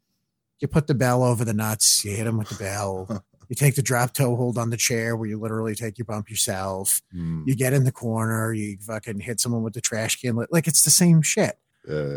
You 0.59 0.69
put 0.69 0.87
the 0.87 0.95
bell 0.95 1.23
over 1.23 1.45
the 1.45 1.53
nuts, 1.53 2.05
you 2.05 2.13
hit 2.17 2.27
him 2.27 2.39
with 2.39 2.49
the 2.49 2.57
bell. 2.57 3.25
You 3.49 3.55
take 3.55 3.77
the 3.77 3.83
drop 3.83 4.13
toe 4.13 4.35
hold 4.35 4.59
on 4.59 4.71
the 4.71 4.77
chair 4.77 5.15
where 5.15 5.29
you 5.29 5.39
literally 5.39 5.77
take 5.77 5.99
your 5.99 6.05
bump 6.05 6.29
yourself. 6.29 7.01
Hmm. 7.13 7.45
You 7.47 7.55
get 7.55 7.73
in 7.73 7.85
the 7.85 7.93
corner, 7.93 8.53
you 8.53 8.77
fucking 8.81 9.21
hit 9.21 9.39
someone 9.39 9.63
with 9.63 9.75
the 9.75 9.81
trash 9.81 10.21
can. 10.21 10.45
Like 10.51 10.67
it's 10.67 10.83
the 10.83 10.91
same 10.91 11.23
shit. 11.23 11.57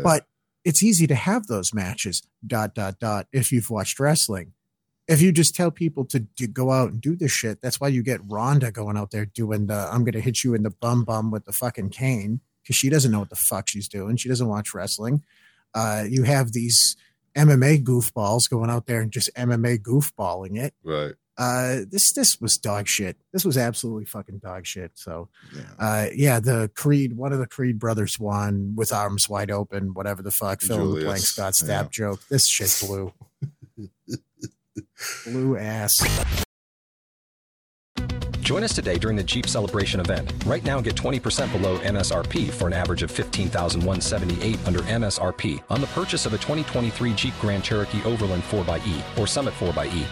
But 0.02 0.26
it's 0.64 0.82
easy 0.82 1.06
to 1.06 1.14
have 1.14 1.46
those 1.46 1.72
matches, 1.72 2.22
dot, 2.46 2.74
dot, 2.74 2.98
dot, 2.98 3.26
if 3.32 3.52
you've 3.52 3.70
watched 3.70 3.98
wrestling. 3.98 4.52
If 5.08 5.20
you 5.20 5.32
just 5.32 5.56
tell 5.56 5.70
people 5.70 6.04
to, 6.06 6.20
go 6.52 6.70
out 6.70 6.90
and 6.92 7.00
do 7.00 7.16
this 7.16 7.32
shit, 7.32 7.60
that's 7.60 7.80
why 7.80 7.88
you 7.88 8.02
get 8.02 8.20
Ronda 8.28 8.70
going 8.70 8.96
out 8.96 9.10
there 9.10 9.26
doing 9.26 9.66
the 9.66 9.88
I'm 9.90 10.04
going 10.04 10.12
to 10.12 10.20
hit 10.20 10.44
you 10.44 10.54
in 10.54 10.62
the 10.62 10.70
bum 10.70 11.04
bum 11.04 11.30
with 11.30 11.46
the 11.46 11.52
fucking 11.52 11.90
cane 11.90 12.40
because 12.62 12.76
she 12.76 12.88
doesn't 12.88 13.10
know 13.10 13.18
what 13.18 13.30
the 13.30 13.36
fuck 13.36 13.68
she's 13.68 13.88
doing. 13.88 14.16
She 14.16 14.28
doesn't 14.28 14.46
watch 14.46 14.72
wrestling. 14.72 15.24
Uh, 15.74 16.04
you 16.08 16.22
have 16.24 16.52
these 16.52 16.96
MMA 17.36 17.82
goofballs 17.82 18.48
going 18.48 18.70
out 18.70 18.86
there 18.86 19.00
and 19.00 19.10
just 19.10 19.34
MMA 19.34 19.78
goofballing 19.78 20.56
it. 20.58 20.74
right. 20.84 21.14
Uh, 21.40 21.86
this 21.90 22.12
this 22.12 22.38
was 22.38 22.58
dog 22.58 22.86
shit. 22.86 23.16
This 23.32 23.46
was 23.46 23.56
absolutely 23.56 24.04
fucking 24.04 24.40
dog 24.40 24.66
shit. 24.66 24.90
So 24.94 25.30
Yeah. 25.56 25.62
uh, 25.78 26.06
yeah, 26.14 26.38
the 26.38 26.70
Creed, 26.74 27.16
one 27.16 27.32
of 27.32 27.38
the 27.38 27.46
Creed 27.46 27.78
brothers 27.78 28.20
won 28.20 28.74
with 28.76 28.92
arms 28.92 29.26
wide 29.26 29.50
open, 29.50 29.94
whatever 29.94 30.20
the 30.20 30.30
fuck, 30.30 30.60
fill 30.60 30.76
in 30.76 30.82
the 30.82 30.88
Julius, 30.88 31.04
blank 31.06 31.20
Scott 31.20 31.54
stab 31.54 31.86
yeah. 31.86 31.90
joke. 31.90 32.20
This 32.28 32.46
shit 32.46 32.78
blew. 32.86 33.14
blue 35.24 35.56
ass. 35.56 36.06
Join 38.40 38.62
us 38.62 38.74
today 38.74 38.98
during 38.98 39.16
the 39.16 39.22
Jeep 39.22 39.46
Celebration 39.46 40.00
event. 40.00 40.34
Right 40.44 40.64
now, 40.64 40.80
get 40.82 40.94
20% 40.96 41.52
below 41.52 41.78
MSRP 41.78 42.50
for 42.50 42.66
an 42.66 42.74
average 42.74 43.02
of 43.02 43.10
15178 43.10 44.58
under 44.66 44.80
MSRP 44.80 45.62
on 45.70 45.80
the 45.80 45.86
purchase 45.88 46.26
of 46.26 46.34
a 46.34 46.38
2023 46.38 47.14
Jeep 47.14 47.34
Grand 47.40 47.64
Cherokee 47.64 48.02
Overland 48.04 48.42
4xE 48.42 49.18
or 49.18 49.26
Summit 49.26 49.54
4xE. 49.54 50.04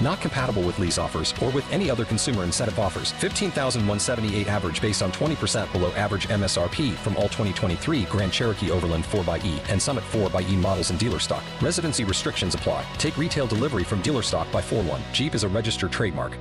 Not 0.00 0.20
compatible 0.20 0.62
with 0.62 0.78
lease 0.78 0.98
offers 0.98 1.34
or 1.42 1.50
with 1.50 1.70
any 1.72 1.90
other 1.90 2.04
consumer 2.04 2.44
incentive 2.44 2.78
offers. 2.78 3.12
15,178 3.12 4.46
average 4.48 4.80
based 4.80 5.02
on 5.02 5.12
20% 5.12 5.70
below 5.72 5.90
average 5.92 6.28
MSRP 6.28 6.94
from 6.94 7.16
all 7.16 7.24
2023 7.24 8.04
Grand 8.04 8.32
Cherokee 8.32 8.70
Overland 8.70 9.04
4xE 9.04 9.60
and 9.68 9.80
Summit 9.80 10.04
4xE 10.12 10.56
models 10.56 10.90
in 10.90 10.96
dealer 10.96 11.18
stock. 11.18 11.42
Residency 11.60 12.04
restrictions 12.04 12.54
apply. 12.54 12.84
Take 12.98 13.16
retail 13.16 13.46
delivery 13.46 13.84
from 13.84 14.02
dealer 14.02 14.22
stock 14.22 14.50
by 14.52 14.60
4 14.60 14.82
1. 14.82 15.02
Jeep 15.12 15.34
is 15.34 15.44
a 15.44 15.48
registered 15.48 15.92
trademark. 15.92 16.36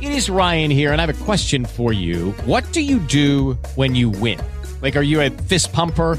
It 0.00 0.12
is 0.12 0.30
Ryan 0.30 0.70
here, 0.70 0.92
and 0.92 1.00
I 1.00 1.04
have 1.04 1.20
a 1.20 1.24
question 1.24 1.66
for 1.66 1.92
you. 1.92 2.32
What 2.46 2.72
do 2.72 2.80
you 2.80 3.00
do 3.00 3.58
when 3.74 3.94
you 3.94 4.08
win? 4.08 4.40
Like, 4.80 4.96
are 4.96 5.02
you 5.02 5.20
a 5.20 5.28
fist 5.28 5.74
pumper? 5.74 6.18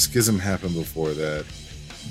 Schism 0.00 0.38
happened 0.38 0.74
before 0.74 1.10
that. 1.10 1.44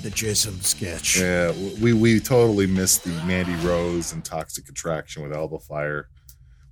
The 0.02 0.10
Jism 0.10 0.62
sketch. 0.62 1.18
Yeah, 1.18 1.52
we 1.80 1.92
we 1.92 2.20
totally 2.20 2.66
missed 2.66 3.04
the 3.04 3.10
Mandy 3.24 3.54
Rose 3.66 4.12
and 4.12 4.24
Toxic 4.24 4.68
Attraction 4.68 5.22
with 5.22 5.32
Alba 5.32 5.58
Fyre, 5.58 6.08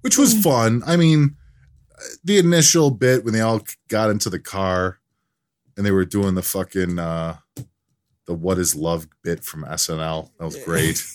which 0.02 0.16
was 0.16 0.40
fun. 0.42 0.82
I 0.86 0.96
mean, 0.96 1.36
the 2.24 2.38
initial 2.38 2.90
bit 2.90 3.24
when 3.24 3.34
they 3.34 3.40
all 3.40 3.60
got 3.88 4.10
into 4.10 4.30
the 4.30 4.38
car 4.38 4.98
and 5.76 5.84
they 5.84 5.90
were 5.90 6.04
doing 6.04 6.34
the 6.34 6.42
fucking 6.42 6.98
uh 6.98 7.36
the 8.26 8.34
what 8.34 8.58
is 8.58 8.74
love 8.74 9.08
bit 9.22 9.42
from 9.44 9.64
SNL. 9.64 10.30
That 10.38 10.44
was 10.44 10.56
great. 10.64 11.02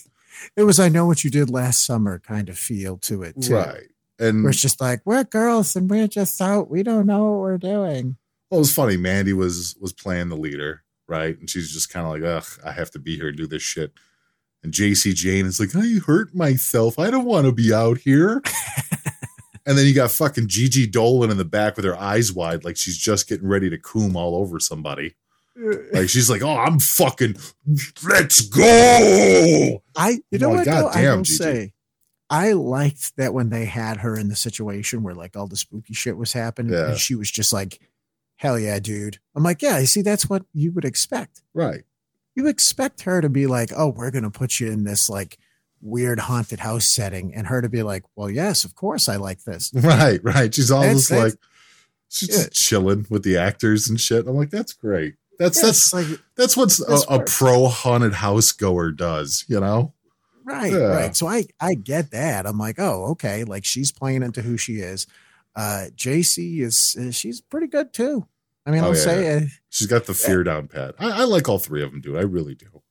It 0.58 0.64
was 0.64 0.78
I 0.78 0.89
know 0.89 1.06
what 1.06 1.24
you 1.24 1.30
did 1.30 1.49
last 1.49 1.86
summer 1.86 2.20
kind 2.20 2.49
of 2.49 2.58
feel 2.58 2.97
to 2.97 3.24
it 3.24 3.41
too. 3.41 3.56
right. 3.56 3.88
And 4.20 4.43
Where 4.43 4.49
it's 4.49 4.62
just 4.62 4.82
like, 4.82 5.01
we're 5.06 5.24
girls 5.24 5.76
and 5.76 5.89
we're 5.89 6.08
just 6.08 6.41
out. 6.41 6.70
We 6.70 6.84
don't 6.84 7.06
know 7.06 7.32
what 7.32 7.39
we're 7.39 7.58
doing. 7.58 8.18
Well, 8.54 8.60
it 8.60 8.62
was 8.70 8.74
funny. 8.74 8.97
Mandy 8.97 9.34
was 9.34 9.76
was 9.82 9.93
playing 9.93 10.30
the 10.30 10.38
leader, 10.38 10.84
right? 11.08 11.36
And 11.39 11.49
she's 11.49 11.74
just 11.74 11.89
kind 11.89 12.06
of 12.06 12.12
like, 12.12 12.22
ugh, 12.22 12.45
I 12.64 12.72
have 12.72 12.91
to 12.91 12.99
be 12.99 13.16
here 13.16 13.30
and 13.30 13.36
do 13.38 13.47
this 13.47 13.64
shit. 13.64 13.93
And 14.62 14.72
Jacy 14.72 15.12
Jayne 15.12 15.47
is 15.47 15.60
like, 15.60 15.76
I 15.76 15.97
hurt 16.06 16.36
myself. 16.36 16.99
I 16.99 17.10
don't 17.10 17.26
want 17.26 17.47
to 17.47 17.51
be 17.51 17.74
out 17.74 17.97
here. 17.97 18.43
and 19.66 19.76
then 19.76 19.88
you 19.88 19.95
got 19.95 20.12
fucking 20.12 20.49
Gigi 20.49 20.88
Dolin 20.88 21.32
in 21.32 21.38
the 21.38 21.45
back 21.45 21.76
with 21.78 21.86
her 21.86 21.97
eyes 21.99 22.32
wide, 22.32 22.64
like 22.64 22.78
she's 22.78 22.95
just 22.95 23.28
getting 23.28 23.47
ready 23.47 23.72
to 23.72 23.78
coom 23.80 24.16
all 24.16 24.36
over 24.36 24.60
somebody. 24.60 25.16
Like 25.91 26.10
she's 26.10 26.30
like, 26.32 26.41
oh, 26.43 26.56
I'm 26.58 26.80
fucking, 26.80 27.36
let's 28.04 28.41
go. 28.41 29.84
I, 29.95 30.20
you 30.32 30.39
know 30.39 30.51
Oh, 30.51 30.56
what? 30.56 30.66
though? 30.66 30.72
I 30.88 30.91
goddamn, 30.93 31.18
will 31.18 31.24
Gigi. 31.24 31.38
say, 31.38 31.74
I 32.30 32.54
liked 32.54 33.16
that 33.18 33.34
when 33.34 33.49
they 33.49 33.66
had 33.66 33.97
her 33.97 34.18
in 34.18 34.30
the 34.30 34.36
situation 34.36 35.04
where 35.04 35.14
like 35.14 35.36
all 35.38 35.47
the 35.47 35.56
spooky 35.56 35.93
shit 35.93 36.18
was 36.18 36.34
happening, 36.34 36.74
Yeah. 36.74 36.89
and 36.89 36.97
she 36.97 37.14
was 37.16 37.30
just 37.32 37.51
like, 37.54 37.80
"Hell 38.43 38.59
yeah, 38.59 38.77
dude!" 38.79 39.17
I'm 39.35 39.41
like, 39.43 39.61
"Yeah, 39.61 39.79
you 39.79 39.85
see, 39.87 40.01
that's 40.03 40.29
what 40.29 40.43
you 40.53 40.71
would 40.73 40.85
expect. 40.85 41.41
Right. 41.53 41.83
You 42.35 42.47
expect 42.47 43.01
her 43.03 43.21
to 43.21 43.29
be 43.29 43.47
like, 43.47 43.71
oh, 43.75 43.87
we're 43.89 44.11
gonna 44.11 44.29
put 44.31 44.59
you 44.59 44.69
in 44.71 44.83
this 44.83 45.09
like 45.09 45.37
weird 45.81 46.19
haunted 46.19 46.59
house 46.59 46.85
setting,' 46.85 47.33
and 47.33 47.47
her 47.47 47.61
to 47.61 47.69
be 47.69 47.81
like, 47.83 48.03
well, 48.15 48.29
yes, 48.29 48.63
of 48.63 48.75
course, 48.75 49.07
I 49.09 49.15
like 49.15 49.43
this. 49.43 49.71
Right, 49.75 50.19
right. 50.23 50.53
She's 50.53 50.69
all 50.71 50.81
That's- 50.81 51.09
like, 51.09 51.19
that's- 51.19 51.37
she's 52.09 52.29
Yeah. 52.29 52.35
just 52.35 52.51
chilling 52.53 53.05
with 53.09 53.23
the 53.23 53.37
actors 53.37 53.89
and 53.89 53.99
shit. 53.99 54.27
I'm 54.27 54.35
like, 54.35 54.49
that's 54.51 54.73
great. 54.73 55.15
That's 55.39 55.57
Yeah, 55.59 55.65
that's 55.67 55.93
like 55.93 56.07
that's 56.35 56.55
what 56.55 56.77
a, 56.79 57.15
a 57.15 57.23
pro 57.23 57.67
haunted 57.67 58.13
house 58.13 58.51
goer 58.51 58.91
does, 58.91 59.45
you 59.47 59.59
know? 59.59 59.93
Right, 60.45 60.71
Yeah. 60.73 60.79
right. 60.95 61.15
So 61.15 61.25
I 61.27 61.45
I 61.59 61.73
get 61.73 62.11
that. 62.11 62.45
I'm 62.45 62.57
like, 62.59 62.77
oh, 62.79 63.05
okay. 63.11 63.43
Like 63.43 63.65
she's 63.65 63.91
playing 63.91 64.21
into 64.23 64.41
who 64.43 64.57
she 64.57 64.75
is. 64.75 65.07
Uh 65.55 65.85
Jacy 65.95 66.61
is 66.61 66.95
uh, 66.99 67.11
she's 67.11 67.41
pretty 67.41 67.67
good 67.67 67.93
too. 67.93 68.27
I 68.66 68.72
mean, 68.72 68.82
Oh, 68.82 68.88
I'll 68.88 68.95
yeah, 68.95 69.01
say, 69.01 69.38
uh, 69.38 69.41
She's 69.70 69.88
got 69.88 70.05
the 70.05 70.14
fear 70.14 70.43
down 70.43 70.68
pat. 70.68 70.95
I, 70.99 71.22
I 71.22 71.24
like 71.26 71.49
all 71.49 71.59
three 71.59 71.84
of 71.84 71.91
them, 71.91 72.01
dude. 72.01 72.16
I 72.18 72.22
really 72.22 72.55
do. 72.55 72.82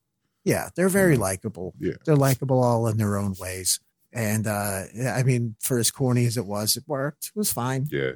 yeah, 0.45 0.68
they're 0.77 0.89
very 0.89 1.16
likable. 1.16 1.75
Yeah. 1.79 1.95
They're 2.05 2.16
likable 2.16 2.62
all 2.62 2.87
in 2.89 2.97
their 2.99 3.16
own 3.16 3.35
ways. 3.41 3.81
And 4.12 4.47
uh 4.47 4.83
I 5.14 5.23
mean, 5.23 5.55
for 5.61 5.79
as 5.79 5.91
corny 5.91 6.27
as 6.27 6.37
it 6.37 6.45
was, 6.45 6.77
it 6.77 6.85
worked. 6.87 7.29
It 7.35 7.39
was 7.39 7.51
fine. 7.53 7.87
Yeah. 7.91 8.12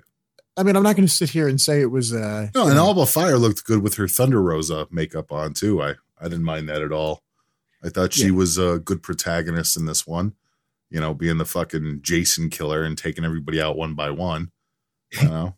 I 0.59 0.63
mean, 0.63 0.75
I'm 0.77 0.83
not 0.83 0.97
going 0.97 1.07
to 1.09 1.13
sit 1.15 1.31
here 1.31 1.49
and 1.49 1.61
say 1.61 1.81
it 1.81 1.91
was. 1.91 2.13
uh 2.13 2.49
No, 2.55 2.63
you 2.65 2.67
and 2.69 2.77
know, 2.77 2.87
Alba 2.87 3.07
Fyre 3.07 3.39
looked 3.39 3.65
good 3.65 3.83
with 3.83 3.95
her 3.95 4.07
Thunder 4.09 4.43
Rosa 4.43 4.87
makeup 4.91 5.33
on 5.33 5.55
too. 5.55 5.83
I 5.83 5.95
I 6.21 6.25
didn't 6.25 6.45
mind 6.45 6.69
that 6.69 6.83
at 6.83 6.93
all. 6.93 7.23
I 7.83 7.89
thought 7.89 8.13
she 8.13 8.27
Yeah. 8.27 8.33
was 8.33 8.59
a 8.59 8.79
good 8.79 9.03
protagonist 9.03 9.77
in 9.77 9.87
this 9.87 10.07
one. 10.07 10.35
You 10.91 11.01
know, 11.01 11.15
being 11.15 11.39
the 11.39 11.45
fucking 11.47 12.01
Jason 12.03 12.51
killer 12.51 12.83
and 12.85 12.97
taking 12.99 13.25
everybody 13.25 13.61
out 13.61 13.77
one 13.77 13.95
by 13.95 14.11
one. 14.11 14.51
You 15.23 15.29
know, 15.29 15.55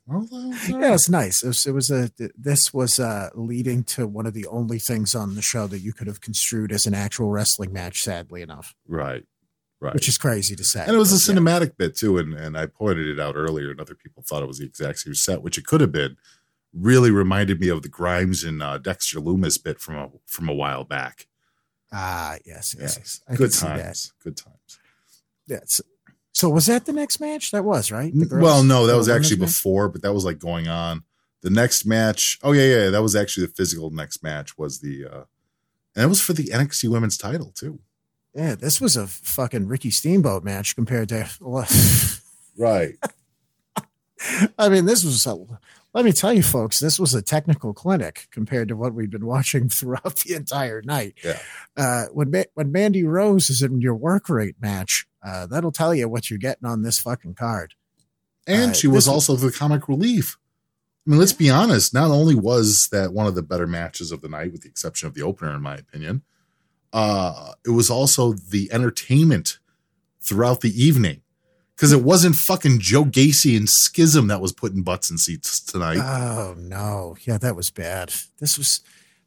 Yeah, 0.68 0.94
it's 0.94 1.08
nice. 1.08 1.42
It 1.42 1.48
was, 1.48 1.66
it 1.66 1.72
was 1.72 1.90
a. 1.90 2.10
This 2.36 2.74
was 2.74 3.00
uh 3.00 3.30
leading 3.34 3.82
to 3.84 4.06
one 4.06 4.26
of 4.26 4.34
the 4.34 4.46
only 4.46 4.78
things 4.78 5.14
on 5.14 5.34
the 5.36 5.42
show 5.42 5.66
that 5.66 5.78
you 5.78 5.92
could 5.92 6.06
have 6.06 6.20
construed 6.20 6.70
as 6.70 6.86
an 6.86 6.94
actual 6.94 7.30
wrestling 7.30 7.72
match. 7.72 8.02
Sadly 8.02 8.42
enough, 8.42 8.74
right, 8.86 9.24
right. 9.80 9.94
which 9.94 10.06
is 10.06 10.18
crazy 10.18 10.54
to 10.54 10.64
say. 10.64 10.82
and 10.82 10.94
it 10.94 10.98
was 10.98 11.12
a 11.12 11.32
but 11.32 11.34
yeah. 11.34 11.40
cinematic 11.40 11.76
bit 11.78 11.96
too, 11.96 12.18
and 12.18 12.34
and 12.34 12.58
I 12.58 12.66
pointed 12.66 13.08
it 13.08 13.18
out 13.18 13.36
earlier, 13.36 13.70
and 13.70 13.80
other 13.80 13.94
people 13.94 14.22
thought 14.22 14.42
it 14.42 14.48
was 14.48 14.58
the 14.58 14.66
exact 14.66 14.98
same 15.00 15.14
set, 15.14 15.42
which 15.42 15.56
it 15.56 15.66
could 15.66 15.80
have 15.80 15.92
been. 15.92 16.16
Really 16.74 17.10
reminded 17.10 17.58
me 17.58 17.70
of 17.70 17.80
the 17.80 17.88
Grimes 17.88 18.44
and 18.44 18.62
uh, 18.62 18.76
Dexter 18.76 19.18
Lumis 19.18 19.62
bit 19.62 19.80
from 19.80 19.96
a 19.96 20.10
from 20.26 20.50
a 20.50 20.54
while 20.54 20.84
back. 20.84 21.26
Ah, 21.90 22.36
yes, 22.44 22.76
yes, 22.78 22.96
yes. 22.98 23.20
I 23.26 23.34
Good 23.34 23.54
see 23.54 23.66
that. 23.66 23.82
times, 23.82 24.12
good 24.22 24.36
times. 24.36 24.78
Yes. 25.46 25.80
So 26.38 26.48
was 26.48 26.66
that 26.66 26.86
the 26.86 26.92
next 26.92 27.18
match? 27.18 27.50
That 27.50 27.64
was 27.64 27.90
right. 27.90 28.12
Well, 28.14 28.62
no, 28.62 28.86
that 28.86 28.96
was 28.96 29.08
actually 29.08 29.38
before, 29.38 29.88
but 29.88 30.02
that 30.02 30.12
was 30.12 30.24
like 30.24 30.38
going 30.38 30.68
on. 30.68 31.02
The 31.40 31.50
next 31.50 31.84
match, 31.84 32.38
oh 32.44 32.52
yeah, 32.52 32.62
yeah, 32.84 32.90
that 32.90 33.02
was 33.02 33.16
actually 33.16 33.46
the 33.46 33.52
physical 33.54 33.90
next 33.90 34.22
match 34.22 34.56
was 34.56 34.78
the, 34.78 35.04
uh 35.04 35.24
and 35.96 36.04
it 36.04 36.06
was 36.06 36.20
for 36.20 36.34
the 36.34 36.44
NXT 36.44 36.90
Women's 36.90 37.18
Title 37.18 37.50
too. 37.56 37.80
Yeah, 38.36 38.54
this 38.54 38.80
was 38.80 38.96
a 38.96 39.08
fucking 39.08 39.66
Ricky 39.66 39.90
Steamboat 39.90 40.44
match 40.44 40.76
compared 40.76 41.08
to. 41.08 41.28
Right. 42.56 42.94
I 44.56 44.68
mean, 44.68 44.84
this 44.84 45.02
was 45.02 45.26
a. 45.26 45.44
Let 45.94 46.04
me 46.04 46.12
tell 46.12 46.32
you, 46.32 46.42
folks, 46.42 46.80
this 46.80 47.00
was 47.00 47.14
a 47.14 47.22
technical 47.22 47.72
clinic 47.72 48.28
compared 48.30 48.68
to 48.68 48.76
what 48.76 48.94
we've 48.94 49.10
been 49.10 49.26
watching 49.26 49.68
throughout 49.70 50.16
the 50.16 50.34
entire 50.34 50.82
night. 50.82 51.14
Yeah. 51.24 51.38
Uh, 51.76 52.04
when 52.12 52.30
Ma- 52.30 52.42
when 52.54 52.70
Mandy 52.72 53.04
Rose 53.04 53.50
is 53.50 53.62
in 53.62 53.80
your 53.80 53.94
work 53.94 54.28
rate 54.28 54.56
match, 54.60 55.06
uh, 55.26 55.46
that'll 55.46 55.72
tell 55.72 55.94
you 55.94 56.08
what 56.08 56.30
you're 56.30 56.38
getting 56.38 56.68
on 56.68 56.82
this 56.82 56.98
fucking 56.98 57.34
card. 57.34 57.74
And 58.46 58.70
Uh, 58.70 58.74
she 58.74 58.86
was 58.86 59.08
also 59.08 59.34
the 59.36 59.50
comic 59.50 59.88
relief. 59.88 60.36
I 61.06 61.10
mean, 61.10 61.18
let's 61.18 61.32
be 61.32 61.48
honest. 61.48 61.94
Not 61.94 62.10
only 62.10 62.34
was 62.34 62.88
that 62.88 63.14
one 63.14 63.26
of 63.26 63.34
the 63.34 63.42
better 63.42 63.66
matches 63.66 64.12
of 64.12 64.20
the 64.20 64.28
night, 64.28 64.52
with 64.52 64.62
the 64.62 64.68
exception 64.68 65.08
of 65.08 65.14
the 65.14 65.22
opener, 65.22 65.54
in 65.54 65.62
my 65.62 65.76
opinion, 65.76 66.22
uh, 66.92 67.52
it 67.64 67.70
was 67.70 67.88
also 67.88 68.34
the 68.34 68.70
entertainment 68.72 69.58
throughout 70.20 70.60
the 70.60 70.82
evening. 70.82 71.22
Because 71.78 71.92
it 71.92 72.02
wasn't 72.02 72.34
fucking 72.34 72.80
Joe 72.80 73.04
Gacy 73.04 73.56
and 73.56 73.70
Schism 73.70 74.26
that 74.26 74.40
was 74.40 74.52
putting 74.52 74.82
butts 74.82 75.10
in 75.12 75.16
seats 75.18 75.60
tonight. 75.60 75.98
Oh 75.98 76.56
no, 76.58 77.16
yeah, 77.22 77.38
that 77.38 77.54
was 77.54 77.70
bad. 77.70 78.12
This 78.40 78.58
was, 78.58 78.80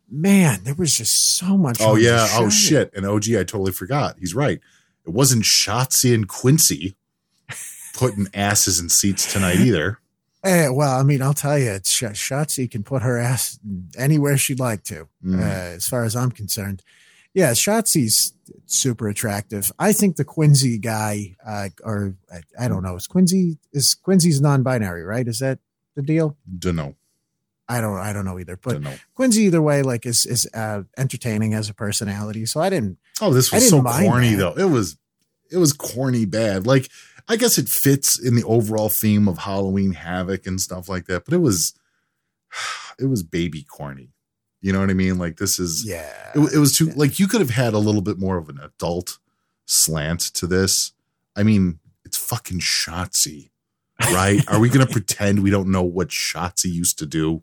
man, 0.09 0.65
there 0.65 0.73
was 0.75 0.93
just 0.97 1.37
so 1.37 1.57
much. 1.57 1.77
oh 1.79 1.95
yeah. 1.95 2.27
Oh 2.31 2.49
shit. 2.49 2.91
And 2.93 3.05
OG, 3.05 3.29
I 3.29 3.43
totally 3.45 3.71
forgot. 3.71 4.17
He's 4.19 4.35
right. 4.35 4.59
It 5.05 5.11
wasn't 5.11 5.43
Shotzi 5.43 6.13
and 6.13 6.27
Quincy 6.27 6.97
putting 7.93 8.27
asses 8.33 8.79
in 8.81 8.89
seats 8.89 9.31
tonight 9.31 9.57
either. 9.61 9.99
Eh, 10.43 10.67
well, 10.69 10.99
I 10.99 11.03
mean, 11.03 11.21
I'll 11.21 11.33
tell 11.33 11.57
you, 11.57 11.69
it's 11.71 11.91
Sh- 11.91 12.03
Shotzi 12.03 12.69
can 12.69 12.83
put 12.83 13.01
her 13.03 13.17
ass 13.17 13.59
anywhere 13.97 14.37
she'd 14.37 14.59
like 14.59 14.83
to, 14.85 15.07
Mm. 15.23 15.39
uh, 15.39 15.43
as 15.75 15.87
far 15.87 16.03
as 16.03 16.15
I'm 16.17 16.31
concerned. 16.31 16.81
Yeah, 17.33 17.51
Shotzi's 17.51 18.33
super 18.65 19.07
attractive. 19.07 19.71
I 19.79 19.93
think 19.93 20.17
the 20.17 20.25
Quincy 20.25 20.77
guy, 20.77 21.37
uh, 21.45 21.69
or 21.83 22.15
I, 22.31 22.65
I 22.65 22.67
don't 22.67 22.83
know, 22.83 22.95
is 22.95 23.07
Quincy 23.07 23.57
is 23.71 23.95
Quincy's 23.95 24.41
non-binary, 24.41 25.03
right? 25.03 25.27
Is 25.27 25.39
that 25.39 25.59
the 25.95 26.01
deal? 26.01 26.37
Don't 26.59 26.75
know. 26.75 26.95
I 27.69 27.79
don't, 27.79 27.97
I 27.97 28.11
don't 28.11 28.25
know 28.25 28.37
either. 28.37 28.57
But 28.61 28.81
know. 28.81 28.93
Quincy, 29.15 29.43
either 29.43 29.61
way, 29.61 29.81
like 29.81 30.05
is 30.05 30.25
is 30.25 30.47
uh, 30.53 30.83
entertaining 30.97 31.53
as 31.53 31.69
a 31.69 31.73
personality. 31.73 32.45
So 32.45 32.59
I 32.59 32.69
didn't. 32.69 32.97
Oh, 33.21 33.33
this 33.33 33.51
was 33.51 33.69
so 33.69 33.81
corny 33.81 34.31
that. 34.31 34.55
though. 34.55 34.61
It 34.61 34.69
was 34.69 34.97
it 35.49 35.57
was 35.57 35.71
corny 35.71 36.25
bad. 36.25 36.67
Like 36.67 36.89
I 37.29 37.37
guess 37.37 37.57
it 37.57 37.69
fits 37.69 38.19
in 38.19 38.35
the 38.35 38.43
overall 38.43 38.89
theme 38.89 39.29
of 39.29 39.37
Halloween 39.37 39.93
Havoc 39.93 40.45
and 40.47 40.59
stuff 40.59 40.89
like 40.89 41.05
that, 41.05 41.23
but 41.23 41.33
it 41.33 41.39
was 41.39 41.73
it 42.99 43.05
was 43.05 43.23
baby 43.23 43.63
corny. 43.63 44.09
You 44.61 44.71
know 44.71 44.79
what 44.79 44.89
I 44.91 44.93
mean? 44.93 45.17
Like 45.17 45.37
this 45.37 45.59
is 45.59 45.85
Yeah, 45.85 46.31
it, 46.35 46.53
it 46.53 46.57
was 46.59 46.77
too 46.77 46.91
like 46.91 47.19
you 47.19 47.27
could 47.27 47.41
have 47.41 47.49
had 47.49 47.73
a 47.73 47.79
little 47.79 48.01
bit 48.01 48.19
more 48.19 48.37
of 48.37 48.47
an 48.47 48.59
adult 48.61 49.17
slant 49.65 50.21
to 50.35 50.47
this. 50.47 50.93
I 51.35 51.43
mean, 51.43 51.79
it's 52.05 52.17
fucking 52.17 52.59
Shotzi, 52.59 53.49
right? 54.11 54.41
Are 54.47 54.59
we 54.59 54.69
gonna 54.69 54.85
pretend 54.91 55.41
we 55.41 55.49
don't 55.49 55.71
know 55.71 55.83
what 55.83 56.09
Shotzi 56.09 56.71
used 56.71 56.99
to 56.99 57.05
do? 57.05 57.41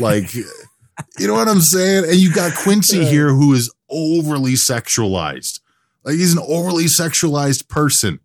Like, 0.00 0.34
you 0.34 1.26
know 1.26 1.34
what 1.34 1.48
I'm 1.48 1.60
saying? 1.60 2.04
And 2.04 2.16
you 2.16 2.32
got 2.32 2.54
Quincy 2.54 3.04
here 3.04 3.28
who 3.28 3.52
is 3.54 3.72
overly 3.88 4.52
sexualized. 4.52 5.60
Like 6.04 6.16
he's 6.16 6.32
an 6.32 6.44
overly 6.46 6.84
sexualized 6.84 7.68
person. 7.68 8.18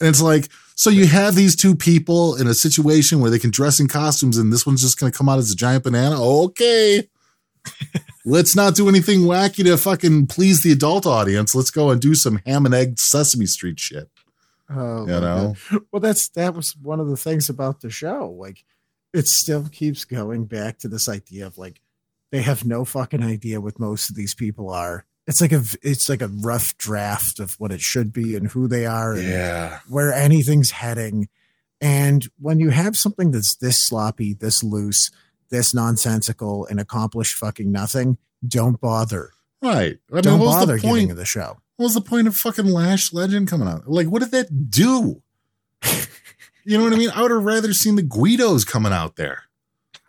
And 0.00 0.08
it's 0.08 0.22
like, 0.22 0.48
so 0.74 0.90
you 0.90 1.06
have 1.06 1.34
these 1.34 1.54
two 1.54 1.76
people 1.76 2.34
in 2.34 2.46
a 2.46 2.54
situation 2.54 3.20
where 3.20 3.30
they 3.30 3.38
can 3.38 3.50
dress 3.50 3.78
in 3.78 3.86
costumes 3.86 4.38
and 4.38 4.52
this 4.52 4.66
one's 4.66 4.80
just 4.80 4.98
gonna 4.98 5.12
come 5.12 5.28
out 5.28 5.38
as 5.38 5.50
a 5.50 5.56
giant 5.56 5.84
banana. 5.84 6.20
Okay. 6.20 7.08
Let's 8.24 8.54
not 8.54 8.74
do 8.76 8.88
anything 8.88 9.20
wacky 9.20 9.64
to 9.64 9.76
fucking 9.76 10.28
please 10.28 10.62
the 10.62 10.70
adult 10.72 11.06
audience. 11.06 11.54
Let's 11.54 11.70
go 11.72 11.90
and 11.90 12.00
do 12.00 12.14
some 12.14 12.40
ham 12.46 12.64
and 12.66 12.74
egg 12.74 12.98
Sesame 13.00 13.46
Street 13.46 13.80
shit. 13.80 14.08
Oh, 14.70 15.00
You 15.02 15.20
know? 15.20 15.56
God. 15.70 15.80
Well, 15.90 16.00
that's 16.00 16.28
that 16.30 16.54
was 16.54 16.76
one 16.76 17.00
of 17.00 17.08
the 17.08 17.16
things 17.16 17.48
about 17.48 17.80
the 17.80 17.90
show. 17.90 18.30
Like, 18.38 18.64
it 19.12 19.26
still 19.26 19.68
keeps 19.70 20.04
going 20.04 20.44
back 20.44 20.78
to 20.78 20.88
this 20.88 21.08
idea 21.08 21.46
of 21.46 21.58
like 21.58 21.80
they 22.30 22.42
have 22.42 22.64
no 22.64 22.84
fucking 22.84 23.22
idea 23.22 23.60
what 23.60 23.78
most 23.80 24.08
of 24.08 24.16
these 24.16 24.34
people 24.34 24.70
are. 24.70 25.04
It's 25.26 25.40
like 25.40 25.52
a 25.52 25.62
it's 25.82 26.08
like 26.08 26.22
a 26.22 26.28
rough 26.28 26.78
draft 26.78 27.38
of 27.40 27.54
what 27.60 27.72
it 27.72 27.80
should 27.80 28.12
be 28.12 28.36
and 28.36 28.48
who 28.48 28.68
they 28.68 28.86
are 28.86 29.14
and 29.14 29.24
Yeah. 29.28 29.80
where 29.88 30.12
anything's 30.12 30.70
heading. 30.70 31.28
And 31.80 32.28
when 32.38 32.60
you 32.60 32.70
have 32.70 32.96
something 32.96 33.32
that's 33.32 33.56
this 33.56 33.78
sloppy, 33.78 34.32
this 34.32 34.62
loose, 34.62 35.10
this 35.52 35.72
nonsensical, 35.72 36.66
and 36.66 36.80
accomplished 36.80 37.36
fucking 37.36 37.70
nothing, 37.70 38.18
don't 38.46 38.80
bother. 38.80 39.30
Right. 39.62 39.98
I 40.10 40.14
mean, 40.14 40.22
don't 40.22 40.40
what 40.40 40.46
was 40.46 40.54
bother 40.56 40.76
the 40.76 40.82
point? 40.82 41.00
giving 41.02 41.16
the 41.16 41.24
show. 41.24 41.58
What 41.76 41.84
was 41.84 41.94
the 41.94 42.00
point 42.00 42.26
of 42.26 42.34
fucking 42.34 42.66
Lash 42.66 43.12
Legend 43.12 43.48
coming 43.48 43.68
out? 43.68 43.88
Like, 43.88 44.08
what 44.08 44.22
did 44.22 44.32
that 44.32 44.70
do? 44.70 45.22
you 46.64 46.78
know 46.78 46.82
what 46.82 46.92
I 46.92 46.96
mean? 46.96 47.10
I 47.10 47.22
would 47.22 47.30
have 47.30 47.44
rather 47.44 47.72
seen 47.72 47.94
the 47.94 48.02
Guidos 48.02 48.64
coming 48.64 48.92
out 48.92 49.14
there. 49.14 49.44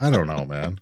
I 0.00 0.10
don't 0.10 0.26
know, 0.26 0.46
man. 0.46 0.80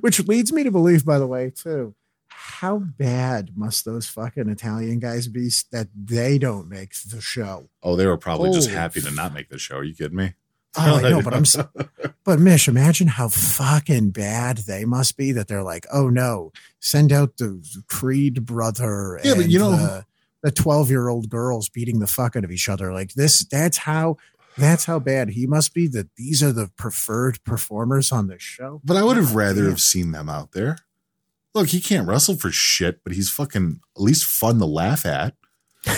Which 0.00 0.26
leads 0.26 0.52
me 0.52 0.64
to 0.64 0.70
believe, 0.70 1.04
by 1.04 1.18
the 1.18 1.26
way, 1.26 1.50
too, 1.50 1.94
how 2.28 2.78
bad 2.78 3.56
must 3.56 3.84
those 3.84 4.06
fucking 4.06 4.48
Italian 4.48 4.98
guys 4.98 5.28
be 5.28 5.50
that 5.72 5.88
they 5.94 6.38
don't 6.38 6.68
make 6.68 6.94
the 7.10 7.20
show? 7.20 7.68
Oh, 7.82 7.96
they 7.96 8.06
were 8.06 8.16
probably 8.16 8.50
just 8.52 8.70
happy 8.70 9.00
to 9.00 9.10
not 9.10 9.34
make 9.34 9.48
the 9.48 9.58
show. 9.58 9.76
Are 9.78 9.84
you 9.84 9.94
kidding 9.94 10.16
me? 10.16 10.34
Oh, 10.78 10.96
I 10.98 11.10
know, 11.10 11.22
but 11.22 11.34
I'm, 11.34 11.42
s- 11.42 11.56
but 12.24 12.38
Mish, 12.38 12.68
imagine 12.68 13.06
how 13.08 13.28
fucking 13.28 14.10
bad 14.10 14.58
they 14.58 14.84
must 14.84 15.16
be 15.16 15.32
that 15.32 15.48
they're 15.48 15.62
like, 15.62 15.86
oh 15.92 16.08
no, 16.08 16.52
send 16.80 17.12
out 17.12 17.36
the 17.38 17.62
Creed 17.88 18.44
brother 18.46 19.20
Yeah, 19.24 19.34
but 19.34 19.44
and 19.44 19.52
you 19.52 19.58
know- 19.58 19.70
the, 19.76 20.04
the 20.42 20.50
12 20.52 20.90
year 20.90 21.08
old 21.08 21.28
girls 21.28 21.68
beating 21.68 21.98
the 21.98 22.06
fuck 22.06 22.36
out 22.36 22.44
of 22.44 22.50
each 22.52 22.68
other. 22.68 22.92
Like 22.92 23.14
this, 23.14 23.44
that's 23.50 23.78
how, 23.78 24.16
that's 24.58 24.84
how 24.84 24.98
bad 24.98 25.30
he 25.30 25.46
must 25.46 25.74
be 25.74 25.86
that 25.88 26.14
these 26.16 26.42
are 26.42 26.52
the 26.52 26.70
preferred 26.76 27.42
performers 27.44 28.12
on 28.12 28.26
the 28.28 28.38
show. 28.38 28.80
But 28.84 28.96
I 28.96 29.02
would 29.02 29.16
have 29.16 29.34
rather 29.34 29.64
have 29.68 29.80
seen 29.80 30.12
them 30.12 30.28
out 30.28 30.52
there. 30.52 30.78
Look, 31.54 31.68
he 31.68 31.80
can't 31.80 32.06
wrestle 32.06 32.36
for 32.36 32.50
shit, 32.50 33.02
but 33.02 33.12
he's 33.14 33.30
fucking 33.30 33.80
at 33.96 34.02
least 34.02 34.24
fun 34.24 34.58
to 34.58 34.66
laugh 34.66 35.06
at. 35.06 35.34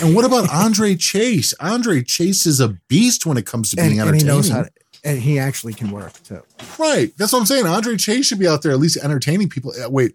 And 0.01 0.15
what 0.15 0.25
about 0.25 0.49
Andre 0.51 0.95
Chase? 0.95 1.53
Andre 1.59 2.03
Chase 2.03 2.45
is 2.45 2.59
a 2.59 2.69
beast 2.87 3.25
when 3.25 3.37
it 3.37 3.45
comes 3.45 3.71
to 3.71 3.75
being 3.75 3.99
and, 3.99 4.09
and 4.09 4.15
he 4.21 4.21
entertaining. 4.21 4.27
knows 4.35 4.49
how 4.49 4.63
to, 4.63 4.71
and 5.03 5.19
he 5.19 5.39
actually 5.39 5.73
can 5.73 5.91
work 5.91 6.13
too. 6.23 6.41
Right. 6.77 7.11
That's 7.17 7.33
what 7.33 7.39
I'm 7.39 7.45
saying. 7.45 7.65
Andre 7.65 7.97
Chase 7.97 8.27
should 8.27 8.39
be 8.39 8.47
out 8.47 8.61
there 8.61 8.71
at 8.71 8.79
least 8.79 8.97
entertaining 9.03 9.49
people. 9.49 9.71
Uh, 9.71 9.89
Wait, 9.89 10.13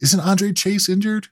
isn't 0.00 0.20
Andre 0.20 0.52
Chase 0.52 0.88
injured? 0.88 1.28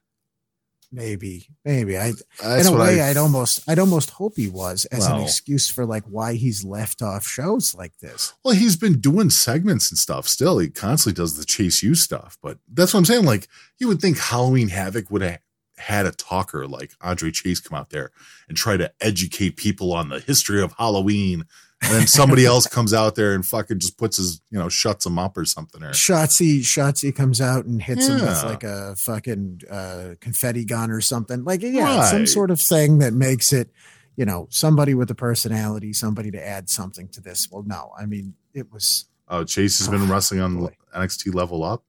Maybe, 0.91 1.49
maybe. 1.67 1.99
I 1.99 2.13
That's 2.43 2.67
in 2.67 2.75
a 2.75 2.79
way, 2.79 3.03
I- 3.03 3.11
I'd 3.11 3.19
almost, 3.19 3.69
I'd 3.69 3.79
almost 3.79 4.09
hope 4.11 4.35
he 4.37 4.49
was 4.49 4.87
as 4.87 5.07
an 5.07 5.21
excuse 5.21 5.69
for 5.69 5.85
like 5.85 6.05
why 6.05 6.33
he's 6.35 6.65
left 6.65 7.03
off 7.03 7.27
shows 7.27 7.75
like 7.75 7.99
this. 7.99 8.33
Well, 8.43 8.55
he's 8.55 8.77
been 8.77 8.99
doing 8.99 9.29
segments 9.29 9.91
and 9.91 9.99
stuff 9.99 10.27
still. 10.27 10.59
He 10.59 10.71
constantly 10.71 11.21
does 11.21 11.37
the 11.37 11.45
Chase 11.45 11.83
U 11.83 11.95
stuff. 11.95 12.39
But 12.43 12.57
that's 12.73 12.95
what 12.95 13.01
I'm 13.01 13.05
saying. 13.05 13.27
Like, 13.27 13.49
you 13.77 13.87
would 13.89 14.01
think 14.01 14.19
Halloween 14.19 14.69
Havoc 14.69 15.11
would 15.11 15.21
have 15.21 15.41
had 15.79 16.07
a 16.07 16.13
talker 16.13 16.67
like 16.67 16.93
Andre 17.01 17.31
Chase 17.31 17.61
come 17.61 17.79
out 17.79 17.91
there 17.91 18.11
and 18.49 18.57
try 18.57 18.77
to 18.77 18.93
educate 19.01 19.57
people 19.57 19.93
on 19.93 20.09
the 20.09 20.21
history 20.21 20.63
of 20.63 20.73
Halloween. 20.79 21.45
And 21.81 21.93
then 21.95 22.07
somebody 22.09 22.45
else 22.55 22.67
comes 22.67 22.93
out 22.93 23.15
there 23.15 23.33
and 23.35 23.47
fucking 23.47 23.79
just 23.79 23.97
puts 23.99 24.17
his, 24.17 24.41
you 24.51 24.59
know, 24.59 24.69
shuts 24.69 25.07
him 25.07 25.19
up 25.19 25.37
or 25.37 25.45
something. 25.45 25.83
Or 25.83 25.91
Shotzi, 25.93 26.59
Shotzi 26.61 27.15
comes 27.15 27.41
out 27.41 27.67
and 27.67 27.81
hits 27.81 28.09
him 28.09 28.17
with 28.21 28.43
like 28.45 28.65
a 28.65 28.97
fucking 28.97 29.63
uh, 29.71 30.15
confetti 30.21 30.65
gun 30.65 30.91
or 30.91 31.01
something. 31.01 31.45
Like, 31.45 31.63
yeah, 31.63 32.03
some 32.11 32.27
sort 32.27 32.51
of 32.51 32.61
thing 32.61 32.99
that 32.99 33.13
makes 33.13 33.53
it, 33.53 33.71
you 34.17 34.25
know, 34.25 34.49
somebody 34.51 34.95
with 34.95 35.09
a 35.13 35.15
personality, 35.15 35.93
somebody 35.93 36.33
to 36.33 36.45
add 36.45 36.69
something 36.69 37.07
to 37.11 37.21
this. 37.21 37.49
Well, 37.51 37.63
no, 37.65 37.93
I 37.97 38.07
mean, 38.07 38.35
it 38.55 38.73
was. 38.73 39.05
oh, 39.29 39.45
Chase 39.45 39.79
has 39.79 39.87
been 39.89 40.03
Oh, 40.03 40.07
wrestling 40.13 40.41
on 40.41 40.57
boy. 40.59 40.77
NXT 40.97 41.33
level 41.33 41.63
up, 41.63 41.85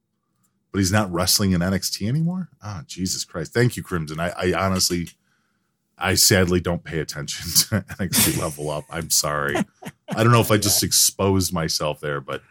but 0.71 0.79
he's 0.79 0.91
not 0.91 1.11
wrestling 1.11 1.51
in 1.51 1.61
NXT 1.61 2.07
anymore. 2.07 2.49
Oh, 2.63 2.81
Jesus 2.87 3.25
Christ. 3.25 3.53
Thank 3.53 3.77
you, 3.77 3.83
Crimson. 3.83 4.19
I, 4.19 4.29
I 4.29 4.53
honestly, 4.53 5.09
I 5.97 6.15
sadly 6.15 6.59
don't 6.59 6.83
pay 6.83 6.99
attention 6.99 7.51
to 7.69 7.85
NXT 7.95 8.39
level 8.39 8.69
up. 8.69 8.85
I'm 8.89 9.09
sorry. 9.09 9.55
I 10.09 10.23
don't 10.23 10.31
know 10.31 10.41
if 10.41 10.51
I 10.51 10.57
just 10.57 10.83
exposed 10.83 11.53
myself 11.53 11.99
there, 11.99 12.21
but 12.21 12.41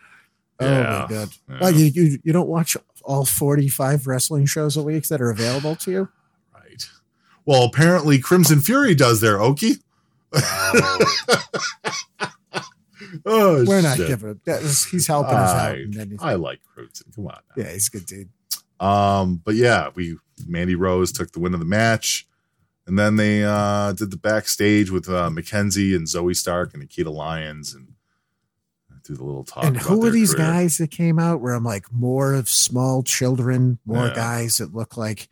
Oh 0.61 0.67
my 0.67 1.07
god! 1.09 1.29
Yeah. 1.49 1.59
Well, 1.61 1.71
you, 1.71 1.85
you 1.87 2.19
you 2.25 2.33
don't 2.33 2.49
watch 2.49 2.77
all 3.05 3.25
forty 3.25 3.69
five 3.69 4.09
wrestling 4.09 4.45
shows 4.47 4.77
a 4.77 4.83
week 4.83 5.07
that 5.07 5.21
are 5.21 5.31
available 5.31 5.77
to 5.77 5.91
you? 5.93 6.09
Right. 6.53 6.85
Well, 7.47 7.63
apparently 7.63 8.19
Crimson 8.19 8.61
Fury 8.61 8.97
does 8.97 9.21
there, 9.21 9.39
Okie. 9.39 9.81
oh, 13.27 13.65
We're 13.67 13.81
not 13.83 13.97
shit. 13.97 14.09
giving. 14.09 14.41
That 14.45 14.63
is, 14.63 14.85
he's 14.87 15.07
helping 15.07 15.35
us 15.35 15.51
out. 15.51 15.71
I, 15.71 15.75
and 15.77 16.17
I 16.21 16.35
like 16.35 16.61
Crimson. 16.75 17.13
Come 17.15 17.27
on. 17.27 17.39
now. 17.57 17.65
yeah, 17.65 17.73
he's 17.73 17.89
a 17.89 17.91
good 17.91 18.07
dude. 18.07 18.29
Um, 18.81 19.41
but 19.45 19.55
yeah, 19.55 19.91
we 19.95 20.17
Mandy 20.47 20.75
Rose 20.75 21.11
took 21.13 21.33
the 21.33 21.41
win 21.41 21.55
of 21.55 21.61
the 21.61 21.67
match. 21.67 22.27
And 22.87 22.99
then 22.99 23.17
they 23.17 23.45
uh, 23.45 23.93
did 23.93 24.11
the 24.11 24.17
backstage 24.17 24.91
with 24.91 25.09
uh, 25.11 25.29
Mackenzie 25.29 25.95
and 25.95 26.07
Zoey 26.07 26.35
Stark 26.35 26.73
and 26.73 26.81
Nikita 26.81 27.11
Lyons 27.11 27.75
and 27.75 27.89
do 29.05 29.15
the 29.15 29.25
little 29.25 29.45
talk. 29.45 29.65
and 29.65 29.77
who 29.77 30.05
are 30.07 30.11
these 30.11 30.35
career. 30.35 30.47
guys 30.47 30.79
that 30.79 30.91
came 30.91 31.19
out 31.19 31.41
where 31.41 31.53
I'm 31.55 31.65
like 31.65 31.93
more 31.93 32.33
of 32.35 32.49
small 32.49 33.03
children, 33.03 33.79
more 33.85 34.07
Yeah. 34.07 34.15
guys 34.15 34.57
that 34.59 34.75
look 34.75 34.97
like 34.97 35.29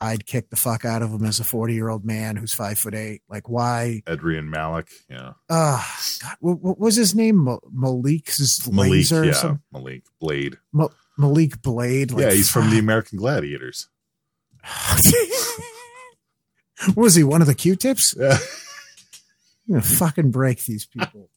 I'd 0.00 0.24
kick 0.26 0.48
the 0.50 0.56
fuck 0.56 0.84
out 0.86 1.02
of 1.02 1.10
him 1.12 1.24
as 1.26 1.40
a 1.40 1.44
40 1.44 1.74
year 1.74 1.88
old 1.90 2.04
man 2.04 2.36
who's 2.36 2.52
five 2.54 2.78
foot 2.78 2.94
eight. 2.94 3.22
Like 3.28 3.48
why? 3.48 4.02
Adrian 4.06 4.48
Malik, 4.48 4.88
yeah, 5.10 5.32
Uh, 5.48 5.82
God, 6.22 6.36
what, 6.40 6.60
what 6.62 6.78
was 6.78 6.96
his 6.96 7.14
name? 7.14 7.36
Ma- 7.36 7.58
Malik's 7.70 8.66
Malik, 8.68 8.90
Laser 8.90 9.20
or 9.22 9.24
yeah, 9.26 9.32
something? 9.32 9.60
Malik 9.72 10.04
Blade. 10.20 10.56
Ma- 10.72 10.88
Malik 11.18 11.60
Blade. 11.60 12.12
Like, 12.12 12.22
yeah, 12.24 12.32
he's 12.32 12.50
from 12.50 12.70
the. 12.70 12.78
American 12.78 13.18
Gladiators. 13.18 13.88
was 16.96 17.14
he 17.14 17.24
one 17.24 17.40
of 17.40 17.46
the 17.46 17.54
Q-tips? 17.54 18.14
Yeah. 19.66 19.76
I'm 19.76 19.82
gonna 19.82 19.82
fucking 19.82 20.30
break 20.32 20.64
these 20.64 20.84
people. 20.86 21.28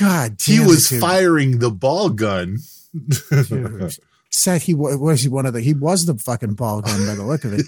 God, 0.00 0.36
He 0.42 0.60
was 0.60 0.88
dude. 0.88 1.00
firing 1.00 1.58
the 1.58 1.70
ball 1.70 2.08
gun. 2.08 2.58
Dude. 2.94 3.98
Said 4.30 4.62
he 4.62 4.74
wa- 4.74 4.94
was 4.96 5.22
he 5.22 5.28
one 5.28 5.46
of 5.46 5.54
the 5.54 5.60
he 5.62 5.72
was 5.74 6.04
the 6.06 6.14
fucking 6.18 6.54
ball 6.54 6.82
gun 6.82 7.06
by 7.06 7.14
the 7.14 7.24
look 7.24 7.44
of 7.44 7.54
it. 7.54 7.66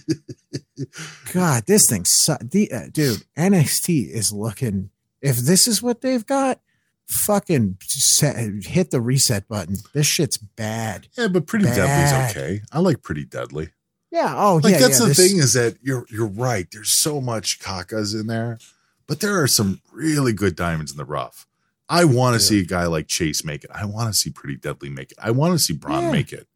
God, 1.33 1.65
this 1.67 1.89
thing, 1.89 2.05
su- 2.05 2.37
the 2.43 2.71
uh, 2.73 2.81
dude, 2.93 3.25
NXT 3.37 4.11
is 4.11 4.33
looking. 4.33 4.91
If 5.23 5.37
this 5.39 5.67
is 5.67 5.83
what 5.83 6.01
they've 6.03 6.25
got, 6.25 6.61
fucking 7.07 7.79
set, 7.83 8.37
hit 8.65 8.91
the 8.91 9.01
reset 9.01 9.49
button. 9.49 9.77
This 9.95 10.07
shit's 10.07 10.37
bad. 10.37 11.09
yeah, 11.17 11.29
but 11.29 11.47
Pretty 11.47 11.65
Bad. 11.67 11.77
Deadly's 11.77 12.31
okay. 12.37 12.61
I 12.73 12.81
like 12.81 13.03
Pretty 13.03 13.25
Deadly. 13.25 13.71
Yeah. 14.11 14.35
Oh, 14.37 14.61
like 14.63 14.73
yeah. 14.75 14.81
that's 14.81 14.99
yeah, 15.01 15.07
the 15.07 15.15
this- 15.15 15.31
thing 15.31 15.39
is 15.39 15.53
that 15.55 15.77
you're 15.83 16.05
you're 16.11 16.27
right. 16.29 16.67
There's 16.71 16.93
so 16.93 17.21
much 17.23 17.59
cacas 17.61 18.19
in 18.19 18.27
there, 18.27 18.59
but 19.07 19.21
there 19.21 19.41
are 19.43 19.49
some 19.49 19.81
really 19.93 20.33
good 20.35 20.57
diamonds 20.57 20.91
in 20.93 20.99
the 20.99 21.05
rough. 21.07 21.47
I 21.89 22.05
want 22.05 22.35
to 22.35 22.41
see 22.41 22.61
a 22.61 22.65
guy 22.65 22.87
like 22.87 23.09
Chase 23.09 23.45
make 23.45 23.65
it. 23.65 23.71
I 23.75 23.85
want 23.85 24.13
to 24.13 24.19
see 24.19 24.31
Pretty 24.31 24.57
Deadly 24.57 24.91
make 24.91 25.11
it. 25.11 25.19
I 25.21 25.33
want 25.33 25.55
to 25.55 25.59
see 25.59 25.73
Bron 25.73 26.05
Yeah. 26.05 26.13
make 26.13 26.33
it. 26.33 26.47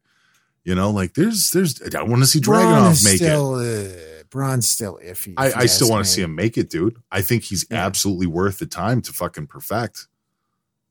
You 0.65 0.73
know, 0.75 0.89
like 0.89 1.13
there's 1.13 1.51
there's 1.51 1.79
I 1.95 2.01
want 2.01 2.23
to 2.23 2.27
see 2.27 2.39
is 2.39 3.03
make 3.05 3.13
it. 3.13 3.17
still, 3.17 3.55
Uh, 3.55 4.23
Bron's 4.31 4.67
still 4.67 4.99
iffy. 5.03 5.33
if 5.33 5.37
I, 5.37 5.51
I 5.61 5.65
still 5.67 5.89
want 5.89 6.03
to 6.05 6.11
see 6.11 6.21
him 6.23 6.33
make 6.35 6.57
it, 6.57 6.69
dude. 6.69 6.97
I 7.11 7.21
think 7.21 7.43
he's 7.43 7.65
absolutely 7.71 8.25
worth 8.27 8.57
the 8.59 8.65
time 8.65 9.01
to 9.03 9.13
fucking 9.13 9.45
perfect. 9.47 10.07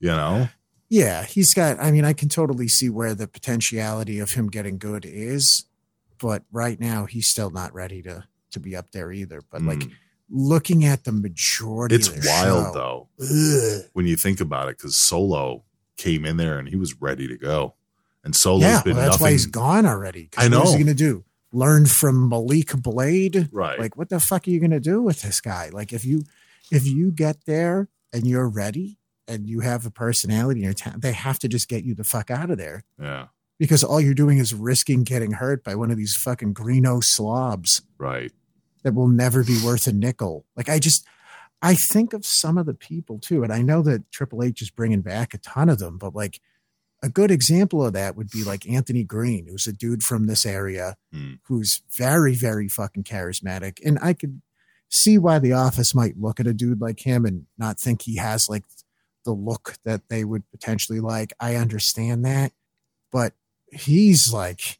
You 0.01 0.09
know, 0.11 0.49
Yeah, 0.89 1.25
he's 1.25 1.53
got. 1.55 1.81
I 1.81 1.91
mean, 1.91 2.05
I 2.05 2.13
can 2.13 2.29
totally 2.29 2.69
see 2.69 2.89
where 2.89 3.15
the 3.15 3.27
potentiality 3.27 4.21
of 4.21 4.33
him 4.35 4.49
getting 4.49 4.79
good 4.79 5.05
is, 5.05 5.65
but 6.19 6.45
right 6.53 6.79
now 6.79 7.07
he's 7.07 7.27
still 7.27 7.51
not 7.51 7.75
ready 7.75 8.01
to 8.03 8.25
to 8.53 8.61
be 8.61 8.77
up 8.77 8.93
there 8.93 9.11
either. 9.11 9.41
But 9.51 9.63
like 9.63 9.81
Mm. 9.81 9.91
looking 10.31 10.85
at 10.85 11.03
the 11.03 11.11
majority, 11.13 11.97
it's 11.97 12.09
their 12.09 12.23
wild 12.25 12.67
show, 12.67 12.73
though 12.73 13.09
Ugh. 13.21 13.91
when 13.95 14.07
you 14.07 14.15
think 14.17 14.41
about 14.41 14.69
it, 14.69 14.77
because 14.79 14.97
Solo 14.97 15.65
came 15.97 16.25
in 16.25 16.37
there 16.37 16.59
and 16.61 16.69
he 16.69 16.77
was 16.77 17.01
ready 17.01 17.27
to 17.27 17.37
go, 17.37 17.75
and 18.25 18.35
Solo's 18.35 18.63
yeah, 18.63 18.83
been 18.83 18.97
well, 18.97 19.05
that's 19.05 19.15
nothing. 19.15 19.25
why 19.25 19.33
he's 19.33 19.47
gone 19.47 19.87
already. 19.87 20.31
I 20.37 20.49
know. 20.49 20.61
What 20.61 20.69
is 20.69 20.73
he 20.75 20.79
going 20.79 20.87
to 20.89 20.95
do? 20.95 21.25
Learn 21.53 21.87
from 21.87 22.29
Malik 22.29 22.75
Blade? 22.75 23.49
Right. 23.53 23.79
Like, 23.79 23.97
what 23.97 24.09
the 24.09 24.19
fuck 24.19 24.49
are 24.49 24.51
you 24.51 24.59
going 24.59 24.71
to 24.73 24.81
do 24.81 25.01
with 25.03 25.23
this 25.23 25.41
guy? 25.41 25.69
Like, 25.73 25.93
if 25.93 26.05
you 26.05 26.25
if 26.73 26.87
you 26.87 27.13
get 27.13 27.45
there 27.47 27.89
and 28.13 28.27
you're 28.27 28.49
ready 28.49 28.99
and 29.29 29.49
you 29.49 29.61
have 29.61 29.87
a 29.87 29.91
personality 29.91 30.61
in 30.61 30.65
your 30.65 30.75
town, 30.75 31.01
they 31.01 31.13
have 31.13 31.39
to 31.41 31.49
just 31.49 31.69
get 31.69 31.85
you 31.85 31.95
the 31.95 32.03
fuck 32.03 32.31
out 32.31 32.51
of 32.51 32.59
there. 32.59 32.83
Yeah, 33.01 33.27
because 33.59 33.85
all 33.85 34.01
you're 34.01 34.15
doing 34.15 34.39
is 34.39 34.53
risking 34.53 35.05
getting 35.05 35.33
hurt 35.33 35.63
by 35.63 35.75
one 35.75 35.91
of 35.91 35.97
these 35.97 36.17
fucking 36.17 36.55
greeno 36.55 37.03
slobs 37.03 37.83
right. 37.99 38.33
that 38.83 38.95
will 38.95 39.09
never 39.09 39.45
be 39.45 39.61
worth 39.65 39.87
a 39.87 39.93
nickel. 39.93 40.45
Like 40.57 40.69
I 40.69 40.79
just, 40.79 41.07
I 41.63 41.75
think 41.75 42.13
of 42.13 42.27
some 42.27 42.59
of 42.59 42.67
the 42.67 42.75
people 42.75 43.19
too, 43.19 43.43
and 43.43 43.53
I 43.53 43.63
know 43.63 43.83
that 43.83 44.11
Triple 44.11 44.43
H 44.43 44.61
is 44.63 44.71
bringing 44.71 45.03
back 45.03 45.35
a 45.35 45.39
ton 45.39 45.69
of 45.69 45.79
them, 45.79 45.99
but 45.99 46.15
like 46.15 46.41
a 47.05 47.09
good 47.11 47.31
example 47.31 47.85
of 47.85 47.93
that 47.93 48.17
would 48.17 48.31
be 48.31 48.43
like 48.45 48.69
Anthony 48.69 49.05
Greene, 49.05 49.47
who's 49.47 49.67
a 49.67 49.73
dude 49.73 50.03
from 50.03 50.27
this 50.27 50.47
area 50.47 50.97
Hmm. 51.13 51.35
who's 51.45 51.83
very, 51.97 52.35
very 52.35 52.69
fucking 52.69 53.05
charismatic, 53.05 53.79
and 53.85 53.99
I 54.01 54.15
could 54.15 54.41
see 54.91 55.19
why 55.19 55.39
the 55.39 55.53
office 55.53 55.95
might 55.95 56.19
look 56.19 56.41
at 56.41 56.47
a 56.47 56.55
dude 56.55 56.81
like 56.81 57.01
him 57.01 57.25
and 57.25 57.47
not 57.59 57.79
think 57.79 58.03
he 58.03 58.17
has 58.17 58.49
like 58.49 58.65
the 59.25 59.33
look 59.33 59.75
that 59.85 60.09
they 60.09 60.25
would 60.25 60.49
potentially 60.51 61.01
like. 61.01 61.33
I 61.41 61.57
understand 61.57 62.25
that, 62.25 62.53
but 63.13 63.33
he's 63.73 64.33
like 64.33 64.79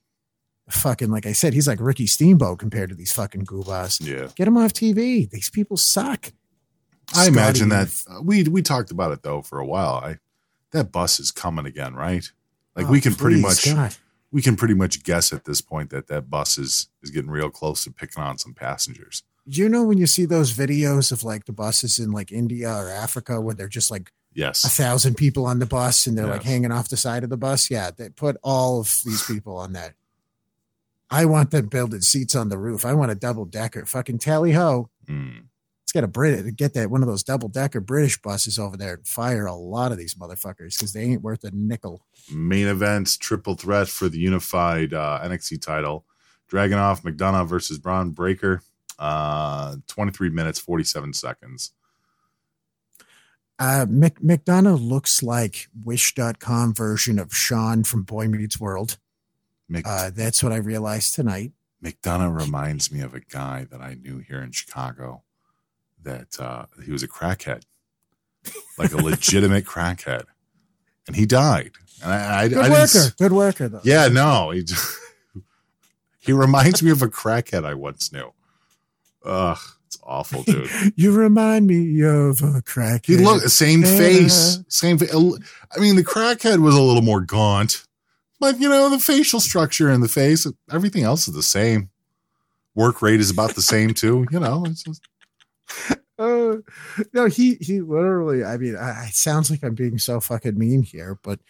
fucking 0.71 1.11
like 1.11 1.27
I 1.27 1.33
said, 1.33 1.53
he's 1.53 1.67
like 1.69 1.81
Ricky 1.81 2.07
Steamboat 2.07 2.59
compared 2.59 2.89
to 2.91 2.95
these 2.95 3.13
fucking 3.13 3.45
goobas. 3.45 4.01
Yeah. 4.01 4.29
Get 4.35 4.49
him 4.49 4.57
off 4.57 4.73
TV. 4.73 5.29
These 5.29 5.51
people 5.51 5.77
suck. 5.77 6.33
I 7.15 7.27
imagine 7.29 7.69
that 7.69 7.89
uh, 8.11 8.23
we 8.23 8.45
we 8.45 8.63
talked 8.63 8.91
about 8.91 9.13
it 9.13 9.23
though 9.23 9.43
for 9.43 9.59
a 9.59 9.67
while. 9.67 9.95
I 10.03 10.17
that 10.75 10.93
bus 10.93 11.19
is 11.19 11.31
coming 11.33 11.65
again, 11.67 11.95
right? 11.95 12.31
Like 12.77 12.87
Oh, 12.87 12.91
we 12.91 13.01
can 13.01 13.15
pretty 13.15 13.41
much 13.41 13.65
God. 13.65 13.95
we 14.31 14.43
can 14.43 14.57
pretty 14.57 14.75
much 14.75 15.03
guess 15.03 15.33
at 15.33 15.45
this 15.45 15.61
point 15.63 15.89
that 15.91 16.09
that 16.09 16.29
bus 16.29 16.59
is 16.59 16.89
is 17.03 17.11
getting 17.11 17.31
real 17.31 17.49
close 17.51 17.85
to 17.85 17.91
picking 17.91 18.23
on 18.23 18.37
some 18.37 18.53
passengers. 18.53 19.23
You 19.47 19.69
know 19.69 19.85
when 19.85 19.99
you 19.99 20.07
see 20.07 20.25
those 20.27 20.53
videos 20.53 21.13
of 21.13 21.25
like 21.25 21.45
the 21.47 21.53
buses 21.53 21.99
in 21.99 22.11
like 22.11 22.31
India 22.33 22.71
or 22.71 22.89
Africa 22.89 23.41
where 23.41 23.55
they're 23.55 23.69
just 23.69 23.91
like 23.91 24.11
yes 24.33 24.65
a 24.65 24.69
thousand 24.69 25.15
people 25.17 25.47
on 25.47 25.59
the 25.61 25.67
bus 25.67 26.07
and 26.07 26.19
they're 26.19 26.27
like 26.27 26.43
hanging 26.43 26.73
off 26.73 26.89
the 26.89 26.97
side 26.97 27.25
of 27.25 27.31
the 27.31 27.37
bus. 27.37 27.71
Yeah, 27.71 27.91
they 27.97 28.09
put 28.11 28.37
all 28.43 28.81
of 28.81 29.01
these 29.05 29.23
people 29.25 29.57
on 29.57 29.73
that. 29.75 29.95
I 31.11 31.27
want 31.27 31.51
them 31.53 31.67
building 31.67 32.01
seats 32.01 32.35
on 32.35 32.49
the 32.49 32.59
roof. 32.59 32.85
I 32.85 32.95
want 32.95 33.13
a 33.13 33.15
double 33.15 33.45
decker. 33.45 33.87
Fucking 33.87 34.19
tally 34.19 34.53
ho. 34.53 34.89
Mm. 35.09 35.45
Get 35.95 36.03
a 36.03 36.09
Brit 36.09 36.57
get 36.57 36.75
that 36.75 36.91
one 36.91 37.03
of 37.03 37.09
those 37.09 37.23
double 37.23 37.49
decker 37.49 37.81
British 37.81 38.21
buses 38.21 38.59
over 38.59 38.77
there 38.77 38.95
and 38.95 39.07
fire 39.07 39.47
a 39.47 39.55
lot 39.55 39.93
of 39.93 39.97
these 39.97 40.17
motherfuckers 40.17 40.77
because 40.77 40.93
they 40.93 41.03
ain't 41.03 41.23
worth 41.23 41.45
a 41.45 41.53
nickel. 41.53 42.05
main 42.29 42.67
events, 42.67 43.17
triple 43.17 43.55
threat 43.55 43.87
for 43.87 44.09
the 44.09 44.19
unified 44.19 44.93
uh, 44.93 45.21
NXT 45.23 45.63
title. 45.63 46.05
Dragunov 46.51 47.03
McDonough 47.03 47.47
versus 47.47 47.79
Bron 47.79 48.11
Breakker. 48.11 48.61
Uh, 48.99 49.77
23 49.87 50.31
minutes 50.31 50.59
47 50.59 51.13
seconds. 51.13 51.71
Uh, 53.61 53.87
Mc, 53.89 54.19
McDonough 54.21 54.85
looks 54.85 55.23
like 55.23 55.69
Wish.com 55.85 56.75
version 56.75 57.21
of 57.21 57.33
Shawn 57.33 57.85
from 57.85 58.03
Boy 58.03 58.27
Meets 58.27 58.59
World. 58.59 58.99
Mc, 59.69 59.87
Uh, 59.87 60.11
that's 60.13 60.43
what 60.43 60.53
I 60.53 60.57
realized 60.57 61.15
tonight. 61.15 61.53
McDonough 61.81 62.37
reminds 62.37 62.91
me 62.91 63.01
of 63.01 63.15
a 63.15 63.21
guy 63.21 63.69
that 63.71 63.81
I 63.81 63.95
knew 63.95 64.19
here 64.19 64.43
in 64.43 64.51
Chicago. 64.51 65.23
That 66.05 66.39
uh, 66.41 66.67
he 66.85 66.93
was 66.93 67.03
a 67.03 67.09
crackhead, 67.09 67.63
like 68.79 68.93
a 68.93 68.97
legitimate 68.99 69.65
crackhead, 69.75 70.25
and 71.07 71.17
he 71.17 71.27
died. 71.27 71.73
And 72.03 72.13
I, 72.13 72.43
I, 72.43 72.49
Good 72.49 72.59
I 72.59 72.69
worker. 72.71 73.15
Good 73.19 73.33
worker, 73.33 73.69
though. 73.69 73.81
Yeah, 73.85 74.09
no, 74.09 74.51
he, 74.51 74.65
he 76.19 76.33
reminds 76.33 76.83
me 76.83 76.91
of 76.91 77.03
a 77.03 77.09
crackhead 77.09 77.65
I 77.65 77.75
once 77.75 78.13
knew. 78.13 78.33
Ugh, 79.25 79.59
it's 79.87 79.99
awful, 80.03 80.43
dude. 80.43 80.69
You 80.97 81.13
remind 81.13 81.67
me 81.67 82.03
of 82.03 82.43
a 82.43 82.61
crackhead. 82.63 83.07
He 83.07 83.17
look 83.17 83.43
same 83.45 83.81
Yeah. 83.83 83.97
face, 83.99 84.59
same. 84.69 84.99
Fa- 84.99 85.09
I 85.15 85.81
mean, 85.81 85.97
the 85.97 86.05
crackhead 86.05 86.59
was 86.59 86.75
a 86.75 86.83
little 86.83 87.03
more 87.03 87.21
gaunt, 87.23 87.87
but 88.41 88.61
you 88.61 88.69
know 88.69 88.91
the 88.91 88.99
facial 88.99 89.41
structure 89.41 89.89
and 89.89 90.03
the 90.03 90.09
face, 90.09 90.47
everything 90.71 91.05
else 91.05 91.27
is 91.29 91.35
the 91.35 91.43
same. 91.43 91.89
Work 92.75 93.01
rate 93.03 93.21
is 93.21 93.31
about 93.31 93.55
the 93.55 93.63
same 93.63 93.95
too. 93.95 94.27
You 94.31 94.41
know, 94.41 94.65
it's 94.67 94.83
just, 94.83 95.01
Uh, 96.17 96.59
no, 97.13 97.27
he 97.27 97.57
he 97.57 97.81
literally. 97.81 98.45
I 98.45 98.57
mean, 98.57 98.77
I, 98.77 99.07
it 99.09 99.17
sounds 99.17 99.51
like 99.51 99.65
I'm 99.65 99.75
being 99.75 99.99
so 99.99 100.21
fucking 100.21 100.57
mean 100.57 100.85
here, 100.85 101.19
but 101.25 101.41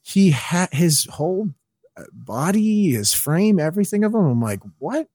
he 0.00 0.30
had 0.30 0.70
his 0.72 1.04
whole 1.04 1.50
uh, 1.98 2.04
body, 2.14 2.92
his 2.92 3.12
frame, 3.12 3.60
everything 3.60 4.04
of 4.04 4.14
him. 4.14 4.24
I'm 4.24 4.40
like, 4.40 4.62
what? 4.78 5.08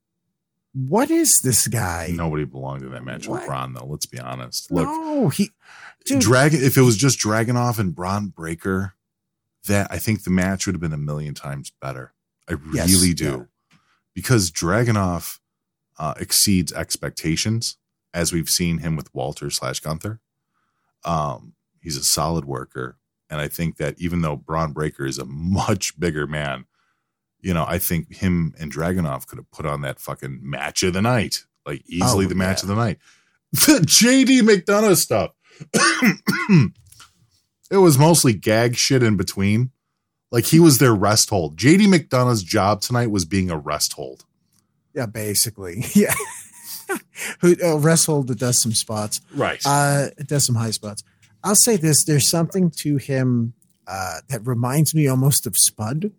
What 0.74 1.10
is 1.10 1.40
this 1.40 1.68
guy? 1.68 2.14
nobody 2.14 2.46
belonged 2.46 2.84
to 2.84 2.90
that 2.90 3.04
match 3.04 3.28
with 3.28 3.40
What? 3.40 3.48
Bron, 3.48 3.74
though. 3.74 3.88
Let's 3.88 4.06
be 4.06 4.20
honest. 4.20 4.72
Look, 4.72 4.86
no, 4.86 5.30
he. 5.30 5.50
Dude, 6.06 6.22
Dragon. 6.22 6.64
If 6.64 6.78
it 6.78 6.82
was 6.82 6.96
just 6.96 7.18
Dragunov 7.18 7.80
and 7.80 7.96
Bron 7.96 8.28
Breakker, 8.28 8.94
that 9.68 9.88
I 9.90 9.98
think 9.98 10.26
the 10.26 10.30
match 10.30 10.68
would 10.68 10.76
have 10.76 10.80
been 10.82 10.94
a 10.94 10.98
million 10.98 11.34
times 11.34 11.72
better. 11.82 12.14
I 12.48 12.54
Yes, 12.72 12.88
really 12.94 13.16
do, 13.16 13.48
yeah. 13.72 13.78
because 14.14 14.52
Dragunov 14.52 15.40
uh, 15.98 16.14
exceeds 16.20 16.72
expectations, 16.72 17.78
as 18.14 18.32
we've 18.34 18.50
seen 18.50 18.80
him 18.80 18.96
with 18.96 19.14
Walter 19.14 19.50
slash 19.50 19.80
Gunther. 19.80 20.20
Um, 21.04 21.54
he's 21.82 21.98
a 21.98 22.04
solid 22.04 22.46
worker, 22.46 22.98
and 23.30 23.40
I 23.42 23.48
think 23.48 23.78
that 23.78 23.96
even 24.00 24.22
though 24.22 24.36
Bron 24.36 24.74
Breakker 24.74 25.06
is 25.06 25.18
a 25.18 25.26
much 25.26 26.00
bigger 26.00 26.28
man, 26.28 26.66
you 27.40 27.54
know, 27.54 27.66
I 27.68 27.80
think 27.80 28.16
him 28.16 28.54
and 28.60 28.72
Dragunov 28.72 29.26
could 29.28 29.38
have 29.40 29.50
put 29.52 29.66
on 29.66 29.82
that 29.82 30.00
fucking 30.00 30.40
match 30.44 30.84
of 30.84 30.94
the 30.94 31.02
night, 31.02 31.46
like 31.66 31.84
easily 31.88 32.26
Oh, 32.26 32.30
the 32.30 32.36
match 32.36 32.60
yeah. 32.60 32.64
of 32.64 32.68
the 32.70 32.76
night. 32.76 33.00
The 33.54 33.80
JD 33.86 34.42
McDonough 34.44 34.96
stuff. 34.96 35.32
it 37.72 37.78
was 37.78 37.98
mostly 37.98 38.34
gag 38.34 38.76
shit 38.76 39.04
in 39.04 39.18
between. 39.18 39.72
Like 40.32 40.46
he 40.46 40.60
was 40.60 40.78
their 40.78 40.96
rest 40.96 41.30
hold. 41.30 41.58
JD 41.58 41.88
McDonough's 41.94 42.44
job 42.44 42.82
tonight 42.82 43.12
was 43.12 43.26
being 43.26 43.52
a 43.52 43.58
rest 43.58 43.94
hold. 43.94 44.24
yeah, 44.94 45.06
basically, 45.06 45.84
yeah. 45.94 46.14
Who 47.40 47.56
uh, 47.64 47.78
wrestled 47.78 48.28
that 48.28 48.40
does 48.40 48.60
some 48.62 48.74
spots. 48.74 49.22
Right. 49.34 49.62
Uh, 49.66 50.08
it 50.18 50.28
does 50.28 50.46
some 50.46 50.56
high 50.56 50.72
spots. 50.72 51.04
I'll 51.44 51.56
say 51.56 51.76
this: 51.78 52.04
there's 52.04 52.30
something 52.30 52.70
to 52.72 52.98
him 52.98 53.54
uh, 53.88 54.20
that 54.30 54.46
reminds 54.46 54.94
me 54.94 55.08
almost 55.08 55.48
of 55.48 55.58
Spud, 55.58 56.12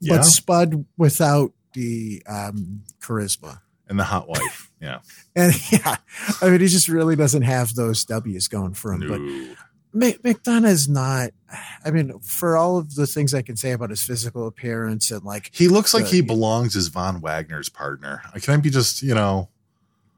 Yeah. 0.00 0.16
but 0.16 0.24
Spud 0.24 0.84
without 0.96 1.52
the 1.74 2.22
um, 2.26 2.82
charisma. 3.00 3.60
and 3.88 3.98
the 3.98 4.04
hot 4.04 4.28
wife. 4.28 4.70
Yeah. 4.80 5.00
And 5.36 5.54
yeah, 5.72 5.96
I 6.42 6.50
mean, 6.50 6.60
he 6.60 6.66
just 6.66 6.88
really 6.88 7.14
doesn't 7.16 7.42
have 7.42 7.74
those 7.74 8.04
W's 8.04 8.48
going 8.48 8.74
for 8.74 8.92
him. 8.92 9.08
But 9.08 9.20
Mc- 9.92 10.22
McDonough's 10.24 10.88
not. 10.88 11.30
I 11.84 11.90
mean, 11.92 12.18
for 12.18 12.56
all 12.56 12.78
of 12.78 12.94
the 12.96 13.06
things 13.06 13.32
I 13.32 13.42
can 13.42 13.56
say 13.56 13.70
about 13.72 13.90
his 13.90 14.02
physical 14.02 14.46
appearance 14.48 15.10
and 15.12 15.22
like 15.24 15.50
He 15.54 15.68
looks 15.68 15.94
like 15.94 16.06
he 16.06 16.20
belongs 16.20 16.74
as 16.76 16.88
Von 16.88 17.20
Wagner's 17.20 17.68
partner. 17.68 18.22
Can 18.42 18.54
I 18.54 18.56
be 18.56 18.70
just, 18.70 19.02
you 19.02 19.14
know, 19.14 19.48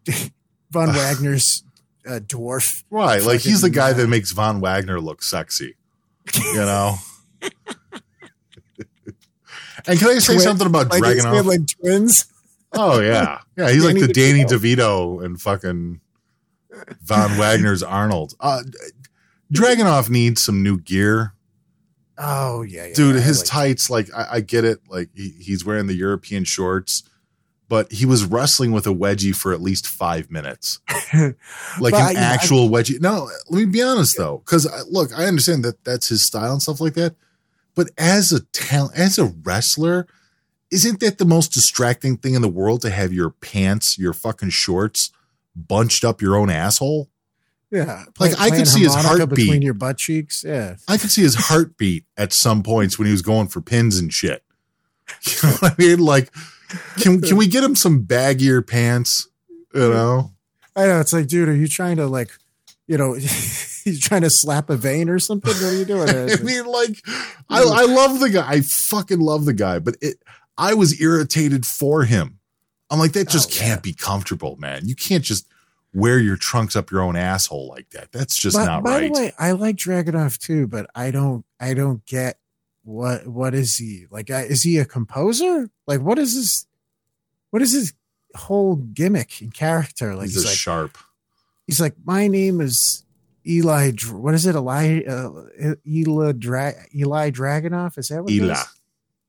Von 0.70 0.88
Wagner's 0.88 1.64
uh, 2.06 2.20
dwarf. 2.20 2.82
right? 2.90 3.22
Like 3.22 3.40
he's 3.40 3.60
the 3.60 3.70
guy 3.70 3.92
that 3.92 4.08
makes 4.08 4.32
Von 4.32 4.60
Wagner 4.60 5.00
look 5.00 5.22
sexy. 5.22 5.76
You 6.36 6.54
know. 6.54 6.96
and 9.86 9.98
can 9.98 10.08
I 10.08 10.18
say 10.18 10.34
twin- 10.34 10.40
something 10.40 10.66
about 10.66 10.90
like 10.90 11.02
Dragunov? 11.02 11.44
like 11.44 11.66
twins. 11.80 12.26
Oh 12.72 13.00
yeah, 13.00 13.40
yeah. 13.56 13.70
He's 13.70 13.84
like 13.84 13.94
Danny 13.96 14.06
the 14.06 14.12
Danny 14.12 14.44
DeVito. 14.44 14.76
DeVito 15.18 15.24
and 15.24 15.40
fucking 15.40 16.00
Von 17.02 17.36
Wagner's 17.38 17.82
Arnold. 17.82 18.34
Uh, 18.40 18.62
Dragunov 19.52 20.08
needs 20.08 20.40
some 20.40 20.62
new 20.62 20.78
gear. 20.78 21.34
Oh 22.16 22.62
yeah, 22.62 22.86
yeah 22.86 22.94
dude 22.94 23.16
I 23.16 23.20
his 23.20 23.40
like- 23.40 23.46
tights 23.48 23.90
like 23.90 24.08
I, 24.14 24.26
I 24.32 24.40
get 24.40 24.64
it 24.64 24.80
like 24.88 25.10
he, 25.14 25.30
he's 25.40 25.64
wearing 25.64 25.86
the 25.86 25.94
european 25.94 26.44
shorts 26.44 27.02
but 27.72 27.90
he 27.90 28.04
was 28.04 28.26
wrestling 28.26 28.70
with 28.70 28.86
a 28.86 28.90
wedgie 28.90 29.34
for 29.34 29.54
at 29.54 29.62
least 29.62 29.86
five 29.86 30.30
minutes 30.30 30.78
like 31.80 31.94
an 31.94 32.00
I- 32.02 32.12
I- 32.14 32.34
actual 32.34 32.68
wedgie 32.68 33.00
no 33.00 33.30
let 33.48 33.58
me 33.60 33.64
be 33.64 33.80
honest 33.82 34.18
though 34.18 34.42
because 34.44 34.68
look 34.90 35.10
i 35.18 35.24
understand 35.24 35.64
that 35.64 35.82
that's 35.82 36.08
his 36.08 36.22
style 36.22 36.52
and 36.52 36.60
stuff 36.60 36.80
like 36.82 36.92
that 36.94 37.14
but 37.74 37.88
as 37.96 38.30
a 38.30 38.40
talent 38.52 38.98
as 38.98 39.18
a 39.18 39.24
wrestler 39.24 40.06
isn't 40.70 41.00
that 41.00 41.16
the 41.16 41.24
most 41.24 41.48
distracting 41.54 42.18
thing 42.18 42.34
in 42.34 42.42
the 42.42 42.48
world 42.48 42.82
to 42.82 42.90
have 42.90 43.10
your 43.10 43.30
pants 43.30 43.98
your 43.98 44.12
fucking 44.12 44.50
shorts 44.50 45.10
bunched 45.56 46.04
up 46.04 46.20
your 46.20 46.36
own 46.36 46.50
asshole 46.50 47.08
Yeah, 47.70 48.04
Like, 48.18 48.38
I 48.38 48.50
could 48.50 48.68
see 48.68 48.82
his 48.82 48.94
heartbeat. 48.94 49.30
between 49.30 49.62
your 49.62 49.72
butt 49.72 49.96
cheeks. 49.96 50.44
Yeah, 50.44 50.76
I 50.86 50.98
could 50.98 51.10
see 51.10 51.22
his 51.22 51.34
heartbeat 51.48 52.04
at 52.18 52.34
some 52.34 52.62
points 52.62 52.98
when 52.98 53.06
he 53.06 53.12
was 53.12 53.22
going 53.22 53.48
for 53.48 53.62
pins 53.62 53.98
and 53.98 54.12
shit. 54.12 54.42
You 55.26 55.48
know 55.48 55.54
what 55.60 55.72
I 55.72 55.74
mean? 55.82 55.98
Like, 55.98 56.30
can 56.98 57.20
can 57.20 57.36
we 57.36 57.46
get 57.46 57.64
him 57.64 57.74
some 57.74 58.04
baggier 58.04 58.66
pants? 58.66 59.28
You 59.74 59.88
know? 59.88 60.32
I 60.76 60.86
know. 60.86 61.00
It's 61.00 61.12
like, 61.12 61.26
dude, 61.26 61.48
are 61.48 61.54
you 61.54 61.68
trying 61.68 61.96
to 61.96 62.06
like, 62.06 62.30
you 62.86 62.96
know, 62.98 63.14
you 63.84 63.98
trying 63.98 64.22
to 64.22 64.30
slap 64.30 64.70
a 64.70 64.76
vein 64.76 65.08
or 65.08 65.18
something? 65.18 65.52
What 65.52 65.62
are 65.62 65.76
you 65.76 65.84
doing? 65.84 66.08
I 66.10 66.36
mean, 66.42 66.66
like, 66.66 67.02
I, 67.48 67.62
I 67.62 67.84
love 67.84 68.20
the 68.20 68.30
guy. 68.30 68.48
I 68.48 68.60
fucking 68.60 69.20
love 69.20 69.44
the 69.44 69.52
guy, 69.52 69.78
but 69.78 69.96
it, 70.00 70.16
I 70.56 70.74
was 70.74 71.00
irritated 71.00 71.66
for 71.66 72.04
him. 72.04 72.38
I'm 72.90 72.98
like, 72.98 73.12
that 73.12 73.28
just 73.28 73.50
oh, 73.50 73.64
can't 73.64 73.82
be 73.82 73.94
comfortable, 73.94 74.56
man. 74.56 74.86
You 74.86 74.94
can't 74.94 75.24
just 75.24 75.48
wear 75.94 76.18
your 76.18 76.36
trunks 76.36 76.76
up 76.76 76.90
your 76.90 77.02
own 77.02 77.16
asshole 77.16 77.68
like 77.68 77.90
that. 77.90 78.12
That's 78.12 78.36
just 78.36 78.56
But 78.56 78.66
not 78.66 78.84
by 78.84 79.00
right. 79.00 79.14
the 79.14 79.20
way, 79.20 79.32
I 79.38 79.52
like 79.52 79.76
Dragunov 79.76 80.38
too, 80.38 80.66
but 80.66 80.90
I 80.94 81.10
don't. 81.10 81.44
I 81.58 81.74
don't 81.74 82.04
get 82.06 82.38
what 82.84 83.26
what 83.26 83.54
is 83.54 83.76
he 83.76 84.06
like? 84.10 84.30
uh, 84.30 84.36
Is 84.48 84.62
he 84.62 84.78
a 84.78 84.84
composer? 84.84 85.70
Like, 85.86 86.00
what 86.00 86.18
is 86.18 86.34
his? 86.34 86.66
What 87.50 87.62
is 87.62 87.72
his 87.72 87.92
whole 88.34 88.76
gimmick 88.76 89.40
and 89.40 89.52
character? 89.52 90.14
Like, 90.14 90.26
he's, 90.28 90.42
a 90.44 90.46
like, 90.48 90.56
sharp. 90.56 90.96
he's 91.66 91.80
like, 91.80 91.94
my 92.04 92.26
name 92.28 92.60
is 92.60 93.04
Eli. 93.46 93.92
What 94.10 94.34
is 94.34 94.46
it? 94.46 94.54
Eli 94.56 95.02
uh, 95.06 95.30
Eli 95.86 96.32
Dra- 96.32 96.74
Eli 96.94 97.30
Dragunov? 97.30 97.98
Is 97.98 98.08
that 98.08 98.22
what 98.22 98.32
is? 98.32 98.40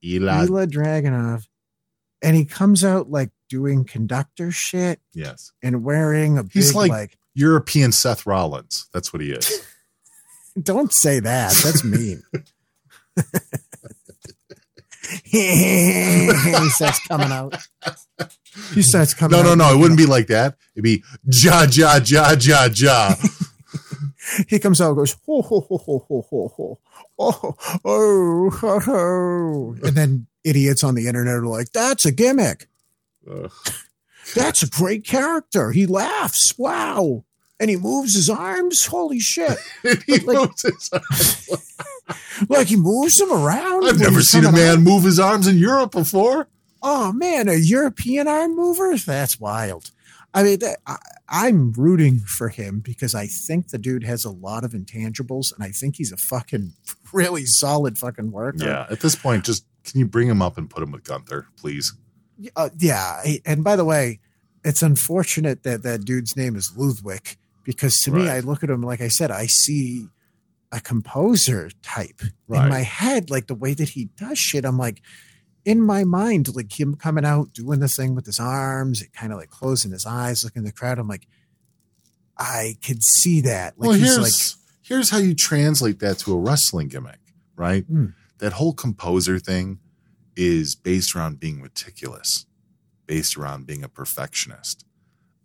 Ela. 0.05 0.43
Ela 0.43 0.67
Dragunov, 0.67 1.47
and 2.21 2.35
he 2.35 2.45
comes 2.45 2.83
out 2.83 3.09
like 3.11 3.29
doing 3.49 3.85
conductor 3.85 4.51
shit 4.51 4.99
Yes. 5.13 5.51
and 5.61 5.83
wearing 5.83 6.37
a 6.39 6.43
He's 6.51 6.69
big 6.69 6.75
like, 6.75 6.89
like. 6.91 7.17
European 7.35 7.91
Seth 7.91 8.25
Rollins. 8.25 8.87
That's 8.93 9.13
what 9.13 9.21
he 9.21 9.31
is. 9.31 9.65
Don't 10.61 10.91
say 10.93 11.19
that. 11.19 11.53
That's 11.63 11.83
mean. 11.83 12.23
he 15.23 16.69
starts 16.69 16.99
coming 17.07 17.31
out. 17.31 17.55
He 18.73 18.81
starts 18.81 19.13
coming. 19.13 19.37
No, 19.37 19.43
no, 19.43 19.51
out. 19.51 19.57
no. 19.57 19.73
It 19.73 19.79
wouldn't 19.79 19.97
be 19.97 20.05
like 20.05 20.27
that. 20.27 20.57
It'd 20.75 20.83
be 20.83 21.03
ja, 21.25 21.65
ja, 21.69 21.99
ja, 22.03 22.35
ja, 22.39 22.69
ja. 22.73 23.15
He 24.47 24.59
comes 24.59 24.79
out 24.79 24.89
and 24.89 24.97
goes 24.97 25.17
ho 25.25 25.41
ho 25.41 25.59
ho 25.59 25.77
ho 25.77 26.05
ho 26.07 26.25
ho 26.29 26.47
ho 26.55 26.79
oh 27.19 27.55
oh 27.83 28.49
ho, 28.49 28.79
ho. 28.79 29.75
and 29.83 29.95
then 29.95 30.27
idiots 30.43 30.83
on 30.83 30.95
the 30.95 31.07
internet 31.07 31.35
are 31.35 31.45
like, 31.45 31.71
"That's 31.71 32.05
a 32.05 32.11
gimmick. 32.11 32.67
That's 34.33 34.63
a 34.63 34.69
great 34.69 35.05
character. 35.05 35.71
He 35.71 35.85
laughs. 35.85 36.57
Wow." 36.57 37.25
And 37.59 37.69
he 37.69 37.75
moves 37.75 38.15
his 38.15 38.29
arms. 38.29 38.85
Holy 38.85 39.19
shit! 39.19 39.57
he 40.05 40.19
like, 40.19 40.37
moves 40.37 40.63
his 40.63 40.89
arms. 40.91 41.49
Like 42.49 42.67
he 42.67 42.75
moves 42.75 43.15
them 43.17 43.31
around. 43.31 43.85
I've 43.85 43.99
never 43.99 44.21
seen 44.21 44.45
a 44.45 44.51
man 44.51 44.77
out. 44.77 44.79
move 44.79 45.03
his 45.03 45.19
arms 45.19 45.47
in 45.47 45.57
Europe 45.57 45.91
before. 45.91 46.47
Oh 46.81 47.13
man, 47.13 47.47
a 47.47 47.55
European 47.55 48.27
arm 48.27 48.55
mover? 48.55 48.95
That's 48.97 49.39
wild. 49.39 49.91
I 50.33 50.43
mean, 50.43 50.59
I, 50.87 50.97
I'm 51.29 51.73
rooting 51.73 52.19
for 52.19 52.49
him 52.49 52.79
because 52.79 53.13
I 53.13 53.27
think 53.27 53.69
the 53.69 53.77
dude 53.77 54.03
has 54.03 54.25
a 54.25 54.31
lot 54.31 54.63
of 54.63 54.71
intangibles, 54.71 55.53
and 55.53 55.63
I 55.63 55.69
think 55.69 55.95
he's 55.95 56.11
a 56.11 56.17
fucking 56.17 56.73
really 57.13 57.45
solid 57.45 57.97
fucking 57.97 58.31
worker. 58.31 58.65
Yeah. 58.65 58.87
At 58.89 58.99
this 58.99 59.15
point, 59.15 59.45
just 59.45 59.65
can 59.83 59.99
you 59.99 60.05
bring 60.05 60.27
him 60.27 60.41
up 60.41 60.57
and 60.57 60.69
put 60.69 60.83
him 60.83 60.91
with 60.91 61.03
Gunther, 61.03 61.47
please? 61.57 61.93
Uh, 62.55 62.69
yeah. 62.77 63.21
And 63.45 63.63
by 63.63 63.75
the 63.75 63.85
way, 63.85 64.19
it's 64.63 64.81
unfortunate 64.81 65.63
that 65.63 65.83
that 65.83 66.05
dude's 66.05 66.35
name 66.35 66.55
is 66.55 66.75
Ludwig 66.75 67.37
because 67.63 68.01
to 68.01 68.11
me, 68.11 68.29
I 68.29 68.39
look 68.39 68.63
at 68.63 68.69
him 68.69 68.81
like 68.81 69.01
I 69.01 69.07
said, 69.07 69.31
I 69.31 69.45
see 69.45 70.07
a 70.73 70.81
composer 70.81 71.69
type 71.81 72.21
Right. 72.47 72.63
in 72.65 72.69
my 72.69 72.81
head, 72.81 73.29
like 73.29 73.47
the 73.47 73.55
way 73.55 73.73
that 73.73 73.89
he 73.89 74.05
does 74.17 74.37
shit. 74.37 74.65
I'm 74.65 74.77
like, 74.77 75.01
in 75.63 75.79
my 75.81 76.03
mind, 76.03 76.53
like 76.55 76.77
him 76.77 76.95
coming 76.95 77.23
out 77.25 77.53
doing 77.53 77.79
the 77.79 77.87
thing 77.87 78.15
with 78.15 78.25
his 78.25 78.39
arms, 78.39 79.01
it 79.01 79.13
kind 79.13 79.31
of 79.31 79.37
like 79.39 79.49
closing 79.49 79.91
his 79.91 80.05
eyes, 80.05 80.43
looking 80.43 80.63
at 80.63 80.65
the 80.65 80.71
crowd. 80.73 80.99
I'm 80.99 81.07
like, 81.07 81.27
I 82.37 82.75
could 82.85 83.03
see 83.03 83.41
that. 83.41 83.77
Like 83.79 83.89
well, 83.89 83.97
he's 83.97 84.15
here's 84.15 84.19
like, 84.19 84.59
here's 84.81 85.09
how 85.09 85.19
you 85.19 85.35
translate 85.35 85.99
that 85.99 86.17
to 86.19 86.33
a 86.33 86.37
wrestling 86.37 86.87
gimmick, 86.87 87.19
right? 87.55 87.85
Hmm. 87.85 88.07
That 88.39 88.53
whole 88.53 88.73
composer 88.73 89.39
thing 89.39 89.79
is 90.35 90.75
based 90.75 91.15
around 91.15 91.39
being 91.39 91.61
meticulous, 91.61 92.45
based 93.05 93.37
around 93.37 93.67
being 93.67 93.83
a 93.83 93.89
perfectionist. 93.89 94.83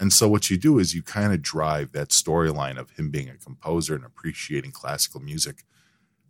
And 0.00 0.12
so 0.12 0.28
what 0.28 0.48
you 0.48 0.56
do 0.56 0.78
is 0.78 0.94
you 0.94 1.02
kind 1.02 1.32
of 1.32 1.42
drive 1.42 1.92
that 1.92 2.10
storyline 2.10 2.78
of 2.78 2.90
him 2.90 3.10
being 3.10 3.28
a 3.28 3.36
composer 3.36 3.94
and 3.94 4.04
appreciating 4.04 4.70
classical 4.70 5.20
music 5.20 5.64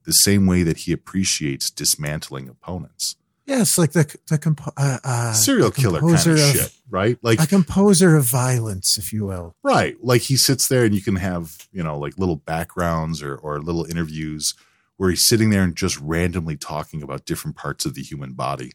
the 0.05 0.13
same 0.13 0.47
way 0.47 0.63
that 0.63 0.79
he 0.79 0.93
appreciates 0.93 1.71
dismantling 1.71 2.49
opponents. 2.49 3.17
yes, 3.47 3.77
like 3.77 3.93
the 3.93 4.17
the 4.29 4.39
compo- 4.39 4.73
uh, 4.77 4.99
uh, 5.05 5.33
Serial 5.33 5.71
the 5.71 5.81
killer 5.81 6.01
kind 6.01 6.15
of 6.15 6.25
composer 6.25 6.59
shit, 6.59 6.73
right? 6.89 7.19
Like 7.23 7.41
a 7.43 7.47
composer 7.47 8.17
of 8.17 8.25
violence, 8.25 8.97
if 8.97 9.13
you 9.13 9.27
will. 9.27 9.55
Right. 9.63 9.97
Like 10.03 10.23
he 10.23 10.37
sits 10.37 10.69
there 10.69 10.85
and 10.85 10.95
you 10.95 11.03
can 11.03 11.17
have, 11.17 11.69
you 11.73 11.83
know, 11.83 11.99
like 11.99 12.19
little 12.19 12.37
backgrounds 12.37 13.23
or, 13.23 13.37
or 13.37 13.61
little 13.61 13.85
interviews 13.85 14.55
where 14.97 15.11
he's 15.11 15.25
sitting 15.25 15.51
there 15.51 15.63
and 15.63 15.77
just 15.77 15.99
randomly 16.01 16.57
talking 16.57 17.03
about 17.03 17.27
different 17.27 17.57
parts 17.57 17.85
of 17.85 17.95
the 17.95 18.03
human 18.03 18.33
body 18.33 18.73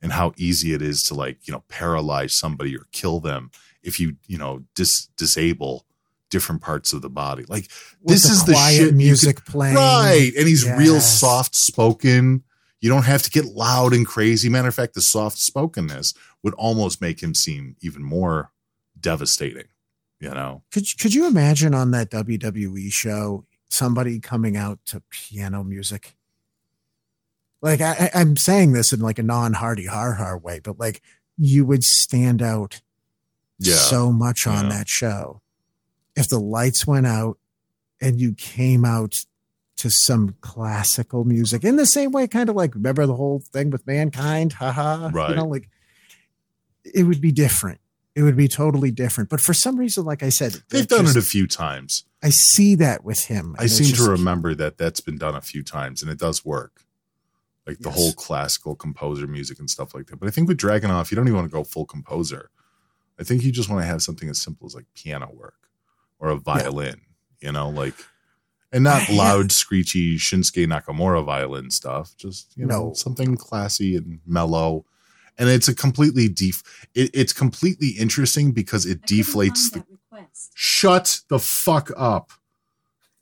and 0.00 0.12
how 0.12 0.32
easy 0.36 0.72
it 0.72 0.80
is 0.80 1.02
to 1.04 1.14
like, 1.14 1.46
you 1.46 1.52
know, 1.52 1.64
paralyze 1.68 2.32
somebody 2.32 2.76
or 2.76 2.86
kill 2.92 3.20
them 3.20 3.50
if 3.82 3.98
you, 4.00 4.16
you 4.26 4.38
know, 4.38 4.64
dis- 4.74 5.06
disable 5.16 5.84
different 6.30 6.60
parts 6.60 6.92
of 6.92 7.00
the 7.00 7.08
body. 7.08 7.44
Like 7.48 7.70
With 8.02 8.16
this 8.16 8.24
the 8.24 8.32
is 8.32 8.44
the 8.44 8.54
shit 8.54 8.94
music 8.94 9.36
could- 9.36 9.46
playing. 9.46 9.74
Right. 9.76 10.30
And 10.36 10.46
he's 10.46 10.68
real 10.68 11.00
soft 11.00 11.54
spoken. 11.54 12.42
You 12.80 12.90
don't 12.90 13.04
have 13.06 13.22
to 13.22 13.30
get 13.30 13.46
loud 13.46 13.92
and 13.92 14.06
crazy. 14.06 14.48
Matter 14.48 14.68
of 14.68 14.74
fact, 14.74 14.94
the 14.94 15.00
soft 15.00 15.38
spokenness 15.38 16.14
would 16.42 16.54
almost 16.54 17.00
make 17.00 17.22
him 17.22 17.34
seem 17.34 17.76
even 17.80 18.02
more 18.02 18.52
devastating, 19.00 19.64
you 20.20 20.28
know? 20.30 20.62
Could 20.70 20.86
could 21.00 21.14
you 21.14 21.26
imagine 21.26 21.74
on 21.74 21.90
that 21.92 22.10
WWE 22.10 22.92
show 22.92 23.44
somebody 23.70 24.20
coming 24.20 24.56
out 24.56 24.78
to 24.86 25.02
piano 25.10 25.64
music? 25.64 26.14
Like 27.60 27.80
I, 27.80 28.10
I'm 28.14 28.36
saying 28.36 28.72
this 28.72 28.92
in 28.92 29.00
like 29.00 29.18
a 29.18 29.22
non-hardy 29.24 29.86
har 29.86 30.12
har 30.14 30.38
way, 30.38 30.60
but 30.60 30.78
like 30.78 31.02
you 31.36 31.64
would 31.64 31.82
stand 31.84 32.40
out 32.42 32.80
Yeah. 33.58 33.74
so 33.76 34.12
much 34.12 34.46
on 34.46 34.64
Yeah. 34.64 34.78
that 34.78 34.88
show 34.88 35.40
if 36.16 36.28
the 36.28 36.38
lights 36.40 36.86
went 36.86 37.06
out 37.06 37.38
and 38.00 38.20
you 38.20 38.32
came 38.34 38.84
out 38.84 39.24
to 39.76 39.90
some 39.90 40.34
classical 40.40 41.24
music 41.24 41.62
in 41.64 41.76
the 41.76 41.86
same 41.86 42.10
way, 42.10 42.26
kind 42.26 42.48
of 42.48 42.56
like 42.56 42.74
remember 42.74 43.06
the 43.06 43.14
whole 43.14 43.40
thing 43.52 43.70
with 43.70 43.86
mankind, 43.86 44.54
haha. 44.54 45.10
Right. 45.12 45.30
You 45.30 45.36
know, 45.36 45.46
like 45.46 45.68
it 46.84 47.04
would 47.04 47.20
be 47.20 47.32
different. 47.32 47.80
it 48.14 48.22
would 48.22 48.36
be 48.36 48.48
totally 48.48 48.90
different. 48.90 49.30
But 49.30 49.40
for 49.40 49.54
some 49.54 49.76
reason, 49.78 50.04
like 50.04 50.24
I 50.24 50.28
said, 50.30 50.60
They've 50.70 50.88
done 50.88 51.04
just- 51.04 51.16
it 51.16 51.20
a 51.20 51.22
few 51.22 51.46
times. 51.46 52.02
I 52.20 52.30
see 52.30 52.74
that 52.74 53.04
with 53.04 53.26
him. 53.26 53.54
I 53.60 53.66
seem 53.66 53.86
just 53.86 54.02
to 54.04 54.10
remember 54.10 54.56
that 54.56 54.76
that's 54.76 54.98
been 55.00 55.18
done 55.18 55.36
a 55.36 55.40
few 55.40 55.62
times 55.62 56.02
and 56.02 56.10
it 56.10 56.18
does 56.18 56.44
work. 56.44 56.82
Like 57.64 57.78
the 57.78 57.90
Yes. 57.90 57.96
whole 57.98 58.12
classical 58.14 58.74
composer 58.74 59.28
music 59.28 59.60
and 59.60 59.70
stuff 59.70 59.94
like 59.94 60.06
that. 60.08 60.16
But 60.18 60.26
I 60.26 60.32
think 60.32 60.48
with 60.48 60.58
Dragunov, 60.58 61.12
you 61.12 61.14
don't 61.14 61.28
even 61.28 61.36
want 61.36 61.48
to 61.48 61.52
go 61.52 61.62
full 61.62 61.86
composer. 61.86 62.50
I 63.20 63.24
think 63.24 63.42
you 63.42 63.52
just 63.52 63.68
want 63.68 63.82
to 63.82 63.86
have 63.86 64.02
something 64.02 64.28
as 64.28 64.40
simple 64.40 64.66
as 64.66 64.74
like 64.74 64.86
piano 64.94 65.30
work 65.32 65.54
or 66.18 66.30
a 66.30 66.36
violin, 66.36 67.00
you 67.40 67.52
know, 67.52 67.68
like, 67.68 67.94
and 68.72 68.84
not 68.84 69.02
Yeah. 69.08 69.16
loud, 69.16 69.52
screechy 69.52 70.16
Shinsuke 70.16 70.66
Nakamura 70.66 71.24
violin 71.24 71.70
stuff. 71.70 72.16
Just, 72.16 72.56
you 72.56 72.66
know, 72.66 72.88
No. 72.88 72.92
something 72.94 73.36
classy 73.36 73.96
and 73.96 74.20
mellow. 74.26 74.84
And 75.36 75.48
it's 75.48 75.68
a 75.68 75.74
completely 75.74 76.28
def, 76.28 76.62
it, 76.94 77.10
it's 77.14 77.32
completely 77.32 77.88
interesting 77.90 78.52
because 78.52 78.86
it 78.86 79.04
deflates 79.04 79.72
the, 79.72 79.84
shut 80.54 81.20
the 81.28 81.38
fuck 81.38 81.90
up. 81.96 82.32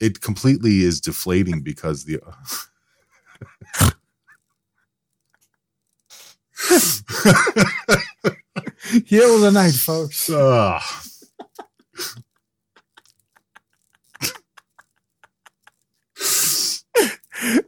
It 0.01 0.20
completely 0.20 0.82
is 0.82 1.01
deflating 1.01 1.62
because 1.62 2.05
the 2.05 2.20
uh, 2.20 3.90
Heal 9.06 9.40
the 9.40 9.50
night, 9.52 9.74
folks. 9.74 10.30
Ugh. 10.30 10.82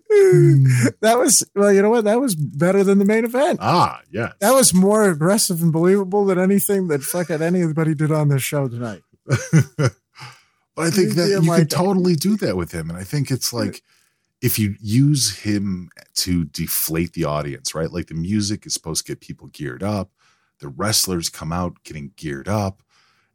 that 1.00 1.16
was 1.18 1.44
well, 1.54 1.72
you 1.72 1.82
know 1.82 1.90
what? 1.90 2.04
That 2.04 2.20
was 2.20 2.34
better 2.34 2.82
than 2.82 2.98
the 2.98 3.04
main 3.04 3.24
event. 3.24 3.58
ah, 3.62 4.00
yes. 4.10 4.32
That 4.40 4.52
was 4.52 4.72
more 4.72 5.08
aggressive 5.10 5.62
and 5.62 5.72
believable 5.72 6.24
than 6.24 6.38
anything 6.38 6.88
that 6.88 7.02
fucking 7.02 7.42
anybody 7.42 7.94
did 7.94 8.10
on 8.10 8.28
this 8.28 8.42
show 8.42 8.68
tonight. 8.68 9.02
but 9.26 9.92
I 10.78 10.90
think 10.90 11.14
that 11.14 11.28
you 11.28 11.40
like- 11.40 11.60
could 11.60 11.70
totally 11.70 12.16
do 12.16 12.36
that 12.38 12.56
with 12.56 12.72
him. 12.72 12.88
And 12.88 12.98
I 12.98 13.04
think 13.04 13.30
it's 13.30 13.52
like 13.52 13.82
if 14.40 14.58
you 14.58 14.74
use 14.80 15.38
him 15.38 15.90
to 16.14 16.44
deflate 16.46 17.12
the 17.12 17.24
audience, 17.24 17.74
right? 17.74 17.90
Like 17.90 18.06
the 18.06 18.14
music 18.14 18.64
is 18.66 18.72
supposed 18.74 19.06
to 19.06 19.12
get 19.12 19.20
people 19.20 19.48
geared 19.48 19.82
up. 19.82 20.10
The 20.60 20.68
wrestlers 20.68 21.28
come 21.28 21.52
out 21.52 21.82
getting 21.84 22.12
geared 22.16 22.48
up. 22.48 22.82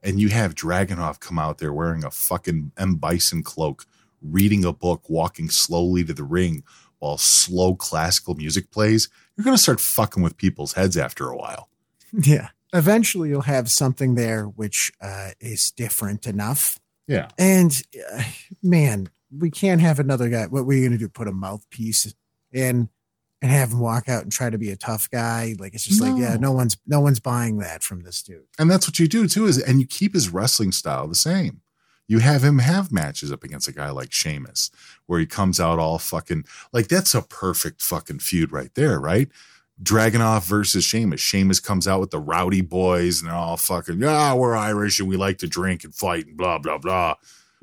And 0.02 0.20
you 0.20 0.30
have 0.30 0.54
Dragunov 0.54 1.20
come 1.20 1.40
out 1.40 1.60
there 1.60 1.72
wearing 1.72 2.04
a 2.04 2.12
fucking 2.12 2.74
M. 2.78 2.96
Bison 2.96 3.42
cloak, 3.42 3.86
reading 4.22 4.66
a 4.66 4.74
book, 4.74 5.10
walking 5.10 5.50
slowly 5.50 6.04
to 6.04 6.14
the 6.14 6.26
ring 6.26 6.64
while 7.00 7.18
slow 7.18 7.76
classical 7.76 8.36
music 8.36 8.70
plays. 8.72 9.10
You're 9.36 9.46
going 9.46 9.56
to 9.56 9.62
start 9.62 9.80
fucking 9.80 10.22
with 10.22 10.38
people's 10.38 10.74
heads 10.74 10.98
after 10.98 11.30
a 11.30 11.38
while. 11.38 11.70
Yeah. 12.16 12.50
Eventually, 12.72 13.30
you'll 13.30 13.42
have 13.42 13.72
something 13.72 14.14
there 14.14 14.46
which 14.46 14.92
uh, 15.02 15.32
is 15.40 15.72
different 15.72 16.28
enough. 16.28 16.80
Yeah. 17.08 17.30
And 17.40 17.82
uh, 18.14 18.24
man, 18.62 19.10
we 19.36 19.50
can't 19.50 19.82
have 19.82 20.00
another 20.00 20.30
guy. 20.30 20.46
What 20.46 20.68
we're 20.68 20.82
going 20.82 20.92
to 20.92 20.98
do? 21.00 21.10
Put 21.10 21.28
a 21.28 21.32
mouthpiece 21.32 22.14
in 22.52 22.90
and 23.44 23.52
have 23.52 23.72
him 23.74 23.80
walk 23.80 24.10
out 24.10 24.24
and 24.24 24.32
try 24.32 24.50
to 24.50 24.58
be 24.58 24.72
a 24.72 24.76
tough 24.76 25.08
guy? 25.12 25.54
Like 25.60 25.76
it's 25.76 25.86
just 25.86 26.02
like, 26.02 26.18
yeah, 26.18 26.34
No. 26.36 26.50
no 26.50 26.52
one's 26.54 26.78
no 26.88 27.00
one's 27.00 27.20
buying 27.20 27.60
that 27.60 27.84
from 27.84 28.02
this 28.02 28.24
dude. 28.24 28.46
And 28.58 28.72
that's 28.72 28.88
what 28.88 28.98
you 28.98 29.08
do 29.08 29.28
too, 29.28 29.46
is 29.46 29.62
and 29.62 29.80
you 29.80 29.86
keep 29.86 30.16
his 30.16 30.30
wrestling 30.30 30.72
style 30.72 31.08
the 31.08 31.14
same. 31.14 31.62
You 32.08 32.20
have 32.20 32.44
him 32.44 32.60
have 32.60 32.92
matches 32.92 33.32
up 33.32 33.44
against 33.44 33.68
a 33.68 33.72
guy 33.72 33.90
like 33.90 34.12
Sheamus, 34.12 34.72
where 35.06 35.20
he 35.20 35.26
comes 35.26 35.60
out 35.60 35.78
all 35.80 36.00
fucking 36.00 36.46
like 36.72 36.88
that's 36.88 37.14
a 37.14 37.22
perfect 37.22 37.82
fucking 37.82 38.20
feud 38.20 38.52
right 38.52 38.74
there, 38.76 39.00
right? 39.00 39.30
Dragunov 39.82 40.46
versus 40.46 40.84
Sheamus. 40.84 41.20
Sheamus 41.20 41.60
comes 41.60 41.88
out 41.88 42.00
with 42.00 42.12
the 42.12 42.20
rowdy 42.20 42.62
boys 42.62 43.20
and 43.22 43.30
they're 43.30 43.36
all 43.36 43.58
fucking, 43.58 44.00
yeah, 44.02 44.34
we're 44.34 44.56
Irish 44.56 45.00
and 45.00 45.10
we 45.10 45.18
like 45.18 45.40
to 45.40 45.48
drink 45.48 45.84
and 45.84 45.94
fight 45.94 46.28
and 46.28 46.38
blah, 46.38 46.60
blah, 46.60 46.78
blah. 46.78 47.16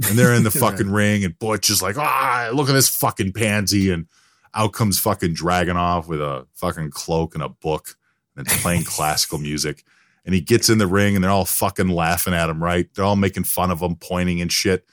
And 0.08 0.18
they're 0.18 0.34
in 0.34 0.42
the 0.42 0.50
fucking 0.64 0.90
ring 0.90 1.24
and 1.24 1.38
Butch 1.38 1.70
is 1.70 1.80
like, 1.82 1.96
ah, 1.96 2.50
look 2.52 2.68
at 2.68 2.72
this 2.72 2.88
fucking 2.88 3.32
pansy. 3.32 3.90
And 3.92 4.06
out 4.54 4.72
comes 4.72 4.98
fucking 4.98 5.34
Dragunov 5.34 6.08
with 6.08 6.20
a 6.20 6.46
fucking 6.54 6.90
cloak 6.90 7.34
and 7.34 7.42
a 7.42 7.48
book 7.48 7.96
and 8.36 8.46
it's 8.46 8.62
playing 8.62 8.84
classical 8.84 9.38
music. 9.38 9.84
And 10.24 10.34
he 10.34 10.40
gets 10.40 10.68
in 10.68 10.78
the 10.78 10.86
ring 10.86 11.14
and 11.14 11.24
they're 11.24 11.30
all 11.30 11.44
fucking 11.44 11.88
laughing 11.88 12.34
at 12.34 12.50
him, 12.50 12.62
right? 12.62 12.88
They're 12.94 13.04
all 13.04 13.16
making 13.16 13.44
fun 13.44 13.70
of 13.70 13.80
him, 13.80 13.96
pointing 13.96 14.40
and 14.40 14.52
shit. 14.52 14.84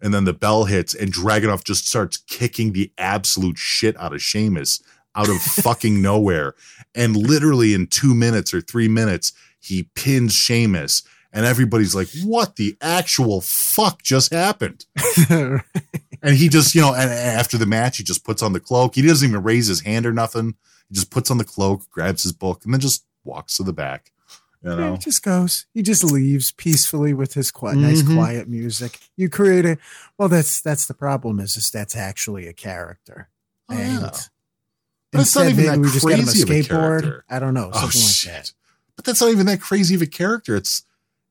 And 0.00 0.12
then 0.12 0.24
the 0.24 0.34
bell 0.34 0.64
hits 0.64 0.94
and 0.94 1.12
Dragunov 1.12 1.64
just 1.64 1.88
starts 1.88 2.18
kicking 2.18 2.72
the 2.72 2.92
absolute 2.98 3.56
shit 3.56 3.96
out 3.98 4.12
of 4.12 4.20
Sheamus 4.20 4.82
out 5.16 5.28
of 5.28 5.36
fucking 5.40 6.00
nowhere. 6.02 6.54
And 6.94 7.16
literally 7.16 7.74
in 7.74 7.86
two 7.86 8.14
minutes 8.14 8.52
or 8.52 8.60
three 8.60 8.88
minutes, 8.88 9.32
he 9.60 9.88
pins 9.94 10.34
Sheamus. 10.34 11.02
And 11.32 11.44
everybody's 11.44 11.94
like, 11.94 12.08
what 12.22 12.56
the 12.56 12.76
actual 12.80 13.40
fuck 13.40 14.02
just 14.02 14.32
happened? 14.32 14.86
And 16.24 16.34
he 16.36 16.48
just, 16.48 16.74
you 16.74 16.80
know, 16.80 16.94
and 16.94 17.10
after 17.10 17.58
the 17.58 17.66
match, 17.66 17.98
he 17.98 18.02
just 18.02 18.24
puts 18.24 18.42
on 18.42 18.52
the 18.54 18.60
cloak. 18.60 18.94
He 18.94 19.02
doesn't 19.02 19.28
even 19.28 19.42
raise 19.42 19.66
his 19.66 19.82
hand 19.82 20.06
or 20.06 20.12
nothing. 20.12 20.56
He 20.88 20.94
just 20.94 21.10
puts 21.10 21.30
on 21.30 21.38
the 21.38 21.44
cloak, 21.44 21.82
grabs 21.90 22.22
his 22.22 22.32
book, 22.32 22.64
and 22.64 22.72
then 22.72 22.80
just 22.80 23.04
walks 23.24 23.56
to 23.58 23.62
the 23.62 23.72
back. 23.74 24.10
You 24.62 24.74
know, 24.74 24.92
he 24.92 24.98
just 24.98 25.22
goes. 25.22 25.66
He 25.74 25.82
just 25.82 26.02
leaves 26.02 26.50
peacefully 26.52 27.12
with 27.12 27.34
his 27.34 27.50
qui- 27.50 27.76
nice, 27.76 28.00
Mhm. 28.00 28.14
quiet 28.16 28.48
music. 28.48 28.98
You 29.14 29.28
create 29.28 29.66
a 29.66 29.76
well. 30.16 30.30
That's 30.30 30.62
that's 30.62 30.86
the 30.86 30.94
problem. 30.94 31.38
Is 31.40 31.54
is 31.58 31.70
that's 31.70 31.94
actually 31.94 32.46
a 32.46 32.54
character. 32.54 33.28
Oh, 33.68 33.74
and 33.76 33.92
yeah. 34.00 34.10
But 35.12 35.20
it's 35.20 35.34
not 35.36 35.46
instead, 35.46 35.50
even 35.50 35.56
maybe 35.56 35.68
that 35.68 35.78
we 35.80 35.92
just 35.92 36.06
get 36.06 36.18
him 36.18 36.20
a 36.20 36.32
crazy 36.32 36.42
of 36.42 36.48
a 36.48 36.52
skateboard. 36.54 36.68
character. 36.68 37.24
I 37.28 37.38
don't 37.38 37.52
know, 37.54 37.70
Oh, 37.74 37.80
something 37.82 38.00
like 38.00 38.10
shit. 38.14 38.32
that. 38.32 38.52
but 38.96 39.04
that's 39.04 39.20
not 39.20 39.30
even 39.30 39.44
that 39.46 39.60
crazy 39.60 39.94
of 39.96 40.00
a 40.02 40.06
character. 40.06 40.56
It's 40.56 40.84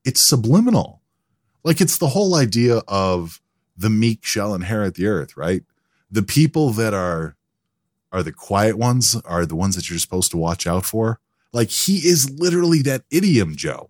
it's 0.05 0.21
subliminal. 0.21 1.01
Like 1.63 1.81
it's 1.81 1.97
the 1.97 2.09
whole 2.09 2.35
idea 2.35 2.83
of 2.87 3.41
the 3.76 3.89
meek 3.89 4.24
shall 4.24 4.53
inherit 4.53 4.95
the 4.95 5.07
earth, 5.07 5.36
right? 5.36 5.63
The 6.11 6.24
people 6.24 6.71
that 6.71 6.93
are 6.93 7.36
are 8.11 8.24
the 8.24 8.32
quiet 8.32 8.78
ones 8.78 9.15
are 9.26 9.45
the 9.45 9.55
ones 9.55 9.76
that 9.76 9.89
you're 9.89 9.99
supposed 9.99 10.32
to 10.32 10.38
watch 10.38 10.67
out 10.67 10.86
for. 10.86 11.19
Like 11.51 11.69
he 11.69 11.97
is 11.97 12.30
literally 12.30 12.82
that 12.84 13.03
idiom, 13.11 13.55
Joe. 13.55 13.89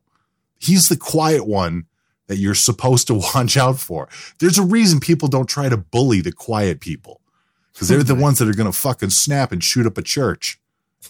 He's 0.59 0.87
the 0.87 0.97
quiet 0.97 1.45
one 1.45 1.85
that 2.27 2.37
you're 2.37 2.55
supposed 2.55 3.07
to 3.07 3.13
watch 3.35 3.57
out 3.57 3.79
for. 3.79 4.07
There's 4.39 4.57
a 4.57 4.63
reason 4.63 4.99
people 4.99 5.27
don't 5.27 5.49
try 5.49 5.69
to 5.69 5.77
bully 5.77 6.21
the 6.21 6.31
quiet 6.31 6.79
people 6.79 7.21
because 7.73 7.87
they're 7.87 8.03
the 8.03 8.15
ones 8.15 8.39
that 8.39 8.47
are 8.47 8.53
going 8.53 8.71
to 8.71 8.77
fucking 8.77 9.09
snap 9.09 9.51
and 9.51 9.63
shoot 9.63 9.85
up 9.85 9.97
a 9.97 10.01
church. 10.01 10.59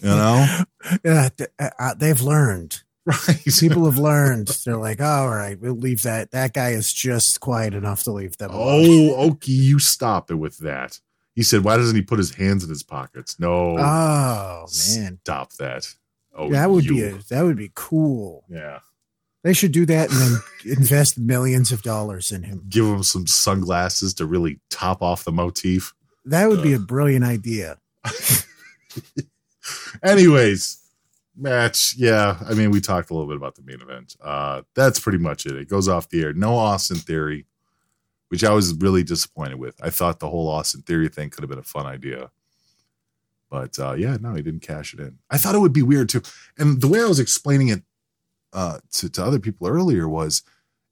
You 0.02 0.08
know? 0.08 0.60
Yeah, 1.02 1.30
uh, 1.58 1.70
uh, 1.78 1.94
they've 1.94 2.20
learned. 2.20 2.82
Right. 3.06 3.42
People 3.60 3.84
have 3.84 3.98
learned. 3.98 4.48
They're 4.64 4.76
like, 4.76 5.00
oh, 5.00 5.04
all 5.04 5.28
right, 5.28 5.58
we'll 5.60 5.74
leave 5.74 6.02
that. 6.02 6.30
That 6.30 6.52
guy 6.54 6.70
is 6.70 6.92
just 6.92 7.40
quiet 7.40 7.74
enough 7.74 8.02
to 8.04 8.12
leave 8.12 8.36
them. 8.38 8.50
alone. 8.50 9.10
Oh, 9.16 9.30
Okie, 9.30 9.48
you 9.48 9.78
stop 9.78 10.30
it 10.30 10.36
with 10.36 10.58
that. 10.58 11.00
He 11.34 11.42
said, 11.42 11.64
"Why 11.64 11.76
doesn't 11.76 11.96
he 11.96 12.02
put 12.02 12.18
his 12.18 12.34
hands 12.34 12.62
in 12.62 12.70
his 12.70 12.84
pockets?" 12.84 13.40
No, 13.40 13.76
Oh 13.78 14.66
man, 14.96 15.18
stop 15.24 15.52
that. 15.54 15.92
Oh, 16.36 16.48
that 16.50 16.70
would 16.70 16.86
be 16.86 17.02
a, 17.02 17.14
that 17.30 17.42
would 17.42 17.56
be 17.56 17.70
cool. 17.74 18.44
yeah. 18.48 18.78
They 19.42 19.52
should 19.52 19.72
do 19.72 19.84
that 19.86 20.10
and 20.10 20.18
then 20.20 20.38
invest 20.78 21.18
millions 21.18 21.70
of 21.70 21.82
dollars 21.82 22.32
in 22.32 22.44
him. 22.44 22.62
Give 22.68 22.86
him 22.86 23.02
some 23.02 23.26
sunglasses 23.26 24.14
to 24.14 24.24
really 24.26 24.58
top 24.70 25.02
off 25.02 25.24
the 25.24 25.32
motif. 25.32 25.92
That 26.24 26.48
would 26.48 26.62
be 26.62 26.72
a 26.72 26.78
brilliant 26.78 27.24
idea. 27.26 27.76
Anyways, 30.02 30.78
match. 31.36 31.94
Yeah, 31.96 32.38
I 32.48 32.54
mean, 32.54 32.70
we 32.70 32.80
talked 32.80 33.10
a 33.10 33.14
little 33.14 33.28
bit 33.28 33.36
about 33.36 33.54
the 33.54 33.62
main 33.62 33.80
event. 33.80 34.16
Uh, 34.22 34.62
that's 34.74 35.00
pretty 35.00 35.18
much 35.18 35.46
it. 35.46 35.56
It 35.56 35.68
goes 35.68 35.88
off 35.88 36.08
the 36.08 36.22
air. 36.22 36.32
No 36.32 36.54
Austin 36.56 36.96
Theory, 36.96 37.46
which 38.28 38.44
I 38.44 38.52
was 38.52 38.74
really 38.74 39.02
disappointed 39.02 39.56
with. 39.58 39.74
I 39.82 39.90
thought 39.90 40.20
the 40.20 40.28
whole 40.28 40.48
Austin 40.48 40.82
Theory 40.82 41.08
thing 41.08 41.30
could 41.30 41.42
have 41.42 41.50
been 41.50 41.58
a 41.58 41.62
fun 41.62 41.86
idea. 41.86 42.30
But 43.50 43.78
uh, 43.78 43.92
yeah, 43.92 44.16
no, 44.20 44.34
he 44.34 44.42
didn't 44.42 44.62
cash 44.62 44.94
it 44.94 45.00
in. 45.00 45.18
I 45.30 45.38
thought 45.38 45.54
it 45.54 45.60
would 45.60 45.72
be 45.72 45.82
weird 45.82 46.08
too. 46.08 46.22
And 46.58 46.80
the 46.80 46.88
way 46.88 47.00
I 47.00 47.06
was 47.06 47.20
explaining 47.20 47.68
it 47.68 47.82
uh, 48.52 48.78
to, 48.92 49.08
to 49.10 49.24
other 49.24 49.38
people 49.38 49.66
earlier 49.68 50.08
was 50.08 50.42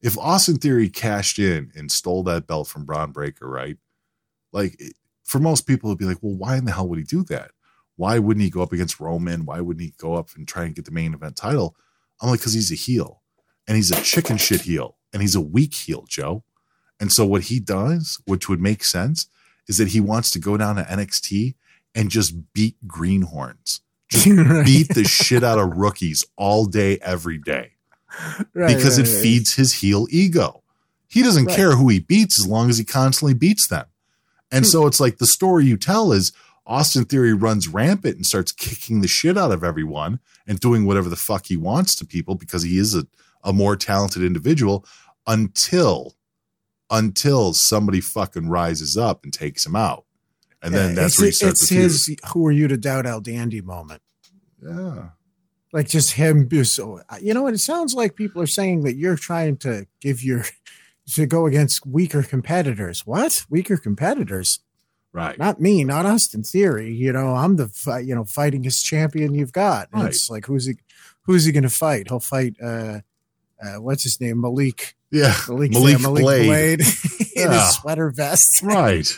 if 0.00 0.16
Austin 0.18 0.56
Theory 0.58 0.88
cashed 0.88 1.38
in 1.38 1.72
and 1.76 1.90
stole 1.90 2.22
that 2.24 2.46
belt 2.46 2.68
from 2.68 2.84
Bron 2.84 3.10
Breakker, 3.12 3.48
right? 3.48 3.78
Like 4.52 4.76
it- 4.80 4.94
for 5.24 5.38
most 5.38 5.62
people, 5.66 5.88
it'd 5.88 5.98
be 5.98 6.04
like, 6.04 6.18
well, 6.20 6.34
why 6.34 6.56
in 6.56 6.66
the 6.66 6.72
hell 6.72 6.86
would 6.88 6.98
he 6.98 7.04
do 7.04 7.22
that? 7.24 7.52
Why 7.96 8.18
wouldn't 8.18 8.44
he 8.44 8.50
go 8.50 8.62
up 8.62 8.72
against 8.72 9.00
Roman? 9.00 9.44
Why 9.44 9.60
wouldn't 9.60 9.84
he 9.84 9.94
go 9.98 10.14
up 10.14 10.30
and 10.34 10.46
try 10.46 10.64
and 10.64 10.74
get 10.74 10.84
the 10.84 10.90
main 10.90 11.14
event 11.14 11.36
title? 11.36 11.76
I'm 12.20 12.30
like, 12.30 12.40
because 12.40 12.54
he's 12.54 12.72
a 12.72 12.76
heel 12.76 13.22
and 13.66 13.76
he's 13.76 13.90
a 13.90 14.00
chicken 14.02 14.36
shit 14.36 14.62
heel 14.62 14.96
and 15.12 15.22
he's 15.22 15.34
a 15.34 15.40
weak 15.40 15.74
heel, 15.74 16.04
Joe. 16.08 16.44
And 17.00 17.12
so 17.12 17.26
what 17.26 17.42
he 17.44 17.58
does, 17.58 18.20
which 18.26 18.48
would 18.48 18.60
make 18.60 18.84
sense, 18.84 19.26
is 19.68 19.78
that 19.78 19.88
he 19.88 20.00
wants 20.00 20.30
to 20.32 20.38
go 20.38 20.56
down 20.56 20.76
to 20.76 20.82
NXT 20.82 21.54
and 21.94 22.10
just 22.10 22.52
beat 22.52 22.76
greenhorns, 22.86 23.80
just 24.08 24.26
Right. 24.26 24.64
beat 24.64 24.88
the 24.94 25.04
shit 25.04 25.44
out 25.44 25.58
of 25.58 25.76
rookies 25.76 26.24
all 26.36 26.64
day, 26.64 26.98
every 27.02 27.38
day, 27.38 27.72
Right, 28.54 28.74
because 28.74 28.98
right, 28.98 29.06
it 29.06 29.22
feeds 29.22 29.54
his 29.54 29.74
heel 29.74 30.06
ego. 30.10 30.62
He 31.08 31.22
doesn't 31.22 31.46
care 31.46 31.72
who 31.72 31.88
he 31.88 31.98
beats 31.98 32.38
as 32.38 32.46
long 32.46 32.70
as 32.70 32.78
he 32.78 32.84
constantly 32.84 33.34
beats 33.34 33.66
them. 33.66 33.86
And 34.50 34.64
hmm. 34.64 34.68
so 34.68 34.86
it's 34.86 35.00
like 35.00 35.18
the 35.18 35.26
story 35.26 35.66
you 35.66 35.76
tell 35.76 36.12
is 36.12 36.32
Austin 36.66 37.04
Theory 37.04 37.32
runs 37.32 37.68
rampant 37.68 38.16
and 38.16 38.26
starts 38.26 38.52
kicking 38.52 39.00
the 39.00 39.08
shit 39.08 39.36
out 39.36 39.52
of 39.52 39.64
everyone 39.64 40.20
and 40.46 40.60
doing 40.60 40.86
whatever 40.86 41.08
the 41.08 41.16
fuck 41.16 41.46
he 41.46 41.56
wants 41.56 41.94
to 41.96 42.06
people 42.06 42.34
because 42.34 42.62
he 42.62 42.78
is 42.78 42.94
a, 42.94 43.06
a 43.42 43.52
more 43.52 43.76
talented 43.76 44.22
individual 44.22 44.84
until 45.26 46.14
until 46.90 47.54
somebody 47.54 48.00
fucking 48.00 48.48
rises 48.48 48.98
up 48.98 49.24
and 49.24 49.32
takes 49.32 49.64
him 49.64 49.74
out. 49.74 50.04
And 50.62 50.74
then 50.74 50.90
Yeah, 50.90 51.02
that's 51.02 51.18
where 51.18 51.26
he 51.26 51.32
starts 51.32 51.62
it's 51.62 51.70
his 51.70 52.16
who 52.32 52.46
are 52.46 52.52
you 52.52 52.68
to 52.68 52.76
doubt 52.76 53.06
El 53.06 53.20
Dandy 53.20 53.60
moment. 53.60 54.02
Yeah. 54.62 55.08
Like 55.72 55.88
just 55.88 56.12
him 56.12 56.48
so 56.64 57.00
you 57.20 57.34
know 57.34 57.42
what 57.42 57.54
it 57.54 57.58
sounds 57.58 57.94
like 57.94 58.14
people 58.14 58.42
are 58.42 58.46
saying 58.46 58.82
that 58.84 58.96
you're 58.96 59.16
trying 59.16 59.56
to 59.58 59.86
give 60.00 60.22
your 60.22 60.44
to 61.14 61.26
go 61.26 61.46
against 61.46 61.86
weaker 61.86 62.22
competitors. 62.22 63.06
What? 63.06 63.44
Weaker 63.48 63.76
competitors? 63.76 64.60
Right. 65.12 65.38
Not 65.38 65.60
me, 65.60 65.84
not 65.84 66.06
Austin 66.06 66.42
Theory. 66.42 66.92
You 66.92 67.12
know, 67.12 67.34
I'm 67.34 67.56
the 67.56 67.68
fi- 67.68 67.98
you 68.00 68.14
know 68.14 68.24
fighting 68.24 68.62
his 68.64 68.82
champion 68.82 69.34
you've 69.34 69.52
got. 69.52 69.88
And 69.92 70.02
Right. 70.04 70.10
It's 70.10 70.30
like 70.30 70.46
who's 70.46 70.66
he 70.66 70.74
who's 71.22 71.44
he 71.44 71.52
going 71.52 71.62
to 71.64 71.68
fight? 71.70 72.08
He'll 72.08 72.18
fight 72.20 72.56
uh 72.62 73.00
uh 73.62 73.74
what's 73.80 74.02
his 74.04 74.20
name? 74.20 74.40
Malik. 74.40 74.94
Yeah. 75.10 75.34
Malik, 75.48 75.72
Malik 75.72 75.98
yeah, 75.98 76.02
Malik 76.02 76.22
Blade. 76.24 76.46
Blade, 76.46 76.80
in 77.36 77.50
Yeah. 77.52 77.66
his 77.66 77.74
sweater 77.76 78.10
vest. 78.10 78.62
Right. 78.62 79.14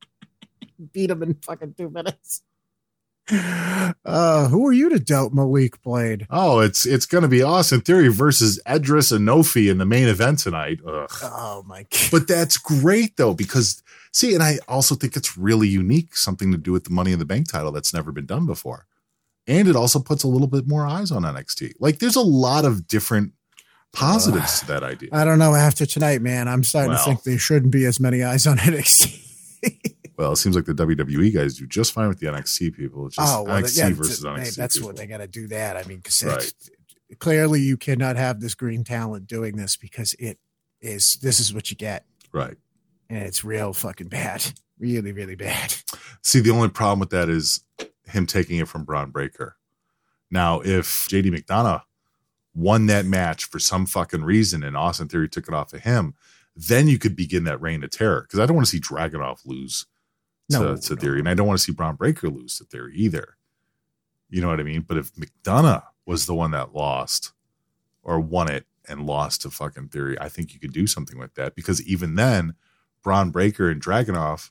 Beat 0.92 1.10
him 1.10 1.22
in 1.22 1.34
fucking 1.34 1.74
two 1.78 1.88
minutes. 1.88 2.42
Uh, 3.28 4.48
who 4.48 4.64
are 4.66 4.72
you 4.72 4.88
to 4.88 5.00
doubt 5.00 5.34
Malik 5.34 5.82
Blade? 5.82 6.26
Oh, 6.30 6.60
it's 6.60 6.86
it's 6.86 7.06
gonna 7.06 7.26
be 7.28 7.42
Austin 7.42 7.80
Theory 7.80 8.06
versus 8.08 8.60
Edris 8.66 9.10
Enofé 9.10 9.68
in 9.70 9.78
the 9.78 9.84
main 9.86 10.06
event 10.06 10.38
tonight. 10.38 10.78
Ugh. 10.86 11.08
Oh 11.24 11.64
my 11.66 11.82
god! 11.90 12.08
But 12.12 12.28
that's 12.28 12.56
great 12.56 13.16
though, 13.16 13.34
because 13.34 13.82
see, 14.16 14.34
and 14.34 14.42
I 14.42 14.58
also 14.68 14.94
think 14.94 15.16
it's 15.16 15.36
really 15.36 15.68
unique, 15.68 16.16
something 16.16 16.50
to 16.52 16.58
do 16.58 16.72
with 16.72 16.84
the 16.84 16.90
Money 16.90 17.12
in 17.12 17.18
the 17.18 17.24
Bank 17.24 17.50
title 17.50 17.72
that's 17.72 17.92
never 17.92 18.12
been 18.12 18.26
done 18.26 18.46
before. 18.46 18.86
And 19.46 19.68
it 19.68 19.76
also 19.76 19.98
puts 20.00 20.24
a 20.24 20.28
little 20.28 20.48
bit 20.48 20.66
more 20.66 20.86
eyes 20.86 21.10
on 21.12 21.22
NXT. 21.22 21.74
Like 21.78 21.98
there's 22.00 22.16
a 22.16 22.20
lot 22.22 22.64
of 22.64 22.88
different 22.88 23.32
positives 23.92 24.60
to 24.60 24.66
that 24.66 24.82
idea. 24.82 25.08
I 25.12 25.24
don't 25.24 25.38
know. 25.38 25.54
After 25.54 25.86
tonight, 25.86 26.20
man, 26.22 26.48
I'm 26.48 26.64
starting 26.64 26.90
Well. 26.92 26.98
to 26.98 27.04
think 27.04 27.22
there 27.22 27.38
shouldn't 27.38 27.72
be 27.72 27.84
as 27.84 28.00
many 28.00 28.22
eyes 28.24 28.46
on 28.46 28.56
NXT. 28.58 29.22
Well, 30.16 30.32
it 30.32 30.36
seems 30.36 30.56
like 30.56 30.64
the 30.64 30.72
WWE 30.74 31.32
guys 31.34 31.58
do 31.58 31.66
just 31.66 31.92
fine 31.92 32.08
with 32.08 32.18
the 32.20 32.26
NXT 32.26 32.74
people. 32.74 33.06
It's 33.06 33.16
just 33.16 33.36
oh 33.36 33.42
well, 33.42 33.60
NXT 33.62 33.78
yeah, 33.78 33.90
versus 33.94 34.24
NXT. 34.24 34.56
that's 34.56 34.76
people. 34.76 34.88
what 34.88 34.96
they 34.96 35.06
got 35.06 35.18
to 35.18 35.26
do. 35.26 35.46
That 35.48 35.76
I 35.76 35.82
mean, 35.84 35.98
because 35.98 36.24
Right. 36.24 36.52
clearly 37.18 37.60
you 37.60 37.76
cannot 37.76 38.16
have 38.16 38.40
this 38.40 38.54
green 38.54 38.82
talent 38.82 39.26
doing 39.26 39.56
this 39.56 39.76
because 39.76 40.14
it 40.14 40.38
is. 40.80 41.16
This 41.16 41.38
is 41.38 41.52
what 41.54 41.70
you 41.70 41.76
get, 41.76 42.06
Right. 42.32 42.56
And 43.08 43.22
it's 43.22 43.44
real 43.44 43.72
fucking 43.72 44.08
bad, 44.08 44.44
really, 44.78 45.12
really 45.12 45.36
bad. 45.36 45.74
See, 46.22 46.40
the 46.40 46.50
only 46.50 46.68
problem 46.68 46.98
with 47.00 47.10
that 47.10 47.28
is 47.28 47.60
him 48.04 48.26
taking 48.26 48.58
it 48.58 48.68
from 48.68 48.84
Bron 48.84 49.10
Breakker. 49.10 49.56
Now, 50.30 50.60
if 50.60 51.08
JD 51.08 51.26
McDonagh 51.26 51.82
won 52.54 52.86
that 52.86 53.04
match 53.04 53.44
for 53.44 53.58
some 53.58 53.86
fucking 53.86 54.24
reason 54.24 54.62
and 54.64 54.76
Austin 54.76 55.08
Theory 55.08 55.28
took 55.28 55.46
it 55.46 55.54
off 55.54 55.72
of 55.72 55.82
him, 55.82 56.14
then 56.56 56.88
you 56.88 56.98
could 56.98 57.14
begin 57.14 57.44
that 57.44 57.60
reign 57.60 57.84
of 57.84 57.90
terror. 57.90 58.22
Because 58.22 58.40
I 58.40 58.46
don't 58.46 58.56
want 58.56 58.66
to 58.66 58.70
see 58.70 58.80
Dragunov 58.80 59.44
lose 59.44 59.86
to, 60.50 60.58
No, 60.58 60.76
to 60.76 60.96
Theory, 60.96 61.18
and 61.18 61.28
I 61.28 61.34
don't 61.34 61.46
want 61.46 61.58
to 61.58 61.64
see 61.64 61.72
Bron 61.72 61.96
Breakker 61.96 62.28
lose 62.28 62.58
to 62.58 62.64
Theory 62.64 62.96
either. 62.96 63.36
You 64.30 64.40
know 64.40 64.48
what 64.48 64.58
I 64.58 64.64
mean? 64.64 64.80
But 64.80 64.96
if 64.96 65.12
McDonough 65.14 65.84
was 66.06 66.26
the 66.26 66.34
one 66.34 66.52
that 66.52 66.74
lost 66.74 67.32
or 68.02 68.18
won 68.18 68.50
it 68.50 68.66
and 68.88 69.06
lost 69.06 69.42
to 69.42 69.50
fucking 69.50 69.88
Theory, 69.88 70.18
I 70.20 70.28
think 70.28 70.54
you 70.54 70.60
could 70.60 70.72
do 70.72 70.86
something 70.86 71.18
with 71.18 71.34
that. 71.34 71.54
Because 71.54 71.82
even 71.86 72.14
then, 72.14 72.54
Bron 73.06 73.30
Breakker 73.30 73.70
and 73.70 73.80
Dragunov 73.80 74.50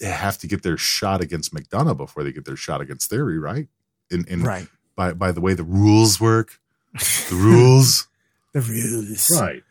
have 0.00 0.38
to 0.38 0.46
get 0.46 0.62
their 0.62 0.78
shot 0.78 1.20
against 1.20 1.54
McDonagh 1.54 1.98
before 1.98 2.24
they 2.24 2.32
get 2.32 2.46
their 2.46 2.56
shot 2.56 2.80
against 2.80 3.10
Theory, 3.10 3.38
right? 3.38 3.68
In, 4.10 4.24
in 4.28 4.42
Right. 4.42 4.66
by 4.96 5.12
by 5.12 5.30
the 5.30 5.42
way 5.42 5.52
the 5.52 5.62
rules 5.62 6.18
work, 6.18 6.58
the 6.94 7.34
rules, 7.36 8.08
The 8.54 8.60
rules, 8.62 9.30
right? 9.38 9.62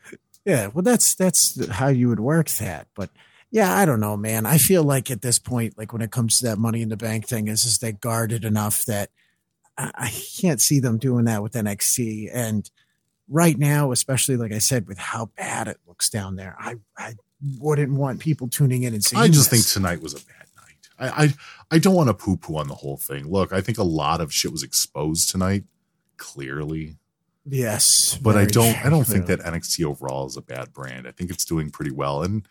Yeah, 0.46 0.68
well, 0.68 0.84
that's 0.84 1.16
that's 1.16 1.68
how 1.70 1.88
you 1.88 2.10
would 2.10 2.20
work 2.20 2.48
that. 2.52 2.88
But 2.94 3.10
yeah, 3.50 3.76
I 3.76 3.86
don't 3.86 4.00
know, 4.00 4.16
man. 4.16 4.46
I 4.46 4.60
feel 4.60 4.84
like 4.84 5.10
at 5.10 5.24
this 5.24 5.39
point, 5.39 5.80
like 5.80 5.94
when 5.94 6.04
it 6.04 6.12
comes 6.12 6.38
to 6.39 6.46
that 6.46 6.60
money 6.60 6.84
in 6.84 6.89
the 6.89 6.98
bank 6.98 7.28
thing, 7.28 7.48
is 7.48 7.66
is 7.66 7.80
they 7.80 7.92
guarded 7.92 8.46
enough 8.46 8.86
that 8.86 9.10
I, 9.80 9.92
I 9.96 10.10
can't 10.39 10.62
see 10.62 10.80
them 10.80 11.00
doing 11.00 11.26
that 11.26 11.42
with 11.42 11.54
NXT. 11.54 12.30
And 12.32 12.70
right 13.28 13.58
now, 13.58 13.92
especially 13.92 14.38
like 14.38 14.52
I 14.54 14.60
said, 14.60 14.88
with 14.88 15.00
how 15.00 15.32
bad 15.38 15.68
it 15.68 15.78
looks 15.88 16.08
down 16.10 16.36
there, 16.36 16.56
I 16.60 16.76
I 16.98 17.16
wouldn't 17.60 17.92
want 17.94 18.20
people 18.20 18.48
tuning 18.48 18.84
in 18.84 18.94
and 18.94 19.04
seeing. 19.04 19.22
I 19.22 19.28
just 19.28 19.50
this. 19.50 19.64
think 19.74 19.74
tonight 19.74 20.02
was 20.02 20.14
a 20.14 20.18
bad 20.18 20.48
night. 20.58 21.14
I 21.18 21.24
I, 21.26 21.34
I 21.72 21.80
don't 21.80 21.96
want 21.96 22.10
to 22.10 22.14
poo 22.14 22.38
poo 22.38 22.58
on 22.58 22.68
the 22.68 22.76
whole 22.76 22.98
thing. 22.98 23.28
Look, 23.30 23.54
I 23.54 23.62
think 23.62 23.78
a 23.78 23.84
lot 23.84 24.22
of 24.22 24.34
shit 24.34 24.52
was 24.52 24.64
exposed 24.64 25.30
tonight, 25.30 25.64
clearly. 26.18 26.98
yes, 27.46 28.18
But 28.22 28.38
I 28.38 28.46
don't 28.46 28.86
I 28.86 28.89
don't 28.89 29.06
think 29.08 29.26
that 29.28 29.39
NXT 29.39 29.86
overall 29.86 30.28
is 30.28 30.38
a 30.38 30.42
bad 30.42 30.74
brand. 30.74 31.08
I 31.08 31.12
think 31.12 31.30
it's 31.32 31.46
doing 31.46 31.70
pretty 31.72 31.92
well. 31.92 32.22
And 32.24 32.48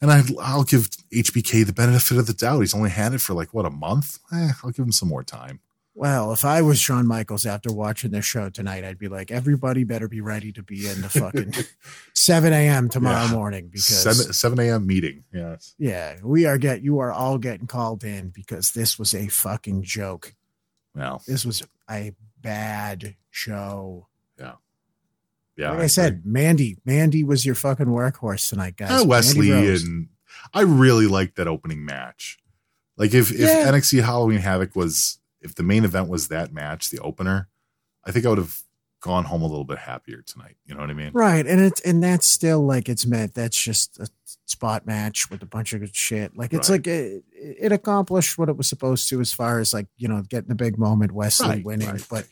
and 0.00 0.10
I 0.10 0.22
I'll 0.40 0.64
give 0.64 0.88
HBK 1.12 1.64
the 1.66 1.72
benefit 1.72 2.18
of 2.18 2.26
the 2.26 2.34
doubt. 2.34 2.60
He's 2.60 2.74
only 2.74 2.90
had 2.90 3.14
it 3.14 3.20
for 3.20 3.32
like 3.34 3.54
what 3.54 3.64
a 3.66 3.70
month. 3.70 4.18
Eh, 4.32 4.52
I'll 4.62 4.70
give 4.70 4.84
him 4.84 4.92
some 4.92 5.08
more 5.08 5.24
time. 5.24 5.60
Well, 5.96 6.32
if 6.32 6.44
I 6.44 6.60
was 6.60 6.80
Shawn 6.80 7.06
Michaels 7.06 7.46
after 7.46 7.72
watching 7.72 8.10
this 8.10 8.24
show 8.24 8.50
tonight, 8.50 8.82
I'd 8.84 8.98
be 8.98 9.06
like, 9.06 9.30
everybody 9.30 9.84
better 9.84 10.08
be 10.08 10.20
ready 10.20 10.50
to 10.52 10.62
be 10.62 10.88
in 10.88 11.02
the 11.02 11.08
fucking 11.08 11.54
7 12.14 12.52
a.m. 12.52 12.88
tomorrow 12.88 13.26
Yeah. 13.26 13.30
morning 13.32 13.68
because 13.68 13.86
Seven 13.86 14.32
seven 14.32 14.58
a.m. 14.58 14.86
meeting. 14.88 15.22
Yes. 15.32 15.74
yeah, 15.78 16.16
we 16.24 16.46
are 16.46 16.58
get 16.58 16.82
you 16.82 16.98
are 16.98 17.12
all 17.12 17.38
getting 17.38 17.68
called 17.68 18.02
in 18.02 18.30
because 18.30 18.72
this 18.72 18.98
was 18.98 19.14
a 19.14 19.28
fucking 19.28 19.84
joke. 19.84 20.34
Well, 20.96 21.22
This 21.28 21.44
was 21.46 21.62
a 21.88 22.12
bad 22.40 23.14
show. 23.30 24.08
yeah. 24.38 24.54
Yeah. 25.56 25.66
like 25.68 25.72
I, 25.72 25.76
agree. 25.76 25.88
said, 25.88 26.22
Mandy, 26.26 26.76
Mandy 26.84 27.22
was 27.22 27.46
your 27.46 27.54
fucking 27.54 27.86
workhorse 27.86 28.48
tonight, 28.50 28.76
guys. 28.76 29.02
Uh, 29.02 29.04
Wes 29.06 29.36
Lee 29.36 29.52
and 29.52 30.08
I 30.52 30.62
really 30.62 31.06
liked 31.06 31.36
that 31.36 31.46
opening 31.46 31.84
match. 31.84 32.38
Like 32.96 33.14
if 33.14 33.30
if 33.30 33.38
Yeah. 33.38 33.70
NXT 33.70 34.02
Halloween 34.02 34.40
Havoc 34.40 34.74
was 34.74 35.18
if 35.44 35.54
the 35.54 35.62
main 35.62 35.84
event 35.84 36.08
was 36.08 36.28
that 36.28 36.52
match, 36.52 36.90
the 36.90 36.98
opener, 36.98 37.48
I 38.04 38.10
think 38.10 38.26
I 38.26 38.30
would 38.30 38.38
have 38.38 38.62
gone 39.00 39.24
home 39.24 39.42
a 39.42 39.46
little 39.46 39.64
bit 39.64 39.78
happier 39.78 40.22
tonight. 40.22 40.56
You 40.64 40.74
know 40.74 40.80
what 40.80 40.90
I 40.90 40.94
mean? 40.94 41.10
Right, 41.12 41.46
and 41.46 41.60
it's 41.60 41.80
and 41.82 42.02
that's 42.02 42.26
still 42.26 42.64
like 42.64 42.88
it's 42.88 43.06
meant. 43.06 43.34
That's 43.34 43.56
just 43.62 43.98
a 44.00 44.08
spot 44.46 44.86
match 44.86 45.30
with 45.30 45.42
a 45.42 45.46
bunch 45.46 45.72
of 45.74 45.80
good 45.80 45.94
shit. 45.94 46.36
Like 46.36 46.52
it's 46.54 46.68
Right. 46.70 46.76
like 46.76 46.86
it, 46.86 47.24
it 47.32 47.72
accomplished 47.72 48.38
what 48.38 48.48
it 48.48 48.56
was 48.56 48.66
supposed 48.66 49.08
to, 49.10 49.20
as 49.20 49.32
far 49.32 49.58
as 49.60 49.72
like 49.74 49.86
you 49.96 50.08
know 50.08 50.22
getting 50.22 50.48
the 50.48 50.54
big 50.54 50.78
moment, 50.78 51.12
Wes 51.12 51.40
Lee 51.40 51.48
Right, 51.48 51.64
winning. 51.64 51.88
right. 51.88 52.06
But 52.10 52.26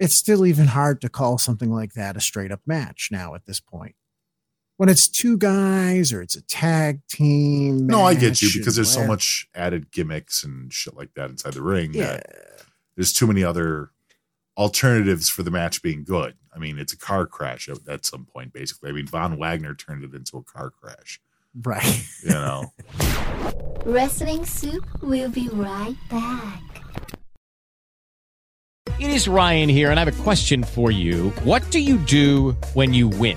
it's 0.00 0.16
still 0.16 0.44
even 0.46 0.66
hard 0.68 1.00
to 1.02 1.08
call 1.08 1.38
something 1.38 1.70
like 1.70 1.92
that 1.92 2.16
a 2.16 2.20
straight 2.20 2.50
up 2.50 2.60
match 2.66 3.10
now 3.12 3.34
at 3.34 3.44
this 3.46 3.60
point. 3.60 3.94
When 4.76 4.88
it's 4.88 5.06
two 5.08 5.38
guys 5.38 6.12
or 6.12 6.20
it's 6.20 6.34
a 6.34 6.42
tag 6.42 7.00
team. 7.06 7.86
No, 7.86 8.02
I 8.02 8.14
get 8.14 8.42
you 8.42 8.50
because 8.52 8.74
there's 8.74 8.90
so 8.92 9.06
much 9.06 9.46
added 9.54 9.92
gimmicks 9.92 10.42
and 10.42 10.72
shit 10.72 10.96
like 10.96 11.14
that 11.14 11.30
inside 11.30 11.52
the 11.54 11.62
ring 11.62 11.94
Yeah, 11.94 12.14
that 12.14 12.26
there's 12.96 13.12
too 13.12 13.26
many 13.26 13.44
other 13.44 13.90
alternatives 14.56 15.28
for 15.28 15.42
the 15.42 15.50
match 15.50 15.82
being 15.82 16.04
good. 16.04 16.34
I 16.54 16.58
mean, 16.58 16.78
it's 16.78 16.92
a 16.92 16.98
car 16.98 17.26
crash 17.26 17.68
at, 17.68 17.78
at 17.88 18.06
some 18.06 18.24
point, 18.24 18.52
basically. 18.52 18.90
I 18.90 18.92
mean, 18.92 19.06
Von 19.06 19.38
Wagner 19.38 19.74
turned 19.74 20.04
it 20.04 20.14
into 20.14 20.36
a 20.36 20.42
car 20.42 20.70
crash. 20.70 21.20
right. 21.62 22.06
You 22.22 22.30
know, 22.30 22.72
Wrestling 23.84 24.44
Soup 24.44 24.84
will 25.02 25.30
be 25.30 25.48
right 25.48 25.96
back. 26.10 26.62
It 29.00 29.10
is 29.10 29.26
Ryan 29.26 29.68
here, 29.68 29.90
and 29.90 29.98
I 29.98 30.04
have 30.04 30.20
a 30.20 30.22
question 30.22 30.62
for 30.62 30.92
you. 30.92 31.30
What 31.42 31.68
do 31.70 31.80
you 31.80 31.98
do 31.98 32.52
when 32.74 32.94
you 32.94 33.08
win? 33.08 33.36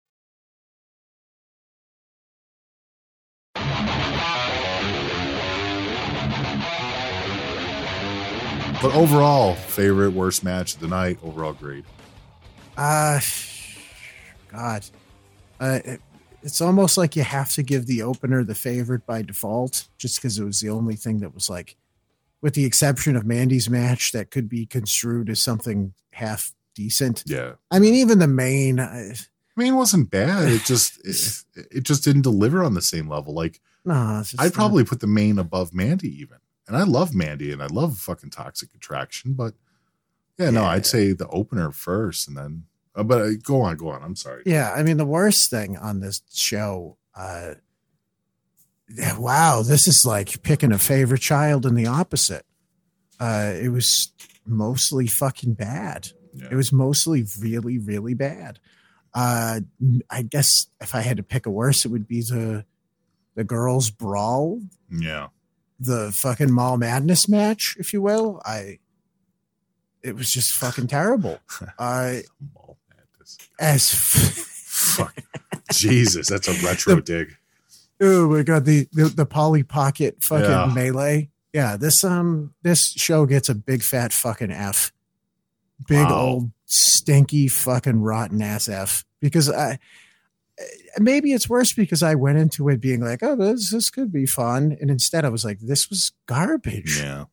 But 8.81 8.93
overall, 8.95 9.55
favorite 9.55 10.11
worst 10.11 10.43
match 10.43 10.73
of 10.75 10.79
the 10.79 10.87
night. 10.87 11.19
Overall 11.23 11.53
grade. 11.53 11.85
Uh, 12.77 13.19
God, 14.51 14.85
uh, 15.59 15.79
it, 15.85 16.01
it's 16.41 16.61
almost 16.61 16.97
like 16.97 17.15
you 17.15 17.23
have 17.23 17.51
to 17.51 17.63
give 17.63 17.85
the 17.85 18.01
opener 18.01 18.43
the 18.43 18.55
favorite 18.55 19.05
by 19.05 19.21
default, 19.21 19.87
just 19.97 20.17
because 20.17 20.39
it 20.39 20.43
was 20.43 20.59
the 20.59 20.69
only 20.69 20.95
thing 20.95 21.19
that 21.19 21.33
was 21.33 21.49
like, 21.49 21.75
with 22.41 22.55
the 22.55 22.65
exception 22.65 23.15
of 23.15 23.25
Mandy's 23.25 23.69
match, 23.69 24.11
that 24.13 24.31
could 24.31 24.49
be 24.49 24.65
construed 24.65 25.29
as 25.29 25.39
something 25.39 25.93
half 26.13 26.53
decent. 26.73 27.23
Yeah. 27.27 27.53
I 27.69 27.79
mean, 27.79 27.93
even 27.93 28.17
the 28.19 28.27
main. 28.27 28.79
I 28.79 29.13
mean, 29.55 29.73
it 29.73 29.77
wasn't 29.77 30.09
bad. 30.09 30.49
It 30.49 30.63
just 30.63 30.99
it, 31.55 31.67
it 31.71 31.83
just 31.83 32.03
didn't 32.03 32.23
deliver 32.23 32.63
on 32.63 32.73
the 32.73 32.81
same 32.81 33.07
level. 33.07 33.33
Like 33.35 33.59
no, 33.85 33.93
I'd 33.93 34.45
not- 34.45 34.53
probably 34.53 34.83
put 34.83 35.01
the 35.01 35.07
main 35.07 35.37
above 35.37 35.73
Mandy 35.73 36.09
even. 36.21 36.37
And 36.71 36.81
I 36.81 36.83
love 36.85 37.13
Mandy 37.13 37.51
and 37.51 37.61
I 37.61 37.67
love 37.67 37.97
fucking 37.97 38.29
Toxic 38.29 38.69
Attraction, 38.73 39.33
but 39.33 39.55
yeah, 40.37 40.51
no, 40.51 40.63
I'd 40.63 40.85
say 40.85 41.11
the 41.11 41.27
opener 41.27 41.71
first 41.71 42.29
and 42.29 42.37
then 42.37 42.63
uh, 42.95 43.03
but 43.03 43.21
uh, 43.21 43.29
go 43.43 43.61
on, 43.61 43.75
go 43.75 43.89
on. 43.89 44.01
I'm 44.03 44.15
sorry. 44.15 44.43
Yeah, 44.45 44.71
I 44.71 44.83
mean 44.83 44.95
the 44.97 45.05
worst 45.05 45.49
thing 45.49 45.77
on 45.77 45.99
this 45.99 46.21
show. 46.33 46.97
Uh, 47.13 47.55
yeah, 48.89 49.17
wow, 49.17 49.61
this 49.61 49.85
is 49.87 50.05
like 50.05 50.43
picking 50.43 50.71
a 50.71 50.77
favorite 50.77 51.21
child 51.21 51.65
and 51.65 51.77
the 51.77 51.87
opposite. 51.87 52.45
Uh, 53.19 53.53
it 53.61 53.69
was 53.69 54.13
mostly 54.45 55.07
fucking 55.07 55.53
bad. 55.53 56.09
It 56.49 56.55
was 56.55 56.71
mostly 56.71 57.25
really, 57.39 57.77
really 57.77 58.13
bad. 58.13 58.59
Uh, 59.13 59.59
I 60.09 60.21
guess 60.21 60.67
if 60.79 60.95
I 60.95 61.01
had 61.01 61.17
to 61.17 61.23
pick 61.23 61.45
a 61.45 61.49
worse, 61.49 61.83
it 61.83 61.89
would 61.89 62.07
be 62.07 62.21
the 62.21 62.65
the 63.35 63.43
girls' 63.43 63.89
brawl, 63.89 64.61
Yeah. 64.89 65.27
The 65.83 66.11
fucking 66.11 66.51
mall 66.51 66.77
madness 66.77 67.27
match, 67.27 67.75
if 67.79 67.93
you 67.93 68.01
will. 68.01 68.41
I 68.45 68.79
it 70.03 70.15
was 70.15 70.31
just 70.31 70.51
fucking 70.53 70.87
terrible. 70.87 71.39
I 71.79 72.23
mall 72.55 72.77
madness 72.89 73.37
as 73.59 73.91
Fuck. 74.71 75.15
Jesus, 75.71 76.29
that's 76.29 76.47
a 76.47 76.53
retro 76.65 76.99
dig. 77.01 77.35
Oh 77.99 78.29
my 78.29 78.41
god, 78.43 78.65
the 78.65 78.87
the, 78.93 79.05
the 79.09 79.25
Polly 79.25 79.63
Pocket 79.63 80.17
fucking 80.23 80.49
Yeah. 80.49 80.71
melee. 80.73 81.29
Yeah, 81.53 81.77
this 81.77 82.03
um 82.03 82.53
this 82.63 82.91
show 82.91 83.25
gets 83.25 83.49
a 83.49 83.55
big 83.55 83.83
fat 83.83 84.11
fucking 84.13 84.51
F. 84.51 84.91
Big 85.87 86.05
Wow. 86.05 86.19
old 86.21 86.51
stinky 86.65 87.47
fucking 87.47 88.01
rotten 88.01 88.41
ass 88.41 88.69
F. 88.69 89.03
Because 89.19 89.49
I 89.49 89.77
maybe 90.97 91.33
it's 91.33 91.49
worse 91.49 91.73
because 91.73 92.03
I 92.03 92.15
went 92.15 92.37
into 92.37 92.69
it 92.69 92.81
being 92.81 93.01
like, 93.01 93.23
oh, 93.23 93.35
this 93.35 93.71
this 93.71 93.89
could 93.89 94.11
be 94.11 94.25
fun. 94.25 94.77
And 94.79 94.89
instead 94.89 95.25
I 95.25 95.29
was 95.29 95.45
like, 95.45 95.59
this 95.59 95.89
was 95.89 96.11
garbage. 96.25 96.99
Yeah. 96.99 97.25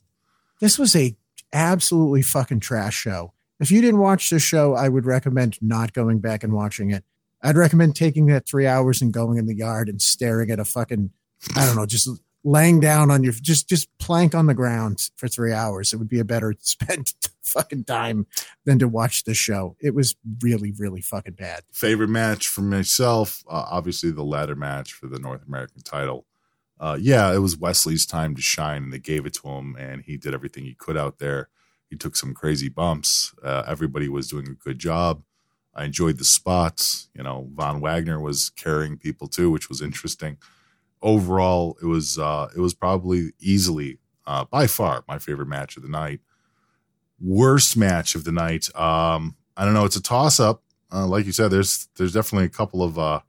This 0.61 0.79
was 0.79 0.97
a 0.97 1.17
absolutely 1.53 2.23
fucking 2.23 2.61
trash 2.61 2.95
show. 2.95 3.33
If 3.61 3.71
you 3.71 3.81
didn't 3.81 4.01
watch 4.01 4.31
this 4.31 4.43
show, 4.43 4.75
I 4.75 4.89
would 4.89 5.07
recommend 5.07 5.61
not 5.61 5.93
going 5.93 6.21
back 6.21 6.45
and 6.45 6.53
watching 6.53 6.91
it. 6.91 7.05
I'd 7.43 7.57
recommend 7.57 7.97
taking 7.97 8.27
that 8.27 8.47
three 8.47 8.67
hours 8.67 9.01
and 9.01 9.13
going 9.13 9.39
in 9.39 9.47
the 9.47 9.55
yard 9.55 9.89
and 9.89 10.03
staring 10.03 10.51
at 10.51 10.59
a 10.59 10.65
fucking, 10.65 11.11
I 11.57 11.67
don't 11.67 11.77
know, 11.77 11.87
just 11.87 12.09
laying 12.45 12.81
down 12.81 13.11
on 13.11 13.23
your, 13.23 13.33
just 13.33 13.69
just 13.69 13.89
plank 13.99 14.35
on 14.35 14.47
the 14.47 14.55
ground 14.55 15.11
for 15.17 15.29
three 15.29 15.53
hours. 15.53 15.93
It 15.93 15.97
would 15.97 16.09
be 16.09 16.21
a 16.21 16.25
better 16.25 16.55
spent 16.61 17.15
fucking 17.43 17.85
time 17.85 18.27
than 18.65 18.79
to 18.79 18.89
watch 18.89 19.25
the 19.25 19.35
show. 19.35 19.77
It 19.81 19.95
was 19.95 20.17
really, 20.43 20.73
really 20.73 21.01
fucking 21.01 21.35
bad. 21.35 21.63
Favorite 21.73 22.09
match 22.09 22.49
for 22.49 22.61
myself, 22.61 23.43
uh, 23.49 23.67
obviously 23.71 24.11
the 24.11 24.25
ladder 24.25 24.57
match 24.57 24.93
for 24.93 25.07
the 25.07 25.19
North 25.19 25.47
American 25.47 25.83
title. 25.83 26.27
Uh, 26.81 26.97
yeah, 27.01 27.33
it 27.35 27.39
was 27.39 27.57
Wes 27.57 27.85
Lee's 27.87 28.07
time 28.07 28.37
to 28.37 28.43
shine, 28.43 28.85
and 28.85 28.93
they 28.93 29.01
gave 29.01 29.27
it 29.27 29.35
to 29.35 29.49
him, 29.49 29.75
and 29.77 30.03
he 30.03 30.17
did 30.17 30.33
everything 30.33 30.65
he 30.65 30.75
could 30.75 30.97
out 30.97 31.19
there. 31.19 31.49
He 31.91 31.97
took 31.97 32.15
some 32.15 32.35
crazy 32.35 32.69
bumps. 32.69 33.35
Uh, 33.43 33.65
everybody 33.67 34.09
was 34.09 34.29
doing 34.29 34.47
a 34.47 34.53
good 34.53 34.79
job. 34.79 35.23
I 35.75 35.85
enjoyed 35.85 36.19
the 36.19 36.25
spots. 36.25 37.09
You 37.15 37.23
know, 37.23 37.49
Von 37.55 37.81
Wagner 37.81 38.21
was 38.21 38.51
carrying 38.51 38.97
people 38.97 39.27
too, 39.27 39.51
which 39.51 39.69
was 39.69 39.83
interesting. 39.83 40.39
Overall, 41.03 41.77
it 41.83 41.87
was 41.87 42.19
uh, 42.19 42.49
it 42.57 42.61
was 42.61 42.75
probably 42.75 43.33
easily 43.41 43.99
uh, 44.27 44.45
by 44.45 44.67
far 44.67 45.05
my 45.09 45.19
favorite 45.19 45.49
match 45.49 45.77
of 45.77 45.83
the 45.83 45.89
night. 45.89 46.21
Worst 47.21 47.77
match 47.77 48.15
of 48.15 48.25
the 48.25 48.33
night. 48.33 48.69
Um, 48.77 49.37
I 49.57 49.65
don't 49.65 49.75
know. 49.75 49.85
It's 49.85 49.97
a 49.97 50.03
toss 50.03 50.39
up. 50.39 50.63
Uh, 50.93 51.07
like 51.07 51.27
you 51.27 51.33
said, 51.33 51.51
there's 51.51 51.89
there's 51.97 52.13
definitely 52.13 52.47
a 52.47 52.51
couple 52.51 52.83
of 52.83 52.99
uh, 52.99 53.21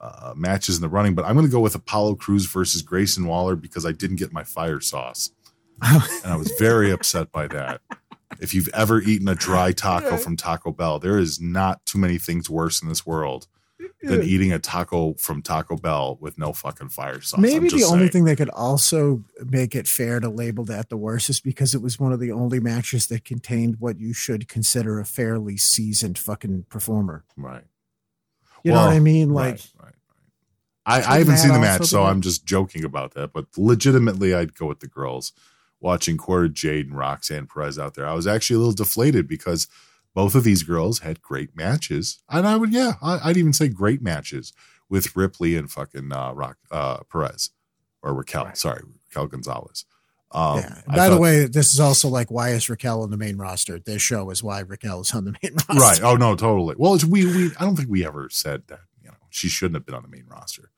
uh, 0.00 0.34
matches 0.36 0.76
in 0.76 0.82
the 0.82 0.88
running, 0.88 1.14
but 1.14 1.24
I'm 1.24 1.34
going 1.34 1.46
to 1.46 1.52
go 1.52 1.60
with 1.60 1.74
Apollo 1.74 2.16
Crews 2.16 2.46
versus 2.46 2.82
Grayson 2.82 3.26
Waller 3.26 3.56
because 3.56 3.84
I 3.84 3.92
didn't 3.92 4.16
get 4.16 4.32
my 4.32 4.44
fire 4.44 4.80
sauce, 4.80 5.30
and 5.82 6.32
I 6.32 6.36
was 6.36 6.52
very 6.58 6.90
upset 6.90 7.32
by 7.32 7.46
that. 7.48 7.80
If 8.40 8.54
you've 8.54 8.68
ever 8.74 9.00
eaten 9.00 9.26
a 9.28 9.34
dry 9.34 9.72
taco 9.72 10.16
from 10.16 10.36
Taco 10.36 10.70
Bell, 10.70 10.98
there 10.98 11.18
is 11.18 11.40
not 11.40 11.84
too 11.86 11.98
many 11.98 12.18
things 12.18 12.48
worse 12.48 12.82
in 12.82 12.88
this 12.88 13.06
world 13.06 13.48
than 14.02 14.22
eating 14.22 14.52
a 14.52 14.58
taco 14.58 15.14
from 15.14 15.42
Taco 15.42 15.76
Bell 15.76 16.18
with 16.20 16.38
no 16.38 16.52
fucking 16.52 16.88
fire 16.88 17.20
sauce. 17.20 17.40
Maybe 17.40 17.68
the 17.68 17.78
just 17.78 17.92
only 17.92 18.08
thing 18.08 18.24
that 18.24 18.36
could 18.36 18.50
also 18.50 19.24
make 19.44 19.74
it 19.74 19.86
fair 19.86 20.20
to 20.20 20.28
label 20.28 20.64
that 20.64 20.88
the 20.88 20.96
worst 20.96 21.30
is 21.30 21.40
because 21.40 21.74
it 21.74 21.82
was 21.82 21.98
one 21.98 22.12
of 22.12 22.20
the 22.20 22.32
only 22.32 22.60
matches 22.60 23.06
that 23.08 23.24
contained 23.24 23.76
what 23.78 23.98
you 23.98 24.12
should 24.12 24.48
consider 24.48 24.98
a 24.98 25.04
fairly 25.04 25.56
seasoned 25.56 26.18
fucking 26.18 26.66
performer. 26.68 27.24
Right. 27.36 27.64
You 28.64 28.72
know 28.72 28.84
what 28.84 28.92
I 28.92 28.98
mean? 28.98 29.32
Like, 29.32 29.60
I, 30.84 30.96
Couldn't 30.96 31.10
I 31.10 31.18
haven't 31.18 31.36
seen 31.38 31.52
the 31.52 31.58
match, 31.58 31.84
so? 31.84 32.04
I'm 32.04 32.20
just 32.20 32.44
joking 32.44 32.84
about 32.84 33.14
that. 33.14 33.32
But 33.32 33.46
legitimately, 33.56 34.34
I'd 34.34 34.54
go 34.54 34.66
with 34.66 34.80
the 34.80 34.88
girls. 34.88 35.32
Watching 35.80 36.16
Cora 36.16 36.48
Jade 36.48 36.86
and 36.86 36.96
Roxanne 36.96 37.46
Perez 37.46 37.78
out 37.78 37.94
there, 37.94 38.08
I 38.08 38.12
was 38.12 38.26
actually 38.26 38.56
a 38.56 38.58
little 38.58 38.74
deflated 38.74 39.28
because 39.28 39.68
both 40.18 40.34
of 40.34 40.42
these 40.42 40.64
girls 40.64 40.98
had 40.98 41.22
great 41.22 41.54
matches, 41.54 42.18
and 42.28 42.44
I 42.44 42.56
would, 42.56 42.72
yeah, 42.72 42.94
I, 43.00 43.20
I'd 43.22 43.36
even 43.36 43.52
say 43.52 43.68
great 43.68 44.02
matches 44.02 44.52
with 44.88 45.14
Ripley 45.14 45.54
and 45.54 45.70
fucking 45.70 46.12
uh, 46.12 46.32
Rock 46.32 46.56
uh, 46.72 47.04
Perez 47.04 47.50
or 48.02 48.14
Raquel. 48.14 48.52
Sorry, 48.54 48.82
Raquel 49.06 49.28
Gonzalez. 49.28 49.84
Um, 50.32 50.58
yeah. 50.58 50.82
By 50.88 51.08
the 51.08 51.20
way, 51.20 51.44
this 51.44 51.72
is 51.72 51.78
also 51.78 52.08
like 52.08 52.32
why 52.32 52.48
is 52.48 52.68
Raquel 52.68 53.02
on 53.02 53.12
the 53.12 53.16
main 53.16 53.36
roster? 53.36 53.78
This 53.78 54.02
show 54.02 54.28
is 54.30 54.42
why 54.42 54.58
Raquel 54.58 55.02
is 55.02 55.14
on 55.14 55.24
the 55.24 55.36
main 55.40 55.52
roster. 55.68 56.02
right? 56.02 56.02
Oh 56.02 56.16
no, 56.16 56.34
totally. 56.34 56.74
Well, 56.76 56.94
it's, 56.94 57.04
we 57.04 57.24
we 57.24 57.52
I 57.60 57.64
don't 57.64 57.76
think 57.76 57.88
we 57.88 58.04
ever 58.04 58.28
said 58.28 58.64
that. 58.66 58.80
You 59.00 59.10
know, 59.10 59.16
she 59.30 59.48
shouldn't 59.48 59.76
have 59.76 59.86
been 59.86 59.94
on 59.94 60.02
the 60.02 60.08
main 60.08 60.26
roster. 60.28 60.72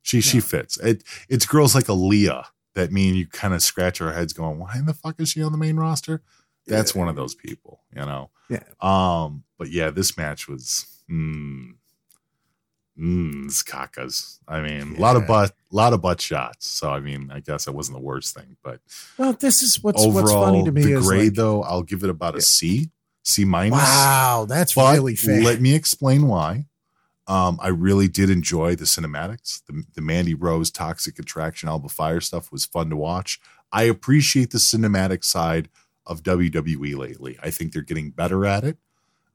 She 0.00 0.22
she 0.22 0.40
fits. 0.40 0.78
It 0.78 1.04
it's 1.28 1.44
girls 1.44 1.74
like 1.74 1.88
Aaliyah 1.88 2.46
that 2.72 2.90
mean 2.90 3.16
you 3.16 3.26
kind 3.26 3.52
of 3.52 3.62
scratch 3.62 4.00
our 4.00 4.14
heads 4.14 4.32
going, 4.32 4.58
why 4.58 4.76
in 4.76 4.86
the 4.86 4.94
fuck 4.94 5.20
is 5.20 5.28
she 5.28 5.42
on 5.42 5.52
the 5.52 5.58
main 5.58 5.76
roster? 5.76 6.22
That's 6.68 6.94
one 6.94 7.08
of 7.08 7.16
those 7.16 7.34
people, 7.34 7.80
you 7.94 8.02
know. 8.04 8.30
Yeah. 8.48 8.62
Um, 8.80 9.44
but 9.58 9.70
yeah, 9.70 9.90
this 9.90 10.16
match 10.16 10.48
was 10.48 10.86
mm, 11.10 11.74
mm, 12.98 13.46
cakas. 13.64 14.38
I 14.46 14.60
mean, 14.60 14.96
a 14.96 15.00
lot 15.00 15.16
of 15.16 15.26
butt, 15.26 15.50
a 15.50 15.74
lot 15.74 15.92
of 15.92 16.00
butt 16.00 16.20
shots. 16.20 16.66
So 16.66 16.90
I 16.90 17.00
mean, 17.00 17.30
I 17.32 17.40
guess 17.40 17.64
that 17.66 17.72
wasn't 17.72 17.98
the 17.98 18.04
worst 18.04 18.34
thing, 18.34 18.56
but 18.62 18.80
Well, 19.16 19.32
this 19.34 19.62
is 19.62 19.82
what's 19.82 20.02
overall, 20.02 20.22
what's 20.22 20.32
funny 20.32 20.64
to 20.64 20.72
me 20.72 20.94
the 20.94 21.00
grade 21.00 21.24
like, 21.24 21.34
though, 21.34 21.62
I'll 21.62 21.82
give 21.82 22.02
it 22.04 22.10
about 22.10 22.36
a 22.36 22.40
C, 22.40 22.90
C 23.22 23.44
minus. 23.44 23.72
wow, 23.78 24.46
that's 24.48 24.74
But 24.74 24.94
really 24.94 25.16
fair. 25.16 25.42
Let 25.42 25.60
me 25.60 25.74
explain 25.74 26.26
why. 26.28 26.66
Um, 27.26 27.58
I 27.60 27.68
really 27.68 28.08
did 28.08 28.30
enjoy 28.30 28.74
the 28.74 28.86
cinematics. 28.86 29.60
The, 29.66 29.84
the 29.94 30.00
Mandy 30.00 30.32
Rose 30.32 30.70
Toxic 30.70 31.18
Attraction 31.18 31.68
Alba 31.68 31.90
Fyre 31.90 32.22
stuff 32.22 32.50
was 32.50 32.64
fun 32.64 32.88
to 32.88 32.96
watch. 32.96 33.38
I 33.70 33.82
appreciate 33.82 34.50
the 34.50 34.56
cinematic 34.56 35.22
side 35.24 35.68
of 36.08 36.22
WWE 36.22 36.96
lately. 36.96 37.38
I 37.42 37.50
think 37.50 37.72
they're 37.72 37.82
getting 37.82 38.10
better 38.10 38.44
at 38.44 38.64
it. 38.64 38.78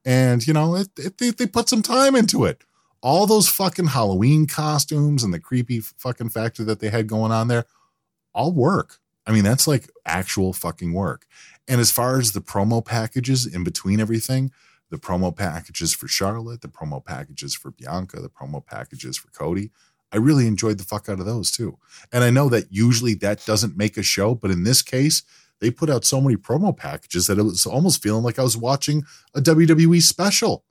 And, 0.03 0.45
you 0.45 0.53
know, 0.53 0.75
it, 0.75 0.89
it, 0.97 1.17
they, 1.17 1.29
they 1.29 1.47
put 1.47 1.69
some 1.69 1.81
time 1.81 2.15
into 2.15 2.43
it. 2.43 2.63
All 3.01 3.25
those 3.25 3.47
fucking 3.47 3.87
Halloween 3.87 4.47
costumes 4.47 5.23
and 5.23 5.33
the 5.33 5.39
creepy 5.39 5.79
fucking 5.79 6.29
factor 6.29 6.63
that 6.65 6.79
they 6.79 6.89
had 6.89 7.07
going 7.07 7.31
on 7.31 7.47
there, 7.47 7.65
all 8.33 8.51
work. 8.51 8.99
I 9.25 9.31
mean, 9.31 9.43
that's 9.43 9.67
like 9.67 9.89
actual 10.05 10.51
fucking 10.51 10.93
work. 10.93 11.25
And 11.67 11.79
as 11.79 11.91
far 11.91 12.19
as 12.19 12.31
the 12.31 12.41
promo 12.41 12.83
packages 12.83 13.45
in 13.45 13.63
between 13.63 14.01
everything, 14.01 14.51
the 14.89 14.97
promo 14.97 15.35
packages 15.35 15.93
for 15.93 16.07
Charlotte, 16.07 16.61
the 16.61 16.67
promo 16.67 17.03
packages 17.03 17.55
for 17.55 17.71
Bianca, 17.71 18.19
the 18.19 18.29
promo 18.29 18.65
packages 18.65 19.17
for 19.17 19.29
Cody, 19.29 19.71
I 20.11 20.17
really 20.17 20.45
enjoyed 20.45 20.77
the 20.77 20.83
fuck 20.83 21.09
out 21.09 21.19
of 21.19 21.25
those 21.25 21.49
too. 21.49 21.79
And 22.11 22.23
I 22.23 22.29
know 22.29 22.47
that 22.49 22.71
usually 22.71 23.15
that 23.15 23.45
doesn't 23.45 23.77
make 23.77 23.97
a 23.97 24.03
show, 24.03 24.35
but 24.35 24.51
in 24.51 24.63
this 24.63 24.81
case, 24.81 25.23
they 25.63 25.71
put 25.71 25.89
out 25.89 26.03
so 26.03 26.19
many 26.19 26.35
promo 26.35 26.75
packages 26.75 27.27
that 27.27 27.39
it 27.39 27.43
was 27.43 27.65
almost 27.65 28.03
feeling 28.03 28.21
like 28.21 28.37
I 28.37 28.43
was 28.43 28.57
watching 28.57 29.05
a 29.33 29.39
WWE 29.39 30.01
special 30.01 30.65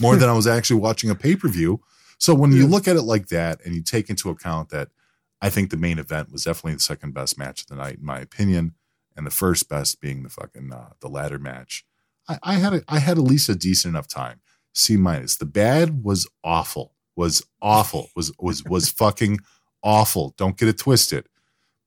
more 0.00 0.16
than 0.16 0.28
I 0.28 0.32
was 0.32 0.48
actually 0.48 0.80
watching 0.80 1.10
a 1.10 1.14
pay 1.14 1.36
per 1.36 1.46
view. 1.46 1.80
So 2.18 2.34
when 2.34 2.50
you 2.50 2.66
look 2.66 2.88
at 2.88 2.96
it 2.96 3.02
like 3.02 3.28
that 3.28 3.60
and 3.64 3.72
you 3.72 3.82
take 3.82 4.10
into 4.10 4.30
account 4.30 4.70
that 4.70 4.88
I 5.40 5.48
think 5.48 5.70
the 5.70 5.76
main 5.76 6.00
event 6.00 6.32
was 6.32 6.42
definitely 6.42 6.74
the 6.74 6.80
second 6.80 7.14
best 7.14 7.38
match 7.38 7.62
of 7.62 7.68
the 7.68 7.76
night, 7.76 7.98
in 7.98 8.04
my 8.04 8.18
opinion, 8.18 8.74
and 9.16 9.24
the 9.24 9.30
first 9.30 9.68
best 9.68 10.00
being 10.00 10.24
the 10.24 10.28
fucking 10.28 10.72
uh, 10.72 10.90
the 11.00 11.08
ladder 11.08 11.38
match. 11.38 11.84
I, 12.28 12.38
I 12.42 12.54
had 12.54 12.74
a, 12.74 12.82
I 12.88 12.98
had 12.98 13.18
at 13.18 13.24
least 13.24 13.48
a 13.48 13.54
decent 13.54 13.94
enough 13.94 14.08
time. 14.08 14.40
C 14.74 14.96
minus. 14.96 15.36
The 15.36 15.46
bad 15.46 16.02
was 16.02 16.28
awful. 16.42 16.94
Was 17.14 17.44
awful. 17.60 18.08
Was 18.16 18.32
was 18.40 18.64
was 18.64 18.88
fucking 18.88 19.38
awful. 19.84 20.34
Don't 20.36 20.56
get 20.56 20.68
it 20.68 20.78
twisted. 20.78 21.28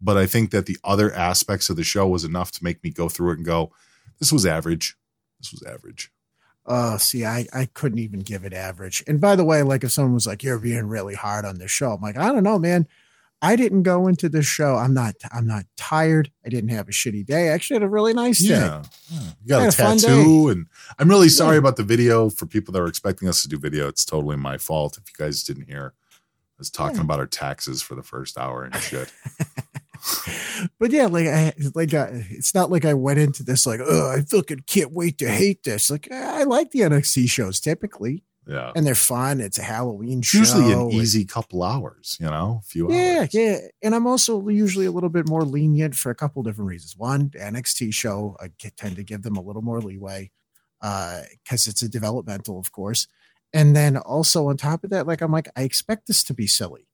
But 0.05 0.17
I 0.17 0.27
think 0.27 0.51
that 0.51 0.67
the 0.67 0.77
other 0.83 1.11
aspects 1.11 1.69
of 1.69 1.75
the 1.75 1.83
show 1.83 2.07
was 2.07 2.23
enough 2.23 2.51
to 2.53 2.63
make 2.63 2.83
me 2.83 2.91
go 2.91 3.09
through 3.09 3.31
it 3.31 3.37
and 3.37 3.45
go, 3.45 3.71
this 4.19 4.31
was 4.31 4.45
average. 4.45 4.95
This 5.39 5.51
was 5.51 5.63
average. 5.63 6.11
Oh, 6.67 6.97
see, 6.97 7.25
I, 7.25 7.45
I 7.53 7.65
couldn't 7.73 7.99
even 7.99 8.21
give 8.21 8.43
it 8.45 8.53
average. 8.53 9.03
And 9.07 9.19
by 9.19 9.35
the 9.35 9.43
way, 9.43 9.61
like 9.63 9.83
if 9.83 9.91
someone 9.91 10.13
was 10.13 10.25
like, 10.27 10.43
you're 10.43 10.57
being 10.59 10.87
really 10.87 11.13
hard 11.15 11.43
on 11.45 11.57
this 11.57 11.71
show, 11.71 11.91
I'm 11.91 12.01
like, 12.01 12.17
I 12.17 12.31
don't 12.31 12.43
know, 12.43 12.57
man. 12.59 12.87
I 13.41 13.55
didn't 13.55 13.83
go 13.83 14.07
into 14.07 14.29
this 14.29 14.45
show. 14.47 14.75
I'm 14.75 14.93
not, 14.93 15.13
I'm 15.31 15.45
not 15.45 15.65
tired. 15.77 16.31
I 16.45 16.49
didn't 16.49 16.69
have 16.69 16.87
a 16.87 16.91
shitty 16.91 17.25
day. 17.25 17.49
I 17.49 17.53
actually 17.53 17.75
had 17.75 17.83
a 17.83 17.89
really 17.89 18.13
nice 18.13 18.41
day. 18.41 18.55
Yeah. 18.55 18.83
yeah. 19.11 19.19
You 19.43 19.47
got 19.49 19.73
a 19.73 19.77
tattoo, 19.77 20.49
and 20.49 20.65
I'm 20.97 21.09
really 21.09 21.29
sorry 21.29 21.55
Yeah. 21.55 21.59
about 21.59 21.75
the 21.75 21.83
video 21.83 22.29
for 22.29 22.45
people 22.47 22.71
that 22.71 22.79
were 22.79 22.87
expecting 22.87 23.27
us 23.27 23.41
to 23.43 23.49
do 23.49 23.59
video. 23.59 23.87
It's 23.87 24.05
totally 24.05 24.37
my 24.37 24.57
fault. 24.57 24.97
If 24.97 25.03
you 25.09 25.23
guys 25.23 25.43
didn't 25.43 25.67
hear, 25.67 25.93
I 26.13 26.57
was 26.57 26.71
talking 26.71 26.95
Yeah. 26.97 27.03
about 27.03 27.19
our 27.19 27.27
taxes 27.27 27.81
for 27.83 27.93
the 27.93 28.01
first 28.03 28.37
hour 28.39 28.63
and 28.63 28.73
shit. 28.77 29.11
But 30.79 30.91
yeah, 30.91 31.05
like 31.07 31.27
I 31.27 31.53
like 31.73 31.93
uh, 31.93 32.07
it's 32.11 32.53
not 32.53 32.69
like 32.71 32.85
I 32.85 32.93
went 32.93 33.19
into 33.19 33.43
this 33.43 33.65
like, 33.65 33.79
oh, 33.83 34.11
I 34.11 34.21
fucking 34.21 34.63
can't 34.67 34.91
wait 34.93 35.17
to 35.19 35.29
hate 35.29 35.63
this. 35.63 35.89
Like 35.89 36.11
I 36.11 36.43
like 36.43 36.71
the 36.71 36.81
NXT 36.81 37.29
shows 37.29 37.59
typically, 37.59 38.23
Yeah. 38.47 38.71
and 38.75 38.85
they're 38.85 38.95
fun. 38.95 39.39
It's 39.41 39.57
a 39.57 39.63
Halloween 39.63 40.19
It's 40.19 40.27
show. 40.29 40.39
usually 40.39 40.71
an 40.71 40.91
easy 40.91 41.25
couple 41.25 41.63
hours, 41.63 42.17
you 42.19 42.27
know, 42.27 42.61
a 42.63 42.65
few 42.67 42.91
Yeah, 42.91 43.19
hours. 43.21 43.33
yeah. 43.33 43.57
And 43.81 43.95
I'm 43.95 44.05
also 44.07 44.47
usually 44.47 44.85
a 44.85 44.91
little 44.91 45.09
bit 45.09 45.27
more 45.27 45.43
lenient 45.43 45.95
for 45.95 46.09
a 46.11 46.15
couple 46.15 46.43
different 46.43 46.69
reasons. 46.69 46.95
One, 46.97 47.29
NXT 47.31 47.93
show, 47.93 48.37
I 48.39 48.49
tend 48.77 48.95
to 48.97 49.03
give 49.03 49.23
them 49.23 49.35
a 49.37 49.41
little 49.41 49.61
more 49.63 49.81
leeway 49.81 50.31
because 50.81 51.67
it's 51.67 51.81
a 51.81 51.89
developmental, 51.89 52.59
of 52.59 52.71
course. 52.71 53.07
And 53.53 53.75
then 53.75 53.97
also 53.97 54.49
on 54.49 54.57
top 54.57 54.83
of 54.83 54.89
that, 54.91 55.07
like 55.07 55.21
I'm 55.21 55.31
like, 55.31 55.47
I 55.55 55.61
expect 55.63 56.07
this 56.07 56.23
to 56.25 56.33
be 56.33 56.45
silly. 56.47 56.87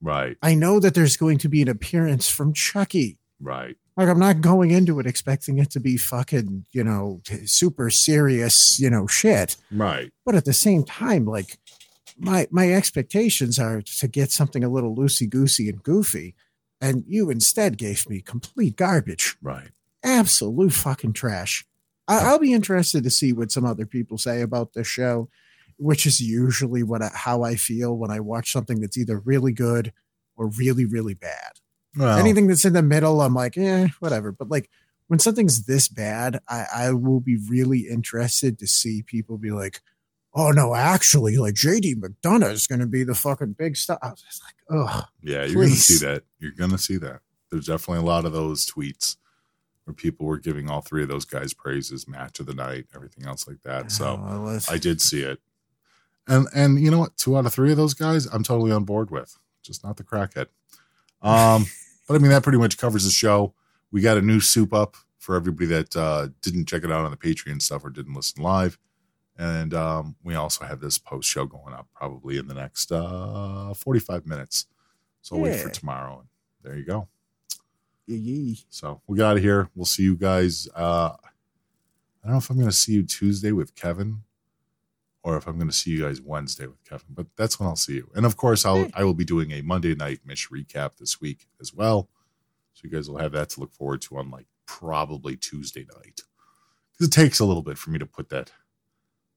Right. 0.00 0.36
I 0.42 0.54
know 0.54 0.78
that 0.80 0.94
there's 0.94 1.16
going 1.16 1.38
to 1.38 1.48
be 1.48 1.62
an 1.62 1.68
appearance 1.68 2.28
from 2.28 2.52
Chucky. 2.52 3.18
Right. 3.40 3.76
Like 3.96 4.08
I'm 4.08 4.18
not 4.18 4.40
going 4.42 4.70
into 4.72 5.00
it 5.00 5.06
expecting 5.06 5.58
it 5.58 5.70
to 5.70 5.80
be 5.80 5.96
fucking, 5.96 6.66
you 6.72 6.84
know, 6.84 7.22
super 7.46 7.88
serious, 7.88 8.78
you 8.78 8.90
know, 8.90 9.06
shit. 9.06 9.56
Right. 9.72 10.12
But 10.24 10.34
at 10.34 10.44
the 10.44 10.52
same 10.52 10.84
time, 10.84 11.24
like 11.24 11.58
my 12.18 12.46
my 12.50 12.72
expectations 12.72 13.58
are 13.58 13.80
to 13.82 14.08
get 14.08 14.30
something 14.30 14.62
a 14.62 14.68
little 14.68 14.94
loosey 14.94 15.28
goosey 15.28 15.68
and 15.70 15.82
goofy, 15.82 16.34
and 16.80 17.04
you 17.06 17.30
instead 17.30 17.78
gave 17.78 18.08
me 18.08 18.20
complete 18.20 18.76
garbage, 18.76 19.36
Right. 19.42 19.68
absolute 20.04 20.72
fucking 20.72 21.14
trash. 21.14 21.66
I, 22.08 22.18
I'll 22.20 22.38
be 22.38 22.52
interested 22.52 23.02
to 23.04 23.10
see 23.10 23.32
what 23.32 23.50
some 23.50 23.64
other 23.64 23.86
people 23.86 24.18
say 24.18 24.40
about 24.42 24.74
this 24.74 24.86
show, 24.86 25.28
which 25.78 26.06
is 26.06 26.20
usually 26.20 26.82
what 26.82 27.02
I, 27.02 27.10
how 27.14 27.42
I 27.42 27.56
feel 27.56 27.96
when 27.96 28.10
I 28.10 28.20
watch 28.20 28.52
something 28.52 28.80
that's 28.80 28.96
either 28.98 29.18
really 29.18 29.52
good 29.52 29.92
or 30.36 30.48
really 30.48 30.84
really 30.84 31.14
bad. 31.14 31.52
Well, 31.96 32.18
Anything 32.18 32.46
that's 32.46 32.64
in 32.64 32.74
the 32.74 32.82
middle, 32.82 33.22
I'm 33.22 33.34
like, 33.34 33.56
eh, 33.56 33.88
whatever. 34.00 34.30
But 34.32 34.50
like 34.50 34.68
when 35.06 35.18
something's 35.18 35.64
this 35.64 35.88
bad, 35.88 36.40
I, 36.48 36.66
I 36.74 36.92
will 36.92 37.20
be 37.20 37.36
really 37.48 37.88
interested 37.88 38.58
to 38.58 38.66
see 38.66 39.02
people 39.02 39.38
be 39.38 39.50
like, 39.50 39.80
oh 40.34 40.50
no, 40.50 40.74
actually, 40.74 41.38
like 41.38 41.54
JD 41.54 41.94
McDonagh 41.96 42.52
is 42.52 42.66
going 42.66 42.80
to 42.80 42.86
be 42.86 43.04
the 43.04 43.14
fucking 43.14 43.54
big 43.54 43.76
star. 43.76 43.98
I 44.02 44.10
was 44.10 44.22
just 44.22 44.42
like, 44.44 44.54
oh, 44.70 45.04
Yeah, 45.22 45.44
you're 45.44 45.54
going 45.54 45.68
to 45.70 45.76
see 45.76 46.04
that. 46.06 46.24
You're 46.38 46.52
going 46.52 46.70
to 46.72 46.78
see 46.78 46.98
that. 46.98 47.20
There's 47.50 47.66
definitely 47.66 48.02
a 48.02 48.06
lot 48.06 48.24
of 48.24 48.32
those 48.32 48.66
tweets 48.66 49.16
where 49.84 49.94
people 49.94 50.26
were 50.26 50.38
giving 50.38 50.68
all 50.68 50.82
three 50.82 51.02
of 51.02 51.08
those 51.08 51.24
guys 51.24 51.54
praises, 51.54 52.06
match 52.08 52.40
of 52.40 52.46
the 52.46 52.54
night, 52.54 52.86
everything 52.94 53.26
else 53.26 53.46
like 53.48 53.62
that. 53.62 53.92
So 53.92 54.16
well, 54.20 54.60
I 54.68 54.78
did 54.78 55.00
see 55.00 55.22
it. 55.22 55.40
And 56.28 56.46
and 56.54 56.80
you 56.80 56.90
know 56.90 56.98
what? 56.98 57.16
Two 57.16 57.36
out 57.36 57.46
of 57.46 57.52
three 57.52 57.70
of 57.70 57.76
those 57.76 57.94
guys 57.94 58.26
I'm 58.26 58.42
totally 58.42 58.72
on 58.72 58.84
board 58.84 59.10
with. 59.10 59.36
Just 59.62 59.84
not 59.84 59.96
the 59.96 60.04
crackhead. 60.04 60.46
Um, 61.22 61.66
but 62.08 62.14
I 62.14 62.18
mean 62.18 62.30
that 62.30 62.42
pretty 62.42 62.58
much 62.58 62.78
covers 62.78 63.04
the 63.04 63.10
show. 63.10 63.54
We 63.92 64.00
got 64.00 64.16
a 64.16 64.22
new 64.22 64.40
soup 64.40 64.72
up 64.74 64.96
for 65.18 65.36
everybody 65.36 65.66
that 65.66 65.96
uh, 65.96 66.28
didn't 66.42 66.66
check 66.66 66.84
it 66.84 66.92
out 66.92 67.04
on 67.04 67.10
the 67.10 67.16
Patreon 67.16 67.60
stuff 67.60 67.84
or 67.84 67.90
didn't 67.90 68.14
listen 68.14 68.42
live. 68.42 68.78
And 69.38 69.74
um, 69.74 70.16
we 70.22 70.34
also 70.34 70.64
have 70.64 70.80
this 70.80 70.98
post 70.98 71.28
show 71.28 71.44
going 71.44 71.74
up 71.74 71.88
probably 71.94 72.38
in 72.38 72.46
the 72.46 72.54
next 72.54 72.90
uh, 72.90 73.74
45 73.74 74.26
minutes. 74.26 74.66
So 75.20 75.36
I'll 75.36 75.42
wait 75.42 75.60
for 75.60 75.68
tomorrow. 75.68 76.20
And 76.20 76.28
there 76.62 76.78
you 76.78 76.84
go. 76.84 77.08
yee. 78.06 78.60
So 78.70 79.02
we 79.06 79.18
got 79.18 79.32
out 79.32 79.36
of 79.36 79.42
here. 79.42 79.68
We'll 79.74 79.84
see 79.84 80.04
you 80.04 80.16
guys. 80.16 80.68
Uh, 80.74 81.10
I 81.18 82.28
don't 82.28 82.32
know 82.32 82.38
if 82.38 82.48
I'm 82.48 82.56
going 82.56 82.68
to 82.68 82.74
see 82.74 82.92
you 82.92 83.02
Tuesday 83.02 83.52
with 83.52 83.74
Kevin 83.74 84.22
or 85.26 85.36
if 85.36 85.48
I'm 85.48 85.56
going 85.56 85.66
to 85.68 85.74
see 85.74 85.90
you 85.90 86.02
guys 86.04 86.20
Wednesday 86.20 86.68
with 86.68 86.84
Kevin, 86.84 87.06
but 87.10 87.26
that's 87.36 87.58
when 87.58 87.68
I'll 87.68 87.74
see 87.74 87.94
you. 87.94 88.08
And 88.14 88.24
of 88.24 88.36
course, 88.36 88.64
I'll, 88.64 88.86
I 88.94 89.02
will 89.02 89.12
be 89.12 89.24
doing 89.24 89.50
a 89.50 89.60
Monday 89.60 89.92
night 89.96 90.20
Mish 90.24 90.48
recap 90.50 90.98
this 90.98 91.20
week 91.20 91.48
as 91.60 91.74
well. 91.74 92.08
So 92.74 92.82
you 92.84 92.90
guys 92.90 93.10
will 93.10 93.18
have 93.18 93.32
that 93.32 93.48
to 93.50 93.60
look 93.60 93.72
forward 93.72 94.02
to 94.02 94.18
on 94.18 94.30
like 94.30 94.46
probably 94.66 95.36
Tuesday 95.36 95.84
night. 95.96 96.20
Because 96.92 97.08
it 97.08 97.10
takes 97.10 97.40
a 97.40 97.44
little 97.44 97.62
bit 97.64 97.76
for 97.76 97.90
me 97.90 97.98
to 97.98 98.06
put 98.06 98.28
that, 98.28 98.52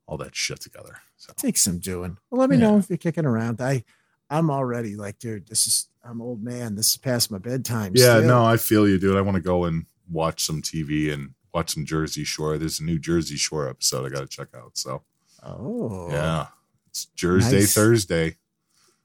all 0.06 0.18
that 0.18 0.36
shit 0.36 0.60
together. 0.60 0.98
So 1.18 1.32
It 1.32 1.38
takes 1.38 1.64
some 1.64 1.80
doing. 1.80 2.18
Well, 2.30 2.40
let 2.40 2.52
me 2.52 2.58
Yeah. 2.58 2.70
know 2.70 2.78
if 2.78 2.88
you're 2.90 2.98
kicking 2.98 3.26
around. 3.26 3.60
I, 3.60 3.84
I'm 4.30 4.52
already 4.52 4.96
like, 4.96 5.18
dude, 5.18 5.48
this 5.48 5.66
is, 5.66 5.88
I'm 6.04 6.22
old 6.22 6.44
man. 6.44 6.76
This 6.76 6.92
is 6.92 6.98
past 6.98 7.32
my 7.32 7.40
bedtime. 7.40 7.94
Yeah, 7.96 8.18
still. 8.18 8.28
no, 8.28 8.46
I 8.46 8.58
feel 8.58 8.88
you, 8.88 9.00
dude. 9.00 9.18
I 9.18 9.22
want 9.22 9.36
to 9.38 9.42
go 9.42 9.66
and 9.66 9.88
watch 10.08 10.44
some 10.46 10.62
TV 10.62 11.12
and 11.12 11.32
watch 11.52 11.74
some 11.74 11.84
Jersey 11.84 12.24
Shore. 12.24 12.60
There's 12.60 12.80
a 12.80 12.84
new 12.84 13.00
Jersey 13.00 13.38
Shore 13.38 13.68
episode 13.68 14.06
I 14.06 14.10
got 14.10 14.20
to 14.22 14.28
check 14.28 14.50
out. 14.56 14.78
So, 14.78 15.02
Oh, 15.44 16.10
yeah, 16.12 16.48
it's 16.88 17.06
Jersey 17.06 17.58
Nice. 17.58 17.74
Thursday. 17.74 18.36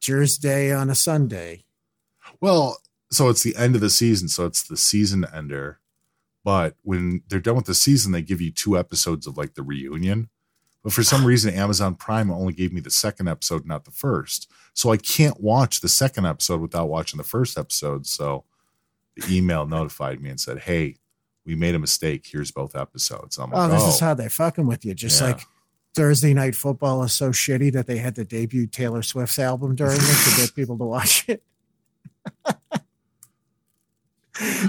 Jersey 0.00 0.70
on 0.72 0.90
a 0.90 0.94
Sunday. 0.94 1.64
Well, 2.40 2.78
so 3.10 3.28
it's 3.28 3.42
the 3.42 3.56
end 3.56 3.74
of 3.74 3.80
the 3.80 3.90
season, 3.90 4.28
so 4.28 4.44
it's 4.46 4.62
the 4.62 4.76
season 4.76 5.24
ender. 5.32 5.78
But 6.44 6.76
when 6.82 7.22
they're 7.28 7.40
done 7.40 7.56
with 7.56 7.64
the 7.64 7.74
season, 7.74 8.12
they 8.12 8.20
give 8.20 8.40
you 8.40 8.50
two 8.50 8.76
episodes 8.78 9.26
of 9.26 9.38
like 9.38 9.54
the 9.54 9.62
reunion. 9.62 10.28
But 10.82 10.92
for 10.92 11.02
some 11.02 11.24
reason, 11.26 11.54
Amazon 11.54 11.94
Prime 11.94 12.30
only 12.30 12.52
gave 12.52 12.72
me 12.72 12.80
the 12.80 12.90
second 12.90 13.28
episode, 13.28 13.64
not 13.64 13.84
the 13.84 13.90
first. 13.90 14.50
So 14.74 14.90
I 14.90 14.96
can't 14.98 15.40
watch 15.40 15.80
the 15.80 15.88
second 15.88 16.26
episode 16.26 16.60
without 16.60 16.88
watching 16.90 17.16
the 17.18 17.24
first 17.24 17.56
episode. 17.56 18.06
So 18.06 18.44
the 19.16 19.34
email 19.34 19.64
notified 19.66 20.20
me 20.20 20.28
and 20.28 20.40
said, 20.40 20.58
Hey, 20.58 20.96
we 21.46 21.54
made 21.54 21.74
a 21.74 21.78
mistake. 21.78 22.26
Here's 22.30 22.50
both 22.50 22.76
episodes. 22.76 23.38
I'm 23.38 23.52
oh, 23.54 23.56
like, 23.56 23.70
Oh, 23.70 23.72
this 23.72 23.82
oh, 23.84 23.88
is 23.88 24.00
how 24.00 24.12
they're 24.14 24.28
fucking 24.28 24.66
with 24.66 24.84
you. 24.84 24.92
Just 24.94 25.20
Yeah. 25.20 25.28
like 25.28 25.40
Thursday 25.94 26.34
night 26.34 26.56
football 26.56 27.02
is 27.04 27.12
so 27.12 27.30
shitty 27.30 27.72
that 27.72 27.86
they 27.86 27.98
had 27.98 28.16
to 28.16 28.24
debut 28.24 28.66
Taylor 28.66 29.02
Swift's 29.02 29.38
album 29.38 29.76
during 29.76 29.96
it 29.96 30.00
to 30.00 30.36
get 30.36 30.54
people 30.54 30.76
to 30.78 30.84
watch 30.84 31.28
it. 31.28 31.42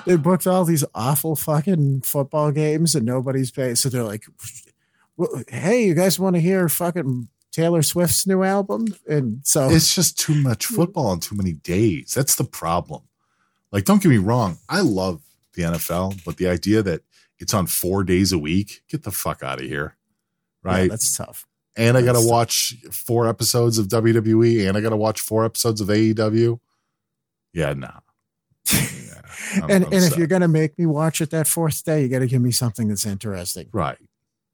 they 0.06 0.16
booked 0.16 0.46
all 0.46 0.66
these 0.66 0.84
awful 0.94 1.36
fucking 1.36 2.02
football 2.02 2.52
games 2.52 2.96
and 2.96 3.06
nobody's 3.06 3.52
paying. 3.52 3.76
So 3.76 3.90
they're 3.90 4.04
like, 4.04 4.26
"Well, 5.18 5.44
"Hey, 5.48 5.86
you 5.86 5.96
guys 5.96 6.20
want 6.20 6.36
to 6.36 6.42
hear 6.42 6.70
fucking 6.70 7.30
Taylor 7.52 7.82
Swift's 7.82 8.28
new 8.28 8.44
album?" 8.44 8.88
And 9.08 9.42
so 9.44 9.70
it's 9.70 9.96
just 9.96 10.20
too 10.20 10.36
much 10.36 10.66
football 10.66 11.14
in 11.14 11.20
too 11.20 11.36
many 11.36 11.54
days. 11.54 12.14
That's 12.14 12.36
the 12.36 12.44
problem. 12.44 13.04
Like, 13.72 13.86
don't 13.86 14.02
get 14.02 14.10
me 14.10 14.18
wrong, 14.18 14.58
I 14.70 14.82
love 14.82 15.22
the 15.54 15.64
NFL, 15.64 16.24
but 16.24 16.38
the 16.38 16.48
idea 16.48 16.84
that 16.84 17.02
it's 17.40 17.54
on 17.54 17.68
four 17.68 18.04
days 18.04 18.32
a 18.32 18.38
week, 18.38 18.84
get 18.88 19.04
the 19.04 19.12
fuck 19.12 19.44
out 19.44 19.60
of 19.60 19.66
here. 19.66 19.98
Yeah, 20.66 20.72
Right. 20.72 20.90
that's 20.90 21.16
tough. 21.16 21.46
and 21.78 21.98
I 21.98 22.02
got 22.02 22.14
to 22.14 22.26
watch 22.28 22.76
four 22.92 23.28
episodes 23.28 23.78
of 23.78 23.88
WWE 23.88 24.68
and 24.68 24.78
I 24.78 24.82
got 24.82 24.90
to 24.92 24.96
watch 24.98 25.20
four 25.22 25.44
episodes 25.46 25.82
of 25.82 25.88
AEW. 25.90 26.60
Yeah, 27.54 27.74
nah. 27.74 28.00
Yeah, 28.72 29.22
I'm- 29.62 29.70
and 29.70 29.84
and 29.86 30.04
if 30.04 30.18
you're 30.18 30.28
gonna 30.28 30.48
make 30.48 30.78
me 30.80 30.86
watch 30.86 31.22
it 31.22 31.30
that 31.32 31.48
fourth 31.48 31.84
day, 31.84 32.02
you 32.02 32.08
got 32.10 32.20
to 32.20 32.28
give 32.28 32.42
me 32.42 32.52
something 32.52 32.88
that's 32.88 33.06
interesting. 33.06 33.68
right, 33.74 33.98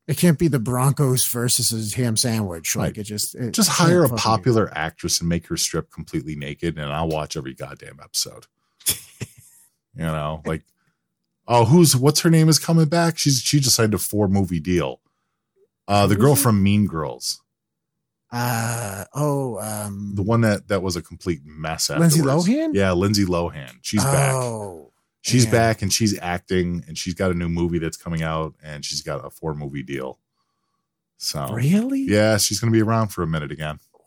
It 0.07 0.17
can't 0.17 0.37
be 0.37 0.47
the 0.49 0.59
Broncos 0.59 1.25
versus 1.27 1.71
a 1.93 1.95
ham 1.95 2.17
sandwich. 2.17 2.75
Like 2.75 2.89
Right. 2.89 2.97
it 2.97 3.03
just 3.03 3.33
it 3.35 3.51
just 3.51 3.69
hire 3.69 4.03
a 4.03 4.09
popular 4.09 4.69
actress 4.75 5.19
and 5.21 5.29
make 5.29 5.47
her 5.47 5.55
strip 5.57 5.91
completely 5.91 6.35
naked, 6.35 6.77
and 6.77 6.91
I'll 6.91 7.07
watch 7.07 7.37
every 7.37 7.53
goddamn 7.53 7.99
episode. 8.03 8.47
you 9.95 10.03
know, 10.03 10.41
like, 10.45 10.63
oh, 11.47 11.65
who's 11.65 11.95
what's 11.95 12.21
her 12.21 12.29
name 12.29 12.49
is 12.49 12.59
coming 12.59 12.85
back? 12.85 13.17
She's 13.17 13.39
she 13.41 13.59
just 13.59 13.75
signed 13.75 13.93
a 13.93 13.97
four 13.97 14.27
movie 14.27 14.59
deal. 14.59 14.99
Uh, 15.91 16.07
the 16.07 16.15
girl 16.15 16.35
from 16.35 16.63
Mean 16.63 16.85
Girls, 16.87 17.41
Uh 18.31 19.03
oh, 19.13 19.59
um, 19.59 20.13
the 20.15 20.23
one 20.23 20.41
that 20.41 20.69
that 20.69 20.81
was 20.81 20.95
a 20.95 21.01
complete 21.01 21.41
mess. 21.43 21.89
Lindsay 21.89 22.19
afterwards. 22.21 22.47
Lohan? 22.47 22.73
Yeah, 22.73 22.93
Lindsay 22.93 23.25
Lohan. 23.25 23.71
She's 23.81 24.03
back. 24.03 24.33
oh, 24.33 24.91
She's 25.21 25.45
yeah. 25.45 25.51
back 25.51 25.81
and 25.81 25.91
she's 25.91 26.17
acting 26.19 26.83
and 26.87 26.97
she's 26.97 27.13
got 27.13 27.29
a 27.31 27.33
new 27.33 27.49
movie 27.49 27.77
that's 27.77 27.97
coming 27.97 28.23
out 28.23 28.55
and 28.63 28.85
she's 28.85 29.01
got 29.01 29.25
a 29.25 29.29
four 29.29 29.53
movie 29.53 29.83
deal. 29.83 30.17
So 31.17 31.47
Really? 31.53 32.03
yeah, 32.03 32.37
she's 32.37 32.59
gonna 32.59 32.71
be 32.71 32.81
around 32.81 33.09
for 33.09 33.21
a 33.21 33.27
minute 33.27 33.51
again. 33.51 33.79
Wow. 33.93 34.05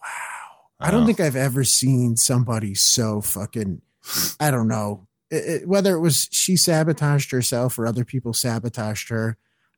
I 0.81 0.91
don't 0.91 1.01
know. 1.03 1.07
think 1.07 1.21
I've 1.21 1.37
ever 1.37 1.63
seen 1.65 2.17
somebody 2.17 2.75
so 2.75 3.21
fucking. 3.21 3.83
I 4.41 4.51
don't 4.51 4.69
know 4.69 5.07
It- 5.31 5.45
it- 5.63 5.69
whether 5.69 5.95
it 5.95 6.01
was 6.01 6.29
she 6.33 6.57
sabotaged 6.57 7.31
herself 7.31 7.79
or 7.79 7.87
other 7.87 8.05
people 8.07 8.33
sabotaged 8.33 9.09
her. 9.11 9.37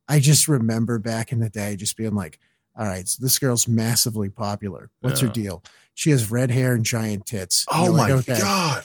I 0.08 0.20
just 0.20 0.48
remember 0.48 0.98
back 0.98 1.32
in 1.32 1.40
the 1.40 1.48
day 1.48 1.76
just 1.76 1.96
being 1.96 2.14
like, 2.14 2.38
"All 2.76 2.86
right, 2.86 3.08
so 3.08 3.22
this 3.22 3.38
girl's 3.38 3.66
massively 3.66 4.28
popular. 4.28 4.90
What's 5.00 5.20
her 5.20 5.28
deal? 5.28 5.62
She 5.94 6.10
has 6.10 6.30
red 6.30 6.50
hair 6.50 6.74
and 6.74 6.84
giant 6.84 7.26
tits. 7.26 7.64
Oh 7.72 7.92
my 7.92 8.08
like, 8.08 8.28
okay. 8.28 8.38
god. 8.38 8.84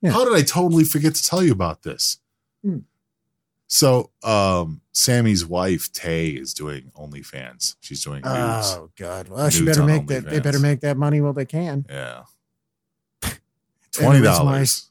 Yeah. 0.00 0.12
How 0.12 0.24
did 0.24 0.34
I 0.34 0.42
totally 0.42 0.84
forget 0.84 1.14
to 1.16 1.22
tell 1.22 1.42
you 1.42 1.52
about 1.52 1.82
this? 1.82 2.18
Hmm. 2.62 2.78
So, 3.66 4.10
um, 4.22 4.80
Sammy's 4.92 5.44
wife 5.44 5.92
Tay 5.92 6.28
is 6.28 6.54
doing 6.54 6.90
OnlyFans. 6.96 7.76
She's 7.80 8.02
doing 8.02 8.22
nudes. 8.22 8.74
Oh 8.74 8.90
God! 8.96 9.28
Well, 9.28 9.50
she 9.50 9.64
better 9.64 9.84
make 9.84 10.06
that. 10.06 10.24
They 10.24 10.40
better 10.40 10.58
make 10.58 10.80
that 10.80 10.96
money 10.96 11.20
while 11.20 11.34
they 11.34 11.44
can. 11.44 11.84
Yeah, 11.88 12.22
twenty 13.92 14.20
the 14.20 14.28
reason 14.28 14.46
why- 14.46 14.52
dollars. 14.52 14.90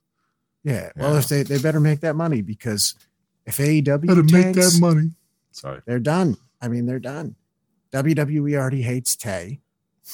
Yeah. 0.64 0.92
Well, 0.98 1.16
if 1.16 1.30
they 1.30 1.44
they 1.44 1.60
better 1.60 1.80
make 1.80 2.02
that 2.02 2.16
money 2.16 2.42
because 2.42 2.94
if 3.46 3.58
AEW 3.58 4.06
Better 4.06 4.24
make 4.24 4.54
that 4.56 4.78
money. 4.82 5.12
Sorry. 5.58 5.82
they're 5.86 6.00
done. 6.00 6.38
I 6.62 6.68
mean, 6.68 6.86
they're 6.86 7.00
done. 7.00 7.36
WWE 7.92 8.56
already 8.56 8.82
hates 8.82 9.16
Tay. 9.16 9.60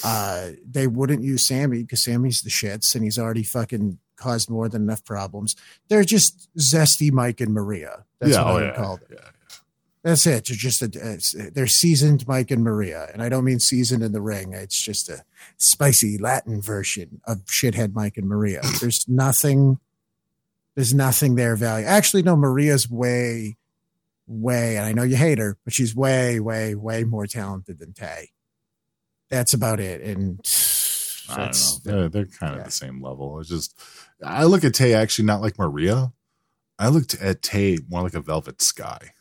Uh, 0.03 0.51
they 0.65 0.87
wouldn't 0.87 1.23
use 1.23 1.45
Sammy 1.45 1.83
because 1.83 2.01
Sammy's 2.01 2.41
the 2.41 2.49
shits 2.49 2.95
and 2.95 3.03
he's 3.03 3.19
already 3.19 3.43
fucking 3.43 3.99
caused 4.15 4.49
more 4.49 4.69
than 4.69 4.83
enough 4.83 5.03
problems. 5.03 5.55
They're 5.89 6.03
just 6.03 6.49
zesty 6.57 7.11
Mike 7.11 7.41
and 7.41 7.53
Maria. 7.53 8.05
That's 8.19 8.33
yeah, 8.33 8.43
what 8.43 8.47
oh, 8.47 8.49
I 8.49 8.53
would 8.53 8.63
yeah, 8.67 8.75
call 8.75 8.97
them. 8.97 9.07
yeah. 9.11 9.29
That's 10.03 10.27
it. 10.27 10.45
They're 10.45 10.57
just 10.57 10.81
a, 10.81 11.51
they're 11.53 11.65
seasoned 11.65 12.27
Mike 12.27 12.51
and 12.51 12.61
Maria, 12.61 13.09
and 13.13 13.23
I 13.23 13.29
don't 13.29 13.45
mean 13.45 13.59
seasoned 13.59 14.03
in 14.03 14.11
the 14.11 14.21
ring. 14.21 14.51
It's 14.51 14.81
just 14.81 15.07
a 15.07 15.23
spicy 15.55 16.17
Latin 16.17 16.61
version 16.61 17.21
of 17.25 17.45
shithead 17.45 17.93
Mike 17.93 18.17
and 18.17 18.27
Maria. 18.27 18.61
There's 18.81 19.07
nothing. 19.07 19.79
There's 20.75 20.93
nothing 20.93 21.35
there 21.35 21.55
value. 21.55 21.85
Actually, 21.85 22.23
no. 22.23 22.35
Maria's 22.35 22.89
way, 22.89 23.55
way, 24.27 24.77
and 24.77 24.85
I 24.85 24.93
know 24.93 25.03
you 25.03 25.15
hate 25.15 25.37
her, 25.37 25.57
but 25.63 25.73
she's 25.73 25.95
way, 25.95 26.39
way, 26.39 26.75
way 26.75 27.03
more 27.03 27.27
talented 27.27 27.79
than 27.79 27.93
Tay. 27.93 28.29
That's 29.29 29.53
about 29.53 29.79
it. 29.79 30.01
And 30.01 30.39
I 31.29 31.35
don't 31.35 31.45
that's 31.45 31.85
know. 31.85 31.91
They're, 31.91 32.09
they're 32.09 32.25
kind 32.25 32.57
of 32.57 32.65
the 32.65 32.71
same 32.71 33.01
level. 33.01 33.39
It's 33.39 33.49
just, 33.49 33.77
I 34.23 34.43
look 34.45 34.63
at 34.63 34.73
Tay 34.73 34.93
actually 34.93 35.25
not 35.25 35.41
like 35.41 35.57
Maria. 35.57 36.13
I 36.79 36.89
looked 36.89 37.15
at 37.15 37.41
Tay 37.41 37.77
more 37.89 38.01
like 38.03 38.13
a 38.13 38.21
Velvet 38.21 38.61
Sky. 38.61 39.11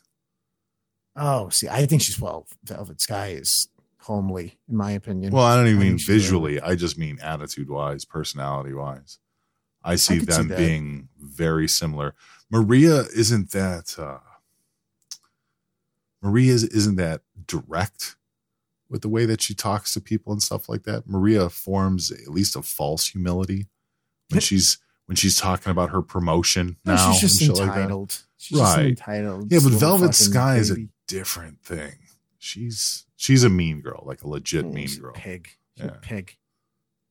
oh, 1.15 1.49
see, 1.49 1.67
I 1.67 1.85
think 1.85 2.01
she's 2.01 2.19
well. 2.19 2.47
Velvet 2.63 3.01
Sky 3.01 3.27
is 3.29 3.69
homely, 4.01 4.57
in 4.69 4.75
my 4.75 4.91
opinion. 4.91 5.31
Well, 5.31 5.43
I 5.43 5.55
don't 5.55 5.67
even 5.67 5.79
think 5.79 5.91
mean 5.91 5.99
visually. 5.99 6.59
I 6.61 6.75
just 6.75 6.97
mean 6.97 7.19
attitude 7.21 7.69
wise, 7.69 8.05
personality 8.05 8.73
wise. 8.73 9.19
I 9.83 9.95
see 9.95 10.19
see 10.19 10.25
them 10.25 10.47
that. 10.49 10.57
being 10.57 11.09
very 11.19 11.67
similar. 11.67 12.15
Maria 12.49 13.01
isn't 13.15 13.51
that. 13.51 13.95
Uh, 13.97 14.19
Maria 16.23 16.53
is- 16.53 16.63
isn't 16.63 16.95
that 16.95 17.21
direct 17.45 18.15
with 18.89 19.01
the 19.01 19.09
way 19.09 19.25
that 19.25 19.41
she 19.41 19.53
talks 19.53 19.93
to 19.93 20.01
people 20.01 20.31
and 20.31 20.41
stuff 20.41 20.69
like 20.69 20.83
that. 20.83 21.07
Maria 21.07 21.49
forms 21.49 22.11
at 22.11 22.27
least 22.29 22.55
a 22.55 22.61
false 22.61 23.07
humility 23.07 23.67
when 24.29 24.39
she's 24.39 24.77
when 25.05 25.15
she's 25.17 25.35
talking 25.37 25.69
about 25.69 25.89
her 25.89 26.01
promotion 26.01 26.77
No, 26.85 26.95
now. 26.95 27.11
she's 27.11 27.21
just 27.21 27.39
shit 27.39 27.49
like 27.49 27.67
entitled. 27.67 28.23
She's 28.37 28.57
just 28.57 28.77
right? 28.77 28.85
entitled 28.87 29.51
Yeah, 29.51 29.59
but 29.61 29.73
Velvet 29.73 30.15
Sky 30.15 30.55
is 30.57 30.71
a 30.71 30.87
different 31.07 31.61
thing. 31.63 31.93
She's 32.37 33.05
she's 33.17 33.43
a 33.43 33.49
mean 33.49 33.81
girl, 33.81 34.03
like 34.05 34.21
a 34.23 34.27
legit 34.29 34.65
Mm, 34.65 34.73
mean 34.73 34.87
she's 34.87 34.97
a 34.97 35.01
girl. 35.01 35.13
Pig. 35.13 35.49
She's 35.75 35.85
a 35.85 35.87
Yeah. 35.87 35.97
pig. 36.01 36.37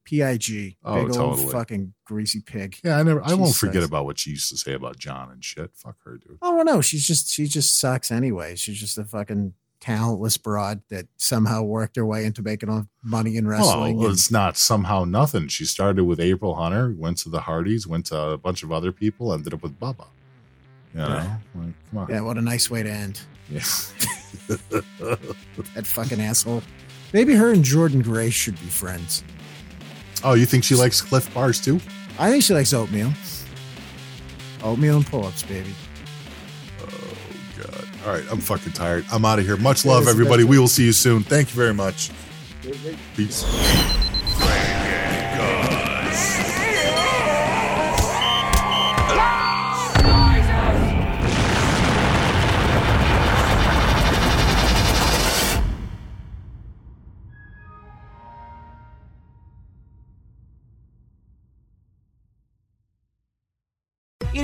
Pig. 0.04 0.76
Oh, 0.84 1.06
Big 1.06 1.16
old 1.16 1.50
fucking 1.52 1.94
greasy 2.04 2.40
pig. 2.40 2.76
Yeah, 2.84 2.98
I 2.98 3.02
never. 3.02 3.22
I 3.24 3.34
won't 3.34 3.54
forget 3.54 3.82
about 3.82 4.04
what 4.04 4.18
she 4.18 4.30
used 4.30 4.48
to 4.50 4.56
say 4.56 4.72
about 4.74 4.98
John 4.98 5.30
and 5.30 5.44
shit. 5.44 5.70
Fuck 5.74 5.96
her, 6.04 6.18
dude. 6.18 6.38
Oh 6.42 6.56
well, 6.56 6.64
no, 6.64 6.80
she's 6.80 7.06
just 7.06 7.30
she 7.30 7.46
just 7.46 7.78
sucks 7.78 8.10
anyway. 8.10 8.56
She's 8.56 8.78
just 8.78 8.98
a 8.98 9.04
fucking 9.04 9.54
talentless 9.80 10.36
broad 10.36 10.80
that 10.90 11.06
somehow 11.16 11.62
worked 11.62 11.96
her 11.96 12.06
way 12.06 12.24
into 12.24 12.40
making 12.42 12.86
money 13.02 13.36
in 13.36 13.48
wrestling. 13.48 14.00
And- 14.02 14.12
it's 14.12 14.30
not 14.30 14.56
somehow 14.56 15.04
nothing. 15.04 15.48
She 15.48 15.64
started 15.64 16.04
with 16.04 16.20
April 16.20 16.54
Hunter, 16.54 16.94
went 16.96 17.18
to 17.18 17.28
the 17.28 17.40
Hardys, 17.40 17.86
went 17.86 18.06
to 18.06 18.20
a 18.20 18.38
bunch 18.38 18.62
of 18.62 18.70
other 18.70 18.92
people, 18.92 19.32
ended 19.32 19.52
up 19.54 19.62
with 19.62 19.78
Bubba. 19.80 20.06
You 20.94 21.00
know, 21.00 21.08
Yeah. 21.08 21.36
like, 21.56 21.74
come 21.90 21.98
on. 21.98 22.08
yeah, 22.10 22.20
what 22.20 22.38
a 22.38 22.42
nice 22.42 22.70
way 22.70 22.82
to 22.84 22.90
end. 22.90 23.20
Yeah. 23.50 23.62
That 25.74 25.86
fucking 25.86 26.20
asshole. 26.20 26.62
Maybe 27.12 27.34
her 27.34 27.52
and 27.52 27.62
Jordan 27.64 28.02
Gray 28.02 28.30
should 28.30 28.54
be 28.60 28.66
friends. 28.66 29.22
Oh, 30.24 30.34
you 30.34 30.46
think 30.46 30.64
she 30.64 30.74
likes 30.74 31.00
Cliff 31.00 31.32
Bars 31.34 31.60
too? 31.60 31.80
I 32.18 32.30
think 32.30 32.42
she 32.42 32.54
likes 32.54 32.72
oatmeal. 32.72 33.12
Oatmeal 34.62 34.98
and 34.98 35.06
pull-ups, 35.06 35.42
baby. 35.42 35.74
Oh, 36.80 37.16
God. 37.58 37.88
All 38.06 38.12
right, 38.12 38.24
I'm 38.30 38.38
fucking 38.38 38.72
tired. 38.72 39.04
I'm 39.12 39.24
out 39.24 39.38
of 39.38 39.46
here. 39.46 39.56
Much 39.56 39.84
love, 39.84 40.06
everybody. 40.06 40.44
We 40.44 40.58
will 40.58 40.68
see 40.68 40.84
you 40.84 40.92
soon. 40.92 41.22
Thank 41.22 41.50
you 41.50 41.56
very 41.56 41.74
much. 41.74 42.10
Peace. 43.16 43.44